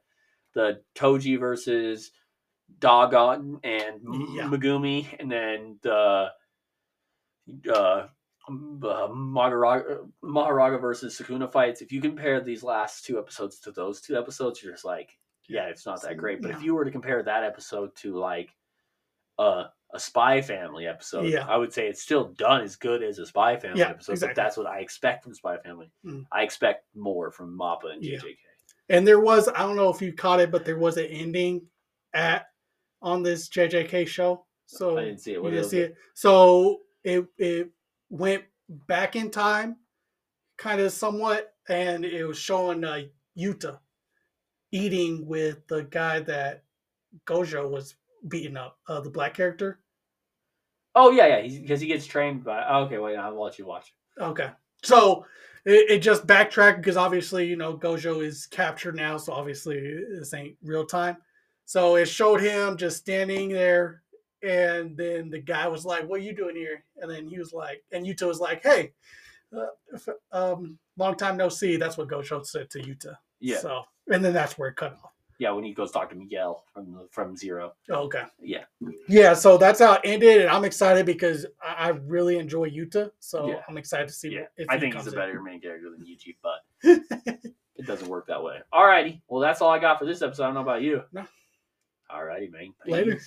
the 0.55 0.83
Toji 0.95 1.39
versus 1.39 2.13
Dagon 2.79 3.61
and 3.65 4.01
Yeah. 4.35 4.45
Megumi, 4.49 5.07
and 5.19 5.31
then 5.31 5.79
the 5.83 6.31
uh, 7.73 8.07
uh, 8.49 9.09
Mahoraga, 9.09 10.09
Mahoraga 10.25 10.81
versus 10.81 11.19
Sukuna 11.19 11.51
fights. 11.51 11.83
If 11.83 11.93
you 11.93 12.01
compare 12.01 12.41
these 12.41 12.63
last 12.63 13.05
two 13.05 13.19
episodes 13.19 13.59
to 13.61 13.73
those 13.73 14.01
two 14.01 14.17
episodes, 14.17 14.63
you're 14.63 14.73
just 14.73 14.85
like, 14.85 15.11
yeah, 15.49 15.67
it's 15.67 15.87
not 15.87 16.03
that 16.03 16.17
great. 16.17 16.43
But 16.43 16.51
if 16.53 16.63
you 16.63 16.75
were 16.75 16.85
to 16.85 16.91
compare 16.91 17.23
that 17.23 17.45
episode 17.45 17.95
to 17.97 18.17
like 18.19 18.51
uh, 19.39 19.65
a 19.93 20.01
Spy 20.01 20.41
Family 20.41 20.87
episode, 20.87 21.27
Yeah. 21.27 21.47
I 21.47 21.57
would 21.57 21.73
say 21.73 21.89
it's 21.89 22.03
still 22.03 22.33
done 22.39 22.63
as 22.63 22.77
good 22.77 23.03
as 23.03 23.19
a 23.19 23.27
Spy 23.27 23.57
Family 23.57 23.81
Yeah, 23.81 23.91
episode. 23.91 24.13
exactly. 24.13 24.35
But 24.35 24.43
that's 24.43 24.57
what 24.57 24.67
I 24.67 24.81
expect 24.81 25.25
from 25.25 25.35
Spy 25.35 25.59
Family. 25.59 25.91
Mm. 26.05 26.25
I 26.33 26.43
expect 26.43 26.85
more 26.95 27.31
from 27.31 27.57
Mappa 27.59 27.93
and 27.93 28.03
Yeah. 28.05 28.19
JJK. 28.19 28.37
and 28.89 29.05
there 29.07 29.19
was 29.21 29.49
i 29.49 29.59
don't 29.63 29.75
know 29.75 29.89
if 29.91 30.01
you 30.01 30.13
caught 30.13 30.39
it 30.39 30.51
but 30.53 30.65
there 30.65 30.79
was 30.79 30.97
an 30.97 31.07
ending 31.07 31.61
at 32.15 32.47
on 33.03 33.21
this 33.25 33.49
jjk 33.49 34.07
show 34.07 34.45
so 34.67 34.97
I 34.99 35.05
didn't 35.07 35.19
see 35.21 35.33
it. 35.35 35.43
You 35.43 35.51
didn't 35.51 35.65
see 35.71 35.79
it? 35.81 35.91
it. 35.93 35.97
So 36.15 36.81
it 37.05 37.25
it 37.39 37.71
went 38.11 38.45
back 38.69 39.17
in 39.17 39.31
time, 39.31 39.77
kind 40.59 40.81
of 40.81 40.93
somewhat, 40.93 41.55
and 41.69 42.05
it 42.05 42.25
was 42.25 42.39
showing 42.39 42.85
uh, 42.85 43.03
Yuta 43.39 43.79
eating 44.73 45.27
with 45.27 45.67
the 45.69 45.85
guy 45.85 46.21
that 46.21 46.65
Gojo 47.27 47.71
was 47.71 47.95
beating 48.29 48.57
up, 48.57 48.79
uh, 48.89 49.01
the 49.01 49.11
black 49.11 49.35
character. 49.35 49.81
Oh 50.95 51.11
yeah, 51.11 51.39
yeah. 51.39 51.61
Because 51.61 51.81
he 51.81 51.87
gets 51.87 52.07
trained 52.07 52.45
by. 52.45 52.65
oh, 52.69 52.85
okay, 52.85 52.99
wait. 52.99 53.17
I'll 53.17 53.41
let 53.41 53.59
you 53.59 53.67
watch. 53.67 53.93
Okay, 54.19 54.51
so 54.83 55.27
it, 55.65 55.91
it 55.91 55.99
just 55.99 56.27
backtracked 56.27 56.81
because 56.81 56.97
obviously 56.97 57.47
you 57.47 57.57
know 57.57 57.77
Gojo 57.77 58.25
is 58.25 58.47
captured 58.47 58.97
now, 58.97 59.17
so 59.19 59.33
obviously 59.33 59.79
this 60.19 60.33
ain't 60.35 60.57
real 60.63 60.87
time. 60.87 61.19
So 61.67 61.97
it 61.97 62.07
showed 62.07 62.41
him 62.41 62.77
just 62.77 62.99
standing 62.99 63.49
there, 63.51 64.03
and 64.47 64.97
then 64.97 65.31
the 65.31 65.41
guy 65.41 65.67
was 65.69 65.85
like, 65.85 66.07
"What 66.09 66.21
are 66.21 66.25
you 66.25 66.35
doing 66.35 66.57
here?" 66.57 66.85
And 66.99 67.11
then 67.11 67.27
he 67.27 67.39
was 67.39 67.53
like, 67.53 67.83
and 67.93 68.07
Yuta 68.07 68.27
was 68.27 68.41
like, 68.41 68.63
"Hey, 68.63 68.93
uh, 69.57 70.13
um, 70.33 70.79
long 70.97 71.17
time 71.17 71.37
no 71.37 71.49
see." 71.49 71.77
That's 71.77 71.97
what 71.97 72.09
Gojo 72.09 72.45
said 72.47 72.71
to 72.71 72.79
Yuta. 72.81 73.17
Yeah. 73.41 73.59
So 73.59 73.83
and 74.09 74.25
then 74.25 74.33
that's 74.33 74.57
where 74.59 74.69
it 74.71 74.77
cut 74.77 74.93
off. 74.93 75.11
Yeah, 75.39 75.51
when 75.51 75.65
he 75.65 75.75
goes 75.75 75.91
talk 75.91 76.09
to 76.11 76.17
Miguel 76.17 76.65
from 76.73 77.09
from 77.11 77.37
Zero. 77.37 77.75
Oh, 77.91 78.05
okay. 78.05 78.23
Yeah. 78.41 78.65
Yeah, 79.07 79.35
so 79.35 79.59
that's 79.59 79.81
how 79.81 79.95
it 79.95 80.01
ended, 80.05 80.41
and 80.43 80.49
I'm 80.51 80.65
excited 80.65 81.05
because 81.05 81.45
I, 81.63 81.75
I 81.75 81.89
really 81.89 82.39
enjoy 82.39 82.71
Yuta, 82.71 83.11
so 83.21 83.49
Yeah. 83.49 83.61
I'm 83.69 83.77
excited 83.77 84.09
to 84.09 84.15
see 84.15 84.31
Yeah, 84.31 84.47
if 84.57 84.67
I 84.71 84.79
think 84.79 84.95
he's 84.95 85.07
a 85.07 85.11
in. 85.11 85.15
better 85.15 85.43
main 85.43 85.61
character 85.61 85.91
than 85.91 86.07
Yuji, 86.07 86.37
but 86.43 86.61
it 87.77 87.87
doesn't 87.87 88.09
work 88.09 88.27
that 88.29 88.43
way. 88.43 88.61
Alrighty, 88.73 89.21
well 89.29 89.43
that's 89.43 89.61
all 89.61 89.71
I 89.71 89.79
got 89.79 89.99
for 89.99 90.07
this 90.07 90.23
episode. 90.23 90.45
I 90.45 90.47
don't 90.47 90.55
know 90.55 90.61
about 90.63 90.81
you. 90.81 91.03
No. 91.13 91.27
All 92.09 92.25
righty, 92.25 92.49
man. 92.49 92.73
Later. 92.87 93.21